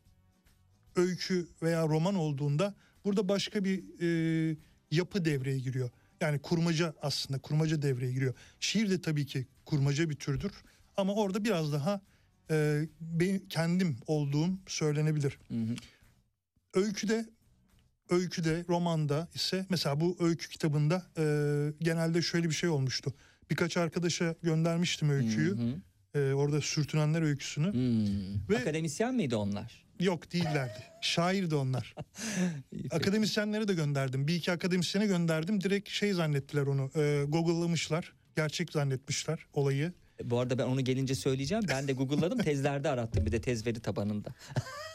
öykü 0.95 1.47
veya 1.61 1.87
roman 1.87 2.15
olduğunda 2.15 2.75
burada 3.05 3.29
başka 3.29 3.63
bir 3.63 3.83
e, 4.01 4.57
yapı 4.91 5.25
devreye 5.25 5.59
giriyor. 5.59 5.89
Yani 6.21 6.39
kurmaca 6.39 6.93
aslında 7.01 7.39
kurmaca 7.39 7.81
devreye 7.81 8.11
giriyor. 8.11 8.33
Şiir 8.59 8.89
de 8.89 9.01
tabii 9.01 9.25
ki 9.25 9.47
kurmaca 9.65 10.09
bir 10.09 10.15
türdür 10.15 10.51
ama 10.97 11.13
orada 11.13 11.43
biraz 11.43 11.73
daha 11.73 12.01
e, 12.51 12.87
ben, 13.01 13.39
kendim 13.49 13.97
olduğum 14.07 14.49
söylenebilir. 14.67 15.39
Öyküde 16.73 17.25
öyküde 18.09 18.65
romanda 18.69 19.27
ise 19.35 19.65
mesela 19.69 19.99
bu 19.99 20.17
öykü 20.19 20.49
kitabında 20.49 21.05
e, 21.17 21.23
genelde 21.81 22.21
şöyle 22.21 22.49
bir 22.49 22.55
şey 22.55 22.69
olmuştu. 22.69 23.13
Birkaç 23.49 23.77
arkadaşa 23.77 24.35
göndermiştim 24.43 25.09
öyküyü. 25.09 25.57
E, 26.15 26.33
orada 26.33 26.61
sürtünenler 26.61 27.21
öyküsünü. 27.21 27.67
Ve 28.49 28.57
Akademisyen 28.57 29.15
miydi 29.15 29.35
onlar? 29.35 29.83
Yok 29.99 30.33
değillerdi. 30.33 30.83
Şairdi 31.01 31.55
onlar. 31.55 31.95
Akademisyenlere 32.91 33.67
de 33.67 33.73
gönderdim. 33.73 34.27
Bir 34.27 34.35
iki 34.35 34.51
akademisyene 34.51 35.05
gönderdim. 35.05 35.61
Direkt 35.63 35.89
şey 35.89 36.13
zannettiler 36.13 36.61
onu. 36.61 36.91
E, 36.95 37.23
Google'lamışlar. 37.27 38.13
Gerçek 38.35 38.71
zannetmişler 38.71 39.45
olayı. 39.53 39.93
Bu 40.23 40.39
arada 40.39 40.57
ben 40.57 40.63
onu 40.63 40.81
gelince 40.81 41.15
söyleyeceğim. 41.15 41.63
Ben 41.69 41.87
de 41.87 41.93
Google'ladım 41.93 42.37
tezlerde 42.37 42.89
arattım 42.89 43.25
bir 43.25 43.31
de 43.31 43.41
tez 43.41 43.67
veri 43.67 43.79
tabanında. 43.79 44.29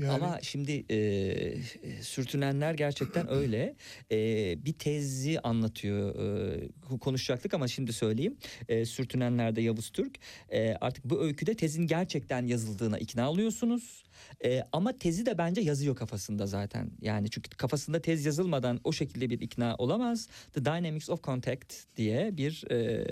Yani- 0.00 0.12
Ama 0.12 0.38
şimdi 0.42 0.84
e, 0.90 2.02
sürtünenler 2.02 2.74
gerçekten 2.74 3.30
öyle. 3.32 3.74
E, 4.12 4.16
bir 4.64 4.72
tezi 4.72 5.40
anlatıyor. 5.40 6.14
E, 6.14 6.98
konuşacaktık 7.00 7.54
ama 7.54 7.68
şimdi 7.68 7.92
söyleyeyim. 7.92 8.36
E, 8.68 8.84
sürtünenlerde 8.84 9.60
Yavuz 9.62 9.90
Türk. 9.90 10.18
E, 10.52 10.74
artık 10.80 11.04
bu 11.04 11.22
öyküde 11.22 11.54
tezin 11.54 11.86
gerçekten 11.86 12.46
yazıldığına 12.46 12.98
ikna 12.98 13.30
oluyorsunuz. 13.30 14.04
E, 14.44 14.62
ama 14.72 14.98
tezi 14.98 15.26
de 15.26 15.38
bence 15.38 15.60
yazıyor 15.60 15.96
kafasında 15.96 16.46
zaten. 16.46 16.90
Yani 17.00 17.30
çünkü 17.30 17.50
kafasında 17.50 18.00
tez 18.02 18.24
yazılmadan 18.26 18.80
o 18.84 18.92
şekilde 18.92 19.30
bir 19.30 19.40
ikna 19.40 19.74
olamaz. 19.78 20.28
The 20.52 20.64
Dynamics 20.64 21.10
of 21.10 21.22
Contact 21.22 21.74
diye 21.96 22.36
bir 22.36 22.70
e, 22.70 23.04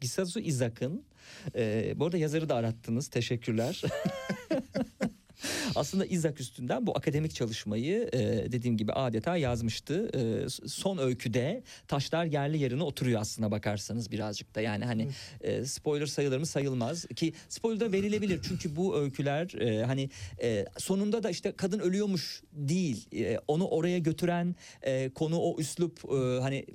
Gisasu 0.00 0.40
Izak'ın 0.40 1.04
e, 1.56 1.92
bu 1.96 2.04
arada 2.04 2.18
yazarı 2.18 2.48
da 2.48 2.54
arattınız. 2.54 3.08
Teşekkürler. 3.08 3.82
Aslında 5.74 6.06
İzak 6.06 6.40
üstünden 6.40 6.86
bu 6.86 6.96
akademik 6.96 7.34
çalışmayı 7.34 8.08
e, 8.12 8.18
dediğim 8.52 8.76
gibi 8.76 8.92
adeta 8.92 9.36
yazmıştı. 9.36 10.10
E, 10.14 10.48
son 10.68 10.98
öyküde 10.98 11.62
taşlar 11.88 12.24
yerli 12.24 12.58
yerine 12.58 12.82
oturuyor 12.82 13.20
aslına 13.20 13.50
bakarsanız 13.50 14.10
birazcık 14.10 14.54
da. 14.54 14.60
Yani 14.60 14.84
hani 14.84 15.08
e, 15.40 15.64
spoiler 15.64 16.06
sayılır 16.06 16.38
mı 16.38 16.46
sayılmaz 16.46 17.06
ki 17.06 17.32
spoiler 17.48 17.80
da 17.80 17.92
verilebilir. 17.92 18.40
Çünkü 18.48 18.76
bu 18.76 18.96
öyküler 18.96 19.52
hani 19.86 20.10
sonunda 20.78 21.22
da 21.22 21.30
işte 21.30 21.52
kadın 21.52 21.78
ölüyormuş 21.78 22.42
değil. 22.52 23.08
Onu 23.48 23.68
oraya 23.68 23.98
götüren 23.98 24.56
konu 25.14 25.38
o 25.38 25.60
üslup 25.60 26.10
hani 26.42 26.66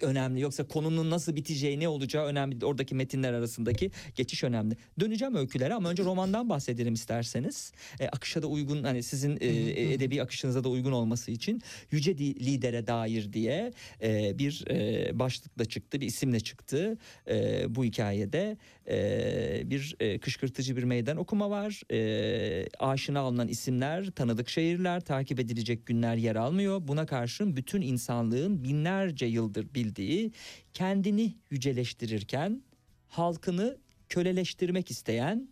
önemli. 0.00 0.40
Yoksa 0.40 0.68
konunun 0.68 1.10
nasıl 1.10 1.36
biteceği 1.36 1.80
ne 1.80 1.88
olacağı 1.88 2.24
önemli. 2.26 2.66
Oradaki 2.66 2.94
metinler 2.94 3.32
arasındaki 3.32 3.90
geçiş 4.14 4.44
önemli. 4.44 4.76
Döneceğim 5.00 5.34
öykülere 5.36 5.74
ama 5.74 5.90
önce 5.90 6.04
romandan 6.04 6.48
bahsedelim 6.48 6.94
isterseniz. 6.94 7.72
Akışa 8.16 8.42
da 8.42 8.46
uygun 8.46 8.82
hani 8.82 9.02
sizin 9.02 9.38
e, 9.40 9.46
edebi 9.92 10.22
akışınıza 10.22 10.64
da 10.64 10.68
uygun 10.68 10.92
olması 10.92 11.30
için 11.30 11.62
yüce 11.90 12.18
lidere 12.18 12.86
dair 12.86 13.32
diye 13.32 13.72
e, 14.02 14.38
bir 14.38 14.64
e, 14.70 15.18
başlıkla 15.18 15.64
çıktı, 15.64 16.00
bir 16.00 16.06
isimle 16.06 16.40
çıktı. 16.40 16.98
E, 17.28 17.64
bu 17.74 17.84
hikayede 17.84 18.56
e, 18.88 19.62
bir 19.64 19.96
e, 20.00 20.18
kışkırtıcı 20.18 20.76
bir 20.76 20.82
meydan 20.82 21.16
okuma 21.16 21.50
var. 21.50 21.82
E, 21.92 22.68
aşina 22.78 23.20
alınan 23.20 23.48
isimler, 23.48 24.10
tanıdık 24.10 24.48
şehirler, 24.48 25.00
takip 25.00 25.40
edilecek 25.40 25.86
günler 25.86 26.16
yer 26.16 26.36
almıyor. 26.36 26.88
Buna 26.88 27.06
karşın 27.06 27.56
bütün 27.56 27.80
insanlığın 27.80 28.64
binlerce 28.64 29.26
yıldır 29.26 29.74
bildiği 29.74 30.32
kendini 30.74 31.34
yüceleştirirken 31.50 32.62
halkını 33.08 33.78
köleleştirmek 34.08 34.90
isteyen 34.90 35.48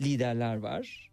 liderler 0.00 0.56
var. 0.56 1.09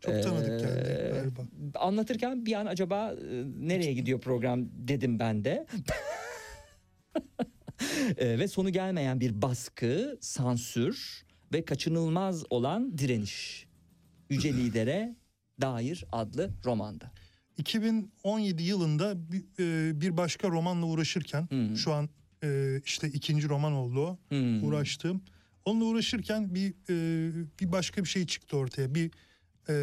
Çok 0.00 0.22
tanıdık 0.22 0.60
geldi 0.60 0.88
Ee, 0.88 1.14
galiba. 1.14 1.40
Anlatırken 1.74 2.46
bir 2.46 2.52
an 2.52 2.66
acaba 2.66 3.12
e, 3.12 3.44
nereye 3.58 3.92
gidiyor 3.92 4.20
program 4.20 4.68
dedim 4.72 5.18
ben 5.18 5.44
de. 5.44 5.66
E, 8.16 8.38
ve 8.38 8.48
sonu 8.48 8.70
gelmeyen 8.70 9.20
bir 9.20 9.42
baskı, 9.42 10.18
sansür 10.20 11.24
ve 11.52 11.64
kaçınılmaz 11.64 12.44
olan 12.50 12.98
direniş. 12.98 13.66
Yüce 14.30 14.54
Lidere 14.56 15.16
dair 15.60 16.04
adlı 16.12 16.50
romanda. 16.64 17.12
2017 17.56 18.62
yılında 18.62 19.32
bir, 19.32 19.44
e, 19.58 20.00
bir 20.00 20.16
başka 20.16 20.48
romanla 20.48 20.86
uğraşırken 20.86 21.48
şu 21.76 21.92
an 21.92 22.08
işte 22.84 23.08
ikinci 23.08 23.48
roman 23.48 23.72
oldu 23.72 24.18
Hmm. 24.28 24.64
uğraştığım. 24.64 25.22
Onunla 25.64 25.84
uğraşırken 25.84 26.54
bir 26.54 26.74
bir 27.60 27.72
başka 27.72 28.04
bir 28.04 28.08
şey 28.08 28.26
çıktı 28.26 28.56
ortaya. 28.56 28.94
Bir 28.94 29.10
e, 29.70 29.74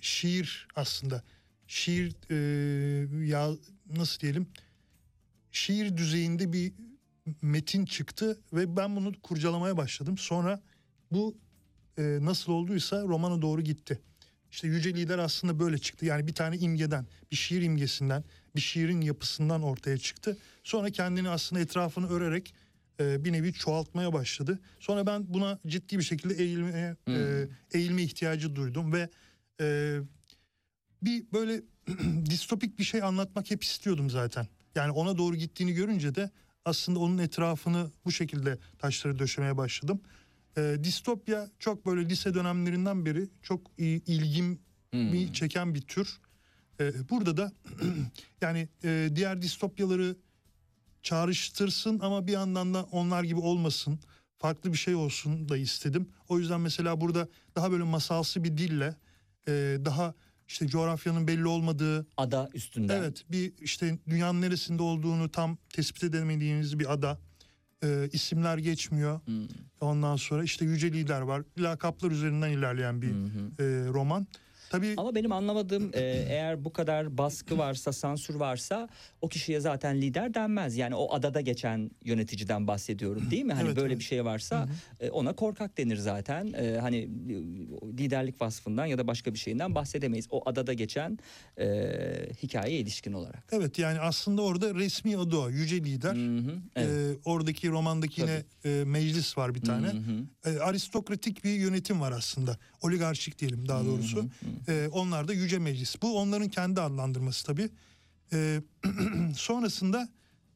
şiir 0.00 0.68
aslında. 0.76 1.22
Şiir 1.66 2.14
e, 2.30 3.26
ya 3.26 3.50
nasıl 3.96 4.20
diyelim? 4.20 4.46
Şiir 5.52 5.96
düzeyinde 5.96 6.52
bir 6.52 6.72
metin 7.42 7.84
çıktı 7.84 8.40
ve 8.52 8.76
ben 8.76 8.96
bunu 8.96 9.12
kurcalamaya 9.22 9.76
başladım. 9.76 10.18
Sonra 10.18 10.60
bu 11.12 11.38
e, 11.98 12.02
nasıl 12.02 12.52
olduysa 12.52 13.02
romana 13.02 13.42
doğru 13.42 13.62
gitti. 13.62 14.00
İşte 14.50 14.68
Yüce 14.68 14.94
Lider 14.94 15.18
aslında 15.18 15.58
böyle 15.58 15.78
çıktı. 15.78 16.06
Yani 16.06 16.26
bir 16.26 16.34
tane 16.34 16.56
imgeden, 16.56 17.06
bir 17.30 17.36
şiir 17.36 17.62
imgesinden, 17.62 18.24
bir 18.56 18.60
şiirin 18.60 19.00
yapısından 19.00 19.62
ortaya 19.62 19.98
çıktı. 19.98 20.38
Sonra 20.64 20.90
kendini 20.90 21.28
aslında 21.28 21.62
etrafını 21.62 22.08
örerek 22.08 22.54
e, 23.00 23.24
bir 23.24 23.32
nevi 23.32 23.52
çoğaltmaya 23.52 24.12
başladı. 24.12 24.58
Sonra 24.80 25.06
ben 25.06 25.24
buna 25.34 25.58
ciddi 25.66 25.98
bir 25.98 26.02
şekilde 26.04 26.34
eğilmeye, 26.34 26.96
e, 27.08 27.48
eğilme 27.72 28.02
ihtiyacı 28.02 28.56
duydum 28.56 28.92
ve 28.92 29.08
e, 29.60 29.98
bir 31.02 31.24
böyle 31.32 31.62
distopik 32.30 32.78
bir 32.78 32.84
şey 32.84 33.02
anlatmak 33.02 33.50
hep 33.50 33.64
istiyordum 33.64 34.10
zaten. 34.10 34.46
Yani 34.74 34.92
ona 34.92 35.18
doğru 35.18 35.36
gittiğini 35.36 35.72
görünce 35.72 36.14
de 36.14 36.30
aslında 36.64 36.98
onun 36.98 37.18
etrafını 37.18 37.90
bu 38.04 38.12
şekilde 38.12 38.58
taşları 38.78 39.18
döşemeye 39.18 39.56
başladım. 39.56 40.00
E, 40.58 40.76
distopya 40.84 41.48
çok 41.58 41.86
böyle 41.86 42.08
lise 42.08 42.34
dönemlerinden 42.34 43.06
beri 43.06 43.28
çok 43.42 43.60
i- 43.78 44.02
ilgimi 44.06 44.58
çeken 45.32 45.74
bir 45.74 45.80
tür. 45.80 46.18
E, 46.80 46.92
burada 47.10 47.36
da 47.36 47.52
yani 48.40 48.68
e, 48.84 49.08
diğer 49.16 49.42
distopyaları 49.42 50.16
çağrıştırsın 51.02 51.98
ama 52.00 52.26
bir 52.26 52.32
yandan 52.32 52.74
da 52.74 52.82
onlar 52.82 53.24
gibi 53.24 53.40
olmasın. 53.40 53.98
Farklı 54.38 54.72
bir 54.72 54.78
şey 54.78 54.94
olsun 54.94 55.48
da 55.48 55.56
istedim. 55.56 56.08
O 56.28 56.38
yüzden 56.38 56.60
mesela 56.60 57.00
burada 57.00 57.28
daha 57.56 57.70
böyle 57.72 57.82
masalsı 57.82 58.44
bir 58.44 58.56
dille 58.56 58.96
e, 59.48 59.78
daha 59.84 60.14
işte 60.48 60.66
coğrafyanın 60.68 61.28
belli 61.28 61.46
olmadığı 61.46 62.06
ada 62.16 62.50
üstünden. 62.54 62.96
Evet 62.96 63.24
bir 63.30 63.52
işte 63.60 63.98
dünyanın 64.08 64.40
neresinde 64.40 64.82
olduğunu 64.82 65.28
tam 65.30 65.56
tespit 65.72 66.04
edemediğimiz 66.04 66.78
bir 66.78 66.92
ada. 66.92 67.18
E, 67.84 68.08
isimler 68.12 68.58
geçmiyor. 68.58 69.20
Ondan 69.80 70.16
sonra 70.16 70.44
işte 70.44 70.64
yüce 70.64 70.92
lider 70.92 71.20
var. 71.20 71.42
Lakaplar 71.58 72.10
üzerinden 72.10 72.50
ilerleyen 72.50 73.02
bir 73.02 73.08
e, 73.10 73.88
roman. 73.88 74.26
Tabii 74.70 74.94
Ama 74.96 75.14
benim 75.14 75.32
anlamadığım 75.32 75.90
e, 75.94 76.00
eğer 76.28 76.64
bu 76.64 76.72
kadar 76.72 77.18
baskı 77.18 77.58
varsa, 77.58 77.92
sansür 77.92 78.34
varsa 78.34 78.88
o 79.20 79.28
kişiye 79.28 79.60
zaten 79.60 80.00
lider 80.00 80.34
denmez. 80.34 80.76
Yani 80.76 80.94
o 80.94 81.14
adada 81.14 81.40
geçen 81.40 81.90
yöneticiden 82.04 82.66
bahsediyorum 82.66 83.30
değil 83.30 83.44
mi? 83.44 83.52
Hani 83.52 83.66
Evet, 83.66 83.76
böyle 83.76 83.88
evet. 83.88 83.98
bir 83.98 84.04
şey 84.04 84.24
varsa 84.24 84.68
e, 85.00 85.10
ona 85.10 85.32
korkak 85.32 85.78
denir 85.78 85.96
zaten. 85.96 86.52
E, 86.52 86.78
hani 86.80 86.96
e, 86.96 87.08
liderlik 87.98 88.40
vasfından 88.40 88.86
ya 88.86 88.98
da 88.98 89.06
başka 89.06 89.34
bir 89.34 89.38
şeyinden 89.38 89.74
bahsedemeyiz. 89.74 90.26
O 90.30 90.48
adada 90.48 90.72
geçen 90.72 91.18
e, 91.58 91.66
hikayeye 92.42 92.80
ilişkin 92.80 93.12
olarak. 93.12 93.44
Evet 93.52 93.78
yani 93.78 94.00
aslında 94.00 94.42
orada 94.42 94.74
resmi 94.74 95.16
adı 95.18 95.36
o 95.36 95.50
yüce 95.50 95.76
lider. 95.76 96.16
Ee, 96.76 97.16
oradaki 97.24 97.68
romandaki 97.68 98.20
yine 98.20 98.42
e, 98.64 98.84
meclis 98.84 99.38
var 99.38 99.54
bir 99.54 99.60
tane. 99.60 99.92
Ee, 100.46 100.58
aristokratik 100.58 101.44
bir 101.44 101.50
yönetim 101.50 102.00
var 102.00 102.12
aslında. 102.12 102.56
Oligarşik 102.82 103.38
diyelim 103.38 103.68
daha 103.68 103.84
doğrusu. 103.84 104.24
Ee, 104.68 104.88
onlar 104.92 105.28
da 105.28 105.32
yüce 105.32 105.58
meclis. 105.58 106.02
Bu 106.02 106.18
onların 106.18 106.48
kendi 106.48 106.80
adlandırması 106.80 107.46
tabii. 107.46 107.70
Ee, 108.32 108.60
sonrasında 109.36 110.08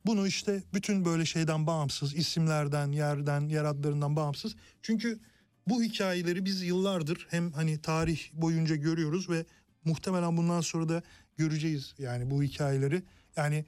bunu 0.06 0.26
işte 0.26 0.62
bütün 0.74 1.04
böyle 1.04 1.26
şeyden 1.26 1.66
bağımsız, 1.66 2.14
isimlerden, 2.14 2.92
yerden, 2.92 3.48
yer 3.48 3.64
adlarından 3.64 4.16
bağımsız. 4.16 4.56
Çünkü 4.82 5.20
bu 5.68 5.82
hikayeleri 5.82 6.44
biz 6.44 6.62
yıllardır 6.62 7.26
hem 7.30 7.52
hani 7.52 7.82
tarih 7.82 8.20
boyunca 8.32 8.76
görüyoruz 8.76 9.30
ve 9.30 9.44
muhtemelen 9.84 10.36
bundan 10.36 10.60
sonra 10.60 10.88
da 10.88 11.02
göreceğiz 11.36 11.94
yani 11.98 12.30
bu 12.30 12.42
hikayeleri. 12.42 13.02
Yani 13.36 13.64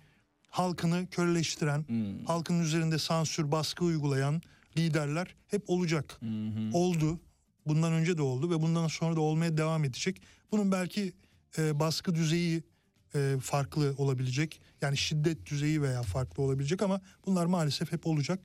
halkını 0.48 1.06
köleleştiren, 1.10 1.84
halkın 2.26 2.60
üzerinde 2.60 2.98
sansür, 2.98 3.52
baskı 3.52 3.84
uygulayan 3.84 4.42
liderler 4.76 5.34
hep 5.48 5.70
olacak. 5.70 6.18
Oldu. 6.72 7.20
Bundan 7.66 7.93
önce 7.93 8.18
de 8.18 8.22
oldu 8.22 8.51
ve 8.51 8.62
bundan 8.62 8.88
sonra 8.88 9.16
da 9.16 9.20
olmaya 9.20 9.56
devam 9.56 9.84
edecek. 9.84 10.22
Bunun 10.52 10.72
belki 10.72 11.12
e, 11.59 11.80
baskı 11.80 12.14
düzeyi 12.14 12.62
e, 13.14 13.36
farklı 13.43 13.94
olabilecek. 13.98 14.60
Yani 14.82 14.97
şiddet 14.97 15.47
düzeyi 15.47 15.82
veya 15.82 16.02
farklı 16.02 16.43
olabilecek 16.43 16.82
ama 16.82 17.01
bunlar 17.26 17.47
maalesef 17.47 17.93
hep 17.93 18.06
olacak. 18.06 18.40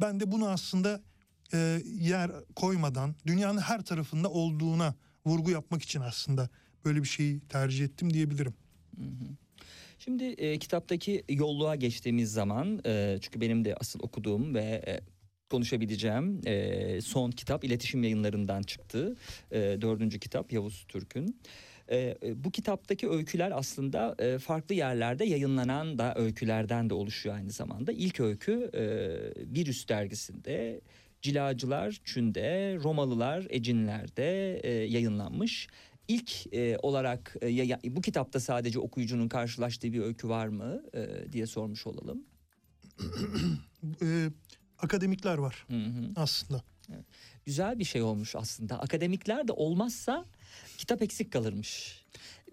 Ben 0.00 0.20
de 0.20 0.32
bunu 0.32 0.48
aslında 0.48 1.02
e, 1.54 1.82
yer 2.00 2.30
koymadan 2.56 3.14
dünyanın 3.26 3.60
her 3.60 3.84
tarafında 3.84 4.30
olduğuna 4.30 4.94
vurgu 5.26 5.50
yapmak 5.50 5.82
için 5.82 6.00
aslında 6.00 6.48
böyle 6.84 7.02
bir 7.02 7.08
şeyi 7.08 7.40
tercih 7.40 7.84
ettim 7.84 8.14
diyebilirim. 8.14 8.54
Şimdi 9.98 10.24
e, 10.24 10.58
kitaptaki 10.58 11.24
yolluğa 11.28 11.74
geçtiğimiz 11.74 12.32
zaman 12.32 12.80
e, 12.86 13.18
çünkü 13.20 13.40
benim 13.40 13.64
de 13.64 13.74
asıl 13.80 14.00
okuduğum 14.02 14.54
ve 14.54 14.82
e, 14.86 15.00
konuşabileceğim 15.52 16.40
e, 16.46 17.00
son 17.00 17.30
kitap 17.30 17.64
iletişim 17.64 18.02
yayınlarından 18.02 18.62
çıktı. 18.62 19.16
E, 19.50 19.58
dördüncü 19.80 20.18
kitap 20.18 20.52
Yavuz 20.52 20.84
Türk'ün. 20.88 21.36
E, 21.88 21.96
e, 22.22 22.44
bu 22.44 22.50
kitaptaki 22.50 23.10
öyküler 23.10 23.52
aslında 23.54 24.16
e, 24.18 24.38
farklı 24.38 24.74
yerlerde 24.74 25.24
yayınlanan 25.24 25.98
da 25.98 26.14
öykülerden 26.16 26.90
de 26.90 26.94
oluşuyor 26.94 27.34
aynı 27.36 27.50
zamanda. 27.50 27.92
İlk 27.92 28.20
öykü 28.20 28.70
e, 28.74 28.84
Virüs 29.54 29.88
dergisinde 29.88 30.80
Cilacılar 31.22 32.00
Çün'de, 32.04 32.78
Romalılar 32.84 33.46
Ecinler'de 33.50 34.58
e, 34.58 34.72
yayınlanmış. 34.72 35.68
ilk 36.08 36.54
e, 36.54 36.78
olarak 36.82 37.36
e, 37.42 37.48
ya- 37.48 37.80
bu 37.84 38.00
kitapta 38.00 38.40
sadece 38.40 38.78
okuyucunun 38.78 39.28
karşılaştığı 39.28 39.92
bir 39.92 40.00
öykü 40.00 40.28
var 40.28 40.46
mı 40.48 40.82
e, 40.94 41.32
diye 41.32 41.46
sormuş 41.46 41.86
olalım. 41.86 42.24
Akademikler 44.82 45.38
var 45.38 45.66
Hı 45.68 45.76
hı. 45.76 46.10
aslında. 46.16 46.62
Güzel 47.46 47.78
bir 47.78 47.84
şey 47.84 48.02
olmuş 48.02 48.36
aslında. 48.36 48.80
Akademikler 48.80 49.48
de 49.48 49.52
olmazsa 49.52 50.24
kitap 50.78 51.02
eksik 51.02 51.32
kalırmış. 51.32 52.02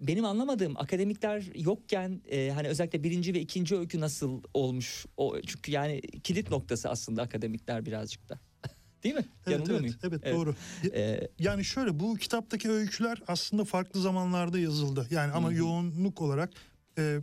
Benim 0.00 0.24
anlamadığım 0.24 0.76
akademikler 0.76 1.44
yokken 1.54 2.22
e, 2.30 2.50
hani 2.50 2.68
özellikle 2.68 3.02
birinci 3.04 3.34
ve 3.34 3.40
ikinci 3.40 3.76
öykü 3.76 4.00
nasıl 4.00 4.42
olmuş? 4.54 5.06
O 5.16 5.40
çünkü 5.40 5.72
yani 5.72 6.00
kilit 6.00 6.50
noktası 6.50 6.88
aslında 6.88 7.22
akademikler 7.22 7.86
birazcık 7.86 8.28
da. 8.28 8.38
Değil 9.02 9.14
mi? 9.14 9.24
Evet 9.46 9.58
Yanılıyor 9.58 9.80
evet, 9.80 10.02
muyum? 10.02 10.20
evet, 10.22 10.34
doğru. 10.34 10.54
Ee, 10.94 11.28
Yani 11.38 11.64
şöyle 11.64 12.00
bu 12.00 12.16
kitaptaki 12.16 12.70
öyküler 12.70 13.22
aslında 13.28 13.64
farklı 13.64 14.00
zamanlarda 14.00 14.58
yazıldı. 14.58 15.06
Yani 15.10 15.32
ama 15.32 15.48
hı. 15.50 15.54
yoğunluk 15.54 16.22
olarak 16.22 16.50
e, 16.98 17.18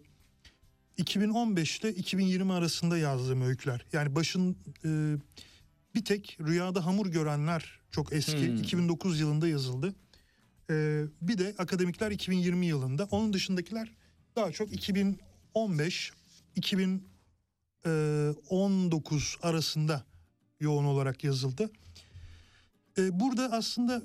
2015 0.98 1.80
ile 1.80 1.94
2020 1.94 2.54
arasında 2.54 2.98
yazdığım 2.98 3.42
öyküler. 3.42 3.86
Yani 3.94 4.16
başın 4.16 4.58
e, 4.86 5.16
bir 5.96 6.06
tek 6.06 6.38
Rüyada 6.42 6.86
Hamur 6.86 7.08
Görenler 7.08 7.80
çok 7.92 8.14
eski. 8.14 8.48
Hmm. 8.48 8.58
2009 8.58 9.20
yılında 9.20 9.48
yazıldı. 9.48 9.96
E, 10.70 11.04
bir 11.22 11.38
de 11.38 11.56
Akademikler 11.58 12.12
2020 12.12 12.66
yılında. 12.66 13.08
Onun 13.12 13.34
dışındakiler 13.34 13.92
daha 14.36 14.52
çok 14.52 14.74
2015 14.74 16.12
2019 16.56 19.38
arasında 19.42 20.04
yoğun 20.60 20.86
olarak 20.86 21.24
yazıldı. 21.24 21.72
E, 22.98 23.20
burada 23.20 23.52
aslında 23.52 24.02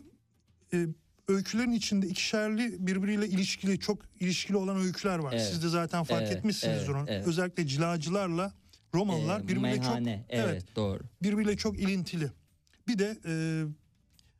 e, 0.72 0.86
öykülerin 1.28 1.72
içinde 1.72 2.06
ikişerli 2.06 2.86
birbiriyle 2.86 3.28
ilişkili 3.28 3.78
çok 3.78 3.98
ilişkili 4.20 4.56
olan 4.56 4.76
öyküler 4.76 5.18
var. 5.18 5.32
Evet. 5.32 5.46
Siz 5.46 5.62
de 5.62 5.68
zaten 5.68 6.04
fark 6.04 6.22
Evet, 6.22 6.36
etmişsinizdir 6.36 6.86
evet, 6.86 6.96
onu. 6.96 7.04
evet. 7.08 7.26
Özellikle 7.26 7.66
cilacılarla 7.66 8.52
Romalılar 8.94 9.40
e, 9.40 9.48
birbiriyle 9.48 9.76
çok 9.76 9.84
meyhane, 9.84 10.24
evet, 10.28 10.76
doğru. 10.76 11.00
birbiriyle 11.22 11.56
çok 11.56 11.78
ilintili. 11.78 12.30
Bir 12.88 12.98
de 12.98 13.18
e, 13.26 13.32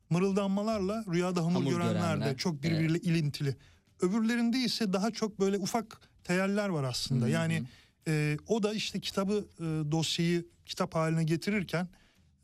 mırıldanmalarla 0.09 1.05
rüyada 1.11 1.41
hamur, 1.41 1.53
Hamur 1.53 1.71
görenler 1.71 2.11
de 2.11 2.15
görenler, 2.15 2.37
çok 2.37 2.63
birbiriyle 2.63 2.99
ilintili. 2.99 3.55
Öbürlerinde 4.01 4.57
ise 4.57 4.93
daha 4.93 5.11
çok 5.11 5.39
böyle 5.39 5.57
ufak 5.57 6.01
teyeller 6.23 6.69
var 6.69 6.83
aslında. 6.83 7.25
Hı 7.25 7.29
hı. 7.29 7.31
Yani 7.31 7.63
e, 8.07 8.37
o 8.47 8.63
da 8.63 8.73
işte 8.73 8.99
kitabı 8.99 9.47
e, 9.59 9.63
dosyayı 9.91 10.45
kitap 10.65 10.95
haline 10.95 11.23
getirirken 11.23 11.87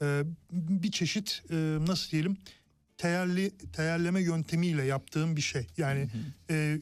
e, 0.02 0.22
bir 0.52 0.91
çeşit 0.91 1.44
e, 1.52 1.56
nasıl 1.88 2.11
diyelim 2.11 2.38
teyelli 2.99 3.51
teyelleme 3.73 4.21
yöntemiyle 4.21 4.84
yaptığım 4.84 5.35
bir 5.35 5.41
şey. 5.41 5.67
Yani 5.77 6.09
e, 6.49 6.80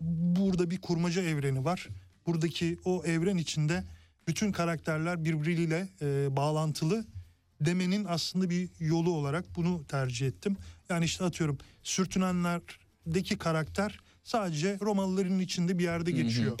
burada 0.00 0.70
bir 0.70 0.80
kurmaca 0.80 1.22
evreni 1.22 1.64
var. 1.64 1.88
Buradaki 2.26 2.78
o 2.84 3.04
evren 3.04 3.36
içinde 3.36 3.84
bütün 4.28 4.52
karakterler 4.52 5.24
birbiriyle 5.24 5.88
e, 6.02 6.36
bağlantılı 6.36 7.04
demenin 7.60 8.04
aslında 8.08 8.50
bir 8.50 8.68
yolu 8.80 9.10
olarak 9.10 9.44
bunu 9.56 9.84
tercih 9.88 10.26
ettim. 10.26 10.56
Yani 10.88 11.04
işte 11.04 11.24
atıyorum 11.24 11.58
sürtünenlerdeki 11.82 13.38
karakter 13.38 13.98
sadece 14.24 14.78
Romalıların 14.80 15.38
içinde 15.38 15.78
bir 15.78 15.84
yerde 15.84 16.10
geçiyor. 16.10 16.58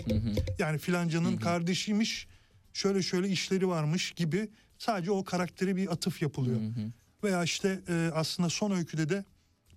Yani 0.58 0.78
filancanın 0.78 1.36
kardeşiymiş 1.36 2.26
şöyle 2.72 3.02
şöyle 3.02 3.28
işleri 3.28 3.68
varmış 3.68 4.12
gibi 4.12 4.48
sadece 4.78 5.10
o 5.10 5.24
karaktere 5.24 5.76
bir 5.76 5.92
atıf 5.92 6.22
yapılıyor. 6.22 6.60
Veya 7.24 7.44
işte 7.44 7.80
e, 7.88 8.10
aslında 8.14 8.48
son 8.48 8.70
öyküde 8.70 9.08
de 9.08 9.24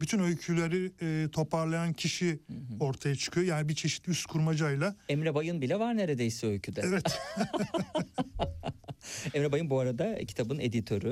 bütün 0.02 0.20
öyküleri 0.20 0.92
e, 1.02 1.30
toparlayan 1.32 1.94
kişi 1.94 2.40
ortaya 2.80 3.16
çıkıyor. 3.16 3.46
Yani 3.46 3.70
bir 3.70 3.76
çeşit 3.76 4.08
üst 4.08 4.26
kurmacayla. 4.26 4.96
Emre 5.10 5.36
Bayın 5.36 5.62
bile 5.62 5.80
var 5.80 5.98
neredeyse 5.98 6.48
öyküde. 6.48 6.82
Evet. 6.86 7.20
Emre 9.34 9.52
Bayın 9.52 9.70
bu 9.70 9.80
arada 9.80 10.18
kitabın 10.18 10.60
editörü. 10.60 11.10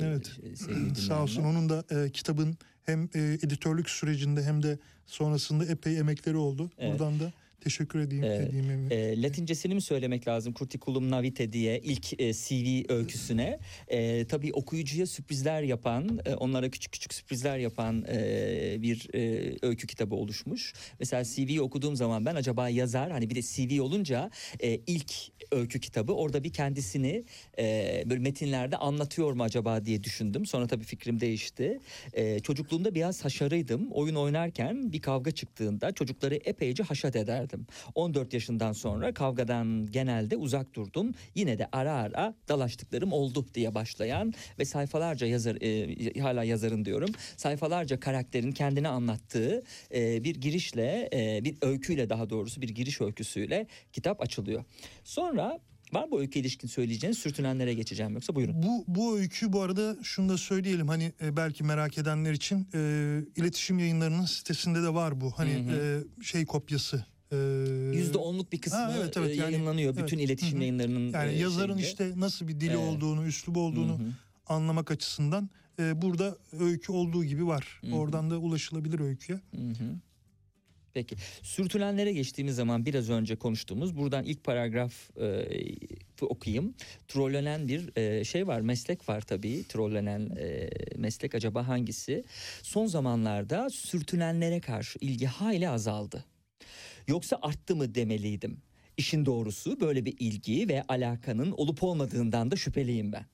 e, 0.00 0.04
Evet. 0.06 0.26
sevgili 0.54 0.94
Sağ 0.94 1.22
olsun 1.22 1.44
onun 1.44 1.68
da 1.68 1.84
e, 1.90 2.10
kitabın 2.10 2.56
hem 2.82 3.08
e, 3.14 3.20
editörlük 3.20 3.90
sürecinde 3.90 4.42
hem 4.42 4.62
de 4.62 4.78
sonrasında 5.06 5.64
epey 5.64 5.98
emekleri 5.98 6.36
oldu. 6.36 6.70
Evet. 6.78 6.92
Buradan 6.92 7.20
da 7.20 7.32
teşekkür 7.66 7.98
edeyim. 7.98 8.24
Evet. 8.24 8.50
edeyim 8.50 8.86
E, 8.90 9.22
Latincesini 9.22 9.74
mi 9.74 9.82
söylemek 9.82 10.28
lazım? 10.28 10.54
Curriculum 10.54 11.10
Navite 11.10 11.52
diye 11.52 11.78
ilk 11.78 12.20
e, 12.20 12.32
CV 12.32 12.92
öyküsüne. 12.92 13.58
E, 13.88 14.26
tabii 14.26 14.52
okuyucuya 14.52 15.06
sürprizler 15.06 15.62
yapan, 15.62 16.20
e, 16.24 16.34
onlara 16.34 16.70
küçük 16.70 16.92
küçük 16.92 17.14
sürprizler 17.14 17.58
yapan 17.58 18.04
e, 18.08 18.76
bir 18.82 19.08
e, 19.14 19.52
öykü 19.62 19.86
kitabı 19.86 20.14
oluşmuş. 20.14 20.72
Mesela 21.00 21.24
CV'yi 21.24 21.60
okuduğum 21.60 21.96
zaman 21.96 22.26
ben 22.26 22.34
acaba 22.34 22.68
yazar, 22.68 23.10
hani 23.10 23.30
bir 23.30 23.34
de 23.34 23.42
CV 23.42 23.82
olunca 23.82 24.30
e, 24.60 24.80
ilk 24.86 25.12
öykü 25.52 25.80
kitabı 25.80 26.12
orada 26.12 26.44
bir 26.44 26.52
kendisini 26.52 27.24
e, 27.58 28.02
böyle 28.06 28.20
metinlerde 28.20 28.76
anlatıyor 28.76 29.32
mu 29.32 29.42
acaba 29.42 29.84
diye 29.84 30.04
düşündüm. 30.04 30.46
Sonra 30.46 30.66
tabii 30.66 30.84
fikrim 30.84 31.20
değişti. 31.20 31.80
E, 32.12 32.40
çocukluğumda 32.40 32.94
biraz 32.94 33.24
haşarıydım. 33.24 33.90
Oyun 33.90 34.14
oynarken 34.14 34.92
bir 34.92 35.00
kavga 35.00 35.30
çıktığında 35.30 35.92
çocukları 35.92 36.34
epeyce 36.34 36.82
haşat 36.82 37.16
ederdim. 37.16 37.55
14 37.94 38.34
yaşından 38.34 38.72
sonra 38.72 39.14
kavgadan 39.14 39.86
genelde 39.86 40.36
uzak 40.36 40.74
durdum. 40.74 41.14
Yine 41.34 41.58
de 41.58 41.68
ara 41.72 41.92
ara 41.92 42.34
dalaştıklarım 42.48 43.12
oldu 43.12 43.46
diye 43.54 43.74
başlayan 43.74 44.34
ve 44.58 44.64
sayfalarca 44.64 45.26
yazar 45.26 45.56
e, 45.60 46.20
hala 46.20 46.44
yazarın 46.44 46.84
diyorum. 46.84 47.10
Sayfalarca 47.36 48.00
karakterin 48.00 48.52
kendini 48.52 48.88
anlattığı 48.88 49.62
e, 49.94 50.24
bir 50.24 50.34
girişle 50.34 51.08
e, 51.12 51.44
bir 51.44 51.56
öyküyle 51.62 52.10
daha 52.10 52.30
doğrusu 52.30 52.62
bir 52.62 52.68
giriş 52.68 53.00
öyküsüyle 53.00 53.66
kitap 53.92 54.22
açılıyor. 54.22 54.64
Sonra 55.04 55.60
var 55.92 56.10
bu 56.10 56.20
öykü 56.20 56.38
ilişkin 56.38 56.68
söyleyeceğiniz 56.68 57.18
sürtünenlere 57.18 57.74
geçeceğim 57.74 58.14
yoksa 58.14 58.34
buyurun. 58.34 58.62
Bu 58.62 58.84
bu 58.88 59.18
öykü 59.18 59.52
bu 59.52 59.62
arada 59.62 59.96
şunu 60.02 60.28
da 60.28 60.38
söyleyelim 60.38 60.88
hani 60.88 61.12
e, 61.22 61.36
belki 61.36 61.64
merak 61.64 61.98
edenler 61.98 62.32
için 62.32 62.68
e, 62.74 62.80
iletişim 63.36 63.78
yayınlarının 63.78 64.24
sitesinde 64.24 64.82
de 64.82 64.94
var 64.94 65.20
bu. 65.20 65.30
Hani 65.30 65.52
Hı 65.52 66.04
e, 66.20 66.24
şey 66.24 66.46
kopyası. 66.46 67.06
E, 67.32 67.36
Yüzde 67.96 68.18
onluk 68.18 68.52
bir 68.52 68.60
kısmı 68.60 68.78
Ha, 68.78 68.94
evet, 69.00 69.16
evet, 69.16 69.30
e, 69.30 69.34
yani- 69.34 69.52
yayınlanıyor 69.52 69.94
evet. 69.94 70.04
bütün 70.04 70.18
iletişim 70.18 70.54
Hı 70.54 70.58
hı. 70.58 70.62
yayınlarının 70.62 71.12
Yani 71.12 71.32
e, 71.32 71.38
yazarın 71.38 71.66
şeyinde. 71.78 71.86
işte 71.88 72.12
nasıl 72.20 72.48
bir 72.48 72.60
dili 72.60 72.70
Evet. 72.70 72.78
olduğunu, 72.78 73.26
üslubu 73.26 73.60
olduğunu 73.60 73.98
Hı 73.98 74.02
hı. 74.02 74.08
anlamak 74.46 74.90
açısından 74.90 75.50
e, 75.78 76.02
burada 76.02 76.36
öykü 76.60 76.92
olduğu 76.92 77.24
gibi 77.24 77.46
var. 77.46 77.80
Hı 77.80 77.86
hı. 77.86 77.94
Oradan 77.94 78.30
da 78.30 78.38
ulaşılabilir 78.38 79.00
öyküye. 79.00 79.38
Hı 79.54 79.60
hı. 79.62 79.96
Peki 80.94 81.16
sürtünenlere 81.42 82.12
geçtiğimiz 82.12 82.56
zaman 82.56 82.86
biraz 82.86 83.10
önce 83.10 83.36
konuştuğumuz 83.36 83.96
buradan 83.96 84.24
ilk 84.24 84.44
paragraf 84.44 84.92
e, 85.20 85.46
okuyayım. 86.20 86.74
Trollenen 87.08 87.68
bir 87.68 87.96
e, 87.96 88.24
şey 88.24 88.46
var 88.46 88.60
meslek 88.60 89.08
var 89.08 89.20
tabii 89.20 89.64
trollenen 89.68 90.30
e, 90.38 90.70
meslek 90.96 91.34
acaba 91.34 91.68
hangisi? 91.68 92.24
Son 92.62 92.86
zamanlarda 92.86 93.70
sürtünenlere 93.70 94.60
karşı 94.60 94.98
ilgi 95.00 95.26
hayli 95.26 95.68
azaldı. 95.68 96.24
Yoksa 97.08 97.38
arttı 97.42 97.76
mı 97.76 97.94
demeliydim. 97.94 98.62
İşin 98.96 99.26
doğrusu 99.26 99.80
böyle 99.80 100.04
bir 100.04 100.14
ilgi 100.18 100.68
ve 100.68 100.82
alakanın 100.88 101.52
olup 101.52 101.82
olmadığından 101.82 102.50
da 102.50 102.56
şüpheliyim 102.56 103.12
ben 103.12 103.26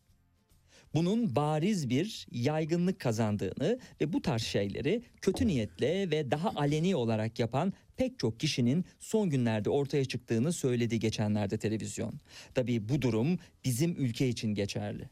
bunun 0.94 1.36
bariz 1.36 1.88
bir 1.88 2.26
yaygınlık 2.30 3.00
kazandığını 3.00 3.78
ve 4.00 4.12
bu 4.12 4.22
tarz 4.22 4.42
şeyleri 4.42 5.02
kötü 5.22 5.46
niyetle 5.46 6.10
ve 6.10 6.30
daha 6.30 6.50
aleni 6.50 6.96
olarak 6.96 7.38
yapan 7.38 7.72
pek 7.96 8.18
çok 8.18 8.40
kişinin 8.40 8.84
son 8.98 9.30
günlerde 9.30 9.70
ortaya 9.70 10.04
çıktığını 10.04 10.52
söyledi 10.52 10.98
geçenlerde 10.98 11.58
televizyon. 11.58 12.20
Tabii 12.54 12.88
bu 12.88 13.02
durum 13.02 13.38
bizim 13.64 13.96
ülke 13.96 14.28
için 14.28 14.54
geçerli. 14.54 15.08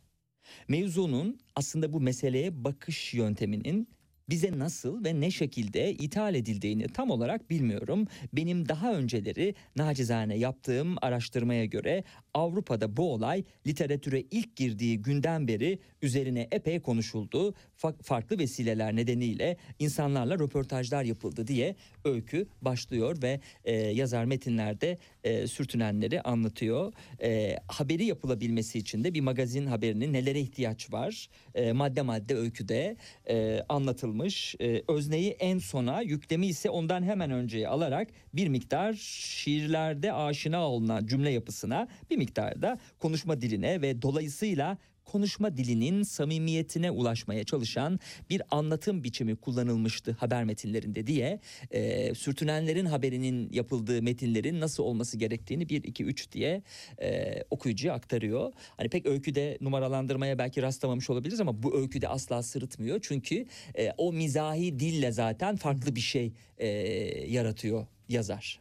Mevzunun 0.69 1.41
aslında 1.57 1.93
bu 1.93 2.01
meseleye 2.01 2.65
bakış 2.65 3.15
yönteminin 3.15 3.89
bize 4.31 4.59
nasıl 4.59 5.05
ve 5.05 5.21
ne 5.21 5.31
şekilde 5.31 5.93
ithal 5.93 6.35
edildiğini 6.35 6.87
tam 6.87 7.11
olarak 7.11 7.51
bilmiyorum. 7.51 8.07
Benim 8.33 8.69
daha 8.69 8.95
önceleri 8.95 9.55
nacizane 9.77 10.39
yaptığım 10.39 10.97
araştırmaya 11.03 11.65
göre 11.65 12.05
Avrupa'da 12.35 12.97
bu 12.97 13.13
olay 13.13 13.45
literatüre 13.67 14.21
ilk 14.31 14.57
girdiği 14.57 15.03
günden 15.03 15.49
beri 15.49 15.79
üzerine 16.03 16.49
epey 16.53 16.81
konuşuldu. 16.81 17.55
Fa- 17.83 18.03
farklı 18.03 18.39
vesileler 18.39 18.97
nedeniyle 18.97 19.57
insanlarla 19.79 20.35
röportajlar 20.39 21.05
yapıldı 21.05 21.47
diye 21.47 21.77
öykü 22.05 22.47
başlıyor 22.63 23.23
ve 23.23 23.41
e, 23.65 23.75
yazar 23.75 24.25
metinlerde 24.25 24.99
e, 25.25 25.47
sürtünenleri 25.47 26.21
anlatıyor. 26.23 26.93
E, 27.23 27.57
haberi 27.69 28.05
yapılabilmesi 28.05 28.79
için 28.79 29.05
de 29.05 29.15
bir 29.15 29.21
magazin 29.21 29.67
haberinin 29.67 30.13
nelere 30.13 30.41
ihtiyaç 30.41 30.93
var 30.93 31.29
e, 31.55 31.73
madde 31.73 32.03
madde 32.03 32.35
öyküde 32.35 32.97
e, 33.29 33.63
anlatılmış. 33.69 34.20
E, 34.61 34.83
özneyi 34.89 35.31
en 35.31 35.59
sona 35.59 36.01
yüklemi 36.01 36.47
ise 36.47 36.71
ondan 36.71 37.03
hemen 37.03 37.31
önceye 37.31 37.69
alarak 37.69 38.09
bir 38.35 38.49
miktar 38.49 38.93
şiirlerde 38.93 40.13
aşina 40.13 40.69
olunan 40.69 41.07
cümle 41.07 41.31
yapısına 41.31 41.89
bir 42.11 42.17
miktar 42.17 42.63
da 42.63 42.79
konuşma 42.99 43.41
diline 43.41 43.83
ve 43.83 44.03
dolayısıyla 44.03 44.79
konuşma 45.11 45.57
dilinin 45.57 46.03
samimiyetine 46.03 46.91
ulaşmaya 46.91 47.45
çalışan 47.45 48.01
bir 48.31 48.43
anlatım 48.51 49.05
biçimi 49.05 49.37
kullanılmıştı 49.37 50.17
haber 50.21 50.45
metinlerinde 50.45 51.07
diye 51.07 51.41
e, 51.71 52.15
sürtünenlerin 52.15 52.87
haberinin 52.87 53.53
yapıldığı 53.53 54.03
metinlerin 54.03 54.61
nasıl 54.61 54.83
olması 54.83 55.17
gerektiğini 55.17 55.69
1 55.69 55.85
2 55.85 56.05
3 56.05 56.33
diye 56.33 56.63
e, 57.03 57.43
okuyucuya 57.51 57.95
aktarıyor. 57.95 58.53
Hani 58.77 58.89
pek 58.89 59.07
öyküde 59.07 59.59
numaralandırmaya 59.61 60.39
belki 60.39 60.63
rastlamamış 60.63 61.11
olabiliriz 61.11 61.41
ama 61.41 61.63
bu 61.63 61.79
öyküde 61.79 62.09
asla 62.09 62.43
sırıtmıyor. 62.43 62.99
Çünkü 63.03 63.47
e, 63.79 63.93
o 63.99 64.13
mizahi 64.13 64.81
dille 64.81 65.13
zaten 65.13 65.57
farklı 65.57 65.97
bir 65.97 66.01
şey 66.01 66.33
e, 66.59 66.69
yaratıyor 67.27 67.87
yazar. 68.09 68.61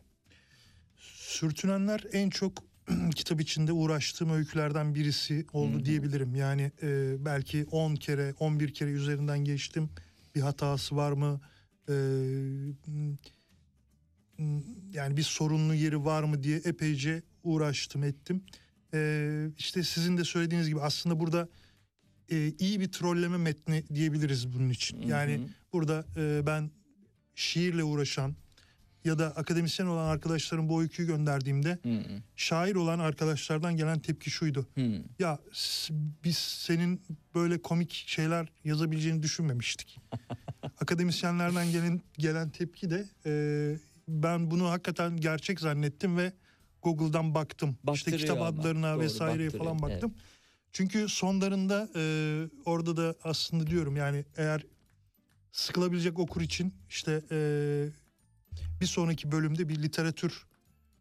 Sürtünenler 0.97 2.03
en 2.13 2.29
çok 2.29 2.68
kitap 3.15 3.41
içinde 3.41 3.71
uğraştığım 3.71 4.29
öykülerden 4.29 4.95
birisi 4.95 5.45
oldu 5.53 5.85
diyebilirim. 5.85 6.35
Yani 6.35 6.71
e, 6.81 7.15
belki 7.25 7.65
10 7.71 7.95
kere 7.95 8.33
11 8.39 8.73
kere 8.73 8.89
üzerinden 8.89 9.39
geçtim. 9.39 9.89
Bir 10.35 10.41
hatası 10.41 10.95
var 10.95 11.11
mı? 11.11 11.41
E, 11.89 11.93
yani 14.93 15.17
bir 15.17 15.23
sorunlu 15.23 15.73
yeri 15.73 16.05
var 16.05 16.23
mı 16.23 16.43
diye 16.43 16.57
epeyce 16.57 17.23
uğraştım 17.43 18.03
ettim. 18.03 18.43
E, 18.93 19.47
işte 19.57 19.83
sizin 19.83 20.17
de 20.17 20.23
söylediğiniz 20.23 20.69
gibi 20.69 20.81
aslında 20.81 21.19
burada 21.19 21.49
e, 22.31 22.53
iyi 22.59 22.79
bir 22.79 22.91
trolleme 22.91 23.37
metni 23.37 23.83
diyebiliriz 23.93 24.53
bunun 24.53 24.69
için. 24.69 25.01
Yani 25.01 25.41
burada 25.73 26.05
e, 26.17 26.41
ben 26.45 26.71
şiirle 27.35 27.83
uğraşan 27.83 28.35
ya 29.05 29.19
da 29.19 29.27
akademisyen 29.27 29.85
olan 29.87 30.05
arkadaşlarım 30.09 30.69
bu 30.69 30.81
öyküyü 30.81 31.07
gönderdiğimde 31.07 31.79
şair 32.35 32.75
olan 32.75 32.99
arkadaşlardan 32.99 33.75
gelen 33.77 33.99
tepki 33.99 34.29
şuydu. 34.31 34.67
Ya 35.19 35.39
s- 35.53 35.93
biz 36.23 36.37
senin 36.37 37.01
böyle 37.35 37.61
komik 37.61 37.93
şeyler 38.07 38.47
yazabileceğini 38.63 39.23
düşünmemiştik. 39.23 39.97
Akademisyenlerden 40.81 41.71
gelen 41.71 42.01
gelen 42.17 42.49
tepki 42.49 42.89
de 42.89 43.05
e, 43.25 43.31
ben 44.07 44.51
bunu 44.51 44.69
hakikaten 44.69 45.17
gerçek 45.17 45.59
zannettim 45.59 46.17
ve 46.17 46.33
Google'dan 46.83 47.35
baktım. 47.35 47.69
işte 47.69 47.87
Baktırıyor 47.87 48.19
kitap 48.19 48.37
ama. 48.37 48.45
adlarına 48.47 48.93
Doğru, 48.95 48.99
vesaireye 49.03 49.47
baktırıyor, 49.47 49.63
falan 49.63 49.81
baktım. 49.81 50.13
Çünkü 50.71 51.09
sonlarında 51.09 51.89
e, 51.95 52.01
orada 52.65 52.97
da 52.97 53.15
aslında 53.23 53.67
diyorum 53.67 53.95
yani 53.95 54.25
eğer 54.37 54.63
sıkılabilecek 55.51 56.19
okur 56.19 56.41
için 56.41 56.73
işte 56.89 57.21
e, 57.31 57.37
bir 58.81 58.85
sonraki 58.85 59.31
bölümde 59.31 59.69
bir 59.69 59.83
literatür 59.83 60.45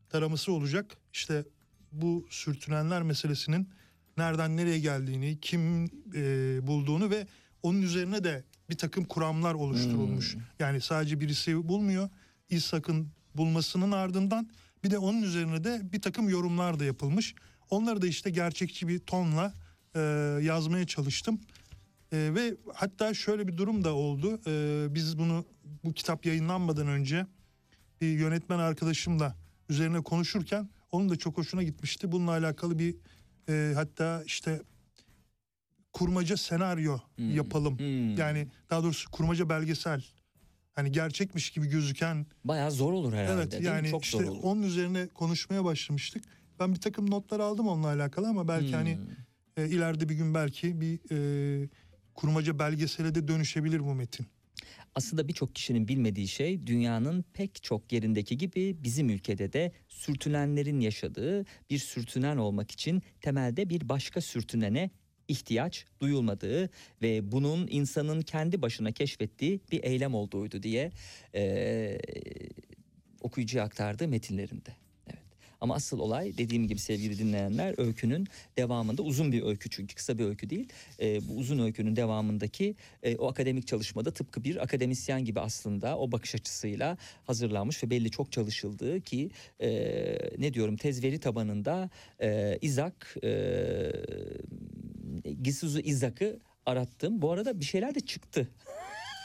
taraması 0.09 0.53
olacak. 0.53 0.97
İşte 1.13 1.45
bu 1.93 2.27
sürtünenler 2.31 3.03
meselesinin 3.03 3.69
nereden 4.17 4.57
nereye 4.57 4.79
geldiğini, 4.79 5.39
kim 5.41 5.85
e, 6.15 6.67
bulduğunu 6.67 7.11
ve 7.11 7.27
onun 7.63 7.83
üzerine 7.83 8.25
de 8.25 8.45
bir 8.71 8.79
takım 8.79 9.05
kuramlar 9.05 9.55
oluşturulmuş. 9.55 10.37
Yani 10.59 10.81
sadece 10.81 11.21
birisi 11.21 11.69
bulmuyor. 11.69 12.09
İshak'ın 12.51 13.09
bulmasının 13.35 13.93
ardından 13.93 14.51
bir 14.85 14.91
de 14.91 14.99
onun 14.99 15.23
üzerine 15.23 15.65
de 15.65 15.81
bir 15.93 16.01
takım 16.01 16.29
yorumlar 16.29 16.81
da 16.81 16.85
yapılmış. 16.85 17.35
Onları 17.71 18.03
da 18.03 18.07
işte 18.07 18.31
gerçekçi 18.31 18.89
bir 18.89 18.99
tonla 18.99 19.55
e, 19.95 20.01
yazmaya 20.43 20.87
çalıştım. 20.87 21.41
E, 22.13 22.17
ve 22.35 22.57
hatta 22.75 23.15
şöyle 23.15 23.49
bir 23.49 23.57
durum 23.57 23.85
da 23.85 23.95
oldu. 23.95 24.41
E, 24.47 24.87
biz 24.95 25.19
bunu 25.19 25.45
bu 25.85 25.93
kitap 25.93 26.27
yayınlanmadan 26.27 26.87
önce 26.89 27.27
bir 28.01 28.19
yönetmen 28.19 28.59
arkadaşımla 28.59 29.37
üzerine 29.69 30.01
konuşurken 30.03 30.69
onun 30.93 31.09
da 31.09 31.17
çok 31.17 31.39
hoşuna 31.39 31.63
gitmişti. 31.63 32.13
Bununla 32.13 32.31
alakalı 32.31 32.79
bir 32.79 32.97
e, 33.49 33.73
hatta 33.75 34.23
işte 34.27 34.63
kurmaca 35.93 36.37
senaryo 36.37 36.99
yapalım. 37.19 37.79
Yani 38.19 38.49
daha 38.71 38.83
doğrusu 38.83 39.11
kurmaca 39.11 39.49
belgesel. 39.49 40.05
Hani 40.75 40.93
gerçekmiş 40.93 41.51
gibi 41.51 41.67
gözüken 41.67 42.27
Bayağı 42.45 42.71
zor 42.71 42.93
olur 42.93 43.13
herhalde. 43.13 43.33
Evet 43.33 43.61
yani 43.61 43.91
Çok 43.91 44.05
işte 44.05 44.19
zor 44.19 44.25
olur. 44.33 44.41
onun 44.43 44.63
üzerine 44.63 45.09
konuşmaya 45.09 45.65
başlamıştık. 45.65 46.25
Ben 46.61 46.75
bir 46.75 46.81
takım 46.81 47.11
notlar 47.11 47.41
aldım 47.41 47.69
onunla 47.69 47.87
alakalı 47.89 48.29
ama 48.29 48.49
belki 48.49 48.77
hani 48.77 48.97
Hmm. 49.57 49.65
e, 49.65 49.69
ileride 49.69 50.09
bir 50.09 50.15
gün 50.15 50.35
belki 50.35 50.81
bir 50.81 50.99
e, 51.65 51.69
kurmaca 52.15 52.59
belgesele 52.59 53.15
de 53.15 53.29
dönüşebilir 53.29 53.81
bu 53.81 53.95
metin. 53.95 54.27
Aslında 54.99 55.29
birçok 55.29 55.55
kişinin 55.55 55.89
bilmediği 55.89 56.29
şey 56.29 56.67
dünyanın 56.67 57.25
pek 57.35 57.63
çok 57.63 57.93
yerindeki 57.93 58.39
gibi 58.39 58.77
bizim 58.85 59.11
ülkede 59.11 59.53
de 59.53 59.73
sürtünenlerin 59.89 60.81
yaşadığı 60.81 61.45
bir 61.71 61.79
sürtünen 61.79 62.37
olmak 62.37 62.71
için 62.71 63.03
temelde 63.21 63.71
bir 63.71 63.89
başka 63.89 64.21
sürtünene 64.21 64.91
ihtiyaç 65.29 65.85
duyulmadığı 66.01 66.71
ve 67.03 67.33
bunun 67.33 67.69
insanın 67.71 68.23
kendi 68.23 68.63
başına 68.63 68.93
keşfettiği 68.93 69.61
bir 69.73 69.85
eylem 69.85 70.15
olduğuydu 70.15 70.63
diye 70.63 70.93
eee 71.35 71.99
okuyucuya 73.21 73.65
aktardığı 73.65 74.09
metinlerinde. 74.09 74.88
Ama 75.61 75.75
asıl 75.75 75.99
olay 75.99 76.39
dediğim 76.39 76.69
gibi 76.69 76.79
sevgili 76.79 77.19
dinleyenler 77.19 77.75
öykünün 77.79 78.27
devamında 78.57 79.03
uzun 79.03 79.33
bir 79.33 79.43
öykü 79.43 79.71
çünkü 79.71 79.95
kısa 79.95 80.19
bir 80.19 80.25
öykü 80.25 80.51
değil. 80.51 80.69
Ee, 81.01 81.29
bu 81.29 81.37
uzun 81.37 81.59
öykünün 81.59 81.97
devamındaki 81.97 82.75
e, 83.03 83.17
o 83.17 83.29
akademik 83.29 83.67
çalışmada 83.67 84.11
tıpkı 84.11 84.45
bir 84.45 84.63
akademisyen 84.63 85.25
gibi 85.25 85.41
aslında 85.41 85.99
o 85.99 86.13
bakış 86.13 86.35
açısıyla 86.35 86.97
hazırlanmış 87.25 87.85
ve 87.85 87.91
belli 87.91 88.11
çok 88.11 88.33
çalışıldığı 88.33 89.01
ki 89.01 89.31
e, 89.61 89.69
ne 90.39 90.55
diyorum 90.55 90.77
tez 90.77 91.03
veri 91.05 91.21
tabanında 91.21 91.91
e, 92.23 92.59
İzak 92.63 93.17
e, 93.25 93.93
Gisuzu 95.43 95.81
İzak'ı 95.81 96.39
arattım. 96.67 97.23
Bu 97.23 97.33
arada 97.33 97.61
bir 97.61 97.65
şeyler 97.65 97.95
de 97.95 98.01
çıktı. 98.01 98.49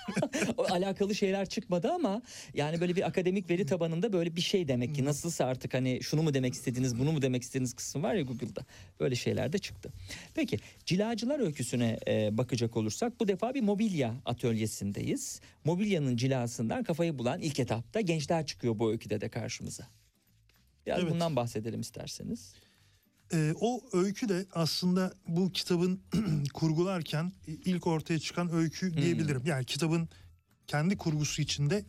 Alakalı 0.70 1.16
şeyler 1.16 1.50
çıkmadı 1.50 1.92
ama 1.92 2.22
yani 2.54 2.82
böyle 2.82 2.96
bir 2.96 3.08
akademik 3.08 3.50
veri 3.50 3.66
tabanında 3.66 4.14
böyle 4.14 4.36
bir 4.36 4.42
şey 4.42 4.68
demek 4.68 4.96
ki 4.96 5.06
nasılsa 5.06 5.46
artık 5.46 5.74
hani 5.74 6.00
şunu 6.04 6.24
mu 6.24 6.34
demek 6.34 6.54
istediniz 6.54 7.00
bunu 7.00 7.12
mu 7.12 7.22
demek 7.22 7.44
istediniz 7.44 7.74
kısmı 7.74 8.04
var 8.04 8.14
ya 8.16 8.22
Google'da 8.22 8.66
böyle 9.00 9.16
şeyler 9.16 9.54
de 9.54 9.58
çıktı. 9.58 9.90
Peki 10.36 10.60
cilacılar 10.86 11.40
öyküsüne 11.40 12.00
e, 12.08 12.38
bakacak 12.38 12.78
olursak 12.78 13.20
bu 13.20 13.28
defa 13.28 13.54
bir 13.54 13.62
mobilya 13.62 14.16
atölyesindeyiz. 14.26 15.42
Mobilyanın 15.66 16.18
cilasından 16.18 16.84
kafayı 16.84 17.20
bulan 17.20 17.40
ilk 17.40 17.60
etapta 17.60 18.02
gençler 18.02 18.46
çıkıyor 18.46 18.80
bu 18.80 18.92
öyküde 18.92 19.22
de 19.22 19.30
karşımıza. 19.30 19.88
Biraz 20.86 21.00
Evet. 21.00 21.12
bundan 21.12 21.36
bahsedelim 21.36 21.82
isterseniz. 21.82 22.54
Ee, 23.34 23.54
o 23.60 23.82
öykü 23.94 24.30
de 24.30 24.46
aslında 24.54 25.14
bu 25.28 25.52
kitabın 25.52 26.02
kurgularken 26.54 27.32
ilk 27.48 27.88
ortaya 27.88 28.20
çıkan 28.20 28.54
öykü 28.54 28.98
diyebilirim. 28.98 29.42
Yani 29.46 29.66
kitabın 29.66 30.10
kendi 30.68 30.98
kurgusu 30.98 31.42
içinde 31.42 31.86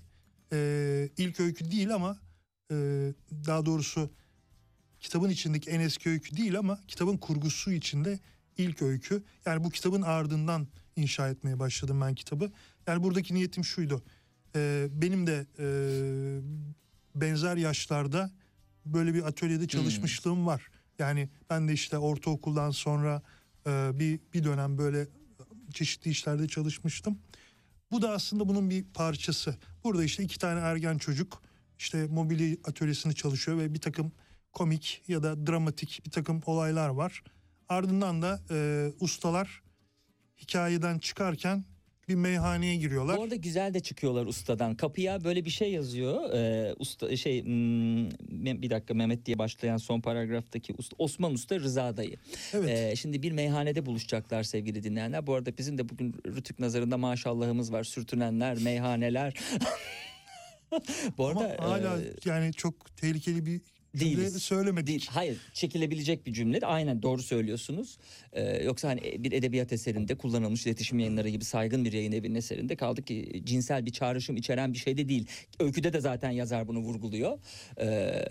e, 0.53 1.09
ilk 1.16 1.41
öykü 1.41 1.71
değil 1.71 1.95
ama 1.95 2.19
e, 2.71 2.75
daha 3.47 3.66
doğrusu 3.66 4.11
kitabın 5.01 5.31
içindeki 5.31 5.71
en 5.71 5.81
eski 5.81 6.09
öykü 6.09 6.37
değil 6.37 6.59
ama 6.59 6.81
kitabın 6.89 7.16
kurgusu 7.16 7.73
içinde 7.73 8.19
ilk 8.59 8.83
öykü. 8.83 9.23
Yani 9.47 9.65
bu 9.65 9.71
kitabın 9.71 10.03
ardından 10.03 10.69
inşa 10.97 11.29
etmeye 11.29 11.59
başladım 11.59 12.01
ben 12.01 12.15
kitabı. 12.15 12.53
Yani 12.87 13.03
buradaki 13.03 13.35
niyetim 13.35 13.65
şuydu. 13.65 14.03
E, 14.57 14.89
benim 14.93 15.27
de 15.27 15.47
e, 15.59 15.66
benzer 17.15 17.57
yaşlarda 17.57 18.31
böyle 18.87 19.15
bir 19.15 19.23
atölyede 19.23 19.69
çalışmışlığım 19.69 20.47
var. 20.47 20.69
Yani 20.99 21.29
ben 21.51 21.69
de 21.69 21.73
işte 21.73 21.99
ortaokuldan 21.99 22.71
sonra 22.71 23.23
e, 23.66 23.91
bir 23.95 24.21
bir 24.35 24.45
dönem 24.45 24.79
böyle 24.79 25.07
çeşitli 25.73 26.11
işlerde 26.11 26.49
çalışmıştım. 26.49 27.19
Bu 27.91 28.03
da 28.03 28.12
aslında 28.12 28.49
bunun 28.49 28.71
bir 28.71 28.85
parçası. 28.85 29.57
Burada 29.85 30.05
işte 30.05 30.23
iki 30.23 30.39
tane 30.39 30.61
ergen 30.61 30.99
çocuk 30.99 31.43
işte 31.79 32.07
mobilya 32.07 32.57
atölyesinde 32.65 33.15
çalışıyor 33.15 33.59
ve 33.59 33.75
bir 33.75 33.81
takım 33.81 34.12
komik 34.53 35.03
ya 35.09 35.23
da 35.23 35.47
dramatik 35.47 36.01
bir 36.07 36.11
takım 36.11 36.41
olaylar 36.47 36.89
var. 36.89 37.23
Ardından 37.69 38.23
da 38.23 38.43
e, 38.51 38.91
ustalar 39.01 39.62
hikayeden 40.39 40.99
çıkarken 40.99 41.65
bir 42.09 42.14
meyhaneye 42.14 42.76
giriyorlar. 42.76 43.18
Bu 43.18 43.22
arada 43.22 43.35
güzel 43.35 43.74
de 43.74 43.81
çıkıyorlar 43.81 44.26
ustadan. 44.26 44.74
Kapıya 44.74 45.24
böyle 45.24 45.44
bir 45.44 45.51
şey 45.51 45.72
yazıyor. 45.72 46.31
Ee, 46.35 46.74
usta 46.78 47.16
şey 47.16 47.44
hmm, 47.44 48.10
bir 48.62 48.70
dakika 48.70 48.94
Mehmet 48.94 49.26
diye 49.26 49.39
başlayan 49.39 49.76
son 49.76 50.01
paragraftaki 50.01 50.74
usta, 50.78 50.97
Osman 50.98 51.32
Usta 51.32 51.60
Rıza 51.60 51.97
dayı. 51.97 52.16
Evet. 52.52 52.68
Ee, 52.68 52.97
şimdi 52.97 53.22
bir 53.22 53.32
meyhanede 53.32 53.86
buluşacaklar 53.86 54.43
sevgili 54.43 54.82
dinleyenler. 54.82 55.26
Bu 55.26 55.35
arada 55.35 55.59
bizim 55.59 55.78
de 55.78 55.89
bugün 55.89 56.14
Rütük 56.26 56.59
nazarında 56.59 56.98
maşallahımız 56.98 57.72
var. 57.72 57.85
Sürtünenler, 57.85 58.59
meyhaneler. 58.59 59.35
Bu 61.18 61.28
Ama 61.28 61.40
arada 61.40 61.64
hala 61.64 62.01
e, 62.01 62.05
yani 62.24 62.52
çok 62.52 62.97
tehlikeli 62.97 63.47
bir 63.47 63.60
değiliz. 64.01 64.43
söylemedik. 64.43 64.87
Değil. 64.87 65.07
Hayır 65.11 65.37
çekilebilecek 65.55 66.27
bir 66.27 66.33
cümle. 66.33 66.61
Aynen 66.61 67.03
doğru 67.03 67.23
söylüyorsunuz. 67.23 67.99
Ee, 68.33 68.62
yoksa 68.65 68.89
hani 68.89 69.01
bir 69.25 69.33
edebiyat 69.33 69.73
eserinde 69.73 70.15
kullanılmış 70.15 70.66
iletişim 70.66 70.99
yayınları 70.99 71.29
gibi 71.29 71.45
saygın 71.45 71.85
bir 71.85 71.93
yayın 71.93 72.12
evinin 72.12 72.35
eserinde 72.35 72.77
kaldı 72.77 73.03
ki 73.05 73.43
cinsel 73.45 73.87
bir 73.87 73.91
çağrışım 73.93 74.37
içeren 74.37 74.73
bir 74.73 74.79
şey 74.79 74.97
de 74.97 75.09
değil. 75.09 75.27
Öyküde 75.61 75.93
de 75.93 76.01
zaten 76.01 76.31
yazar 76.31 76.69
bunu 76.69 76.79
vurguluyor. 76.79 77.39
Ee, 77.81 78.25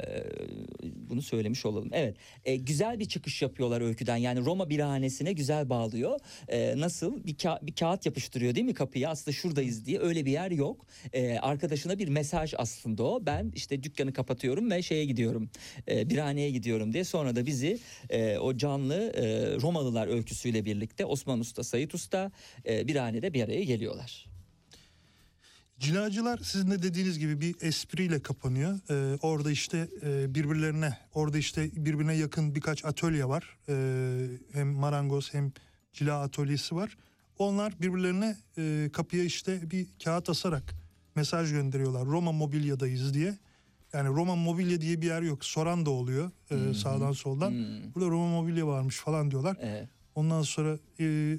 bunu 1.10 1.22
söylemiş 1.22 1.66
olalım. 1.66 1.90
Evet 1.92 2.16
Ee, 2.46 2.56
güzel 2.56 3.00
bir 3.00 3.06
çıkış 3.06 3.42
yapıyorlar 3.42 3.82
öyküden. 3.82 4.18
Yani 4.18 4.46
Roma 4.46 4.70
birhanesine 4.70 5.34
güzel 5.34 5.70
bağlıyor. 5.70 6.20
Ee, 6.48 6.74
nasıl 6.78 7.24
bir, 7.24 7.36
ka- 7.36 7.68
bir 7.68 7.76
kağıt 7.76 8.06
yapıştırıyor 8.06 8.56
değil 8.56 8.66
mi 8.66 8.74
kapıya 8.74 9.10
aslında 9.10 9.36
şuradayız 9.36 9.86
diye 9.86 10.00
öyle 10.00 10.26
bir 10.26 10.32
yer 10.32 10.52
yok. 10.52 10.86
Ee, 11.14 11.38
arkadaşına 11.38 12.00
bir 12.00 12.08
mesaj 12.08 12.54
aslında 12.58 13.04
o. 13.04 13.26
Ben 13.26 13.52
işte 13.56 13.84
dükkanı 13.84 14.14
kapatıyorum 14.14 14.72
ve 14.72 14.82
şeye 14.82 15.06
gidiyorum. 15.06 15.50
E, 15.88 16.10
birhaneye 16.10 16.52
gidiyorum 16.52 16.94
diye. 16.94 17.04
Sonra 17.04 17.36
da 17.36 17.46
bizi 17.46 17.80
e, 18.10 18.38
o 18.38 18.58
canlı 18.58 18.96
e, 18.96 19.24
Romalılar 19.62 20.08
öyküsüyle 20.08 20.66
birlikte 20.66 21.06
Osman 21.06 21.40
Usta, 21.40 21.64
Sayit 21.64 21.94
Usta 21.94 22.32
e, 22.66 22.88
birhanede 22.88 23.34
bir 23.34 23.44
araya 23.44 23.64
geliyorlar. 23.64 24.34
Cilacılar 25.80 26.40
sizin 26.44 26.72
de 26.72 26.84
dediğiniz 26.84 27.20
gibi 27.20 27.42
bir 27.42 27.56
espriyle 27.62 28.22
kapanıyor. 28.22 28.80
Ee, 28.90 29.18
orada 29.22 29.52
işte 29.52 29.88
e, 30.02 30.36
birbirlerine, 30.36 30.98
orada 31.14 31.38
işte 31.38 31.70
birbirine 31.76 32.14
yakın 32.14 32.56
birkaç 32.56 32.86
atölye 32.86 33.30
var. 33.30 33.58
Ee, 33.70 34.28
hem 34.54 34.68
marangoz 34.68 35.34
hem 35.34 35.52
cila 35.94 36.22
atölyesi 36.22 36.76
var. 36.76 36.98
Onlar 37.38 37.82
birbirlerine 37.82 38.38
e, 38.58 38.90
kapıya 38.94 39.24
işte 39.24 39.72
bir 39.72 39.88
kağıt 40.04 40.30
asarak 40.30 40.76
mesaj 41.16 41.52
gönderiyorlar. 41.52 42.06
Roma 42.06 42.32
mobilyadayız 42.32 43.14
diye. 43.14 43.38
Yani 43.94 44.10
Roma 44.10 44.36
mobilya 44.36 44.82
diye 44.82 45.02
bir 45.02 45.08
yer 45.08 45.22
yok. 45.22 45.46
Soran 45.46 45.86
da 45.86 45.90
oluyor 45.90 46.32
e, 46.52 46.74
sağdan 46.74 47.12
soldan. 47.12 47.54
Burada 47.96 48.10
Roma 48.10 48.28
mobilya 48.28 48.68
varmış 48.68 48.98
falan 48.98 49.32
diyorlar. 49.32 49.58
Evet. 49.62 49.88
Ondan 50.16 50.42
sonra 50.42 50.78
e, 51.00 51.38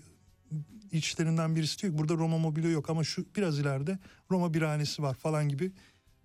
içlerinden 0.93 1.56
birisi 1.56 1.82
diyor 1.82 1.93
ki 1.93 1.98
burada 1.98 2.14
Roma 2.14 2.39
mobilya 2.39 2.70
yok 2.70 2.90
ama 2.90 3.05
şu 3.05 3.26
biraz 3.36 3.59
ileride 3.59 3.98
Roma 4.31 4.55
birhanesi 4.55 5.02
var 5.02 5.14
falan 5.14 5.48
gibi 5.48 5.72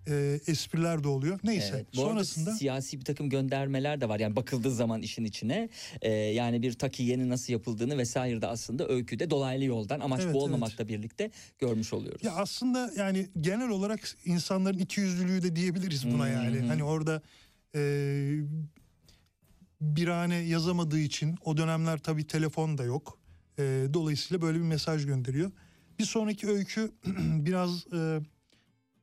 e, 0.08 0.40
espriler 0.46 1.04
de 1.04 1.08
oluyor. 1.08 1.40
Neyse 1.44 1.70
Evet, 1.74 1.86
bu 1.94 2.00
sonrasında 2.00 2.54
siyasi 2.54 2.98
bir 3.00 3.04
takım 3.04 3.30
göndermeler 3.30 4.00
de 4.00 4.08
var. 4.08 4.20
Yani 4.20 4.36
bakıldığı 4.36 4.70
zaman 4.74 5.02
işin 5.02 5.24
içine 5.24 5.68
e, 6.02 6.12
yani 6.12 6.62
bir 6.62 6.72
takiyenin 6.72 7.30
nasıl 7.30 7.52
yapıldığını 7.52 7.98
vesaire 7.98 8.42
de 8.42 8.46
aslında 8.46 8.88
öyküde 8.88 9.30
dolaylı 9.30 9.64
yoldan 9.64 10.00
amaç 10.00 10.20
Evet, 10.24 10.34
bu 10.34 10.42
olmamakla 10.44 10.88
birlikte 10.88 11.30
görmüş 11.58 11.92
oluyoruz. 11.92 12.24
ya 12.24 12.32
aslında 12.32 12.92
yani 12.96 13.26
genel 13.40 13.68
olarak 13.68 14.00
insanların 14.24 14.78
ikiyüzlülüğü 14.78 15.42
de 15.42 15.56
diyebiliriz 15.56 16.10
buna 16.10 16.26
Hı 16.26 16.30
yani. 16.32 16.60
Hani 16.60 16.84
orada 16.84 17.22
e, 17.74 17.80
birhane 19.80 20.36
yazamadığı 20.36 20.98
için 20.98 21.36
o 21.44 21.56
dönemler 21.56 21.98
tabii 21.98 22.26
telefon 22.26 22.78
da 22.78 22.84
yok. 22.84 23.18
E, 23.58 23.86
dolayısıyla 23.94 24.42
böyle 24.42 24.58
bir 24.58 24.64
mesaj 24.64 25.06
gönderiyor. 25.06 25.50
Bir 25.98 26.04
sonraki 26.04 26.48
öykü 26.48 26.90
biraz 27.20 27.86
e, 27.92 28.20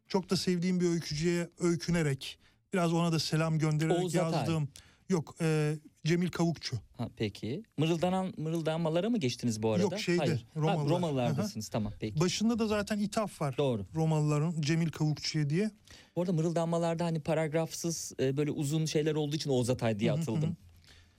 çok 0.07 0.29
da 0.29 0.35
sevdiğim 0.35 0.79
bir 0.79 0.89
öykücüye 0.89 1.49
öykünerek 1.59 2.39
biraz 2.73 2.93
ona 2.93 3.11
da 3.11 3.19
selam 3.19 3.59
göndererek 3.59 4.03
Oğuz 4.03 4.15
Atay. 4.15 4.39
yazdığım 4.39 4.69
yok 5.09 5.35
e, 5.41 5.75
Cemil 6.05 6.29
Kavukçu. 6.29 6.77
Ha, 6.97 7.09
peki. 7.15 7.63
Mırıldanan 7.77 8.34
mırıldanmalara 8.38 9.09
mı 9.09 9.17
geçtiniz 9.17 9.63
bu 9.63 9.71
arada? 9.71 9.81
Yok, 9.81 9.99
şeyde, 9.99 10.19
Hayır. 10.19 10.45
Ha, 10.53 10.59
Romalılar. 10.61 10.89
Romalılardasınız 10.89 11.69
tamam 11.69 11.93
peki. 11.99 12.19
Başında 12.19 12.59
da 12.59 12.67
zaten 12.67 12.99
ithaf 12.99 13.41
var. 13.41 13.57
Doğru. 13.57 13.85
Romalıların 13.95 14.61
Cemil 14.61 14.89
Kavukçu'ya 14.89 15.49
diye. 15.49 15.71
Bu 16.15 16.21
arada 16.21 16.34
mırıldanmalarda 16.34 17.05
hani 17.05 17.19
paragrafsız 17.19 18.13
e, 18.19 18.38
böyle 18.38 18.51
uzun 18.51 18.85
şeyler 18.85 19.15
olduğu 19.15 19.35
için 19.35 19.49
Oğuz 19.49 19.69
Atay 19.69 19.99
diye 19.99 20.11
Hı 20.11 20.15
hı 20.15 20.19
atıldım. 20.19 20.57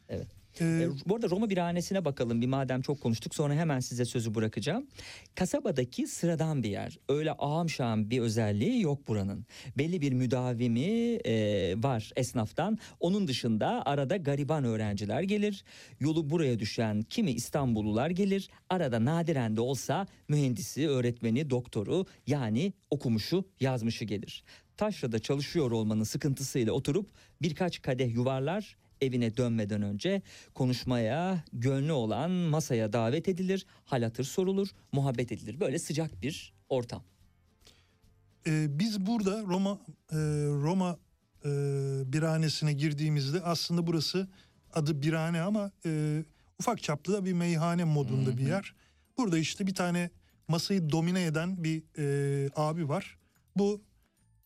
Evet. 0.08 0.28
Ee, 0.60 0.64
E, 0.64 0.88
bu 1.06 1.14
arada 1.14 1.30
Roma 1.30 1.50
birhanesine 1.50 2.04
bakalım 2.04 2.40
bir 2.40 2.46
madem 2.46 2.80
çok 2.80 3.00
konuştuk 3.00 3.34
sonra 3.34 3.54
hemen 3.54 3.80
size 3.80 4.04
sözü 4.04 4.34
bırakacağım. 4.34 4.86
Kasabadaki 5.34 6.06
sıradan 6.06 6.62
bir 6.62 6.70
yer. 6.70 6.98
Öyle 7.08 7.32
ağam 7.32 7.66
bir 8.10 8.20
özelliği 8.20 8.82
yok 8.82 9.08
buranın. 9.08 9.46
Belli 9.78 10.00
bir 10.00 10.12
müdavimi 10.12 11.14
e, 11.24 11.74
var 11.82 12.10
esnaftan. 12.16 12.78
Onun 13.00 13.28
dışında 13.28 13.82
arada 13.86 14.16
gariban 14.16 14.64
öğrenciler 14.64 15.22
gelir. 15.22 15.64
Yolu 16.00 16.30
buraya 16.30 16.58
düşen 16.58 17.02
kimi 17.02 17.30
İstanbullular 17.30 18.10
gelir. 18.10 18.48
Arada 18.70 19.04
nadiren 19.04 19.56
de 19.56 19.60
olsa 19.60 20.06
mühendisi, 20.28 20.88
öğretmeni, 20.88 21.50
doktoru 21.50 22.06
yani 22.26 22.72
okumuşu, 22.90 23.44
yazmışı 23.60 24.04
gelir. 24.04 24.44
Taşra'da 24.76 25.18
çalışıyor 25.18 25.70
olmanın 25.70 26.02
sıkıntısıyla 26.04 26.72
oturup 26.72 27.10
birkaç 27.42 27.82
kadeh 27.82 28.14
yuvarlar 28.14 28.76
evine 29.00 29.36
dönmeden 29.36 29.82
önce 29.82 30.22
konuşmaya 30.54 31.44
gönlü 31.52 31.92
olan 31.92 32.30
masaya 32.30 32.92
davet 32.92 33.28
edilir, 33.28 33.66
hal 33.84 34.02
hatır 34.02 34.24
sorulur, 34.24 34.68
muhabbet 34.92 35.32
edilir. 35.32 35.60
Böyle 35.60 35.78
sıcak 35.78 36.22
bir 36.22 36.52
ortam. 36.68 37.02
e, 38.46 38.78
biz 38.78 39.06
burada 39.06 39.42
Roma 39.42 39.78
e, 40.12 40.16
Roma 40.62 40.98
e, 41.44 41.48
birhanesine 42.12 42.72
girdiğimizde 42.72 43.40
aslında 43.40 43.86
burası 43.86 44.28
adı 44.72 45.02
birhane 45.02 45.40
ama 45.40 45.70
e, 45.86 46.24
ufak 46.60 46.82
çaplı 46.82 47.12
da 47.12 47.24
bir 47.24 47.32
meyhane 47.32 47.84
modunda 47.84 48.38
bir 48.38 48.46
yer. 48.46 48.74
Burada 49.18 49.38
işte 49.38 49.66
bir 49.66 49.74
tane 49.74 50.10
masayı 50.48 50.90
domine 50.90 51.24
eden 51.24 51.64
bir 51.64 51.82
e, 51.98 52.50
abi 52.56 52.88
var. 52.88 53.18
Bu 53.56 53.82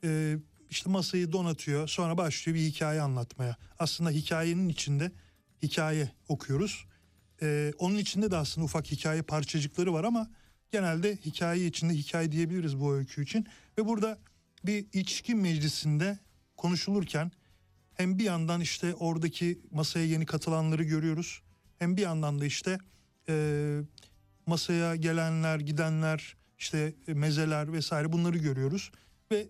e, 0.04 0.36
işte 0.72 0.90
masayı 0.90 1.32
donatıyor 1.32 1.88
sonra 1.88 2.16
başlıyor 2.16 2.58
bir 2.58 2.62
hikaye 2.62 3.00
anlatmaya. 3.00 3.56
Aslında 3.78 4.10
hikayenin 4.10 4.68
içinde 4.68 5.12
hikaye 5.62 6.12
okuyoruz. 6.28 6.86
E, 7.42 7.72
onun 7.78 7.96
içinde 7.96 8.30
de 8.30 8.36
aslında 8.36 8.64
ufak 8.64 8.92
hikaye 8.92 9.22
parçacıkları 9.22 9.92
var 9.92 10.04
ama 10.04 10.30
genelde 10.70 11.16
hikaye 11.16 11.66
içinde 11.66 11.94
hikaye 11.94 12.32
diyebiliriz 12.32 12.80
bu 12.80 12.94
öykü 12.94 13.22
için. 13.22 13.46
Ve 13.78 13.86
burada 13.86 14.18
bir 14.64 14.86
içki 14.92 15.34
meclisinde 15.34 16.18
konuşulurken 16.56 17.32
hem 17.94 18.18
bir 18.18 18.24
yandan 18.24 18.60
işte 18.60 18.94
oradaki 18.94 19.60
masaya 19.70 20.06
yeni 20.06 20.26
katılanları 20.26 20.82
görüyoruz. 20.82 21.42
Hem 21.78 21.96
bir 21.96 22.02
yandan 22.02 22.40
da 22.40 22.44
işte 22.44 22.78
e, 23.28 23.78
masaya 24.46 24.96
gelenler, 24.96 25.60
gidenler, 25.60 26.36
işte 26.58 26.94
mezeler 27.06 27.72
vesaire 27.72 28.12
bunları 28.12 28.38
görüyoruz. 28.38 28.92
Ve 29.32 29.48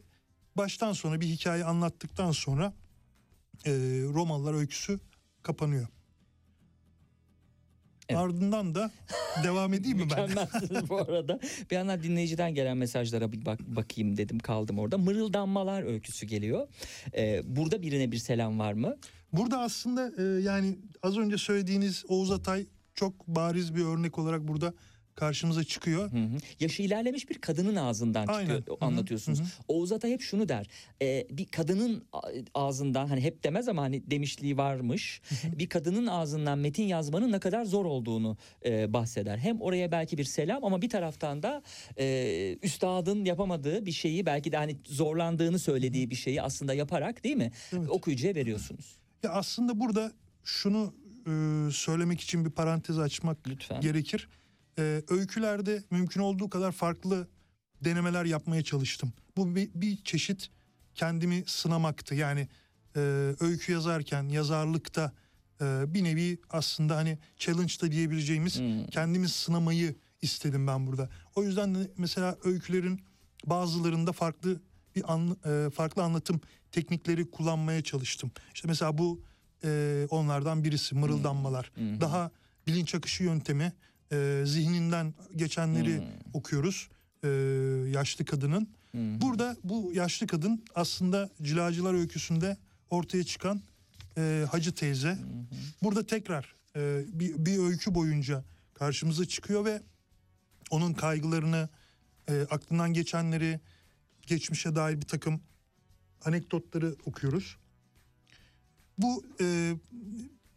baştan 0.56 0.92
sona 0.92 1.20
bir 1.20 1.26
hikaye 1.26 1.64
anlattıktan 1.64 2.32
sonra 2.32 2.72
e, 3.66 3.70
Romalılar 4.14 4.54
öyküsü 4.54 5.00
kapanıyor. 5.42 5.86
Ardından 8.14 8.74
da 8.74 8.90
devam 9.44 9.74
edeyim 9.74 9.98
mi 9.98 10.08
ben? 10.16 10.28
Mükemmelsiniz 10.28 10.88
bu 10.88 10.96
arada. 10.96 11.40
Bir 11.70 11.76
yandan 11.76 12.02
dinleyiciden 12.02 12.54
gelen 12.54 12.76
mesajlara 12.76 13.32
bir 13.32 13.44
bak, 13.44 13.60
bakayım 13.60 14.16
dedim 14.16 14.38
kaldım 14.38 14.78
orada. 14.78 14.98
Mırıldanmalar 14.98 15.82
öyküsü 15.82 16.26
geliyor. 16.26 16.68
Ee, 17.16 17.42
burada 17.44 17.82
birine 17.82 18.12
bir 18.12 18.18
selam 18.18 18.58
var 18.58 18.72
mı? 18.72 18.96
Burada 19.32 19.60
aslında 19.60 20.22
e, 20.22 20.42
yani 20.42 20.78
az 21.02 21.18
önce 21.18 21.38
söylediğiniz 21.38 22.04
Oğuz 22.08 22.30
Atay 22.30 22.66
çok 22.94 23.28
bariz 23.28 23.74
bir 23.74 23.84
örnek 23.84 24.18
olarak 24.18 24.48
burada 24.48 24.74
karşımıza 25.14 25.64
çıkıyor. 25.64 26.12
Hı 26.12 26.16
hı. 26.16 26.38
Yaşı 26.60 26.82
ilerlemiş 26.82 27.30
bir 27.30 27.38
kadının 27.38 27.76
ağzından 27.76 28.26
Aynen. 28.26 28.40
çıkıyor 28.56 28.78
Hı 28.78 28.84
hı, 28.84 28.88
anlatıyorsunuz. 28.88 29.38
hı 29.40 29.42
hı. 29.44 29.46
Oğuz 29.68 29.92
Atay 29.92 30.10
hep 30.10 30.20
şunu 30.20 30.48
der. 30.48 30.66
e, 31.02 31.26
bir 31.30 31.46
kadının 31.46 32.04
ağzından 32.54 33.06
hani 33.06 33.20
hep 33.20 33.44
demez 33.44 33.68
ama 33.68 33.82
hani 33.82 34.10
demişliği 34.10 34.56
varmış. 34.56 35.22
bir 35.58 35.68
kadının 35.68 36.06
ağzından 36.06 36.58
metin 36.58 36.82
yazmanın 36.84 37.32
ne 37.32 37.38
kadar 37.40 37.64
zor 37.64 37.84
olduğunu 37.84 38.36
e, 38.64 38.92
bahseder. 38.92 39.38
Hem 39.38 39.60
oraya 39.60 39.92
belki 39.92 40.18
bir 40.18 40.24
selam 40.24 40.64
ama 40.64 40.82
bir 40.82 40.88
taraftan 40.88 41.42
da 41.42 41.62
e, 41.98 42.56
üstadın 42.62 43.24
yapamadığı 43.24 43.86
bir 43.86 43.92
şeyi 43.92 44.26
belki 44.26 44.52
de 44.52 44.56
hani 44.56 44.76
zorlandığını 44.84 45.58
söylediği 45.58 46.10
bir 46.10 46.14
şeyi 46.16 46.42
aslında 46.42 46.74
yaparak 46.74 47.24
değil 47.24 47.36
mi? 47.36 47.52
Okuyucuya 47.88 48.34
veriyorsunuz. 48.34 48.96
Ya 49.22 49.30
aslında 49.30 49.80
burada 49.80 50.12
şunu 50.44 50.94
e, 51.26 51.30
söylemek 51.72 52.20
için 52.20 52.44
bir 52.44 52.50
parantez 52.50 52.98
açmak 52.98 53.48
Lütfen. 53.48 53.80
gerekir. 53.80 54.28
E, 54.78 55.02
öykülerde 55.08 55.82
mümkün 55.90 56.20
olduğu 56.20 56.50
kadar 56.50 56.72
farklı 56.72 57.28
denemeler 57.84 58.24
yapmaya 58.24 58.62
çalıştım. 58.62 59.12
Bu 59.36 59.56
bir, 59.56 59.70
bir 59.74 60.04
çeşit 60.04 60.50
kendimi 60.94 61.44
sınamaktı. 61.46 62.14
Yani 62.14 62.48
e, 62.96 63.00
öykü 63.40 63.72
yazarken 63.72 64.28
yazarlıkta 64.28 65.12
e, 65.60 65.94
bir 65.94 66.04
nevi 66.04 66.38
aslında 66.50 66.96
hani 66.96 67.18
challenge 67.36 67.74
da 67.82 67.92
diyebileceğimiz 67.92 68.58
Hmm. 68.58 68.86
kendimi 68.86 69.28
sınamayı 69.28 69.94
istedim 70.22 70.66
ben 70.66 70.86
burada. 70.86 71.08
O 71.34 71.42
yüzden 71.42 71.74
de 71.74 71.90
mesela 71.96 72.36
öykülerin 72.44 73.00
bazılarında 73.46 74.12
farklı 74.12 74.60
bir 74.96 75.12
an, 75.12 75.36
e, 75.44 75.70
farklı 75.70 76.02
anlatım 76.02 76.40
teknikleri 76.72 77.30
kullanmaya 77.30 77.82
çalıştım. 77.82 78.30
İşte 78.54 78.68
mesela 78.68 78.98
bu 78.98 79.22
e, 79.64 80.06
onlardan 80.10 80.64
birisi 80.64 80.94
mırıldanmalar. 80.94 81.70
Hmm. 81.74 82.00
Daha 82.00 82.30
bilinç 82.66 82.94
akışı 82.94 83.24
yöntemi 83.24 83.72
e, 84.12 84.42
zihninden 84.46 85.14
geçenleri 85.36 85.98
Hmm. 85.98 86.06
okuyoruz 86.32 86.88
e, 87.24 87.28
yaşlı 87.88 88.24
kadının. 88.24 88.68
Burada 88.94 89.56
bu 89.64 89.92
yaşlı 89.94 90.26
kadın 90.26 90.64
aslında 90.74 91.30
Cilacılar 91.42 91.94
öyküsünde 91.94 92.56
ortaya 92.90 93.24
çıkan 93.24 93.62
e, 94.18 94.46
Hacı 94.50 94.74
teyze. 94.74 95.18
Burada 95.82 96.06
tekrar 96.06 96.54
e, 96.76 97.04
bir, 97.08 97.46
bir 97.46 97.58
öykü 97.58 97.94
boyunca 97.94 98.44
karşımıza 98.74 99.24
çıkıyor 99.24 99.64
ve 99.64 99.82
onun 100.70 100.92
kaygılarını, 100.92 101.68
e, 102.28 102.40
aklından 102.50 102.92
geçenleri, 102.92 103.60
geçmişe 104.26 104.74
dair 104.74 104.96
bir 104.96 105.06
takım 105.06 105.40
anekdotları 106.24 106.96
okuyoruz. 107.04 107.56
Bu 108.98 109.24
e, 109.40 109.72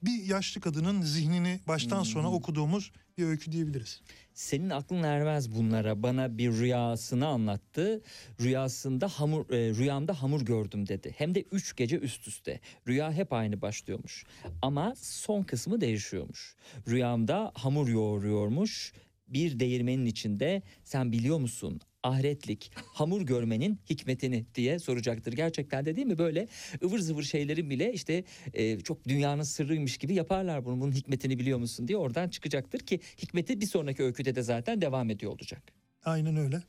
bir 0.04 0.24
yaşlı 0.24 0.62
kadının 0.62 1.02
zihnini 1.02 1.60
baştan 1.68 2.04
sona 2.04 2.32
okuduğumuz 2.32 2.92
bir 3.18 3.24
öykü 3.26 3.52
diyebiliriz. 3.52 4.02
Senin 4.34 4.70
aklın 4.70 5.04
ermez 5.04 5.56
bunlara. 5.56 6.04
Bana 6.04 6.38
bir 6.38 6.52
rüyasını 6.52 7.28
anlattı. 7.28 8.02
Rüyasında 8.42 9.08
hamur 9.08 9.50
e, 9.50 9.76
rüyamda 9.76 10.22
hamur 10.22 10.42
gördüm 10.42 10.88
dedi. 10.88 11.16
Hem 11.18 11.36
de 11.36 11.42
üç 11.42 11.76
gece 11.76 11.98
üst 11.98 12.28
üste. 12.28 12.60
Rüya 12.88 13.14
hep 13.14 13.34
aynı 13.34 13.62
başlıyormuş. 13.62 14.26
Ama 14.62 14.94
son 14.98 15.44
kısmı 15.44 15.82
değişiyormuş. 15.82 16.56
Rüyamda 16.88 17.52
hamur 17.56 17.88
yoğuruyormuş. 17.88 18.94
Bir 19.28 19.60
değirmenin 19.60 20.06
içinde 20.06 20.62
sen 20.84 21.12
biliyor 21.12 21.40
musun 21.40 21.82
ahretlik 22.06 22.72
hamur 22.76 23.22
görmenin 23.22 23.80
hikmetini 23.90 24.46
diye 24.56 24.80
soracaktır. 24.80 25.34
Gerçekten 25.34 25.86
de 25.86 25.96
değil 25.96 26.08
mi 26.08 26.18
böyle 26.18 26.48
ıvır 26.84 27.00
zıvır 27.00 27.24
şeylerin 27.24 27.70
bile 27.70 27.94
işte 27.94 28.24
e, 28.54 28.80
çok 28.80 29.08
dünyanın 29.08 29.44
sırrıymış 29.44 29.98
gibi 29.98 30.14
yaparlar 30.14 30.66
bunu. 30.66 30.82
Bunun 30.82 30.92
hikmetini 30.92 31.40
biliyor 31.40 31.60
musun 31.60 31.88
diye 31.88 31.98
oradan 31.98 32.30
çıkacaktır 32.30 32.80
ki 32.80 33.00
hikmeti 33.18 33.62
bir 33.62 33.68
sonraki 33.68 34.04
öyküde 34.04 34.36
de 34.36 34.42
zaten 34.42 34.82
devam 34.82 35.10
ediyor 35.10 35.32
olacak. 35.32 35.64
Aynen 36.06 36.36
öyle. 36.36 36.62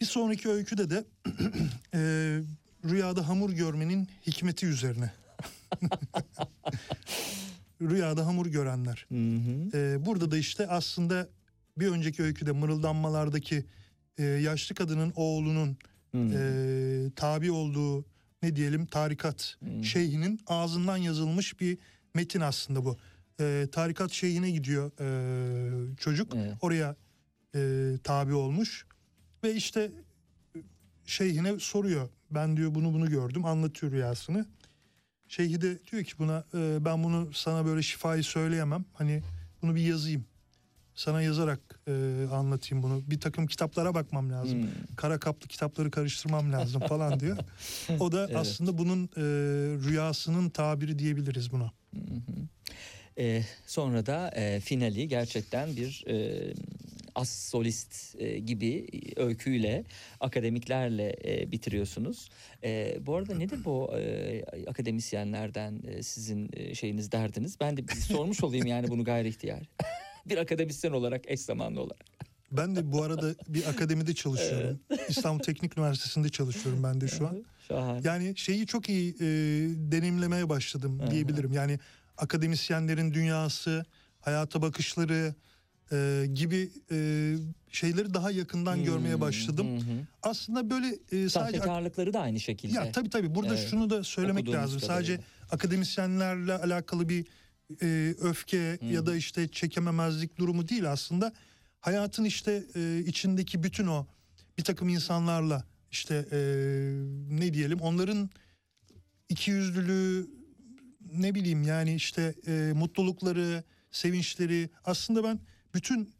Bir 0.00 0.06
sonraki 0.06 0.48
öyküde 0.48 0.90
de 0.90 1.04
e, 1.94 2.00
rüyada 2.84 3.28
hamur 3.28 3.52
görmenin 3.52 4.08
hikmeti 4.26 4.66
üzerine. 4.66 5.12
rüyada 7.82 8.26
hamur 8.26 8.46
görenler. 8.46 9.06
E, 9.74 10.06
burada 10.06 10.30
da 10.30 10.36
işte 10.36 10.66
aslında 10.66 11.28
bir 11.78 11.88
önceki 11.88 12.22
öyküde 12.22 12.52
mırıldanmalardaki 12.52 13.64
e, 14.18 14.22
yaşlı 14.24 14.74
kadının 14.74 15.12
oğlunun 15.16 15.76
e, 16.14 17.10
tabi 17.16 17.50
olduğu 17.50 18.04
ne 18.42 18.56
diyelim 18.56 18.86
tarikat 18.86 19.56
şeyhinin 19.82 20.40
ağzından 20.46 20.96
yazılmış 20.96 21.60
bir 21.60 21.78
metin 22.14 22.40
aslında 22.40 22.84
bu. 22.84 22.96
E, 23.40 23.68
tarikat 23.72 24.12
şeyhine 24.12 24.50
gidiyor 24.50 24.90
e, 25.00 25.96
çocuk. 25.96 26.32
Oraya 26.60 26.96
e, 27.54 27.92
tabi 28.04 28.34
olmuş 28.34 28.86
ve 29.44 29.54
işte 29.54 29.92
şeyhine 31.06 31.58
soruyor. 31.58 32.08
Ben 32.30 32.56
diyor 32.56 32.74
bunu 32.74 32.92
bunu 32.94 33.10
gördüm 33.10 33.44
anlatıyor 33.44 33.92
rüyasını. 33.92 34.46
Şeyhi 35.28 35.60
de 35.60 35.78
diyor 35.92 36.04
ki 36.04 36.12
buna 36.18 36.44
e, 36.54 36.84
ben 36.84 37.04
bunu 37.04 37.32
sana 37.32 37.66
böyle 37.66 37.82
şifayı 37.82 38.24
söyleyemem. 38.24 38.84
Hani 38.92 39.22
bunu 39.62 39.74
bir 39.74 39.80
yazayım 39.80 40.24
sana 40.94 41.22
yazarak 41.22 41.60
e, 41.88 41.92
anlatayım 42.32 42.82
bunu. 42.82 43.02
Bir 43.10 43.20
takım 43.20 43.46
kitaplara 43.46 43.94
bakmam 43.94 44.32
lazım. 44.32 44.62
Hmm. 44.62 44.96
Kara 44.96 45.18
kaplı 45.18 45.48
kitapları 45.48 45.90
karıştırmam 45.90 46.52
lazım 46.52 46.80
falan 46.88 47.20
diyor. 47.20 47.36
O 48.00 48.12
da 48.12 48.24
Evet. 48.26 48.36
aslında 48.36 48.78
bunun 48.78 49.04
e, 49.04 49.22
rüyasının 49.88 50.48
tabiri 50.50 50.98
diyebiliriz 50.98 51.52
buna. 51.52 51.72
E, 53.18 53.42
sonra 53.66 54.06
da 54.06 54.28
e, 54.36 54.60
finali 54.60 55.08
gerçekten 55.08 55.76
bir 55.76 56.04
e, 56.08 56.44
as 57.14 57.30
solist 57.30 58.20
e, 58.20 58.38
gibi 58.38 58.86
öyküyle 59.16 59.84
akademiklerle 60.20 61.16
e, 61.24 61.52
bitiriyorsunuz. 61.52 62.28
E, 62.64 62.98
bu 63.00 63.16
arada 63.16 63.34
nedir 63.34 63.64
bu 63.64 63.90
e, 63.98 64.44
akademisyenlerden 64.66 65.80
e, 65.88 66.02
sizin 66.02 66.50
e, 66.52 66.74
şeyiniz 66.74 67.12
derdiniz? 67.12 67.60
Ben 67.60 67.76
de 67.76 67.94
sormuş 67.94 68.44
olayım 68.44 68.66
yani 68.66 68.88
bunu 68.88 69.04
gayri 69.04 69.28
ihtiyar. 69.28 69.62
bir 70.28 70.36
akademisyen 70.38 70.92
olarak 70.92 71.22
eş 71.30 71.40
zamanlı 71.40 71.80
olarak. 71.80 72.04
Ben 72.52 72.76
de 72.76 72.92
bu 72.92 73.02
arada 73.02 73.34
bir 73.48 73.66
akademide 73.66 74.14
çalışıyorum. 74.14 74.80
İstanbul 75.08 75.42
Teknik 75.42 75.78
Üniversitesi'nde 75.78 76.28
çalışıyorum 76.28 76.82
ben 76.82 77.00
de 77.00 77.08
şu 77.08 77.28
an. 77.28 77.44
Şahane. 77.68 78.00
Yani 78.04 78.36
şeyi 78.36 78.66
çok 78.66 78.88
iyi 78.88 79.14
e, 79.14 79.24
deneyimlemeye 79.92 80.48
başladım 80.48 81.00
diyebilirim. 81.10 81.52
Yani 81.52 81.78
akademisyenlerin 82.18 83.14
dünyası, 83.14 83.84
hayata 84.20 84.62
bakışları 84.62 85.34
e, 85.92 86.26
gibi 86.34 86.70
e, 86.90 86.96
şeyleri 87.72 88.14
daha 88.14 88.30
yakından 88.30 88.84
görmeye 88.84 89.20
başladım. 89.20 89.66
Aslında 90.22 90.70
böyle 90.70 90.86
e, 90.86 90.96
sadece 91.10 91.28
Sahtekarlıkları 91.28 92.12
da 92.12 92.20
aynı 92.20 92.40
şekilde. 92.40 92.74
ya 92.74 92.92
tabii 92.92 93.10
tabii 93.10 93.34
burada 93.34 93.54
Evet. 93.56 93.68
şunu 93.70 93.90
da 93.90 94.04
söylemek 94.04 94.42
Okuduğumuz 94.42 94.62
lazım. 94.62 94.80
kadarıyla. 94.80 94.96
Sadece 95.16 95.20
akademisyenlerle 95.50 96.54
alakalı 96.54 97.08
bir 97.08 97.26
e, 97.82 98.14
öfke 98.20 98.78
ya 98.82 99.06
da 99.06 99.16
işte 99.16 99.48
çekememezlik 99.48 100.38
durumu 100.38 100.68
değil 100.68 100.92
aslında. 100.92 101.32
Hayatın 101.80 102.24
işte 102.24 102.64
e, 102.76 103.02
içindeki 103.06 103.62
bütün 103.62 103.86
o 103.86 104.06
bir 104.58 104.64
takım 104.64 104.88
insanlarla 104.88 105.64
işte 105.90 106.26
e, 106.32 106.38
ne 107.30 107.54
diyelim 107.54 107.80
onların 107.80 108.30
ikiyüzlülüğü 109.28 110.26
ne 111.12 111.34
bileyim 111.34 111.62
yani 111.62 111.94
işte 111.94 112.34
e, 112.46 112.72
mutlulukları, 112.74 113.64
sevinçleri 113.90 114.70
aslında 114.84 115.24
ben 115.24 115.40
bütün 115.74 116.14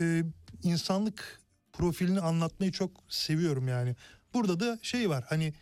e, 0.00 0.24
insanlık 0.62 1.40
profilini 1.72 2.20
anlatmayı 2.20 2.72
çok 2.72 2.90
seviyorum 3.08 3.68
yani. 3.68 3.96
Burada 4.34 4.60
da 4.60 4.78
şey 4.82 5.10
var 5.10 5.24
hani 5.28 5.54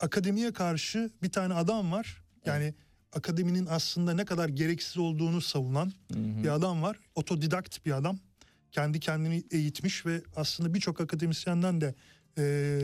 akademiye 0.00 0.52
karşı 0.52 1.10
bir 1.22 1.30
tane 1.30 1.54
adam 1.54 1.92
var. 1.92 2.22
Yani 2.44 2.74
akademinin 3.16 3.66
aslında 3.70 4.14
ne 4.14 4.24
kadar 4.24 4.48
gereksiz 4.48 4.98
olduğunu 4.98 5.40
savunan 5.40 5.92
bir 6.14 6.48
adam 6.48 6.82
var. 6.82 6.96
Otodidakt 7.14 7.86
bir 7.86 7.92
adam. 7.96 8.18
Kendi 8.72 9.00
kendini 9.00 9.44
eğitmiş 9.50 10.06
ve 10.06 10.22
aslında 10.36 10.74
birçok 10.74 11.00
akademisyenden 11.00 11.80
de 11.80 11.94
e, 12.38 12.42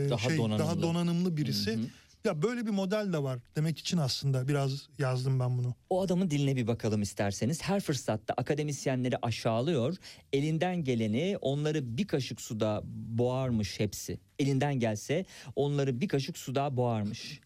Daha 0.09 0.17
şey 0.29 0.37
donanımlı. 0.37 0.59
daha 0.59 0.81
donanımlı 0.81 1.37
birisi. 1.37 1.79
Ya 2.25 2.41
böyle 2.41 2.65
bir 2.65 2.71
model 2.71 3.13
de 3.13 3.23
var 3.23 3.39
demek 3.55 3.79
için 3.79 3.97
aslında 3.97 4.47
biraz 4.47 4.87
yazdım 4.97 5.39
ben 5.39 5.57
bunu. 5.57 5.75
O 5.89 6.01
adamın 6.01 6.31
diline 6.31 6.55
bir 6.55 6.67
bakalım 6.67 7.01
isterseniz. 7.01 7.61
Her 7.61 7.79
fırsatta 7.81 8.33
akademisyenleri 8.37 9.17
aşağılıyor. 9.21 9.95
Elinden 10.33 10.83
geleni 10.83 11.37
onları 11.41 11.97
bir 11.97 12.07
kaşık 12.07 12.41
suda 12.41 12.81
boğarmış 12.85 13.79
hepsi. 13.79 14.19
Elinden 14.39 14.79
gelse 14.79 15.25
onları 15.55 16.01
bir 16.01 16.07
kaşık 16.07 16.37
suda 16.37 16.77
boğarmış. 16.77 17.39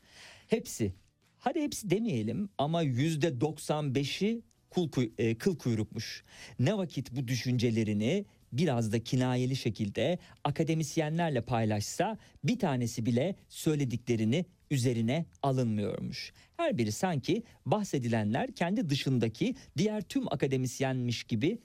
Hepsi. 0.48 0.94
Hadi 1.40 1.62
hepsi 1.62 1.90
demeyelim 1.90 2.50
ama 2.58 2.82
yüzde 2.82 3.28
95'i 3.28 4.42
kul, 4.70 4.90
e, 5.18 5.38
kıl 5.38 5.58
kuyrukmuş. 5.58 6.24
Ne 6.60 6.78
vakit 6.78 7.12
bu 7.12 7.28
düşüncelerini 7.28 8.26
biraz 8.52 8.92
da 8.92 9.04
kinayeli 9.04 9.56
şekilde 9.56 10.20
akademisyenlerle 10.44 11.42
paylaşsa 11.42 12.18
bir 12.44 12.60
tanesi 12.60 13.06
bile 13.06 13.36
söylediklerini 13.50 14.46
üzerine 14.72 15.26
alınmıyormuş. 15.44 16.34
Her 16.58 16.78
biri 16.78 16.92
sanki 16.92 17.44
bahsedilenler 17.66 18.52
kendi 18.52 18.90
dışındaki 18.90 19.56
diğer 19.78 20.02
tüm 20.02 20.34
akademisyenmiş 20.34 21.24
gibi 21.24 21.60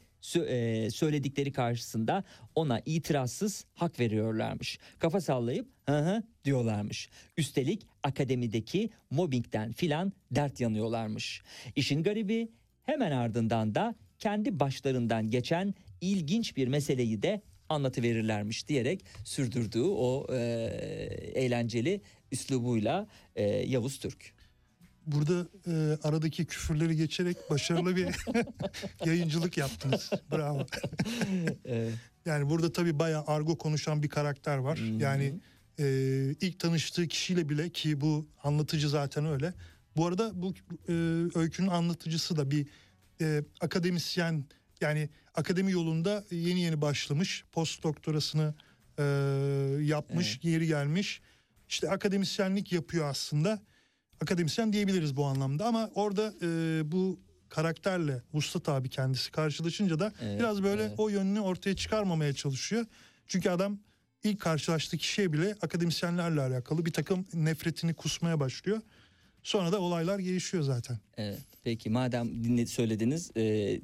söyledikleri 0.90 1.52
karşısında 1.52 2.24
ona 2.54 2.80
itirazsız 2.86 3.64
hak 3.74 4.00
veriyorlarmış. 4.00 4.78
Kafa 4.98 5.20
sallayıp 5.20 5.66
hı 5.86 5.98
hı 5.98 6.22
diyorlarmış. 6.44 7.08
Üstelik 7.36 7.86
akademideki 8.02 8.90
mobbingden 9.10 9.72
filan 9.72 10.12
dert 10.30 10.60
yanıyorlarmış. 10.60 11.42
İşin 11.76 12.02
garibi 12.02 12.48
hemen 12.82 13.10
ardından 13.10 13.74
da 13.74 13.94
kendi 14.18 14.60
başlarından 14.60 15.30
geçen 15.30 15.74
ilginç 16.00 16.56
bir 16.56 16.68
meseleyi 16.68 17.22
de 17.22 17.42
anlatıverirlermiş 17.68 18.68
diyerek 18.68 19.04
sürdürdüğü 19.24 19.82
o 19.82 20.26
e, 20.32 20.38
eğlenceli 21.34 22.00
üslubuyla 22.32 23.06
e, 23.36 23.42
Yavuz 23.44 23.98
Türk. 23.98 24.34
Burada 25.06 25.48
e, 25.66 25.98
aradaki 26.02 26.44
küfürleri 26.44 26.96
geçerek 26.96 27.36
başarılı 27.50 27.96
bir 27.96 28.16
yayıncılık 29.06 29.58
yaptınız. 29.58 30.10
Bravo. 30.32 30.66
yani 32.26 32.50
burada 32.50 32.72
tabii 32.72 32.98
bayağı 32.98 33.24
argo 33.26 33.58
konuşan 33.58 34.02
bir 34.02 34.08
karakter 34.08 34.56
var. 34.56 34.78
Yani 34.98 35.40
e, 35.78 35.84
ilk 36.40 36.60
tanıştığı 36.60 37.08
kişiyle 37.08 37.48
bile 37.48 37.70
ki 37.70 38.00
bu 38.00 38.28
anlatıcı 38.42 38.88
zaten 38.88 39.26
öyle. 39.26 39.54
Bu 39.96 40.06
arada 40.06 40.42
bu 40.42 40.54
e, 40.88 40.92
öykünün 41.38 41.68
anlatıcısı 41.68 42.36
da 42.36 42.50
bir 42.50 42.66
e, 43.20 43.44
akademisyen 43.60 44.44
yani 44.80 45.08
akademi 45.34 45.72
yolunda 45.72 46.24
yeni 46.30 46.60
yeni 46.60 46.80
başlamış 46.80 47.44
post 47.52 47.82
doktorasını 47.82 48.54
e, 48.98 49.04
yapmış 49.80 50.40
geri 50.40 50.66
gelmiş 50.66 51.20
işte 51.68 51.90
akademisyenlik 51.90 52.72
yapıyor 52.72 53.06
aslında 53.06 53.62
akademisyen 54.22 54.72
diyebiliriz 54.72 55.16
bu 55.16 55.24
anlamda 55.24 55.66
ama 55.66 55.90
orada 55.94 56.34
e, 56.42 56.82
bu 56.92 57.20
karakterle 57.48 58.22
Vuslat 58.34 58.68
abi 58.68 58.88
kendisi 58.88 59.30
karşılaşınca 59.30 59.98
da 59.98 60.12
Evet, 60.22 60.40
biraz 60.40 60.62
böyle 60.62 60.82
evet. 60.82 60.94
o 60.98 61.08
yönünü 61.08 61.40
ortaya 61.40 61.76
çıkarmamaya 61.76 62.32
çalışıyor. 62.32 62.86
Çünkü 63.26 63.50
adam 63.50 63.78
ilk 64.24 64.40
karşılaştığı 64.40 64.96
kişiye 64.96 65.32
bile 65.32 65.56
akademisyenlerle 65.62 66.40
alakalı 66.40 66.86
bir 66.86 66.92
takım 66.92 67.26
nefretini 67.34 67.94
kusmaya 67.94 68.40
başlıyor. 68.40 68.80
Sonra 69.42 69.72
da 69.72 69.80
olaylar 69.80 70.18
gelişiyor 70.18 70.62
zaten. 70.62 70.98
Evet. 71.16 71.38
Peki 71.64 71.90
madem 71.90 72.44
dinle, 72.44 72.66
söylediniz 72.66 73.30
e, 73.36 73.42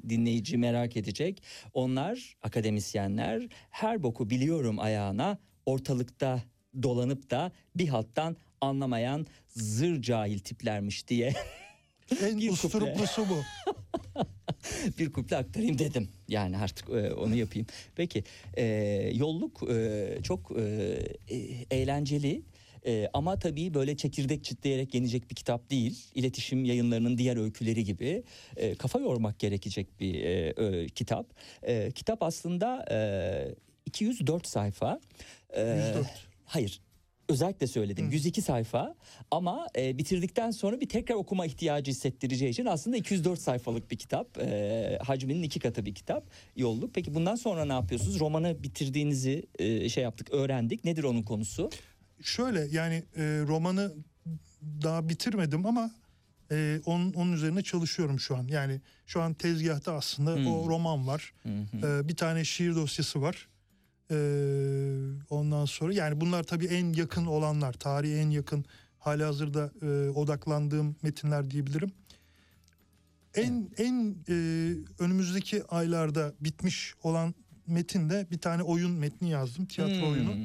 dinleyici 0.09 0.57
merak 0.57 0.97
edecek. 0.97 1.43
Onlar 1.73 2.35
akademisyenler 2.43 3.47
her 3.69 4.03
boku 4.03 4.29
biliyorum 4.29 4.79
ayağına 4.79 5.37
ortalıkta 5.65 6.43
dolanıp 6.83 7.29
da 7.29 7.51
bir 7.75 7.87
halttan 7.87 8.37
anlamayan 8.61 9.27
zır 9.47 10.01
cahil 10.01 10.39
tiplermiş 10.39 11.07
diye 11.07 11.33
En 12.23 12.37
Bir 12.37 12.49
usturuplusu 12.49 13.25
bu. 13.29 13.43
bir 14.99 15.11
kuple 15.11 15.37
aktarayım 15.37 15.79
dedim. 15.79 16.09
Yani 16.27 16.57
artık 16.57 16.89
e, 16.89 17.13
onu 17.13 17.35
yapayım. 17.35 17.67
Peki 17.95 18.23
e, 18.57 18.63
yolluk 19.15 19.69
e, 19.69 20.07
çok 20.23 20.51
e, 20.57 20.61
e, 21.29 21.35
eğlenceli. 21.71 22.41
E, 22.85 23.09
ama 23.13 23.39
tabii 23.39 23.73
böyle 23.73 23.97
çekirdek 23.97 24.43
çitleyerek 24.43 24.93
yenecek 24.93 25.29
bir 25.29 25.35
kitap 25.35 25.69
değil. 25.69 26.05
İletişim 26.15 26.65
yayınlarının 26.65 27.17
diğer 27.17 27.37
öyküleri 27.37 27.83
gibi 27.83 28.23
e, 28.55 28.75
kafa 28.75 28.99
yormak 28.99 29.39
gerekecek 29.39 29.99
bir 29.99 30.23
e, 30.23 30.53
ö- 30.57 30.87
kitap. 30.87 31.25
E, 31.63 31.91
kitap 31.91 32.23
aslında 32.23 32.85
e, 32.91 32.99
204 33.85 34.47
sayfa. 34.47 34.99
E, 35.49 35.61
104. 35.61 36.07
Hayır. 36.45 36.81
Özellikle 37.29 37.67
söyledim. 37.67 38.11
102 38.11 38.41
sayfa 38.41 38.95
ama 39.31 39.67
e, 39.77 39.97
bitirdikten 39.97 40.51
sonra 40.51 40.81
bir 40.81 40.89
tekrar 40.89 41.15
okuma 41.15 41.45
ihtiyacı 41.45 41.91
hissettireceği 41.91 42.51
için 42.51 42.65
aslında 42.65 42.97
204 42.97 43.39
sayfalık 43.39 43.91
bir 43.91 43.95
kitap. 43.97 44.37
E, 44.37 44.99
hacminin 45.03 45.43
iki 45.43 45.59
katı 45.59 45.85
bir 45.85 45.95
kitap. 45.95 46.23
Yolluk. 46.55 46.93
Peki 46.93 47.13
bundan 47.13 47.35
sonra 47.35 47.65
ne 47.65 47.73
yapıyorsunuz? 47.73 48.19
Romanı 48.19 48.63
bitirdiğinizi 48.63 49.43
e, 49.59 49.89
şey 49.89 50.03
yaptık, 50.03 50.33
öğrendik. 50.33 50.85
Nedir 50.85 51.03
onun 51.03 51.23
konusu? 51.23 51.69
Şöyle 52.23 52.67
yani 52.71 53.03
e, 53.17 53.23
romanı 53.47 53.93
daha 54.83 55.09
bitirmedim 55.09 55.65
ama 55.65 55.91
e, 56.51 56.79
onun, 56.85 57.13
onun 57.13 57.31
üzerine 57.33 57.61
çalışıyorum 57.61 58.19
şu 58.19 58.35
an. 58.37 58.47
Yani 58.47 58.81
şu 59.07 59.21
an 59.21 59.33
tezgahta 59.33 59.93
aslında 59.93 60.35
Hmm. 60.35 60.47
o 60.47 60.69
roman 60.69 61.07
var. 61.07 61.33
E, 61.83 62.07
bir 62.07 62.15
tane 62.15 62.43
şiir 62.45 62.75
dosyası 62.75 63.21
var. 63.21 63.47
E, 64.11 64.15
ondan 65.29 65.65
sonra 65.65 65.93
yani 65.93 66.21
bunlar 66.21 66.43
tabii 66.43 66.65
en 66.65 66.93
yakın 66.93 67.25
olanlar. 67.25 67.73
Tarihe 67.73 68.17
en 68.19 68.29
yakın 68.29 68.65
hali 68.99 69.23
hazırda 69.23 69.71
e, 69.81 70.09
odaklandığım 70.09 70.95
metinler 71.01 71.51
diyebilirim. 71.51 71.91
En 73.35 73.69
en 73.77 74.15
e, 74.29 74.35
önümüzdeki 74.99 75.63
aylarda 75.63 76.33
bitmiş 76.41 76.93
olan 77.03 77.33
metin 77.67 78.09
de 78.09 78.27
bir 78.31 78.37
tane 78.37 78.63
oyun 78.63 78.91
metni 78.91 79.29
yazdım. 79.29 79.65
Tiyatro 79.65 79.95
Hmm. 80.01 80.11
oyunu. 80.11 80.35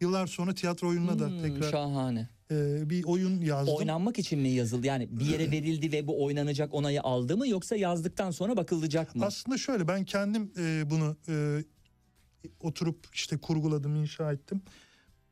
Yıllar 0.00 0.26
sonra 0.26 0.54
tiyatro 0.54 0.88
oyununa 0.88 1.18
da 1.18 1.28
Hmm, 1.28 1.42
tekrar 1.42 1.70
Şahane. 1.70 2.28
e, 2.50 2.90
bir 2.90 3.04
oyun 3.04 3.40
yazdım. 3.40 3.74
Oynanmak 3.74 4.18
için 4.18 4.38
mi 4.38 4.48
yazıldı? 4.48 4.86
Yani 4.86 5.08
bir 5.20 5.24
yere 5.26 5.50
verildi 5.50 5.92
ve 5.92 6.06
bu 6.06 6.24
oynanacak 6.24 6.74
onayı 6.74 7.02
aldı 7.02 7.36
mı 7.36 7.48
yoksa 7.48 7.76
yazdıktan 7.76 8.30
sonra 8.30 8.56
bakılacak 8.56 9.14
mı? 9.16 9.24
Aslında 9.24 9.58
şöyle 9.58 9.88
ben 9.88 10.04
kendim 10.04 10.52
e, 10.58 10.90
bunu 10.90 11.16
e, 11.28 11.64
oturup 12.60 13.06
işte 13.14 13.36
kurguladım, 13.36 13.94
inşa 13.94 14.32
ettim. 14.32 14.62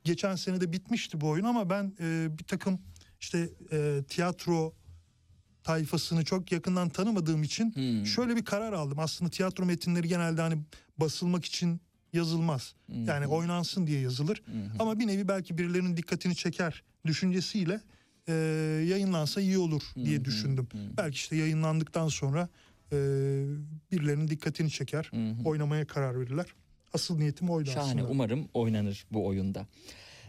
Geçen 0.05 0.37
sene 0.37 0.61
de 0.61 0.73
bitmişti 0.73 1.21
bu 1.21 1.29
oyun 1.29 1.45
ama 1.45 1.71
ben 1.71 1.93
e, 2.01 2.29
bir 2.39 2.45
takım 2.45 2.79
işte 3.21 3.49
e, 3.73 4.03
tiyatro 4.09 4.75
tayfasını 5.63 6.25
çok 6.25 6.53
yakından 6.53 6.89
tanımadığım 6.89 7.43
için 7.43 7.75
Hmm. 7.75 8.07
şöyle 8.07 8.37
bir 8.37 8.45
karar 8.45 8.73
aldım. 8.73 8.99
Aslında 8.99 9.31
tiyatro 9.31 9.65
metinleri 9.65 10.09
genelde 10.09 10.41
hani 10.41 10.59
basılmak 10.99 11.45
için 11.45 11.81
yazılmaz. 12.13 12.75
Hmm. 12.87 13.05
Yani 13.05 13.27
oynansın 13.27 13.87
diye 13.87 14.01
yazılır. 14.01 14.43
Ama 14.79 14.99
bir 14.99 15.07
nevi 15.07 15.29
belki 15.29 15.59
birilerinin 15.59 15.97
dikkatini 15.97 16.37
çeker 16.37 16.83
düşüncesiyle 17.07 17.81
e, 18.29 18.33
yayınlansa 18.89 19.41
iyi 19.41 19.59
olur 19.59 19.83
diye 20.05 20.25
düşündüm. 20.25 20.69
Belki 20.97 21.15
işte 21.15 21.37
yayınlandıktan 21.37 22.09
sonra 22.09 22.49
e, 22.93 22.97
birilerinin 23.93 24.29
dikkatini 24.29 24.71
çeker, 24.71 25.11
oynamaya 25.45 25.87
karar 25.87 26.21
verirler. 26.21 26.47
Asıl 26.95 27.19
niyetim 27.19 27.51
oydu 27.51 27.71
Şahane 27.71 28.01
aslında. 28.01 28.13
umarım 28.13 28.49
oynanır 28.55 29.07
bu 29.11 29.27
oyunda. 29.27 29.67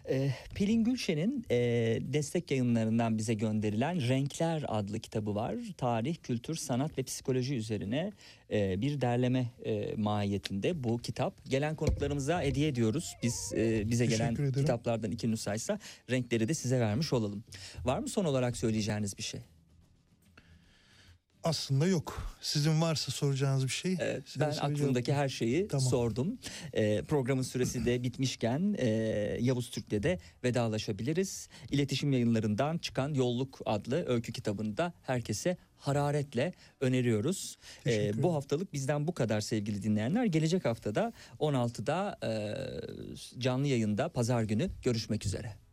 Ee, 0.09 0.29
Pelin 0.55 0.83
Gülşen'in 0.83 1.45
e, 1.51 1.55
destek 2.01 2.51
yayınlarından 2.51 3.17
bize 3.17 3.33
gönderilen 3.33 4.07
Renkler 4.07 4.65
adlı 4.67 4.99
kitabı 4.99 5.35
var. 5.35 5.55
Tarih, 5.77 6.15
kültür, 6.23 6.55
sanat 6.55 6.97
ve 6.97 7.03
psikoloji 7.03 7.55
üzerine 7.55 8.11
e, 8.51 8.81
bir 8.81 9.01
derleme 9.01 9.47
e, 9.65 9.95
mahiyetinde 9.95 10.83
bu 10.83 10.97
kitap. 10.97 11.45
Gelen 11.49 11.75
konuklarımıza 11.75 12.41
hediye 12.41 12.67
ediyoruz. 12.67 13.15
Biz 13.23 13.53
e, 13.55 13.89
bize 13.89 14.05
gelen 14.05 14.29
Teşekkür 14.29 14.43
ederim. 14.43 14.61
kitaplardan 14.61 15.11
iki 15.11 15.31
nüshaysa 15.31 15.79
renkleri 16.11 16.47
de 16.47 16.53
size 16.53 16.79
vermiş 16.79 17.13
olalım. 17.13 17.43
Var 17.85 17.99
mı 17.99 18.07
son 18.09 18.25
olarak 18.25 18.57
söyleyeceğiniz 18.57 19.17
bir 19.17 19.23
şey? 19.23 19.41
Aslında 21.45 21.87
yok. 21.87 22.37
Sizin 22.41 22.81
varsa 22.81 23.11
soracağınız 23.11 23.63
bir 23.63 23.69
şey. 23.69 23.97
Size 24.25 24.39
ben 24.39 24.51
aklımdaki 24.61 25.13
her 25.13 25.29
şeyi 25.29 25.67
Tamam. 25.67 25.85
sordum. 25.85 26.39
Ee, 26.73 27.03
programın 27.07 27.41
süresi 27.41 27.85
de 27.85 28.03
bitmişken 28.03 28.75
e, 28.77 28.87
Yavuz 29.41 29.69
Türk'le 29.69 30.03
de 30.03 30.19
vedalaşabiliriz. 30.43 31.49
İletişim 31.71 32.11
yayınlarından 32.11 32.77
çıkan 32.77 33.13
Yolluk 33.13 33.59
adlı 33.65 34.05
öykü 34.07 34.33
kitabını 34.33 34.77
da 34.77 34.93
herkese 35.01 35.57
hararetle 35.77 36.53
öneriyoruz. 36.81 37.57
Ee, 37.87 38.23
bu 38.23 38.33
haftalık 38.33 38.73
bizden 38.73 39.07
bu 39.07 39.13
kadar 39.13 39.41
sevgili 39.41 39.83
dinleyenler. 39.83 40.25
Gelecek 40.25 40.65
haftada 40.65 41.13
16'da 41.39 42.17
e, 42.23 42.31
canlı 43.39 43.67
yayında 43.67 44.09
pazar 44.09 44.43
günü 44.43 44.69
görüşmek 44.83 45.25
üzere. 45.25 45.64